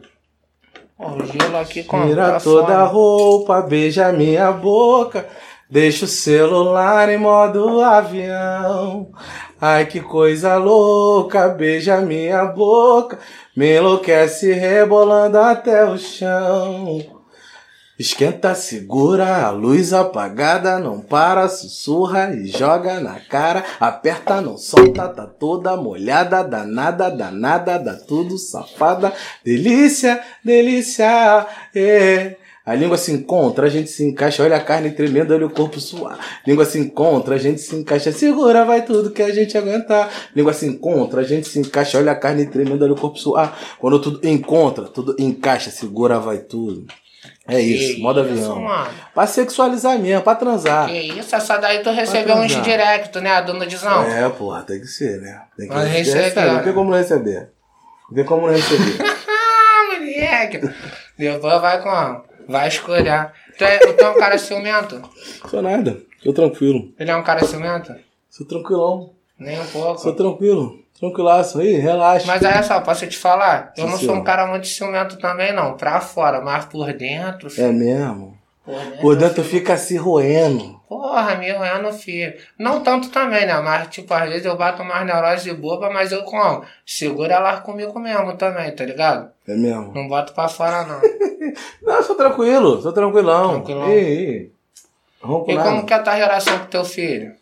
Ó, 0.98 1.12
o 1.12 1.26
gelo 1.26 1.58
aqui 1.58 1.84
com 1.84 2.08
Tira 2.08 2.40
toda 2.40 2.78
a 2.78 2.84
roupa, 2.86 3.62
beija 3.62 4.12
minha 4.12 4.52
boca. 4.52 5.28
Deixa 5.70 6.06
o 6.06 6.08
celular 6.08 7.10
em 7.10 7.18
modo 7.18 7.82
avião. 7.82 9.12
Ai 9.60 9.88
que 9.88 10.00
coisa 10.00 10.56
louca, 10.58 11.48
beija 11.48 12.00
minha 12.02 12.46
boca. 12.46 13.18
Me 13.56 13.78
enlouquece 13.78 14.54
rebolando 14.54 15.40
até 15.40 15.84
o 15.84 15.98
chão. 15.98 17.18
Esquenta, 17.98 18.54
segura, 18.54 19.48
a 19.48 19.50
luz 19.50 19.92
apagada, 19.92 20.78
não 20.78 21.02
para, 21.02 21.50
sussurra 21.50 22.32
e 22.32 22.46
joga 22.46 23.00
na 23.00 23.20
cara. 23.20 23.64
Aperta, 23.80 24.40
não 24.40 24.56
solta, 24.56 25.08
tá 25.08 25.26
toda 25.26 25.76
molhada, 25.76 26.44
danada, 26.44 27.10
danada, 27.10 27.80
dá 27.80 27.96
tudo 27.96 28.38
safada. 28.38 29.12
Delícia, 29.44 30.22
delícia, 30.44 31.48
é. 31.74 32.36
A 32.68 32.76
língua 32.76 32.98
se 32.98 33.14
encontra, 33.14 33.66
a 33.66 33.70
gente 33.70 33.90
se 33.90 34.04
encaixa, 34.04 34.44
olha 34.44 34.58
a 34.58 34.60
carne 34.60 34.92
tremendo, 34.92 35.34
olha 35.34 35.46
o 35.46 35.50
corpo 35.50 35.80
suar. 35.80 36.20
Língua 36.46 36.66
se 36.66 36.78
encontra, 36.78 37.36
a 37.36 37.38
gente 37.38 37.62
se 37.62 37.74
encaixa, 37.74 38.12
segura, 38.12 38.66
vai 38.66 38.82
tudo 38.84 39.10
que 39.12 39.22
a 39.24 39.34
gente 39.34 39.58
aguentar. 39.58 40.10
Língua 40.36 40.52
se 40.52 40.66
encontra, 40.68 41.22
a 41.22 41.24
gente 41.24 41.48
se 41.48 41.60
encaixa, 41.60 41.98
olha 41.98 42.12
a 42.12 42.16
carne 42.16 42.46
tremendo, 42.46 42.84
olha 42.84 42.92
o 42.92 43.00
corpo 43.00 43.18
suar. 43.18 43.58
Quando 43.80 44.02
tudo 44.02 44.20
encontra, 44.28 44.84
tudo 44.84 45.16
encaixa, 45.18 45.72
segura, 45.72 46.20
vai 46.20 46.40
tudo. 46.40 46.86
É 47.48 47.58
isso, 47.62 47.96
Que 47.96 48.02
modo 48.02 48.20
isso, 48.20 48.32
avião. 48.52 48.62
mano. 48.62 48.92
Pra 49.14 49.26
sexualizar 49.26 49.98
mesmo, 49.98 50.22
pra 50.22 50.36
transar. 50.36 50.88
Que 50.90 51.00
isso, 51.00 51.34
essa 51.34 51.56
daí 51.56 51.80
tu 51.82 51.90
recebeu 51.92 52.36
transar. 52.36 52.62
direct, 52.64 53.20
né, 53.22 53.42
dona 53.44 53.66
Dizão? 53.66 54.04
É, 54.04 54.28
porra, 54.28 54.64
tem 54.64 54.82
que 54.82 54.88
ser, 54.88 55.22
né? 55.22 55.42
Tem 55.58 55.70
que 55.70 55.74
Mas 55.74 55.88
receber. 55.90 56.22
recebe, 56.24 56.52
Não 56.52 56.64
tem 56.64 56.74
como 56.74 56.90
não 56.92 56.98
receber. 56.98 57.50
Não 58.10 58.16
tem 58.16 58.26
como 58.26 58.48
não 58.48 58.54
receber. 58.54 58.98
Ah, 59.30 60.00
moleque. 60.00 60.60
Depois 61.18 61.62
vai 61.62 61.82
com. 61.82 62.27
Vai 62.48 62.68
escolher. 62.68 63.32
Tu 63.58 63.64
é, 63.64 63.78
tu 63.80 64.04
é 64.04 64.10
um 64.10 64.18
cara 64.20 64.38
ciumento? 64.38 65.02
Sou 65.50 65.62
nada. 65.62 66.02
Sou 66.24 66.34
tranquilo. 66.34 66.94
Ele 67.00 67.12
é 67.12 67.16
um 67.16 67.24
cara 67.24 67.44
ciumento? 67.46 67.94
Sou 68.30 68.46
tranquilão. 68.48 69.12
Nem 69.40 69.60
um 69.60 69.66
pouco. 69.66 70.00
Sou 70.02 70.14
tranquilo. 70.14 70.80
Tranquilaço. 71.00 71.60
Aí, 71.60 71.74
relaxa. 71.74 72.26
Mas 72.26 72.42
olha 72.44 72.64
só, 72.64 72.80
posso 72.82 73.06
te 73.06 73.18
falar? 73.18 73.72
Eu 73.78 73.86
Sim, 73.86 73.92
não 73.92 73.98
sou 74.00 74.16
um 74.16 74.24
cara 74.24 74.48
muito 74.48 74.66
ciumento 74.68 75.18
também, 75.18 75.54
não. 75.54 75.78
Pra 75.78 76.00
fora, 76.02 76.42
mas 76.42 76.66
por 76.66 76.92
dentro. 76.94 77.50
É 77.60 77.72
mesmo? 77.72 78.38
Por 78.66 78.76
dentro, 78.76 78.98
Por 79.02 79.16
dentro 79.16 79.44
fica 79.44 79.78
se 79.78 79.96
roendo. 79.96 80.77
Porra, 80.88 81.36
me 81.36 81.52
roendo 81.52 81.92
filho. 81.92 82.34
Não 82.58 82.82
tanto 82.82 83.10
também, 83.10 83.46
né? 83.46 83.60
Mas, 83.60 83.88
tipo, 83.90 84.14
às 84.14 84.30
vezes 84.30 84.46
eu 84.46 84.56
bato 84.56 84.82
umas 84.82 85.06
neurose 85.06 85.52
boba, 85.54 85.90
mas 85.90 86.12
eu 86.14 86.24
como? 86.24 86.64
Segura 86.86 87.34
ela 87.36 87.60
comigo 87.60 88.00
mesmo 88.00 88.38
também, 88.38 88.74
tá 88.74 88.86
ligado? 88.86 89.30
É 89.48 89.54
mesmo? 89.54 89.92
Não 89.94 90.08
boto 90.08 90.34
pra 90.34 90.48
fora, 90.48 90.84
não. 90.86 91.02
Não, 91.82 92.04
sou 92.04 92.16
tranquilo, 92.16 92.82
sou 92.82 92.92
tranquilão. 92.94 93.62
Tranquilão. 93.64 93.88
Ronco 95.22 95.52
E 95.52 95.56
nada. 95.56 95.70
como 95.70 95.86
que 95.86 95.94
é 95.94 95.96
a 95.96 96.04
tua 96.04 96.14
relação 96.14 96.60
com 96.60 96.66
teu 96.66 96.86
filho? 96.86 97.34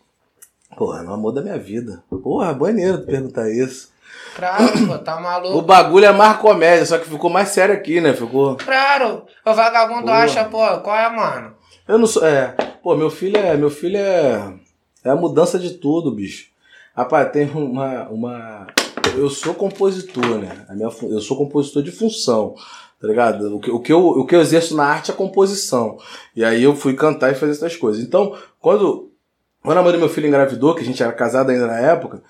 Porra, 0.76 1.02
é 1.02 1.06
o 1.06 1.12
amor 1.12 1.32
da 1.32 1.42
minha 1.42 1.58
vida. 1.58 2.02
Porra, 2.22 2.54
maneiro 2.54 3.00
tu 3.00 3.06
perguntar 3.06 3.50
isso. 3.50 3.92
Claro, 4.34 4.86
pô, 4.86 4.98
tá 4.98 5.16
O 5.18 5.22
maluco. 5.22 5.62
bagulho 5.62 6.06
é 6.06 6.12
mais 6.12 6.36
comédia, 6.38 6.86
só 6.86 6.98
que 6.98 7.08
ficou 7.08 7.28
mais 7.28 7.48
sério 7.48 7.74
aqui, 7.74 8.00
né? 8.00 8.14
Ficou. 8.14 8.56
Claro, 8.56 9.24
o 9.44 9.52
vagabundo 9.54 10.06
Boa. 10.06 10.18
acha, 10.18 10.44
pô, 10.44 10.58
qual 10.80 10.96
é, 10.96 11.08
mano? 11.10 11.55
Eu 11.88 11.98
não 11.98 12.06
sou. 12.06 12.24
É. 12.26 12.48
Pô, 12.82 12.96
meu 12.96 13.10
filho 13.10 13.36
é. 13.36 13.56
Meu 13.56 13.70
filho 13.70 13.96
é. 13.96 14.54
É 15.04 15.10
a 15.10 15.16
mudança 15.16 15.58
de 15.58 15.74
tudo, 15.74 16.10
bicho. 16.10 16.48
Rapaz, 16.94 17.30
tem 17.30 17.48
uma. 17.50 18.08
uma 18.08 18.66
eu 19.16 19.30
sou 19.30 19.54
compositor, 19.54 20.38
né? 20.38 20.66
A 20.68 20.74
minha, 20.74 20.90
eu 21.02 21.20
sou 21.20 21.36
compositor 21.36 21.82
de 21.82 21.92
função. 21.92 22.54
Tá 23.00 23.06
ligado? 23.06 23.54
O 23.54 23.60
que, 23.60 23.70
o, 23.70 23.80
que 23.80 23.92
eu, 23.92 24.04
o 24.04 24.26
que 24.26 24.34
eu 24.34 24.40
exerço 24.40 24.74
na 24.74 24.84
arte 24.84 25.10
é 25.10 25.14
composição. 25.14 25.98
E 26.34 26.44
aí 26.44 26.62
eu 26.62 26.74
fui 26.74 26.94
cantar 26.94 27.30
e 27.30 27.34
fazer 27.34 27.52
essas 27.52 27.76
coisas. 27.76 28.02
Então, 28.02 28.36
quando, 28.58 29.10
quando 29.62 29.78
a 29.78 29.82
mãe 29.82 29.92
do 29.92 29.98
meu 29.98 30.08
filho 30.08 30.26
engravidou, 30.26 30.74
que 30.74 30.80
a 30.80 30.84
gente 30.84 31.02
era 31.02 31.12
casado 31.12 31.50
ainda 31.50 31.66
na 31.66 31.78
época, 31.78 32.22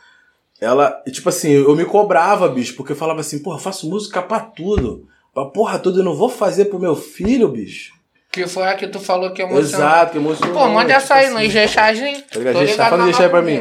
ela, 0.61 1.03
tipo 1.11 1.29
assim, 1.29 1.51
eu 1.51 1.77
me 1.77 1.85
cobrava, 1.85 2.49
bicho, 2.49 2.75
porque 2.75 2.93
eu 2.93 2.97
falava 2.97 3.21
assim, 3.21 3.39
porra, 3.39 3.57
eu 3.57 3.63
faço 3.63 3.89
música 3.89 4.21
pra 4.21 4.41
tudo. 4.41 5.09
Pra 5.33 5.45
porra 5.47 5.79
toda, 5.79 6.01
eu 6.01 6.05
não 6.05 6.15
vou 6.15 6.29
fazer 6.29 6.67
pro 6.67 6.81
meu 6.81 6.97
filho, 6.97 7.49
bicho. 7.49 7.96
Que 8.37 8.47
foi 8.47 8.69
a 8.69 8.75
que 8.75 8.87
tu 8.87 9.01
falou 9.01 9.31
que 9.31 9.41
emocionou. 9.41 9.63
Exato, 9.65 10.13
que 10.13 10.19
emocionou. 10.19 10.55
Pô, 10.55 10.69
manda 10.69 10.93
tipo 10.93 10.99
essa 10.99 11.15
aí 11.15 11.25
assim. 11.25 11.35
no 11.35 11.43
Ijexazinho. 11.43 12.23
Tá 12.31 12.39
ligado? 12.39 12.59
Deixa, 12.59 12.85
fala 12.91 13.05
deixar 13.05 13.23
aí 13.23 13.29
pra 13.31 13.41
mim. 13.41 13.61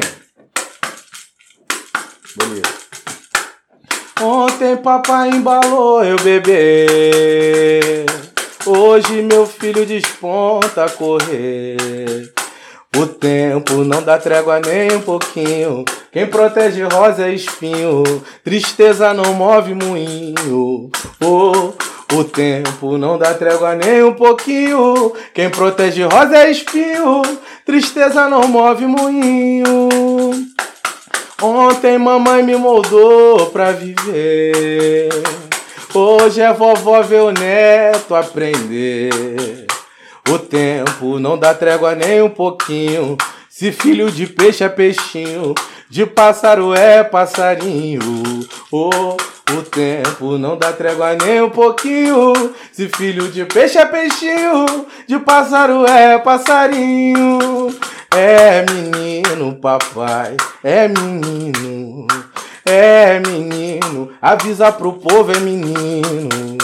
Beleza. 2.36 2.74
Ontem 4.20 4.76
papai 4.76 5.30
embalou 5.30 6.04
eu 6.04 6.16
bebê. 6.16 8.04
Hoje 8.66 9.22
meu 9.22 9.46
filho 9.46 9.86
desponta 9.86 10.84
a 10.84 10.90
correr. 10.90 12.35
O 12.98 13.06
tempo 13.06 13.84
não 13.84 14.02
dá 14.02 14.16
trégua 14.16 14.58
nem 14.58 14.96
um 14.96 15.02
pouquinho. 15.02 15.84
Quem 16.10 16.26
protege 16.26 16.82
rosa 16.82 17.26
é 17.26 17.34
espinho. 17.34 18.02
Tristeza 18.42 19.12
não 19.12 19.34
move 19.34 19.74
moinho. 19.74 20.90
Oh, 21.20 21.74
o 22.14 22.24
tempo 22.24 22.96
não 22.96 23.18
dá 23.18 23.34
trégua 23.34 23.74
nem 23.74 24.02
um 24.02 24.14
pouquinho. 24.14 25.12
Quem 25.34 25.50
protege 25.50 26.04
rosa 26.04 26.38
é 26.38 26.50
espinho. 26.50 27.20
Tristeza 27.66 28.30
não 28.30 28.48
move 28.48 28.86
moinho. 28.86 29.88
Ontem 31.42 31.98
mamãe 31.98 32.42
me 32.42 32.56
moldou 32.56 33.50
pra 33.50 33.72
viver. 33.72 35.10
Hoje 35.92 36.40
é 36.40 36.50
vovó 36.50 37.02
ver 37.02 37.20
o 37.20 37.30
neto 37.30 38.14
aprender. 38.14 39.66
O 40.28 40.38
tempo 40.38 41.20
não 41.20 41.38
dá 41.38 41.54
trégua 41.54 41.94
nem 41.94 42.20
um 42.20 42.28
pouquinho. 42.28 43.16
Se 43.48 43.70
filho 43.70 44.10
de 44.10 44.26
peixe 44.26 44.64
é 44.64 44.68
peixinho, 44.68 45.54
de 45.88 46.04
pássaro 46.04 46.74
é 46.74 47.04
passarinho. 47.04 48.00
Oh, 48.72 49.16
o 49.52 49.62
tempo 49.62 50.36
não 50.36 50.58
dá 50.58 50.72
trégua 50.72 51.14
nem 51.14 51.40
um 51.42 51.48
pouquinho. 51.48 52.32
Se 52.72 52.88
filho 52.88 53.28
de 53.28 53.44
peixe 53.44 53.78
é 53.78 53.86
peixinho, 53.86 54.86
de 55.06 55.18
pássaro 55.20 55.86
é 55.86 56.18
passarinho. 56.18 57.72
É 58.10 58.64
menino, 58.70 59.54
papai, 59.54 60.36
é 60.64 60.88
menino. 60.88 62.06
É 62.64 63.20
menino, 63.20 64.10
avisa 64.20 64.72
pro 64.72 64.94
povo, 64.94 65.30
é 65.30 65.38
menino. 65.38 66.58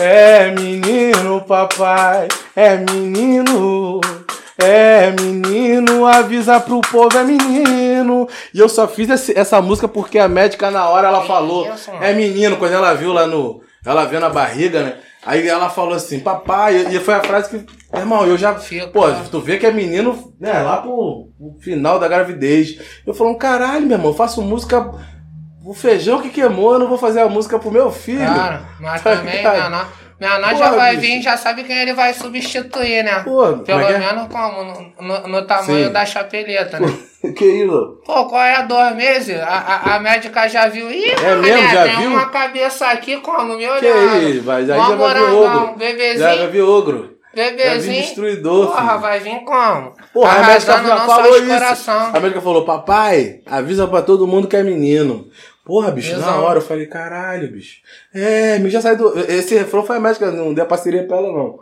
É 0.00 0.50
menino, 0.50 1.40
papai, 1.46 2.28
é 2.54 2.76
menino. 2.76 4.00
É 4.60 5.12
menino, 5.12 6.04
avisa 6.04 6.58
pro 6.58 6.80
povo, 6.80 7.16
é 7.16 7.22
menino. 7.22 8.28
E 8.52 8.58
eu 8.58 8.68
só 8.68 8.88
fiz 8.88 9.08
esse- 9.08 9.38
essa 9.38 9.62
música 9.62 9.86
porque 9.86 10.18
a 10.18 10.26
médica 10.28 10.68
na 10.70 10.88
hora 10.88 11.06
ela 11.08 11.20
falou, 11.24 11.64
é 12.00 12.12
menino, 12.12 12.56
quando 12.56 12.72
ela 12.72 12.92
viu 12.94 13.12
lá 13.12 13.26
no. 13.26 13.60
Ela 13.86 14.04
viu 14.04 14.18
na 14.18 14.28
barriga, 14.28 14.82
né? 14.82 14.96
Aí 15.24 15.46
ela 15.46 15.70
falou 15.70 15.94
assim, 15.94 16.18
papai, 16.20 16.86
e 16.92 16.98
foi 16.98 17.14
a 17.14 17.20
frase 17.22 17.50
que. 17.50 17.64
Irmão, 17.96 18.26
eu 18.26 18.36
já. 18.36 18.54
Fica. 18.56 18.88
Pô, 18.88 19.02
tu 19.30 19.40
vê 19.40 19.58
que 19.58 19.66
é 19.66 19.70
menino, 19.72 20.32
né? 20.40 20.60
Lá 20.62 20.78
pro, 20.78 21.28
pro 21.38 21.56
final 21.60 21.98
da 22.00 22.08
gravidez. 22.08 22.78
Eu 23.06 23.14
falo, 23.14 23.36
caralho, 23.36 23.86
meu 23.86 23.96
irmão, 23.96 24.10
eu 24.10 24.16
faço 24.16 24.42
música. 24.42 24.90
O 25.68 25.74
feijão 25.74 26.20
que 26.22 26.30
queimou, 26.30 26.72
eu 26.72 26.78
não 26.78 26.88
vou 26.88 26.96
fazer 26.98 27.20
a 27.20 27.28
música 27.28 27.58
pro 27.58 27.70
meu 27.70 27.90
filho. 27.90 28.24
Claro, 28.26 28.60
mas 28.80 29.02
Tá 29.02 29.16
também 29.16 29.36
ligado? 29.36 29.86
Porra, 30.18 30.54
já 30.56 30.70
vai 30.72 30.96
bicho. 30.96 31.00
vir, 31.02 31.22
já 31.22 31.36
sabe 31.36 31.62
quem 31.62 31.76
ele 31.78 31.92
vai 31.92 32.12
substituir, 32.14 33.04
né? 33.04 33.20
Pô, 33.20 33.58
Pelo 33.58 33.80
é 33.82 33.86
que 33.86 33.92
é? 33.92 33.98
menos 33.98 34.26
como? 34.28 34.64
No, 34.64 34.92
no- 35.06 35.28
no 35.28 35.46
tamanho 35.46 35.86
Sim. 35.86 35.92
da 35.92 36.04
chapeleta, 36.04 36.80
né? 36.80 36.88
que 37.36 37.44
isso? 37.44 38.00
Pô, 38.04 38.26
qual 38.26 38.42
é 38.42 38.62
dois 38.66 38.96
meses? 38.96 39.38
A, 39.40 39.46
a, 39.46 39.94
a 39.96 40.00
médica 40.00 40.48
já 40.48 40.66
viu. 40.68 40.90
Ih, 40.90 41.10
É 41.10 41.34
mesmo? 41.36 41.68
Já 41.68 41.84
tem 41.84 41.96
viu? 41.98 42.10
uma 42.10 42.26
cabeça 42.30 42.86
aqui 42.86 43.18
como? 43.18 43.56
Me 43.56 43.66
Que 43.78 43.86
isso? 44.30 44.42
Mas 44.44 44.68
aí 44.70 44.76
já 44.76 44.86
vai 44.86 44.96
morangão, 44.96 45.38
ogro. 45.38 45.52
Já 45.58 45.64
vai 45.66 45.74
bebezinho. 45.76 46.50
vir 46.50 46.62
ogro. 46.62 47.18
Bebezinho. 47.34 48.00
destruidor, 48.02 48.66
Porra, 48.68 48.88
filho. 48.88 49.00
vai 49.00 49.20
vir 49.20 49.44
como? 49.44 49.92
Porra, 50.12 50.32
a 50.38 50.46
médica 50.48 50.72
Arrasando 50.74 51.00
falou 51.06 51.36
isso. 51.36 51.46
coração. 51.46 52.10
A 52.12 52.18
médica 52.20 52.40
falou, 52.40 52.64
papai, 52.64 53.40
avisa 53.46 53.86
pra 53.86 54.02
todo 54.02 54.26
mundo 54.26 54.48
que 54.48 54.56
é 54.56 54.62
menino. 54.64 55.26
Porra, 55.68 55.90
bicho, 55.90 56.12
na 56.12 56.18
Exato. 56.20 56.40
hora 56.40 56.58
eu 56.60 56.62
falei, 56.62 56.86
caralho, 56.86 57.52
bicho. 57.52 57.82
É, 58.14 58.58
me 58.58 58.70
já 58.70 58.80
saiu 58.80 58.96
do. 58.96 59.20
Esse 59.30 59.54
refrão 59.54 59.84
foi 59.84 59.98
a 59.98 60.00
médica, 60.00 60.30
não 60.30 60.54
deu 60.54 60.64
parceria 60.64 61.06
pra 61.06 61.18
ela, 61.18 61.30
não. 61.30 61.58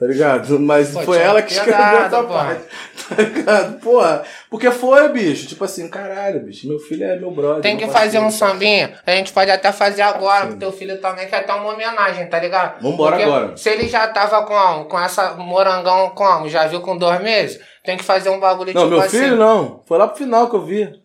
Tá 0.00 0.06
ligado? 0.06 0.58
Mas 0.58 0.90
Pô, 0.90 1.02
foi 1.02 1.18
ela 1.18 1.42
que 1.42 1.52
escreveu 1.52 1.76
piedade, 1.76 2.06
essa 2.06 2.22
porra. 2.22 2.44
parte. 2.44 2.62
Tá 3.12 3.22
ligado? 3.22 3.80
Porra, 3.80 4.22
porque 4.48 4.70
foi, 4.70 5.06
bicho. 5.10 5.46
Tipo 5.46 5.64
assim, 5.64 5.86
caralho, 5.90 6.40
bicho. 6.40 6.66
Meu 6.66 6.78
filho 6.78 7.04
é 7.04 7.14
meu 7.16 7.30
brother. 7.30 7.60
Tem 7.60 7.76
que 7.76 7.84
meu 7.84 7.92
fazer 7.92 8.18
um 8.20 8.30
sambinha. 8.30 8.94
A 9.06 9.10
gente 9.10 9.34
pode 9.34 9.50
até 9.50 9.70
fazer 9.70 10.00
agora 10.00 10.46
pro 10.46 10.56
teu 10.56 10.72
filho 10.72 10.98
também, 10.98 11.28
que 11.28 11.34
é 11.34 11.38
até 11.38 11.52
uma 11.52 11.74
homenagem, 11.74 12.26
tá 12.30 12.38
ligado? 12.40 12.80
Vambora 12.80 13.16
Porque 13.16 13.30
agora. 13.30 13.56
Se 13.56 13.68
ele 13.68 13.86
já 13.86 14.08
tava 14.08 14.46
com, 14.46 14.84
com 14.84 14.98
essa 14.98 15.34
morangão 15.34 16.10
como? 16.14 16.48
Já 16.48 16.66
viu 16.66 16.80
com 16.80 16.96
dois 16.96 17.20
meses? 17.20 17.60
Tem 17.84 17.98
que 17.98 18.04
fazer 18.04 18.30
um 18.30 18.40
bagulho 18.40 18.72
Não, 18.72 18.84
tipo 18.84 18.94
meu 18.94 19.00
assim. 19.00 19.18
filho 19.18 19.36
não. 19.36 19.82
Foi 19.84 19.98
lá 19.98 20.08
pro 20.08 20.16
final 20.16 20.48
que 20.48 20.56
eu 20.56 20.64
vi. 20.64 21.01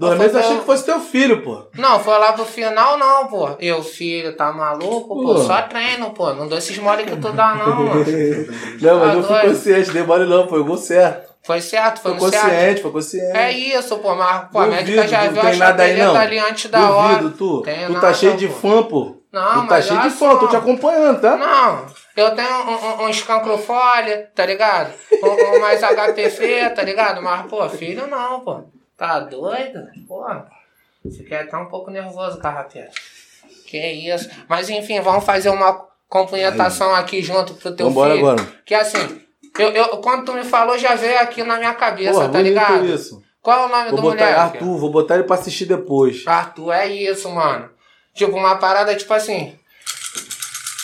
Dois 0.00 0.14
Vou 0.14 0.22
meses 0.22 0.34
eu 0.34 0.40
achei 0.40 0.58
que 0.60 0.64
fosse 0.64 0.86
teu 0.86 0.98
filho, 0.98 1.42
pô. 1.42 1.62
Não, 1.76 2.00
foi 2.00 2.18
lá 2.18 2.32
pro 2.32 2.46
final 2.46 2.96
não, 2.96 3.26
pô. 3.26 3.50
E 3.60 3.70
o 3.70 3.82
filho 3.82 4.34
tá 4.34 4.50
maluco, 4.50 5.08
pô. 5.14 5.22
Pô. 5.22 5.36
Só 5.42 5.60
treino, 5.60 6.10
pô. 6.12 6.32
Não 6.32 6.48
dou 6.48 6.56
esses 6.56 6.78
mole 6.78 7.04
que 7.04 7.16
tu 7.16 7.30
dá, 7.32 7.54
não, 7.54 7.84
mano. 7.84 8.04
Não, 8.80 8.98
mas 8.98 9.12
Tá 9.12 9.14
eu 9.14 9.22
fui 9.22 9.50
consciente, 9.50 9.90
dei 9.90 10.02
mole 10.02 10.24
não, 10.24 10.48
foi 10.48 10.60
o 10.60 10.64
gol 10.64 10.78
certo. 10.78 11.30
Foi 11.42 11.60
certo, 11.60 12.00
foi, 12.00 12.12
Foi 12.18 12.28
no 12.28 12.30
certo. 12.30 12.44
consciente, 12.44 12.80
foi 12.80 12.90
consciente. 12.92 13.36
É 13.36 13.52
isso, 13.52 13.98
pô. 13.98 14.14
Mas 14.14 14.48
pô, 14.50 14.60
a 14.60 14.66
médica 14.68 15.06
já 15.06 15.28
viu 15.28 15.42
a 15.42 16.06
não. 16.06 16.16
ali 16.16 16.38
antes 16.38 16.70
da 16.70 16.90
hora. 16.90 17.16
Duvido, 17.18 17.36
tu. 17.36 17.60
Tem 17.60 17.86
tu 17.86 17.92
nada, 17.92 18.06
tá 18.06 18.14
cheio 18.14 18.36
de 18.38 18.48
pô. 18.48 18.54
fã, 18.54 18.82
pô. 18.82 19.16
Não, 19.30 19.62
tu 19.62 19.68
tá 19.68 19.82
cheio 19.82 20.00
de 20.00 20.10
fã, 20.10 20.36
tô 20.36 20.48
te 20.48 20.56
acompanhando, 20.56 21.20
tá? 21.20 21.36
Não, 21.36 21.86
eu 22.16 22.34
tenho 22.34 22.48
um, 22.48 23.02
um, 23.02 23.06
uns 23.06 23.22
cancrofolha, 23.22 24.30
tá 24.34 24.46
ligado? 24.46 24.94
Um 25.22 25.60
mais 25.60 25.82
HPV, 25.82 26.70
tá 26.70 26.82
ligado? 26.82 27.22
Mas, 27.22 27.46
pô, 27.46 27.68
filho 27.68 28.06
não, 28.06 28.40
pô. 28.40 28.79
Tá 29.00 29.18
doido? 29.18 29.88
Pô, 30.06 30.26
fiquei 31.10 31.38
até 31.38 31.56
um 31.56 31.64
pouco 31.70 31.90
nervoso, 31.90 32.38
carrapeiro. 32.38 32.90
Que 33.66 33.78
isso. 33.78 34.28
Mas, 34.46 34.68
enfim, 34.68 35.00
vamos 35.00 35.24
fazer 35.24 35.48
uma 35.48 35.86
complementação 36.06 36.94
aqui 36.94 37.22
junto 37.22 37.54
pro 37.54 37.74
teu 37.74 37.86
Vambora 37.88 38.12
filho. 38.12 38.28
agora. 38.28 38.46
Que 38.66 38.74
assim, 38.74 39.22
eu, 39.58 39.70
eu, 39.70 39.88
quando 40.02 40.26
tu 40.26 40.34
me 40.34 40.44
falou, 40.44 40.76
já 40.76 40.96
veio 40.96 41.18
aqui 41.18 41.42
na 41.42 41.56
minha 41.56 41.72
cabeça, 41.72 42.12
Porra, 42.12 42.28
tá 42.28 42.42
ligado? 42.42 42.84
isso. 42.84 43.22
Qual 43.40 43.62
é 43.62 43.64
o 43.64 43.68
nome 43.70 43.88
Vou 43.88 43.96
do 43.96 44.02
botar 44.02 44.16
moleque? 44.26 44.38
Arthur, 44.58 44.76
vou 44.78 44.90
botar 44.90 45.14
ele 45.14 45.24
pra 45.24 45.36
assistir 45.36 45.64
depois. 45.64 46.22
Arthur, 46.26 46.70
é 46.72 46.86
isso, 46.88 47.30
mano. 47.30 47.70
Tipo, 48.12 48.36
uma 48.36 48.56
parada 48.56 48.94
tipo 48.94 49.14
assim. 49.14 49.58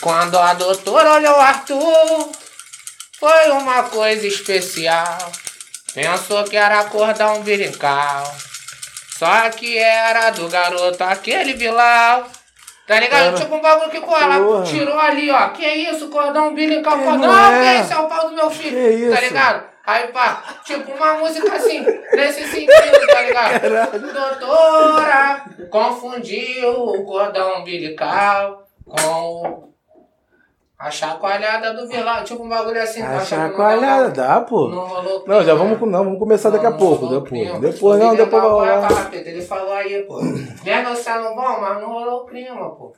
Quando 0.01 0.39
a 0.39 0.55
doutora 0.55 1.13
olhou 1.13 1.33
o 1.33 1.39
Arthur, 1.39 2.31
foi 3.19 3.51
uma 3.51 3.83
coisa 3.83 4.25
especial. 4.25 5.31
Pensou 5.97 6.43
que 6.43 6.55
era 6.55 6.83
cordão 6.83 7.37
umbilical. 7.37 8.31
Só 9.17 9.49
que 9.49 9.79
era 9.79 10.29
do 10.29 10.47
garoto 10.47 11.03
aquele 11.03 11.55
Bilal. 11.55 12.27
Tá 12.85 12.99
ligado? 12.99 13.33
Cara, 13.33 13.37
tipo 13.37 13.55
um 13.55 13.61
bagulho 13.61 13.89
que 13.89 13.97
ela 13.97 14.63
tirou 14.63 14.99
ali, 14.99 15.31
ó. 15.31 15.49
Que 15.49 15.65
isso, 15.65 16.07
cordão 16.09 16.49
umbilical? 16.49 16.99
Que 16.99 17.03
Pô, 17.03 17.11
não 17.13 17.17
não, 17.17 17.51
é. 17.51 17.79
esse 17.81 17.91
é 17.91 17.97
o 17.97 18.07
pau 18.07 18.29
do 18.29 18.35
meu 18.35 18.51
filho. 18.51 18.77
Que 18.77 19.09
Tá 19.09 19.15
isso? 19.15 19.21
ligado? 19.21 19.63
Aí, 19.87 20.07
pá, 20.09 20.43
tipo 20.63 20.91
uma 20.91 21.13
música 21.15 21.55
assim, 21.55 21.83
nesse 22.13 22.47
sentido, 22.47 23.07
tá 23.07 23.21
ligado? 23.23 24.13
Doutora, 24.13 25.45
confundiu 25.71 26.69
o 26.73 27.05
cordão 27.05 27.61
umbilical 27.61 28.67
com 28.85 29.73
a 30.77 30.91
chacoalhada 30.91 31.73
do 31.73 31.87
vilão. 31.87 32.23
Tipo 32.23 32.43
um 32.43 32.49
bagulho 32.49 32.81
assim. 32.81 33.01
A 33.01 33.19
chacoalhada, 33.19 34.09
dá, 34.09 34.41
pô. 34.41 34.67
Não 34.69 34.85
rolou 34.85 35.23
Não, 35.25 35.43
já 35.43 35.55
vamos, 35.55 35.79
não, 35.81 36.03
vamos 36.03 36.19
começar 36.19 36.49
daqui 36.49 36.65
a 36.65 36.71
pouco. 36.71 37.07
Depois, 37.07 37.59
depois 37.59 37.99
não, 37.99 38.15
depois 38.15 38.43
vai 38.43 38.51
tava 38.51 38.55
lá, 38.55 38.87
rolar. 38.87 39.09
Ele 39.13 39.41
falou 39.41 39.73
aí, 39.73 40.03
pô. 40.03 40.21
Mesmo 40.21 40.95
sendo 40.95 41.35
bom, 41.35 41.59
mas 41.61 41.81
não 41.81 41.89
rolou 41.89 42.21
o 42.21 42.25
clima, 42.25 42.69
pô. 42.75 42.93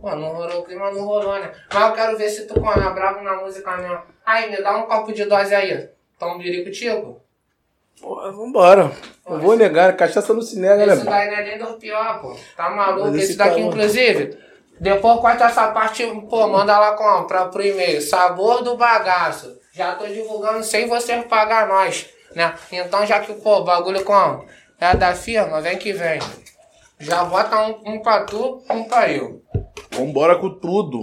Pô, 0.00 0.16
não 0.16 0.28
rolou 0.28 0.60
o 0.60 0.64
clima, 0.64 0.90
não 0.90 1.04
rolou, 1.04 1.38
né? 1.38 1.52
Mas 1.72 1.88
eu 1.88 1.92
quero 1.92 2.16
ver 2.18 2.28
se 2.28 2.46
tu 2.46 2.58
é 2.58 2.90
bravo 2.94 3.22
na 3.22 3.36
música 3.36 3.76
mesmo. 3.76 4.00
Aí, 4.24 4.50
me 4.50 4.60
dá 4.62 4.76
um 4.76 4.86
copo 4.86 5.12
de 5.12 5.24
dose 5.26 5.54
aí. 5.54 5.88
Toma 6.18 6.34
um 6.34 6.38
birico 6.38 6.70
tico. 6.70 7.20
Porra, 8.00 8.32
vambora. 8.32 8.90
Não 9.28 9.40
vou 9.40 9.56
negar, 9.56 9.96
cachaça 9.96 10.34
não 10.34 10.42
se 10.42 10.58
nega, 10.58 10.86
né? 10.86 10.94
Esse 10.94 11.04
daí 11.04 11.30
não 11.30 11.36
é 11.36 11.44
nem 11.44 11.58
do 11.58 11.74
pior, 11.74 12.20
pô. 12.20 12.36
Tá 12.56 12.70
maluco? 12.70 13.16
Esse 13.16 13.36
daqui, 13.36 13.54
tá- 13.54 13.60
inclusive, 13.60 14.38
depois 14.80 15.20
corta 15.20 15.44
essa 15.44 15.68
parte, 15.72 16.04
pô, 16.28 16.46
manda 16.48 16.78
lá 16.78 16.92
com, 16.92 17.24
pra, 17.26 17.46
pro 17.46 17.62
e-mail. 17.64 18.00
Sabor 18.00 18.62
do 18.62 18.76
bagaço. 18.76 19.58
Já 19.72 19.94
tô 19.94 20.06
divulgando 20.06 20.62
sem 20.64 20.86
você 20.88 21.22
pagar 21.22 21.66
nós, 21.68 22.08
né? 22.34 22.54
Então, 22.72 23.04
já 23.06 23.20
que, 23.20 23.32
pô, 23.34 23.58
o 23.58 23.64
bagulho 23.64 24.04
com 24.04 24.44
é 24.80 24.94
da 24.96 25.14
firma, 25.14 25.60
vem 25.60 25.76
que 25.78 25.92
vem. 25.92 26.18
Já 26.98 27.24
bota 27.24 27.60
um, 27.66 27.82
um 27.94 27.98
pra 28.00 28.24
tu, 28.24 28.62
um 28.70 28.84
pra 28.84 29.10
eu. 29.10 29.42
Vambora 29.92 30.36
com 30.36 30.50
tudo. 30.58 30.98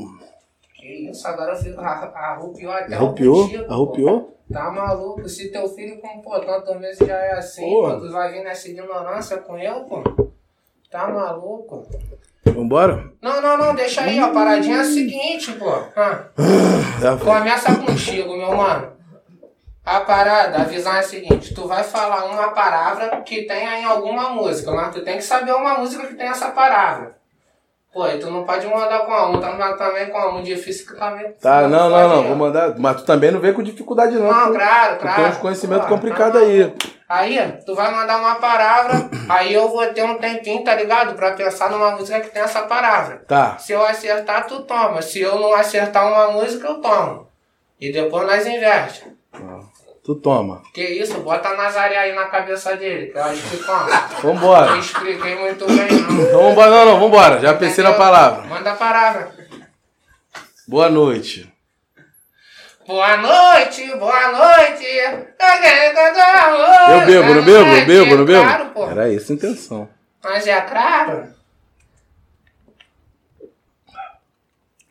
Que 0.76 1.10
isso, 1.10 1.28
agora 1.28 1.54
eu 1.54 1.58
fico 1.58 1.80
arru- 1.80 2.12
arrupiou 2.16 2.72
até 2.72 2.96
Arrupiou? 2.96 3.44
contigo. 3.44 3.72
Arrupiou? 3.72 4.38
Tá 4.52 4.70
maluco? 4.72 5.28
Se 5.30 5.52
teu 5.52 5.68
filho 5.70 6.00
com 6.02 6.20
pô, 6.22 6.40
tantos 6.40 6.76
meses 6.80 7.08
já 7.08 7.16
é 7.18 7.32
assim, 7.34 7.62
pô, 7.70 7.96
tu 8.00 8.12
vai 8.12 8.32
vir 8.32 8.44
nessa 8.44 8.68
ignorância 8.70 9.38
com 9.38 9.58
ele, 9.58 9.80
pô? 9.86 10.04
Tá 10.92 11.08
maluco? 11.08 11.88
Vambora? 12.52 13.12
Não, 13.22 13.42
não, 13.42 13.58
não, 13.58 13.76
deixa 13.76 14.02
aí, 14.02 14.20
a 14.20 14.28
paradinha 14.28 14.78
é 14.78 14.82
a 14.82 14.86
seguinte, 14.86 15.52
pô. 15.54 15.70
Ah, 15.96 16.26
começa 17.24 17.74
contigo, 17.76 18.36
meu 18.36 18.56
mano. 18.56 18.94
A 19.86 20.00
parada, 20.02 20.60
a 20.60 20.64
visão 20.64 20.94
é 20.94 21.00
a 21.00 21.04
seguinte, 21.04 21.54
tu 21.54 21.68
vai 21.68 21.84
falar 21.84 22.26
uma 22.26 22.50
palavra 22.50 23.22
que 23.26 23.44
tenha 23.44 23.80
em 23.80 23.84
alguma 23.86 24.30
música, 24.30 24.72
mas 24.72 24.94
tu 24.94 25.02
tem 25.04 25.18
que 25.18 25.24
saber 25.24 25.54
uma 25.54 25.78
música 25.78 26.08
que 26.08 26.16
tem 26.16 26.28
essa 26.28 26.52
palavra. 26.52 27.12
Pô, 27.94 28.08
e 28.08 28.18
tu 28.18 28.32
não 28.32 28.44
pode 28.44 28.66
mandar 28.66 29.00
com 29.00 29.14
a 29.14 29.30
um, 29.30 29.40
tá 29.40 29.74
também 29.74 30.08
com 30.08 30.18
a 30.18 30.34
um 30.36 30.42
difícil 30.42 30.88
que 30.88 30.98
também. 30.98 31.32
Tá, 31.34 31.68
não, 31.68 31.90
não, 31.90 32.10
não. 32.10 32.20
ó. 32.20 32.22
Vou 32.24 32.36
mandar. 32.36 32.74
Mas 32.80 32.96
tu 32.98 33.06
também 33.06 33.30
não 33.30 33.40
vem 33.40 33.54
com 33.54 33.62
dificuldade, 33.62 34.16
não. 34.16 34.32
Não, 34.32 34.48
tu- 34.48 34.54
claro, 34.54 34.98
tu 34.98 35.02
claro. 35.02 35.22
tem 35.22 35.32
uns 35.32 35.38
conhecimentos 35.38 35.88
Pô, 35.88 35.94
complicados 35.96 36.42
tá 36.42 36.48
aí. 36.48 36.74
Aí, 37.14 37.38
tu 37.64 37.76
vai 37.76 37.92
mandar 37.92 38.18
uma 38.18 38.36
palavra, 38.38 39.08
aí 39.30 39.54
eu 39.54 39.70
vou 39.70 39.86
ter 39.94 40.04
um 40.04 40.18
tempinho, 40.18 40.64
tá 40.64 40.74
ligado? 40.74 41.14
Pra 41.14 41.34
pensar 41.34 41.70
numa 41.70 41.92
música 41.92 42.20
que 42.20 42.32
tem 42.32 42.42
essa 42.42 42.64
palavra. 42.64 43.24
Tá. 43.28 43.56
Se 43.60 43.72
eu 43.72 43.86
acertar, 43.86 44.48
tu 44.48 44.64
toma. 44.64 45.00
Se 45.00 45.22
eu 45.22 45.40
não 45.40 45.54
acertar 45.54 46.08
uma 46.08 46.32
música, 46.32 46.68
eu 46.68 46.82
tomo. 46.82 47.28
E 47.80 47.92
depois 47.92 48.26
nós 48.26 48.48
inverte. 48.48 49.06
Tu 50.04 50.16
toma. 50.16 50.64
Que 50.74 50.82
isso, 50.82 51.20
bota 51.20 51.50
a 51.50 51.56
Nazaré 51.56 51.98
aí 51.98 52.16
na 52.16 52.26
cabeça 52.26 52.76
dele, 52.76 53.12
que 53.12 53.18
eu 53.20 53.24
acho 53.24 53.48
que 53.48 53.58
toma. 53.58 53.90
Vambora. 54.20 54.72
Não 54.72 54.80
expliquei 54.80 55.36
muito 55.36 55.68
bem, 55.68 55.92
não. 55.92 56.20
Então 56.20 56.42
vambora, 56.42 56.72
não, 56.72 56.86
não, 56.86 57.00
vambora. 57.00 57.40
Já 57.40 57.54
pensei 57.54 57.84
na 57.84 57.92
Entendeu? 57.92 58.08
palavra. 58.08 58.42
Manda 58.48 58.72
a 58.72 58.76
palavra. 58.76 59.32
Boa 60.68 60.90
noite. 60.90 61.53
Boa 62.86 63.16
noite, 63.18 63.96
boa 63.96 64.32
noite. 64.32 64.84
Eu 64.84 65.26
bebo, 67.06 67.34
não 67.34 67.46
bebo? 67.46 67.70
Eu 67.70 67.86
bebo, 67.86 68.16
não 68.18 68.26
bebo? 68.26 68.44
Claro, 68.44 68.66
pô. 68.72 68.90
Era 68.90 69.14
essa 69.14 69.32
a 69.32 69.36
intenção. 69.36 69.88
Mas 70.22 70.46
é 70.48 70.60
claro. 70.62 71.34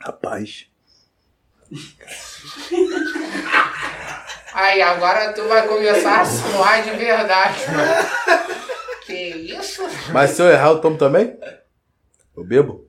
Rapaz. 0.01 0.66
Aí, 4.55 4.80
agora 4.82 5.32
tu 5.34 5.47
vai 5.49 5.66
começar 5.66 6.20
a 6.22 6.24
suar 6.24 6.82
de 6.82 6.90
verdade. 6.93 7.61
Que 9.05 9.53
isso? 9.59 9.82
Mas 10.12 10.30
se 10.30 10.40
eu 10.43 10.49
errar, 10.49 10.68
eu 10.68 10.80
tomo 10.80 10.97
também? 10.97 11.38
Eu 12.36 12.45
bebo? 12.45 12.88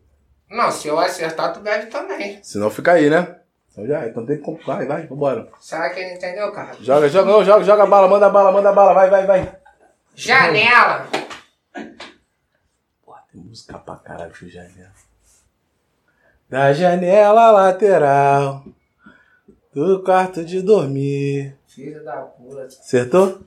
Não, 0.50 0.72
se 0.72 0.88
eu 0.88 0.98
acertar, 0.98 1.52
tu 1.52 1.60
bebe 1.60 1.88
também. 1.88 2.40
Senão 2.42 2.70
fica 2.70 2.94
aí, 2.94 3.10
né? 3.10 3.43
Então 3.74 3.88
já, 3.88 4.08
então 4.08 4.24
tem 4.24 4.38
que 4.38 4.44
comprar. 4.44 4.76
Vai, 4.76 4.86
vai, 4.86 5.08
vambora. 5.08 5.50
Será 5.60 5.90
que 5.90 6.00
ele 6.00 6.14
entendeu, 6.14 6.52
cara? 6.52 6.78
Joga, 6.80 7.10
joga, 7.10 7.32
não, 7.32 7.44
joga, 7.44 7.64
joga 7.64 7.84
a 7.84 7.88
bala, 7.88 8.08
manda 8.08 8.28
a 8.28 8.30
bala, 8.30 8.52
manda 8.52 8.70
a 8.70 8.74
bala, 8.74 8.94
vai, 8.94 9.10
vai, 9.10 9.26
vai. 9.26 9.58
Janela. 10.16 11.08
Porra, 13.04 13.24
tem 13.32 13.42
música 13.42 13.80
pra 13.80 13.96
caralho 13.96 14.32
de 14.32 14.50
janela. 14.50 14.92
Da 16.48 16.72
janela 16.72 17.50
lateral 17.50 18.64
do 19.74 20.04
quarto 20.04 20.46
de 20.46 20.62
dormir. 20.62 21.58
Filho 21.68 22.04
da 22.06 22.18
puta. 22.18 22.66
Acertou? 22.66 23.42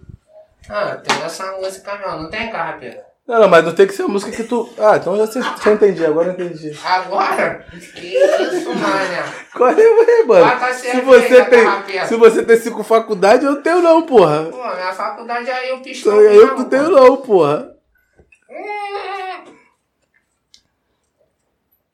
Ah, 0.68 0.96
tem 0.96 1.22
essa 1.22 1.52
música 1.52 1.96
mesmo, 1.98 2.22
não 2.22 2.30
tem, 2.30 2.50
Carrapeta? 2.50 3.06
Não, 3.26 3.40
não, 3.40 3.48
mas 3.48 3.64
não 3.64 3.74
tem 3.74 3.88
que 3.88 3.92
ser 3.92 4.02
a 4.04 4.08
música 4.08 4.30
que 4.30 4.44
tu. 4.44 4.72
Ah, 4.78 4.96
então 4.96 5.16
já, 5.16 5.26
já 5.26 5.72
entendi, 5.72 6.06
agora 6.06 6.28
eu 6.28 6.32
entendi. 6.32 6.78
Agora? 6.84 7.66
Que 7.72 8.06
isso, 8.06 8.72
mané? 8.72 9.24
Qual 9.52 9.68
é, 9.68 9.74
ué, 9.74 10.24
mano? 10.24 10.44
Bota 10.44 10.66
a 10.66 10.72
Se 10.72 11.00
você, 11.00 11.44
tem, 11.46 12.06
se 12.06 12.14
você 12.14 12.44
tem 12.44 12.56
cinco 12.56 12.84
faculdades, 12.84 13.44
eu 13.44 13.54
não 13.54 13.62
tenho 13.62 13.82
não, 13.82 14.02
porra. 14.02 14.44
Pô, 14.44 14.56
minha 14.56 14.92
faculdade 14.92 15.50
aí 15.50 15.70
eu 15.70 15.80
pisco. 15.80 16.08
Então, 16.08 16.20
eu 16.20 16.56
não 16.56 16.64
tenho 16.66 16.88
não, 16.88 17.16
porra. 17.16 17.72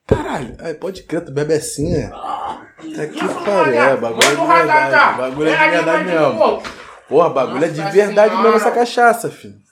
Caralho, 0.05 0.55
ai, 0.59 0.75
pode 0.75 1.01
crer, 1.01 1.25
tu 1.25 1.31
bebe 1.31 1.55
assim, 1.55 1.93
né? 1.93 2.11
Tá 2.11 3.07
que 3.07 3.27
pariu, 3.43 3.81
é, 3.81 3.97
bagulho 3.97 4.27
é 4.27 4.35
de 4.35 4.45
verdade. 4.45 5.17
Bagulho 5.17 5.49
é 5.49 5.65
de 5.65 5.71
verdade 5.71 6.03
mesmo. 6.03 6.63
Porra, 7.09 7.29
bagulho 7.29 7.65
é 7.65 7.69
de 7.69 7.81
verdade 7.81 8.35
mesmo 8.35 8.55
essa 8.55 8.69
cachaça, 8.69 9.31
filho. 9.31 9.62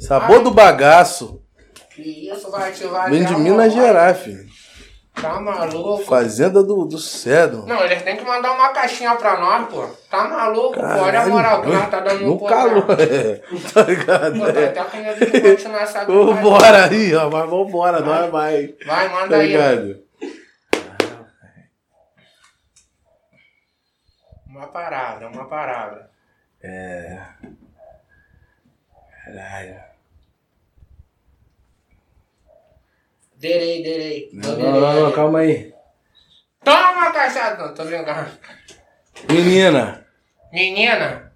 Sabor 0.00 0.42
do 0.42 0.50
bagaço. 0.50 1.40
Isso, 1.96 2.50
vai 2.50 2.70
ativar 2.70 3.08
Vem 3.10 3.24
até 3.24 3.34
de 3.34 3.40
Minas. 3.40 3.72
Gerais, 3.72 4.18
filho. 4.18 4.44
Tá 5.14 5.40
maluco? 5.40 6.02
Fazenda 6.04 6.60
do, 6.60 6.84
do 6.84 6.98
Cedro. 6.98 7.64
Não, 7.66 7.80
eles 7.84 8.02
têm 8.02 8.16
que 8.16 8.24
mandar 8.24 8.50
uma 8.52 8.70
caixinha 8.70 9.14
pra 9.14 9.38
nós, 9.38 9.68
pô. 9.68 9.86
Tá 10.10 10.24
maluco, 10.28 10.74
pô. 10.74 10.80
Olha 10.84 11.20
a 11.22 11.26
moral 11.28 11.62
que 11.62 11.68
nós 11.68 11.88
tá 11.88 12.00
dando 12.00 12.24
no 12.26 12.44
calor, 12.44 12.84
é. 13.00 13.40
Tá 13.72 13.82
ligado? 13.84 14.38
Pô, 14.40 14.46
É. 14.48 14.64
até 14.70 14.82
com 14.84 14.96
medo 14.96 15.24
de 15.30 15.40
continuar 15.40 15.82
essa 15.82 16.04
Vambora 16.04 16.86
aí, 16.86 17.14
ó. 17.14 17.30
Mas 17.30 17.48
vambora, 17.48 18.00
nós 18.00 18.28
vai. 18.30 18.74
Vai, 18.84 19.08
manda 19.08 19.28
Tá 19.28 19.36
aí. 19.36 19.46
ligado? 19.46 20.02
Uma 24.48 24.66
palavra, 24.66 25.28
uma 25.28 25.44
palavra. 25.46 26.10
Caralho. 29.24 29.80
Derei, 33.36 33.82
derei. 33.82 34.28
Não, 34.34 34.58
não, 34.58 35.00
não, 35.00 35.12
calma 35.12 35.38
aí. 35.40 35.72
Toma, 36.62 37.10
cachaça. 37.10 37.56
Não, 37.56 37.74
tô 37.74 37.84
brincando. 37.86 38.30
Menina. 39.30 40.06
Menina. 40.52 41.32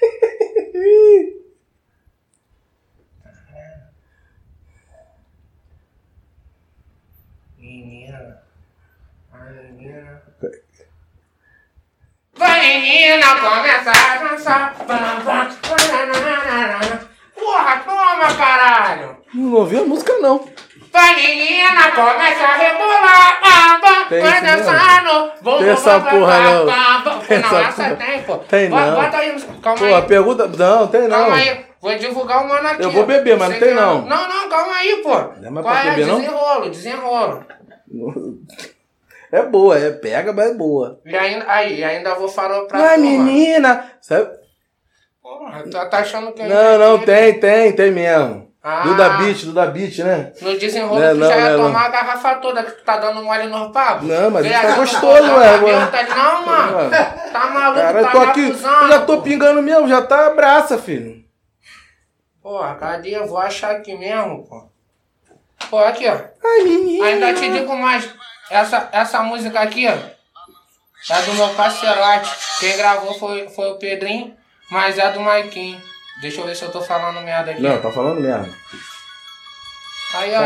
Menina. 7.58 8.42
Menina. 9.32 10.22
Vai, 12.42 12.60
menina, 12.60 13.26
começa 13.36 13.90
a 13.92 14.16
dançar. 14.16 14.74
Porra, 17.38 17.76
toma, 17.84 18.34
caralho. 18.36 19.16
Não 19.32 19.54
ouvi 19.54 19.78
a 19.78 19.84
música, 19.84 20.12
não. 20.18 20.44
Vai, 20.92 21.14
menina, 21.14 21.92
começa 21.92 22.44
a 22.44 22.56
rebolar. 22.56 23.40
Vai 24.10 24.40
dançando. 24.42 25.32
Vou, 25.40 25.58
Tem 25.58 25.68
essa 25.68 26.00
porra, 26.00 26.38
não. 26.40 27.20
Tem 27.20 27.38
Não, 27.38 27.58
essa 27.60 27.94
tem, 27.94 28.22
pô. 28.24 28.36
Tem 28.38 28.68
não. 28.68 28.94
Bota 28.96 29.16
aí, 29.18 29.40
calma 29.62 29.78
Pô, 29.78 29.84
aí. 29.84 29.94
a 29.94 30.02
pergunta. 30.02 30.48
Não, 30.48 30.86
tem 30.88 31.02
não. 31.02 31.10
Calma 31.10 31.36
aí, 31.36 31.64
vou 31.80 31.96
divulgar 31.96 32.44
o 32.44 32.48
mano 32.48 32.68
aqui. 32.68 32.82
Eu 32.82 32.90
vou 32.90 33.06
beber, 33.06 33.38
mas 33.38 33.50
não 33.50 33.58
tem 33.60 33.74
não. 33.74 34.02
Não, 34.02 34.28
não, 34.28 34.48
calma 34.48 34.74
aí, 34.74 34.96
pô. 34.96 35.14
Não 35.40 35.46
é 35.46 35.50
mais 35.50 35.66
pra 35.66 35.80
é? 35.80 35.90
beber, 35.90 36.06
não? 36.06 36.20
Desenrolo, 36.20 36.70
desenrolo. 36.70 37.44
É 39.32 39.42
boa, 39.42 39.78
é 39.78 39.90
pega, 39.90 40.30
mas 40.32 40.50
é 40.50 40.54
boa. 40.54 41.00
E 41.06 41.16
ainda, 41.16 41.44
aí, 41.50 41.82
ainda 41.82 42.14
vou 42.14 42.28
falar 42.28 42.66
pra 42.66 42.78
Ai, 42.78 42.96
tu, 42.96 43.00
mano. 43.04 43.24
menina. 43.24 43.90
Sabe? 44.02 44.28
Porra, 45.22 45.62
tu 45.62 45.70
tá 45.70 45.98
achando 46.00 46.32
que 46.32 46.42
eu 46.42 46.48
Não, 46.48 46.78
não, 46.78 46.98
tem, 46.98 47.40
tem, 47.40 47.72
tem 47.72 47.90
mesmo. 47.90 48.52
Ah, 48.62 48.82
Do 48.82 48.94
da 48.96 49.08
Beat, 49.08 49.44
do 49.46 49.52
da 49.52 49.66
Beat, 49.66 49.98
né? 50.00 50.32
No 50.40 50.56
desenrolo 50.56 51.00
Não, 51.00 51.14
tu 51.14 51.16
não, 51.20 51.26
já 51.28 51.36
ia 51.36 51.56
não, 51.56 51.64
tomar 51.66 51.86
a 51.86 51.88
garrafa 51.88 52.34
toda 52.36 52.62
que 52.62 52.72
tu 52.72 52.84
tá 52.84 52.96
dando 52.98 53.24
mole 53.24 53.44
no 53.48 53.72
papo. 53.72 54.04
Não, 54.04 54.30
mas 54.30 54.44
isso 54.46 54.54
tá 54.54 54.68
aqui, 54.68 54.78
gostoso, 54.78 55.28
tá 55.28 55.36
ué, 55.38 55.56
mano. 55.56 55.90
tá- 55.90 56.02
Não, 56.14 56.46
mano. 56.46 56.90
Tá 57.32 57.46
maluco, 57.50 57.80
Cara, 57.80 57.98
eu 58.00 58.04
tá 58.04 58.10
tô 58.12 58.20
me 58.20 58.26
aqui, 58.26 58.46
acusando, 58.46 58.82
eu 58.84 58.88
já 58.88 59.00
tô 59.00 59.16
pô. 59.16 59.22
pingando 59.22 59.62
mesmo, 59.62 59.88
já 59.88 60.02
tá 60.02 60.26
abraça, 60.26 60.78
filho. 60.78 61.24
Porra, 62.42 62.74
cadê? 62.74 63.16
Eu 63.16 63.26
vou 63.26 63.38
achar 63.38 63.76
aqui 63.76 63.96
mesmo, 63.96 64.44
pô. 64.46 64.62
Pô, 65.70 65.78
aqui, 65.78 66.06
ó. 66.08 66.12
Ai, 66.44 66.62
menino. 66.64 67.02
Ainda 67.04 67.34
te 67.34 67.50
digo 67.50 67.74
mais. 67.76 68.08
Essa, 68.52 68.88
essa 68.92 69.22
música 69.22 69.60
aqui, 69.60 69.88
ó. 69.88 69.96
É 71.10 71.22
do 71.22 71.32
meu 71.32 71.48
parceirote. 71.54 72.30
Quem 72.60 72.76
gravou 72.76 73.18
foi, 73.18 73.48
foi 73.48 73.70
o 73.70 73.76
Pedrinho, 73.76 74.36
mas 74.70 74.98
é 74.98 75.10
do 75.10 75.20
Maiquinho. 75.20 75.82
Deixa 76.20 76.42
eu 76.42 76.46
ver 76.46 76.54
se 76.54 76.62
eu 76.62 76.70
tô 76.70 76.82
falando 76.82 77.22
merda 77.22 77.50
aqui. 77.50 77.62
Não, 77.62 77.80
tá 77.80 77.90
falando 77.90 78.20
merda. 78.20 78.48
Aí, 80.14 80.34
ó. 80.34 80.42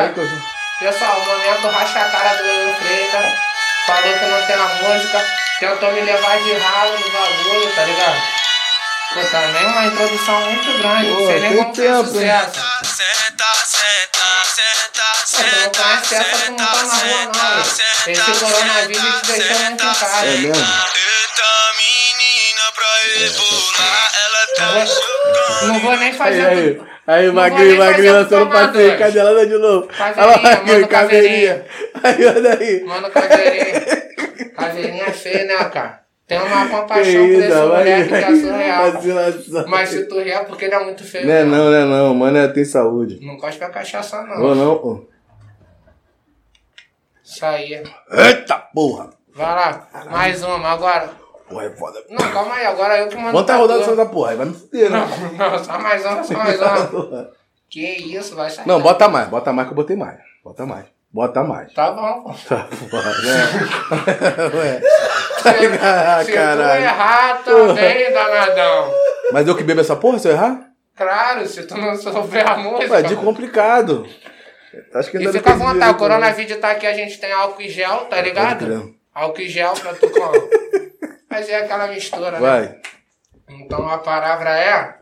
Pessoal, 0.79 1.19
o 1.19 1.27
momento 1.27 1.69
racha 1.69 2.01
a 2.01 2.11
cara 2.11 2.37
do 2.37 2.45
Will 2.45 2.75
Freitas. 2.77 3.39
Falou 3.87 4.19
que 4.19 4.25
não 4.25 4.47
tem 4.47 4.55
a 4.55 4.69
música. 4.69 5.25
Tentou 5.59 5.93
me 5.93 6.01
levar 6.03 6.39
de 6.39 6.53
ralo 6.53 6.93
no 6.93 7.11
bagulho, 7.11 7.75
tá 7.75 7.85
ligado? 7.85 8.23
Pô, 9.15 9.25
também 9.31 9.67
uma 9.67 9.87
introdução 9.87 10.41
muito 10.43 10.79
grande. 10.79 11.09
Pô, 11.09 11.21
não 11.21 11.27
sei 11.27 11.41
nem 11.41 11.57
como 11.57 11.73
tempo, 11.73 12.05
sucesso. 12.05 12.61
Senta, 12.85 13.45
senta, 13.65 14.16
senta, 15.27 15.45
Pô, 15.51 15.61
não 15.61 15.71
conhece 15.73 16.15
essa, 16.15 16.45
tu 16.45 16.51
não 16.51 16.57
tá 16.57 16.83
na 16.85 16.95
rua, 16.95 17.33
não. 17.35 18.13
Esse 18.13 18.45
coronavírus 18.45 19.21
te 19.23 19.33
deixou 19.33 19.59
muito 19.61 19.83
em 19.83 19.95
casa. 19.95 20.27
É 20.27 20.31
mesmo? 20.39 20.47
Eita 20.47 21.51
menina 21.79 22.65
pra 22.75 22.91
rebolar, 23.19 24.13
ela 24.25 24.41
Não 24.47 24.55
tá 24.57 25.61
vou, 25.61 25.69
não 25.69 25.81
vou 25.81 25.97
nem 25.97 26.09
Aí, 26.09 26.13
fazer. 26.15 26.47
aí, 26.47 26.81
aí, 27.07 27.27
Não 27.27 27.35
magrinho, 27.35 27.77
vou 27.77 27.85
magrinho, 27.85 28.13
lançando 28.13 28.47
tomar 28.49 28.67
passeio, 28.69 28.87
dois. 28.89 28.99
cadelada 28.99 29.47
de 29.47 29.59
novo. 29.59 29.87
Caveirinha, 29.89 30.27
Olha 30.27 30.37
lá, 30.37 30.43
magrinho, 30.43 30.75
manda 30.75 30.89
caveirinha. 30.89 31.67
Aí, 32.03 32.27
olha 32.27 32.59
aí. 32.59 32.85
Mano, 32.85 33.11
caveirinha. 33.11 34.07
Caveirinha 34.57 35.05
é 35.05 35.13
feia, 35.13 35.45
né, 35.45 35.65
cara? 35.65 36.01
Tem 36.27 36.39
uma 36.41 36.65
Que 36.65 36.71
compaixão 36.73 37.27
por 37.29 37.43
esse 37.43 37.55
moleque 37.55 38.09
que 38.09 38.15
é 38.15 38.21
vai. 38.21 38.37
surreal. 38.37 38.93
Vacilação. 38.93 39.65
Mas 39.69 39.89
se 39.91 40.09
tu 40.09 40.19
é 40.21 40.39
porque 40.45 40.65
ele 40.65 40.75
é 40.75 40.85
muito 40.85 41.05
feio. 41.05 41.25
Não 41.27 41.33
é 41.35 41.45
mesmo. 41.45 41.57
não, 41.57 41.65
não 41.71 41.75
é 41.77 41.85
não, 41.85 42.15
mano, 42.15 42.39
é, 42.39 42.49
tem 42.49 42.65
saúde. 42.65 43.19
Não 43.23 43.37
cospe 43.37 43.63
a 43.63 43.71
cachaça, 43.71 44.23
não. 44.23 44.43
Ou 44.43 44.55
não, 44.57 44.73
ô. 44.73 45.09
Isso 47.27 47.45
aí. 47.45 47.83
Eita 48.13 48.57
porra. 48.73 49.11
Vai 49.35 49.55
lá. 49.55 49.87
Mais 50.11 50.43
uma 50.43 50.71
agora. 50.71 51.11
Porra, 51.49 51.65
é 51.67 51.71
foda. 51.71 52.03
Não, 52.09 52.31
calma 52.33 52.55
aí. 52.55 52.67
Agora 52.67 52.99
eu 52.99 53.09
que 53.09 53.17
mando 53.17 53.37
tá 53.39 53.45
pra 53.45 53.57
rodando 53.57 53.81
tu. 53.81 53.83
essa 53.85 53.97
da 53.97 54.07
porra, 54.07 54.31
aí 54.31 54.37
vai 54.37 54.47
me 54.47 54.55
fuder, 54.55 54.91
né? 54.91 54.99
Não, 55.39 55.51
não, 55.51 55.65
só 55.65 55.79
mais 55.79 56.05
uma, 56.05 56.23
só 56.25 56.35
mais 56.35 56.61
uma. 56.61 57.31
Que 57.69 57.81
isso, 57.85 58.37
vai 58.37 58.49
sair. 58.49 58.67
Não, 58.67 58.81
bota 58.81 59.09
mais, 59.09 59.29
bota 59.29 59.53
mais 59.53 59.67
que 59.67 59.73
eu 59.73 59.77
botei 59.77 59.97
mais. 59.97 60.19
Bota 60.45 60.65
mais. 60.65 60.87
Bota 61.13 61.43
mais. 61.43 61.73
Tá 61.75 61.91
bom, 61.91 62.23
pô. 62.23 62.31
Tá, 62.49 62.69
porra, 62.91 63.11
né? 63.11 64.51
Ué. 64.55 64.81
Se, 64.81 65.67
Ah, 65.83 66.21
se 66.25 66.31
tu 66.31 66.35
caralho. 66.35 66.85
errar 66.85 67.43
também, 67.45 68.13
danadão. 68.13 68.93
Mas 69.33 69.49
eu 69.49 69.57
que 69.57 69.65
bebo 69.65 69.81
essa 69.81 69.97
porra 69.97 70.19
se 70.21 70.29
eu 70.29 70.33
errar? 70.33 70.61
Claro, 70.97 71.45
se 71.47 71.65
tu 71.65 71.77
não 71.77 71.97
souber 71.97 72.49
a 72.49 72.57
música. 72.57 72.93
Ué, 72.93 73.03
de 73.03 73.17
complicado. 73.17 74.07
Acho 74.95 75.11
que 75.11 75.17
E 75.17 75.21
ainda 75.21 75.33
fica 75.33 75.53
à 75.53 75.57
vontade, 75.57 75.77
o 75.91 75.93
né? 75.93 75.99
coronavírus 75.99 76.57
tá 76.59 76.71
aqui, 76.73 76.87
a 76.87 76.95
gente 76.95 77.19
tem 77.21 77.33
álcool 77.33 77.63
e 77.63 77.69
gel, 77.69 78.07
tá 78.07 78.21
ligado? 78.21 78.65
crer. 78.67 78.95
Álcool 79.15 79.41
e 79.41 79.49
gel 79.49 79.73
pra 79.75 79.95
tu 79.95 80.11
com. 80.11 80.33
Fazer 81.35 81.55
aquela 81.55 81.87
mistura, 81.89 82.33
né? 82.33 82.39
Vai. 82.41 82.81
Então 83.49 83.89
a 83.89 83.99
palavra 83.99 84.51
é. 84.59 84.97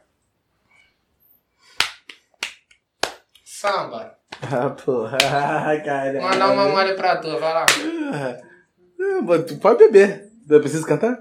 Samba. 3.44 4.14
Ah, 4.42 4.70
porra. 4.70 5.16
Caralho. 5.84 6.22
Mandar 6.22 6.50
uma 6.52 6.68
mole 6.68 6.94
pra 6.94 7.16
tu, 7.16 7.30
vai 7.38 7.52
lá. 7.54 7.66
Ah, 8.12 9.20
mas 9.22 9.44
Tu 9.44 9.56
pode 9.56 9.78
beber. 9.78 10.28
Eu 10.48 10.60
preciso 10.60 10.86
cantar? 10.86 11.18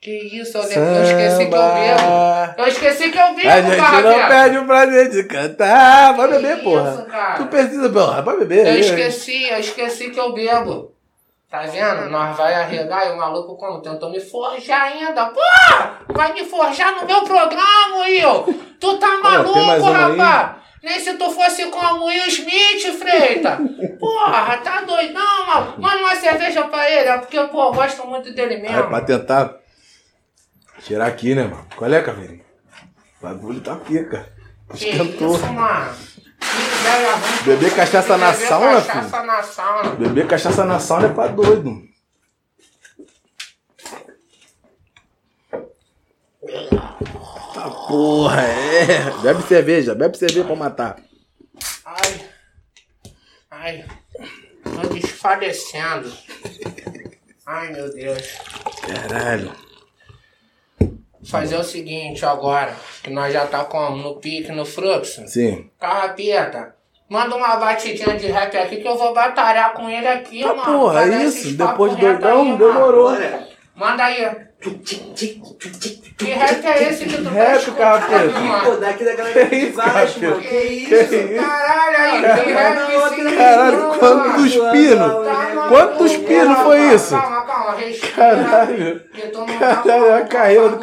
Que 0.00 0.12
isso, 0.40 0.56
eu, 0.56 0.62
eu 0.62 1.02
esqueci 1.02 1.46
que 1.46 1.54
eu 1.54 1.74
bebo. 1.74 2.54
Eu 2.56 2.66
esqueci 2.68 3.10
que 3.10 3.18
eu 3.18 3.34
bebo, 3.34 3.48
A 3.48 3.60
gente 3.60 4.02
não 4.04 4.28
perde 4.28 4.58
o 4.58 4.66
prazer 4.66 5.10
de 5.10 5.24
cantar. 5.24 6.14
Vai 6.16 6.28
beber, 6.28 6.56
Que 6.58 6.62
porra. 6.62 6.90
isso, 6.92 7.04
cara? 7.06 7.34
Tu 7.34 7.46
precisa, 7.46 7.90
porra. 7.90 8.22
Vai 8.22 8.36
beber. 8.38 8.66
Eu 8.66 8.78
esqueci, 8.78 9.48
eu 9.48 9.58
esqueci 9.58 10.10
que 10.10 10.20
eu 10.20 10.32
bebo. 10.32 10.94
Tá 11.50 11.62
vendo? 11.62 12.10
Nós 12.10 12.36
vai 12.36 12.54
arregar 12.54 13.08
e 13.08 13.12
o 13.12 13.16
maluco 13.16 13.56
como? 13.56 13.80
Tentou 13.80 14.10
me 14.10 14.20
forjar 14.20 14.82
ainda. 14.92 15.26
Porra! 15.26 15.98
Vai 16.08 16.32
me 16.34 16.44
forjar 16.44 16.94
no 16.94 17.06
meu 17.06 17.22
programa, 17.22 18.02
Will! 18.02 18.44
Tu 18.78 18.98
tá 18.98 19.18
maluco, 19.22 19.90
rapaz! 19.90 20.58
Nem 20.82 21.00
se 21.00 21.14
tu 21.14 21.30
fosse 21.30 21.64
como 21.70 22.04
o 22.04 22.06
Will 22.08 22.26
Smith, 22.26 22.92
Freita! 22.98 23.58
Porra, 23.98 24.58
tá 24.58 24.82
doidão, 24.82 25.46
mano! 25.46 25.74
Manda 25.78 25.96
uma 25.96 26.14
cerveja 26.16 26.64
pra 26.64 26.88
ele, 26.88 27.08
é 27.08 27.18
porque, 27.18 27.40
pô, 27.44 27.64
eu 27.68 27.72
gosto 27.72 28.06
muito 28.06 28.32
dele 28.34 28.54
Aí, 28.56 28.62
mesmo. 28.62 28.86
pra 28.88 29.00
tentar 29.00 29.54
tirar 30.82 31.06
aqui, 31.06 31.34
né, 31.34 31.44
mano? 31.44 31.66
Qual 31.76 31.92
é, 31.92 32.02
Caveirinho? 32.02 32.44
O 33.20 33.22
bagulho 33.26 33.60
tá 33.60 33.76
pica. 33.76 34.32
Que 34.74 34.90
Esquentou. 34.90 35.36
ruim. 35.36 35.56
Beber 37.44 37.74
cachaça 37.74 38.16
na 38.16 38.30
Beber 38.32 38.48
sauna, 38.48 38.82
cachaça 38.82 39.10
filho? 39.16 39.26
na 39.26 39.42
sauna. 39.42 39.90
Beber 39.96 40.26
cachaça 40.26 40.64
na 40.64 40.78
sauna 40.78 41.06
é 41.08 41.12
pra 41.12 41.26
doido. 41.28 41.88
Tá 47.54 47.70
porra, 47.88 48.42
é. 48.42 49.10
Bebe 49.22 49.42
cerveja, 49.42 49.94
bebe 49.94 50.16
cerveja 50.16 50.44
pra 50.44 50.56
matar. 50.56 50.96
Ai. 51.84 52.28
Ai. 53.50 53.84
Tô 54.62 54.88
desfalecendo. 54.94 56.12
Ai, 57.46 57.72
meu 57.72 57.92
Deus. 57.92 58.22
Caralho. 58.86 59.52
Fazer 61.24 61.56
o 61.56 61.64
seguinte 61.64 62.24
agora, 62.24 62.72
que 63.02 63.10
nós 63.10 63.32
já 63.32 63.46
tá 63.46 63.64
com 63.64 63.90
no 63.96 64.14
pique, 64.16 64.52
no 64.52 64.64
fluxo. 64.64 65.26
Sim. 65.26 65.68
Carrapeta, 65.78 66.74
manda 67.08 67.34
uma 67.34 67.56
batidinha 67.56 68.16
de 68.16 68.26
rap 68.28 68.56
aqui 68.56 68.76
que 68.76 68.86
eu 68.88 68.96
vou 68.96 69.12
batalhar 69.12 69.72
com 69.72 69.88
ele 69.90 70.06
aqui, 70.06 70.42
Tá 70.42 70.54
mano. 70.54 70.78
porra, 70.78 71.02
é 71.04 71.24
isso. 71.24 71.56
Depois 71.56 71.94
de 71.96 72.00
doidão, 72.00 72.56
demorou. 72.56 73.16
Manda 73.74 74.04
aí. 74.04 74.47
Que 74.60 76.32
rap 76.32 76.66
é 76.66 76.82
esse 76.90 77.04
que 77.04 77.16
tu 77.16 77.22
tá 77.22 77.30
Rap, 77.30 77.70
Carrapeta. 77.76 78.40
mano? 78.40 78.64
Pô, 78.64 78.70
daqui 78.76 79.04
daquela 79.04 79.30
Que 79.30 79.44
de 79.44 79.54
isso, 79.56 79.76
baixo, 79.76 80.18
cara? 80.20 80.32
mano. 80.32 80.42
Que 80.42 80.48
Que 80.48 80.96
isso? 80.96 81.08
caralho 81.44 81.96
aí, 81.96 82.22
que 82.44 82.50
rap 82.52 82.76
esse 82.90 83.36
Caralho, 83.36 83.78
mano? 83.78 83.94
quantos 84.00 84.52
pinos? 84.72 85.12
Tá 85.26 85.38
Quantos 85.68 86.16
pinos 86.16 86.58
foi 86.58 86.80
isso? 86.94 87.14
Calma, 87.16 87.42
calma, 87.46 87.74
respira. 87.76 88.12
Caralho. 88.16 89.00
Que 89.14 89.22
tá 89.28 89.44
Caralho, 89.84 90.14
a 90.14 90.20
carreira 90.22 90.68
do 90.70 90.78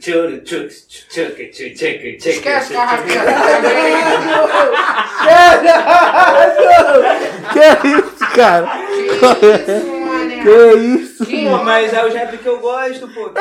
tchuc, 0.00 0.40
Esquece, 2.30 2.72
Carrapeta 2.72 3.32
também. 3.60 3.94
Que 7.52 7.66
isso, 7.88 8.24
cara? 8.34 8.66
Que 8.88 9.02
isso, 9.04 9.99
Que 10.42 10.74
isso? 10.76 11.26
Que 11.26 11.48
Pô, 11.48 11.58
mas 11.64 11.92
é 11.92 12.04
o 12.04 12.12
rap 12.12 12.38
que 12.38 12.46
eu 12.46 12.60
gosto, 12.60 13.08
pô. 13.08 13.30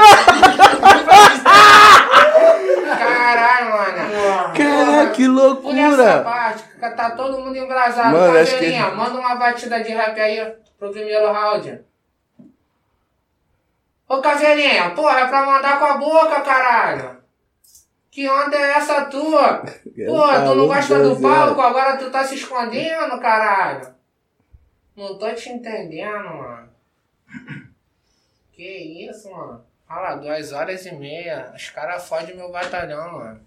Caralho, 2.98 3.70
mano. 3.72 4.54
Caralho, 4.56 5.12
que 5.12 5.26
Por 5.26 5.32
essa 5.78 5.92
loucura. 5.96 6.24
parte, 6.24 6.64
que 6.64 6.90
tá 6.90 7.12
todo 7.12 7.40
mundo 7.40 7.56
embrasado. 7.58 8.12
Mano, 8.18 8.38
acho 8.38 8.52
que- 8.52 8.58
Caveirinha, 8.58 8.92
manda 8.92 9.20
uma 9.20 9.36
batida 9.36 9.82
de 9.82 9.92
rap 9.92 10.20
aí 10.20 10.54
pro 10.78 10.92
primeiro 10.92 11.32
round. 11.32 11.82
Ô, 14.08 14.22
Caveirinha, 14.22 14.90
porra, 14.92 15.20
é 15.22 15.28
pra 15.28 15.46
mandar 15.46 15.80
com 15.80 15.86
a 15.86 15.98
boca, 15.98 16.42
caralho. 16.42 17.20
Que 18.12 18.28
onda 18.28 18.58
é 18.58 18.72
essa 18.72 19.06
tua? 19.06 19.64
Porra, 20.08 20.42
tu 20.42 20.56
não 20.56 20.68
gosta 20.68 21.00
do 21.04 21.22
palco, 21.22 21.62
agora 21.62 21.96
tu 21.98 22.10
tá 22.10 22.24
se 22.24 22.36
escondendo, 22.36 23.20
caralho. 23.20 23.94
Não 24.98 25.18
tô 25.18 25.32
te 25.32 25.50
entendendo, 25.50 26.26
mano. 26.26 26.59
Que 28.54 29.08
isso, 29.10 29.32
mano? 29.32 29.64
Olha 29.90 30.02
lá, 30.02 30.16
duas 30.16 30.52
horas 30.52 30.86
e 30.86 30.92
meia. 30.94 31.52
Os 31.56 31.70
caras 31.70 32.08
fodem 32.08 32.36
meu 32.36 32.52
batalhão, 32.52 33.14
mano. 33.14 33.42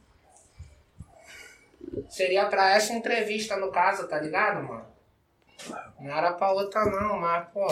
Seria 2.09 2.47
pra 2.47 2.71
essa 2.71 2.93
entrevista, 2.93 3.57
no 3.57 3.71
caso, 3.71 4.09
tá 4.09 4.19
ligado, 4.19 4.63
mano? 4.63 4.87
Não 6.01 6.11
era 6.11 6.33
pra 6.33 6.53
outra, 6.53 6.85
não, 6.85 7.19
mas, 7.19 7.47
pô. 7.53 7.67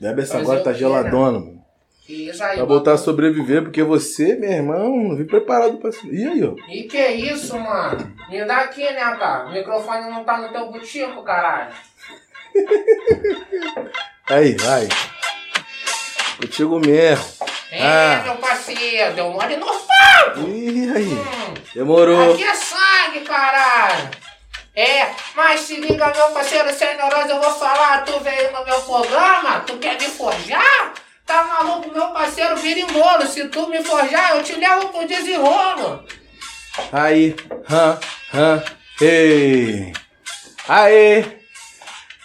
Bebe 0.00 0.22
essa 0.22 0.38
agora, 0.38 0.62
tá 0.62 0.72
geladona, 0.72 1.38
mano. 1.38 1.64
Que 2.06 2.28
isso 2.28 2.44
aí, 2.44 2.56
Pra 2.56 2.64
voltar 2.66 2.92
a 2.92 2.98
sobreviver, 2.98 3.62
porque 3.62 3.82
você, 3.82 4.36
meu 4.36 4.50
irmão, 4.50 4.94
não 4.94 5.16
vim 5.16 5.26
preparado 5.26 5.78
pra 5.78 5.90
isso. 5.90 6.06
E 6.06 6.26
aí, 6.26 6.44
ó? 6.44 6.54
E 6.68 6.84
que 6.84 6.98
isso, 7.08 7.58
mano? 7.58 8.14
Me 8.28 8.44
dá 8.44 8.58
aqui, 8.58 8.82
né, 8.82 9.00
cara? 9.16 9.46
O 9.46 9.52
microfone 9.52 10.10
não 10.10 10.22
tá 10.22 10.38
no 10.38 10.52
teu 10.52 10.70
butico, 10.70 11.22
caralho. 11.22 11.74
Aí, 14.26 14.54
vai. 14.56 14.88
Contigo 16.40 16.78
mesmo. 16.80 17.24
É, 17.70 17.82
Ah. 17.82 18.22
meu 18.24 18.36
parceiro, 18.36 19.14
deu 19.14 19.30
mole 19.30 19.56
no 19.56 19.66
pau! 19.66 20.48
E 20.48 20.92
aí? 20.94 21.04
Hum, 21.12 21.54
Demorou. 21.74 22.32
Aqui 22.34 22.44
é 22.44 22.54
sangue, 22.54 23.20
caralho. 23.20 24.10
É, 24.76 25.08
mas 25.36 25.60
se 25.60 25.76
liga, 25.76 26.12
meu 26.14 26.28
parceiro, 26.30 26.72
sem 26.72 26.96
neurose, 26.96 27.30
eu 27.30 27.40
vou 27.40 27.52
falar. 27.52 28.04
Tu 28.04 28.18
veio 28.20 28.52
no 28.52 28.64
meu 28.64 28.80
programa, 28.80 29.60
tu 29.60 29.76
quer 29.78 29.94
me 30.00 30.06
forjar? 30.08 30.92
Tá 31.26 31.44
maluco, 31.44 31.90
meu 31.92 32.08
parceiro, 32.08 32.56
vira 32.56 32.80
em 32.80 32.86
bolo. 32.86 33.26
Se 33.26 33.48
tu 33.48 33.68
me 33.68 33.82
forjar, 33.84 34.36
eu 34.36 34.42
te 34.42 34.54
levo 34.54 34.88
pro 34.88 35.06
desenrolo. 35.06 36.04
Aí, 36.92 37.34
hã, 37.70 37.98
hã, 38.34 38.64
ei. 39.00 39.92
Aê! 40.68 41.24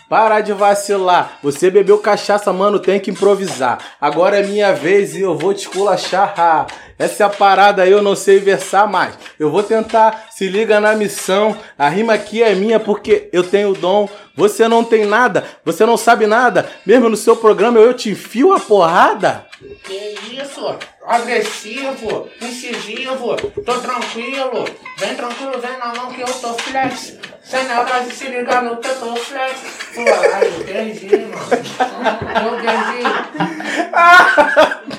Para 0.10 0.42
de 0.42 0.52
vacilar. 0.54 1.38
Você 1.44 1.70
bebeu 1.70 2.00
cachaça, 2.00 2.52
mano, 2.52 2.80
tem 2.80 3.00
que 3.00 3.12
improvisar. 3.12 3.78
Agora 4.02 4.40
é 4.40 4.44
minha 4.44 4.74
vez 4.74 5.16
e 5.16 5.22
eu 5.22 5.38
vou 5.38 5.54
te 5.54 5.68
esculachar. 5.68 6.34
ha. 6.36 6.66
Essa 6.98 7.24
é 7.24 7.26
a 7.26 7.30
parada, 7.30 7.88
eu 7.88 8.02
não 8.02 8.16
sei 8.16 8.40
versar 8.40 8.88
mais. 8.88 9.14
Eu 9.40 9.52
vou 9.52 9.62
tentar, 9.62 10.28
se 10.32 10.48
liga 10.48 10.80
na 10.80 10.96
missão. 10.96 11.56
A 11.78 11.88
rima 11.88 12.14
aqui 12.14 12.42
é 12.42 12.56
minha 12.56 12.80
porque 12.80 13.30
eu 13.32 13.44
tenho 13.44 13.74
dom. 13.74 14.10
Você 14.36 14.68
não 14.68 14.84
tem 14.84 15.06
nada, 15.06 15.46
você 15.64 15.86
não 15.86 15.96
sabe 15.96 16.26
nada. 16.26 16.68
Mesmo 16.86 17.08
no 17.08 17.16
seu 17.16 17.38
programa 17.38 17.78
eu 17.78 17.94
te 17.94 18.10
enfio 18.10 18.52
a 18.52 18.60
porrada. 18.60 19.46
Que 19.84 20.16
isso? 20.42 20.76
Agressivo, 21.06 22.28
incisivo, 22.42 23.36
tô 23.64 23.74
tranquilo. 23.80 24.66
Vem 24.98 25.16
tranquilo, 25.16 25.60
vem 25.60 25.78
na 25.78 25.94
mão 25.94 26.12
que 26.12 26.22
eu 26.22 26.28
tô 26.28 26.54
flex. 26.54 27.18
Sem 27.50 27.64
neurose, 27.64 28.12
se 28.12 28.28
ligar 28.28 28.62
no 28.62 28.76
tô 28.76 29.16
flex. 29.16 29.60
Pô, 29.96 30.02
eu 30.02 30.64
perdi, 30.66 31.18
mano. 31.18 31.42
Eu 32.46 32.52
perdi. 32.62 33.02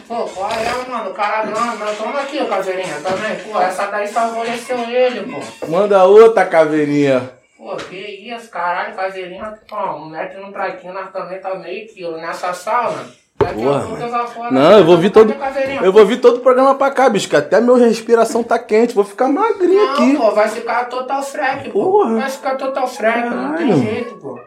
Pô, 0.09 0.25
qual 0.25 0.51
é, 0.51 0.89
mano? 0.91 1.11
O 1.11 1.15
cara 1.15 1.47
grande, 1.47 1.77
mas 1.79 1.97
toma 1.97 2.23
aqui, 2.23 2.45
caveirinha, 2.45 3.01
também. 3.05 3.37
Pô, 3.45 3.61
essa 3.61 3.87
daí 3.87 4.09
favoreceu 4.09 4.81
ele, 4.91 5.33
pô. 5.33 5.67
Manda 5.69 6.03
outra 6.03 6.45
caveirinha. 6.45 7.31
Pô, 7.57 7.77
que 7.77 7.95
isso, 7.97 8.51
caralho, 8.51 8.97
caveirinha, 8.97 9.57
ó, 9.71 9.95
um 9.99 10.07
metro 10.07 10.45
no 10.45 10.53
traquinho, 10.53 10.93
nós 10.93 11.13
também 11.13 11.39
tá 11.39 11.55
meio 11.55 11.87
quilo 11.87 12.17
nessa 12.17 12.53
sauna. 12.53 13.07
Porra, 13.41 13.87
eu 14.01 14.11
vou. 14.11 14.53
Não, 14.53 14.79
eu 14.79 14.85
vou 14.85 14.99
vir 14.99 15.11
todo. 15.11 15.35
Eu 15.83 15.93
vou 15.93 16.05
vir 16.07 16.21
todo 16.21 16.37
o 16.37 16.41
programa 16.41 16.75
pra 16.75 16.91
cá, 16.91 17.09
bicho, 17.09 17.29
que 17.29 17.37
até 17.37 17.61
minha 17.61 17.77
respiração 17.79 18.43
tá 18.43 18.59
quente. 18.59 18.95
Vou 18.95 19.05
ficar 19.05 19.29
magrinho 19.29 19.83
Não, 19.87 19.93
aqui. 19.95 20.17
pô, 20.17 20.31
vai 20.33 20.49
ficar 20.49 20.85
total 20.85 21.23
freak, 21.23 21.71
pô. 21.71 22.07
Vai 22.15 22.29
ficar 22.31 22.57
total 22.57 22.87
freak, 22.87 23.31
não 23.31 23.55
tem 23.57 23.73
jeito, 23.83 24.15
pô. 24.17 24.39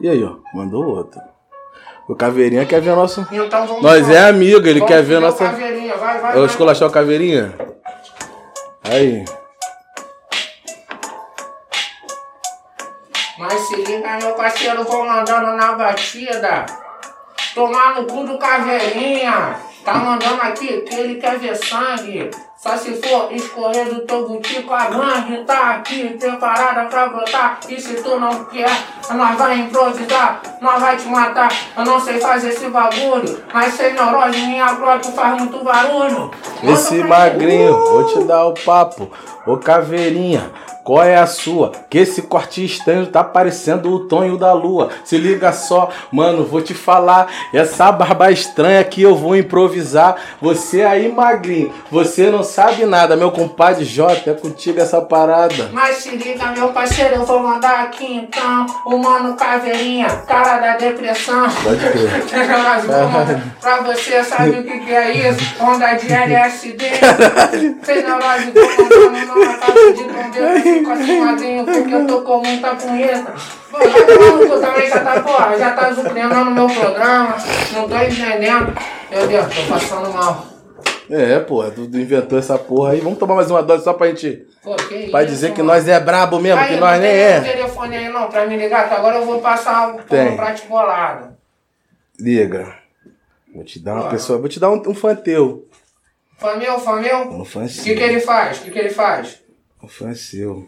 E 0.00 0.08
aí, 0.08 0.22
ó, 0.24 0.36
mandou 0.54 0.84
outra. 0.86 1.22
O 2.08 2.14
Caveirinha 2.16 2.64
quer 2.64 2.80
ver 2.80 2.96
nosso. 2.96 3.26
Então 3.30 3.66
vamos 3.66 3.82
Nós 3.82 4.08
lá. 4.08 4.14
é 4.14 4.28
amigo, 4.30 4.66
ele 4.66 4.80
Vamos 4.80 4.94
quer 4.94 5.02
ver 5.02 5.20
nossa. 5.20 5.44
Caveirinha, 5.44 5.94
vai, 5.96 6.18
vai, 6.18 6.36
Eu 6.38 6.46
esculachar 6.46 6.88
o 6.88 6.92
Caveirinha? 6.92 7.54
Aí. 8.90 9.24
Mas 13.38 13.60
se 13.60 13.76
liga, 13.76 14.16
meu 14.16 14.32
parceiro, 14.34 14.82
vão 14.84 15.06
mandando 15.06 15.52
na 15.56 15.72
batida. 15.72 16.64
Tomar 17.54 17.94
no 17.94 18.04
cu 18.04 18.24
do 18.24 18.38
caveirinha. 18.38 19.56
Tá 19.84 19.94
mandando 19.94 20.42
aqui 20.42 20.82
que 20.82 20.94
ele 20.94 21.14
quer 21.16 21.38
ver 21.38 21.56
sangue. 21.56 22.30
Só 22.58 22.76
se 22.76 22.92
for 23.00 23.32
escorrer 23.32 23.86
do 23.86 24.00
teu 24.00 24.28
butico, 24.28 24.74
a 24.74 24.86
gangue 24.86 25.44
tá 25.44 25.76
aqui 25.76 26.08
preparada 26.18 26.86
pra 26.88 27.06
brotar. 27.08 27.60
E 27.68 27.80
se 27.80 28.02
tu 28.02 28.18
não 28.18 28.44
quer, 28.46 28.68
nós 29.14 29.38
vai 29.38 29.60
improvisar, 29.60 30.42
nós 30.60 30.80
vai 30.80 30.96
te 30.96 31.06
matar. 31.06 31.48
Eu 31.76 31.84
não 31.84 32.00
sei 32.00 32.18
fazer 32.20 32.48
esse 32.48 32.68
bagulho, 32.68 33.44
mas 33.54 33.74
sem 33.74 33.94
neurose, 33.94 34.40
minha 34.40 34.72
glória 34.72 35.04
faz 35.04 35.40
muito 35.40 35.62
barulho. 35.62 36.32
Esse 36.64 36.96
magrinho, 37.04 37.72
vou 37.72 38.04
te 38.06 38.24
dar 38.24 38.46
o 38.46 38.54
papo. 38.54 39.08
Ô 39.46 39.56
Caveirinha, 39.56 40.50
qual 40.88 41.04
é 41.04 41.16
a 41.16 41.26
sua? 41.26 41.72
Que 41.90 41.98
esse 41.98 42.22
corte 42.22 42.64
estranho 42.64 43.08
tá 43.08 43.22
parecendo 43.22 43.92
o 43.92 44.08
Tonho 44.08 44.38
da 44.38 44.54
Lua. 44.54 44.88
Se 45.04 45.18
liga 45.18 45.52
só, 45.52 45.90
mano, 46.10 46.46
vou 46.46 46.62
te 46.62 46.72
falar. 46.72 47.30
Essa 47.52 47.92
barba 47.92 48.32
estranha 48.32 48.82
que 48.82 49.02
eu 49.02 49.14
vou 49.14 49.36
improvisar. 49.36 50.16
Você 50.40 50.80
aí, 50.80 51.12
magrinho, 51.12 51.74
você 51.90 52.30
não 52.30 52.42
sabe 52.42 52.86
nada. 52.86 53.16
Meu 53.16 53.30
compadre 53.30 53.84
Jota, 53.84 54.30
é 54.30 54.32
contigo 54.32 54.80
essa 54.80 54.98
parada. 55.02 55.68
Mas 55.74 55.98
se 55.98 56.16
liga, 56.16 56.52
meu 56.52 56.68
parceiro, 56.68 57.16
eu 57.16 57.26
vou 57.26 57.40
mandar 57.40 57.82
aqui 57.82 58.10
então 58.10 58.64
o 58.86 58.96
mano 58.96 59.36
Caveirinha, 59.36 60.08
cara 60.26 60.56
da 60.56 60.76
depressão. 60.78 61.50
Pode 61.64 61.80
crer. 61.80 62.22
Pra 63.60 63.82
você, 63.82 64.24
sabe 64.24 64.60
o 64.60 64.64
que, 64.64 64.78
que 64.78 64.94
é 64.94 65.28
isso? 65.28 65.54
Onda 65.62 65.92
de 65.96 66.10
LSD. 66.10 66.84
Sem 67.82 68.02
neurose, 68.02 68.52
tô 68.52 68.82
mandando 68.82 69.34
numa 69.34 69.54
taça 69.58 69.92
de 69.92 70.77
Fico 70.78 70.90
assim 71.28 71.64
porque 71.64 71.94
eu 71.94 72.06
tô 72.06 72.22
com 72.22 72.38
muita 72.42 72.74
punheta. 72.74 73.34
Pô, 73.70 73.78
já 73.80 74.06
no 74.06 74.48
cu 74.48 74.60
também, 74.60 74.88
já 74.88 75.00
tá, 75.00 75.20
porra, 75.20 75.58
já 75.58 75.70
tá 75.72 75.92
zucrinando 75.92 76.50
meu 76.50 76.66
programa. 76.68 77.36
Não 77.72 77.88
tô 77.88 77.96
entendendo. 77.96 78.74
Meu 79.10 79.26
Deus, 79.26 79.46
tô 79.54 79.72
passando 79.72 80.12
mal. 80.12 80.46
É, 81.10 81.38
porra, 81.40 81.70
tu, 81.70 81.86
tu 81.90 81.98
inventou 81.98 82.38
essa 82.38 82.58
porra 82.58 82.92
aí. 82.92 83.00
Vamos 83.00 83.18
tomar 83.18 83.34
mais 83.36 83.50
uma 83.50 83.62
dose 83.62 83.82
só 83.84 83.94
pra 83.94 84.08
gente. 84.08 84.46
Pô, 84.62 84.74
que 84.76 85.08
Pra 85.10 85.22
isso, 85.22 85.32
dizer 85.32 85.52
que 85.52 85.62
mano? 85.62 85.72
nós 85.72 85.88
é 85.88 85.98
brabo 85.98 86.38
mesmo, 86.38 86.60
Aí, 86.60 86.66
que 86.68 86.72
não 86.74 86.80
nós 86.80 87.00
nem 87.00 87.10
tem 87.10 87.20
é. 87.20 87.40
telefone 87.40 87.96
aí 87.96 88.08
não 88.10 88.28
pra 88.28 88.46
me 88.46 88.56
ligar, 88.56 88.88
que 88.88 88.94
agora 88.94 89.16
eu 89.16 89.24
vou 89.24 89.40
passar 89.40 89.88
um 89.94 89.96
prato 90.36 90.66
bolado. 90.68 91.34
Liga. 92.20 92.74
Vou 93.54 93.64
te 93.64 93.78
dar 93.82 93.92
uma 93.94 94.00
Bora. 94.02 94.12
pessoa, 94.12 94.38
vou 94.38 94.48
te 94.48 94.60
dar 94.60 94.70
um, 94.70 94.82
um 94.86 94.94
fã 94.94 95.14
teu. 95.14 95.66
Fã 96.36 96.56
meu, 96.56 96.78
fã 96.78 96.96
meu? 97.00 97.20
Um 97.30 97.44
fã 97.44 97.64
O 97.64 97.68
que, 97.68 97.94
que 97.94 98.02
ele 98.02 98.20
faz? 98.20 98.58
O 98.58 98.62
que, 98.62 98.70
que 98.70 98.78
ele 98.78 98.90
faz? 98.90 99.40
Fã 99.86 100.14
seu. 100.14 100.66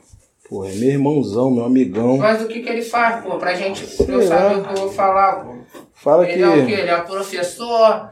Pô, 0.49 0.65
é 0.65 0.73
meu 0.73 0.89
irmãozão, 0.91 1.51
meu 1.51 1.65
amigão. 1.65 2.17
Mas 2.19 2.43
o 2.43 2.47
que, 2.49 2.61
que 2.61 2.69
ele 2.69 2.83
faz, 2.83 3.23
pô? 3.25 3.39
Pra 3.39 3.55
gente 3.55 3.85
pra 3.97 4.07
eu 4.15 4.19
Sei 4.21 4.29
saber 4.29 4.55
lá. 4.55 4.59
o 4.59 4.65
que 4.65 4.71
eu 4.71 4.77
vou 4.85 4.93
falar, 4.93 5.45
pô. 5.45 5.55
Fala 5.95 6.25
Ele 6.29 6.35
que. 6.39 6.43
é 6.43 6.49
o 6.49 6.67
quê? 6.67 6.73
Ele 6.73 6.91
é 6.91 7.01
professor? 7.03 8.11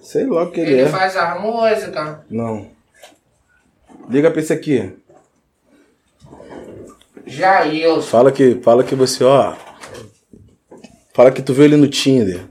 Sei 0.00 0.26
lá 0.26 0.44
o 0.44 0.50
que 0.50 0.60
ele, 0.60 0.72
Ele 0.72 0.80
é. 0.82 0.88
faz 0.88 1.16
as 1.16 1.40
músicas? 1.40 2.18
Não. 2.30 2.68
Liga 4.08 4.30
pra 4.30 4.40
esse 4.40 4.52
aqui. 4.52 4.92
Jailson. 7.26 8.02
Fala 8.02 8.32
que, 8.32 8.54
fala 8.62 8.82
que 8.84 8.94
você, 8.94 9.22
ó. 9.24 9.54
Fala 11.12 11.30
que 11.30 11.42
tu 11.42 11.52
viu 11.52 11.64
ele 11.64 11.76
no 11.76 11.88
Tinder. 11.88 12.44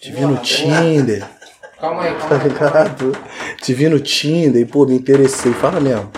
Te 0.00 0.12
vi 0.12 0.20
no 0.20 0.36
Tinder. 0.38 1.26
Calma 1.80 2.02
aí, 2.02 2.14
Tá 2.14 2.28
calma 2.28 2.44
aí. 2.44 2.50
calma 2.50 2.78
aí. 2.78 2.88
ligado? 2.88 3.12
Te 3.62 3.74
vi 3.74 3.88
no 3.88 3.98
Tinder 3.98 4.60
e, 4.62 4.64
pô, 4.66 4.84
me 4.86 4.94
interessei. 4.94 5.52
Fala 5.54 5.80
mesmo. 5.80 6.10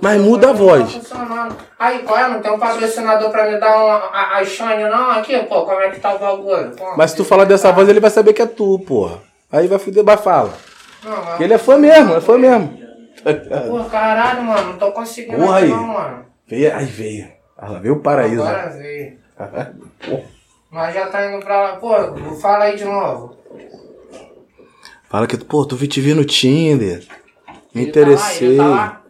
Mas 0.00 0.20
muda 0.20 0.50
a 0.50 0.52
voz. 0.52 0.94
Tá 1.08 1.48
aí, 1.78 2.00
qual 2.00 2.18
é? 2.18 2.28
Não 2.28 2.40
tem 2.40 2.50
um 2.52 2.58
patrocinador 2.58 3.30
pra 3.30 3.50
me 3.50 3.58
dar 3.58 3.76
uma, 3.76 3.94
a, 4.12 4.38
a 4.38 4.44
Shine 4.44 4.84
não? 4.84 5.10
Aqui, 5.10 5.38
pô, 5.44 5.62
como 5.62 5.80
é 5.80 5.90
que 5.90 6.00
tá 6.00 6.14
o 6.14 6.18
bagulho? 6.18 6.70
Pô, 6.76 6.96
Mas 6.96 7.10
se 7.12 7.16
tu 7.16 7.24
falar 7.24 7.44
dessa 7.44 7.72
voz, 7.72 7.88
ele 7.88 8.00
vai 8.00 8.10
saber 8.10 8.32
que 8.32 8.42
é 8.42 8.46
tu, 8.46 8.78
porra. 8.80 9.18
Aí 9.50 9.66
vai 9.66 9.78
fuder, 9.78 10.04
vai 10.04 10.16
fala. 10.16 10.52
Não, 11.04 11.40
ele 11.40 11.54
é 11.54 11.58
fã 11.58 11.78
mesmo, 11.78 12.14
é 12.16 12.20
fã 12.20 12.36
mesmo. 12.38 12.78
Pô, 13.68 13.84
caralho, 13.90 14.42
mano, 14.42 14.72
não 14.72 14.78
tô 14.78 14.92
conseguindo 14.92 15.38
Porra 15.38 15.58
aí. 15.58 15.68
não, 15.68 15.86
mano. 15.88 16.24
Veio, 16.46 16.74
aí 16.76 16.84
veio. 16.86 17.28
Ah, 17.56 17.68
lá 17.72 17.78
veio 17.78 17.94
o 17.94 18.00
paraíso. 18.00 18.42
Agora 18.42 18.70
veio. 18.70 19.18
Pô. 20.08 20.20
Mas 20.70 20.94
já 20.94 21.06
tá 21.06 21.26
indo 21.26 21.42
pra 21.44 21.62
lá. 21.62 21.76
Pô, 21.76 21.94
fala 22.40 22.64
aí 22.66 22.76
de 22.76 22.84
novo. 22.84 23.36
Fala 25.08 25.26
que, 25.26 25.36
pô, 25.38 25.64
tu 25.64 25.74
vi 25.76 25.88
te 25.88 26.00
vi 26.00 26.14
no 26.14 26.24
Tinder. 26.24 27.02
Me 27.74 27.82
Ele 27.82 27.92
tá 27.92 28.00
lá, 28.00 28.06
interessei. 28.06 28.56
tá 28.56 28.66
lá? 28.66 29.00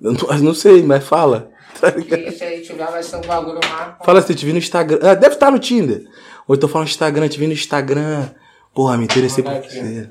Eu 0.00 0.12
não, 0.12 0.38
não 0.44 0.54
sei, 0.54 0.82
mas 0.82 1.04
fala. 1.04 1.50
Tá 1.80 1.92
Que 1.92 2.00
ligado? 2.00 2.32
se 2.36 2.44
aí 2.44 2.62
tiver 2.62 2.86
vai 2.90 3.02
ser 3.02 3.16
um 3.16 3.20
bagulho. 3.22 3.60
Fala 4.04 4.18
assim, 4.18 4.34
te 4.34 4.44
vi 4.44 4.52
no 4.52 4.58
Instagram. 4.58 4.98
Ah, 5.02 5.14
deve 5.14 5.34
estar 5.34 5.50
no 5.50 5.58
Tinder. 5.58 6.06
Ou 6.48 6.54
então 6.56 6.68
fala 6.68 6.84
no 6.84 6.90
Instagram, 6.90 7.28
te 7.28 7.38
vi 7.38 7.46
no 7.46 7.52
Instagram. 7.52 8.28
Porra, 8.74 8.96
me 8.96 9.04
interessei 9.04 9.42
por 9.44 9.52
aqui. 9.54 9.68
você. 9.68 10.10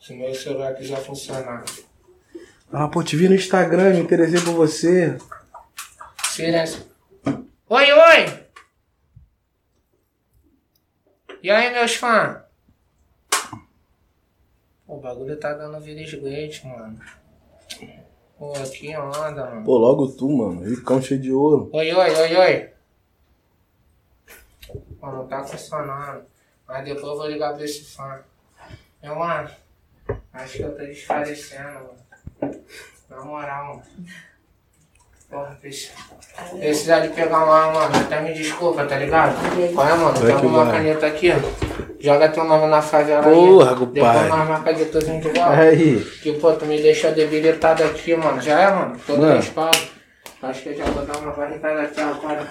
Se 0.00 0.14
meu 0.14 0.34
celular 0.34 0.74
quiser 0.74 0.98
funcionar. 0.98 1.64
Ah, 2.72 2.88
pô, 2.88 3.02
te 3.02 3.16
vi 3.16 3.28
no 3.28 3.34
Instagram, 3.34 3.94
me 3.94 4.00
interessei 4.00 4.40
por 4.40 4.52
você. 4.54 5.16
Silêncio. 6.28 6.82
Oi, 7.68 7.92
oi! 7.92 8.44
E 11.42 11.50
aí, 11.50 11.72
meus 11.72 11.94
fãs? 11.94 12.38
O 14.86 14.96
bagulho 14.98 15.36
tá 15.38 15.52
dando 15.52 15.78
virisguete, 15.80 16.66
mano. 16.66 16.98
Pô, 18.38 18.52
que 18.72 18.96
onda, 18.96 19.46
mano. 19.46 19.64
Pô, 19.64 19.76
logo 19.78 20.06
tu, 20.12 20.28
mano. 20.30 20.62
Ricão 20.62 21.02
cheio 21.02 21.20
de 21.20 21.32
ouro. 21.32 21.68
Oi, 21.72 21.92
oi, 21.92 22.14
oi, 22.14 22.36
oi. 22.36 22.70
Pô, 25.00 25.06
não 25.10 25.26
tá 25.26 25.42
funcionando. 25.42 26.24
Mas 26.66 26.84
depois 26.84 27.04
eu 27.06 27.16
vou 27.16 27.26
ligar 27.26 27.54
pra 27.54 27.64
esse 27.64 27.84
fã. 27.84 28.22
Meu 29.02 29.16
mano, 29.16 29.50
acho 30.32 30.56
que 30.56 30.62
eu 30.62 30.76
tô 30.76 30.84
desfalecendo, 30.84 31.80
mano. 32.40 32.64
Na 33.08 33.24
moral, 33.24 33.76
mano. 33.78 33.82
Porra, 35.30 35.58
precisa. 35.60 35.92
Precisar 36.58 37.00
de 37.00 37.08
pegar 37.08 37.44
uma, 37.44 37.72
mano. 37.72 37.96
Até 37.96 38.20
me 38.22 38.32
desculpa, 38.32 38.84
tá 38.86 38.96
ligado? 38.96 39.36
É, 39.60 39.72
mano? 39.74 40.18
Tem 40.18 40.32
alguma 40.32 40.64
vai. 40.64 40.76
caneta 40.78 41.06
aqui? 41.06 41.32
Joga 42.00 42.28
teu 42.28 42.44
nome 42.44 42.66
na 42.68 42.80
favela 42.80 43.22
Porra, 43.24 43.70
aí. 43.70 43.76
compadre. 43.76 43.92
Depois 44.22 44.28
nós 44.28 44.48
marca 44.48 44.74
de 44.74 44.84
tuzinho 44.86 45.20
de 45.20 45.28
volta. 45.28 45.52
Aí. 45.58 46.00
Que, 46.22 46.32
pô, 46.34 46.52
tu 46.52 46.64
me 46.64 46.80
deixou 46.80 47.12
debilitado 47.12 47.82
aqui, 47.84 48.16
mano. 48.16 48.40
Já 48.40 48.60
é, 48.60 48.70
mano? 48.70 48.96
Todo 49.06 49.20
Mano. 49.20 49.36
respaldo. 49.36 49.78
Acho 50.40 50.62
que 50.62 50.68
eu 50.68 50.76
já 50.76 50.84
vou 50.84 51.04
dar 51.04 51.18
uma 51.18 51.32
barricada 51.32 51.82
aqui 51.82 52.00
agora. 52.00 52.46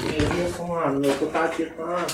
Que 0.00 0.42
isso, 0.42 0.64
mano? 0.64 1.00
Meu 1.00 1.14
cu 1.14 1.26
tá 1.26 1.44
aqui, 1.44 1.72
mano. 1.78 2.06